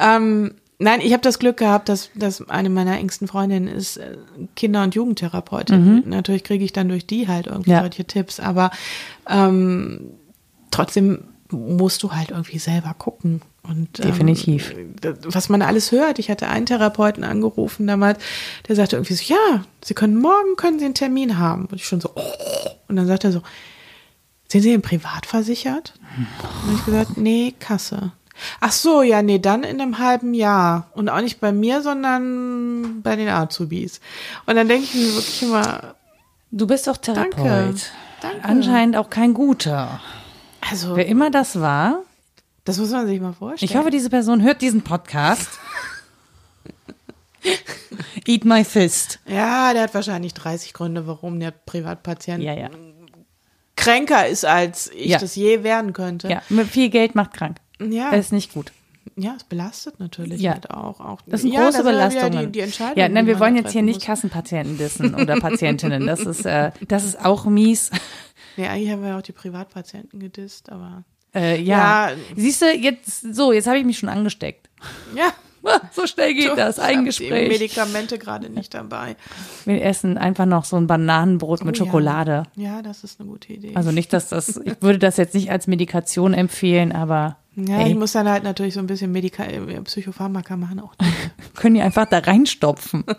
Ähm, 0.01 0.53
nein, 0.79 1.01
ich 1.01 1.13
habe 1.13 1.21
das 1.23 1.39
Glück 1.39 1.57
gehabt, 1.57 1.89
dass, 1.89 2.09
dass 2.15 2.47
eine 2.49 2.69
meiner 2.69 2.97
engsten 2.97 3.27
Freundinnen 3.27 3.67
ist 3.67 3.97
äh, 3.97 4.17
Kinder- 4.55 4.83
und 4.83 4.95
Jugendtherapeutin. 4.95 6.03
Natürlich 6.07 6.43
kriege 6.43 6.63
ich 6.63 6.73
dann 6.73 6.89
durch 6.89 7.05
die 7.07 7.27
halt 7.27 7.47
irgendwie 7.47 7.71
Ja. 7.71 7.81
solche 7.81 8.05
Tipps, 8.05 8.39
aber 8.39 8.71
ähm, 9.27 10.11
trotzdem 10.71 11.23
musst 11.49 12.03
du 12.03 12.11
halt 12.11 12.31
irgendwie 12.31 12.59
selber 12.59 12.93
gucken. 12.97 13.41
Und, 13.63 14.01
Definitiv. 14.03 14.73
Ähm, 14.77 14.95
was 15.23 15.49
man 15.49 15.61
alles 15.61 15.91
hört. 15.91 16.19
Ich 16.19 16.29
hatte 16.29 16.47
einen 16.47 16.65
Therapeuten 16.65 17.23
angerufen 17.25 17.85
damals, 17.85 18.19
der 18.67 18.75
sagte 18.75 18.95
irgendwie 18.95 19.13
so, 19.13 19.23
ja, 19.33 19.65
Sie 19.83 19.93
können 19.93 20.17
morgen 20.17 20.55
können 20.55 20.79
Sie 20.79 20.85
einen 20.85 20.93
Termin 20.93 21.37
haben. 21.37 21.65
Und 21.65 21.75
ich 21.75 21.85
schon 21.85 21.99
so, 21.99 22.11
oh. 22.15 22.69
und 22.87 22.95
dann 22.95 23.07
sagt 23.07 23.25
er 23.25 23.31
so, 23.33 23.41
sind 24.49 24.61
Sie 24.61 24.71
denn 24.71 24.81
privat 24.81 25.25
versichert? 25.25 25.93
Und 26.65 26.75
ich 26.75 26.85
gesagt, 26.85 27.17
nee, 27.17 27.53
Kasse. 27.59 28.13
Ach 28.59 28.71
so, 28.71 29.01
ja, 29.01 29.21
nee, 29.21 29.39
dann 29.39 29.63
in 29.63 29.81
einem 29.81 29.97
halben 29.99 30.33
Jahr. 30.33 30.89
Und 30.93 31.09
auch 31.09 31.21
nicht 31.21 31.39
bei 31.39 31.51
mir, 31.51 31.81
sondern 31.81 33.01
bei 33.01 33.15
den 33.15 33.29
Azubis. 33.29 33.99
Und 34.45 34.55
dann 34.55 34.67
denke 34.67 34.83
ich 34.85 34.93
mir 34.95 35.13
wirklich 35.15 35.43
immer, 35.43 35.95
Du 36.49 36.65
bist 36.65 36.87
doch 36.87 36.95
Therapeut. 36.97 37.35
Danke. 37.45 37.75
Danke. 38.21 38.43
Anscheinend 38.43 38.95
auch 38.95 39.09
kein 39.09 39.33
guter. 39.33 39.99
also, 40.69 40.95
Wer 40.95 41.07
immer 41.07 41.29
das 41.29 41.59
war, 41.59 42.03
das 42.63 42.77
muss 42.77 42.89
man 42.91 43.05
sich 43.05 43.19
mal 43.19 43.33
vorstellen. 43.33 43.69
ich 43.69 43.75
hoffe, 43.77 43.89
diese 43.91 44.09
Person 44.09 44.41
hört 44.41 44.61
diesen 44.61 44.81
Podcast. 44.81 45.49
Eat 48.25 48.45
my 48.45 48.63
fist. 48.63 49.19
Ja, 49.25 49.73
der 49.73 49.83
hat 49.83 49.93
wahrscheinlich 49.93 50.33
30 50.33 50.73
Gründe, 50.73 51.07
warum 51.07 51.39
der 51.39 51.51
Privatpatient 51.51 52.43
Ja, 52.43 52.53
ja. 52.53 52.69
kränker 53.75 54.27
ist, 54.27 54.43
als 54.45 54.89
ich 54.93 55.07
Ja. 55.11 55.19
das 55.19 55.35
je 55.35 55.63
werden 55.63 55.93
könnte. 55.93 56.27
Ja, 56.29 56.41
mit 56.49 56.67
viel 56.67 56.89
Geld 56.89 57.15
macht 57.15 57.33
krank. 57.33 57.57
Ja. 57.81 58.11
Das 58.11 58.19
ist 58.27 58.31
nicht 58.33 58.53
gut. 58.53 58.71
Ja, 59.15 59.33
es 59.37 59.43
belastet 59.45 59.99
natürlich 59.99 60.41
Ja. 60.41 60.53
halt 60.53 60.69
auch. 60.69 60.99
auch 60.99 61.21
Das 61.25 61.41
sind 61.41 61.53
ja, 61.53 61.63
große 61.63 61.81
das 61.83 62.13
ist 62.13 62.21
ja. 62.21 62.29
Die, 62.29 62.51
die 62.51 62.59
Entscheidung, 62.59 62.97
ja, 62.97 63.07
nein, 63.09 63.25
wir 63.25 63.39
wollen 63.39 63.55
jetzt 63.55 63.65
hier 63.71 63.81
treffen 63.81 63.85
nicht 63.85 63.95
muss. 63.99 64.05
Kassenpatienten 64.05 64.77
dissen 64.77 65.15
oder 65.21 65.39
Patientinnen. 65.39 66.05
Das 66.05 66.19
ist, 66.21 66.45
äh, 66.45 66.71
das 66.87 67.03
ist 67.05 67.23
auch 67.23 67.45
mies. 67.45 67.89
Nee, 68.57 68.67
eigentlich 68.67 68.91
haben 68.91 69.01
wir 69.01 69.09
ja 69.09 69.17
auch 69.17 69.21
die 69.23 69.31
Privatpatienten 69.31 70.19
gedisst, 70.19 70.69
aber 70.71 71.03
Äh, 71.33 71.61
ja. 71.61 72.09
Ja. 72.09 72.15
Siehst 72.35 72.61
du, 72.61 72.71
jetzt, 72.73 73.33
so, 73.33 73.53
jetzt 73.53 73.67
habe 73.67 73.77
ich 73.79 73.85
mich 73.85 73.97
schon 73.97 74.09
angesteckt. 74.09 74.69
ja. 75.15 75.31
So 75.91 76.07
schnell 76.07 76.33
geht 76.33 76.57
das. 76.57 76.77
Ich 76.77 76.83
hab 76.83 76.89
Die 76.89 76.95
Eigengespräch. 76.95 77.49
Medikamente 77.49 78.17
gerade 78.17 78.49
nicht 78.49 78.73
dabei. 78.73 79.17
Wir 79.65 79.83
essen 79.83 80.17
einfach 80.17 80.45
noch 80.45 80.63
so 80.63 80.77
ein 80.77 80.87
Bananenbrot 80.87 81.65
mit 81.65 81.75
Oh 81.75 81.79
ja. 81.79 81.85
Schokolade. 81.85 82.43
Ja, 82.55 82.81
das 82.81 83.03
ist 83.03 83.19
eine 83.19 83.27
gute 83.27 83.51
Idee. 83.51 83.71
Also 83.75 83.91
nicht, 83.91 84.13
dass 84.13 84.29
das, 84.29 84.55
ich 84.63 84.81
würde 84.81 84.97
das 84.99 85.17
jetzt 85.17 85.33
nicht 85.35 85.51
als 85.51 85.67
Medikation 85.67 86.33
empfehlen, 86.33 86.93
aber 86.93 87.35
ja, 87.57 87.79
ey, 87.79 87.89
ich 87.89 87.95
muss 87.95 88.11
dann 88.11 88.29
halt 88.29 88.43
natürlich 88.43 88.75
so 88.75 88.79
ein 88.79 88.85
bisschen 88.85 89.11
Medika 89.11 89.43
äh, 89.43 89.81
Psychopharmaka 89.81 90.55
machen 90.55 90.79
auch. 90.79 90.93
können 91.55 91.73
die 91.73 91.81
einfach 91.81 92.05
da 92.05 92.19
reinstopfen. 92.19 93.03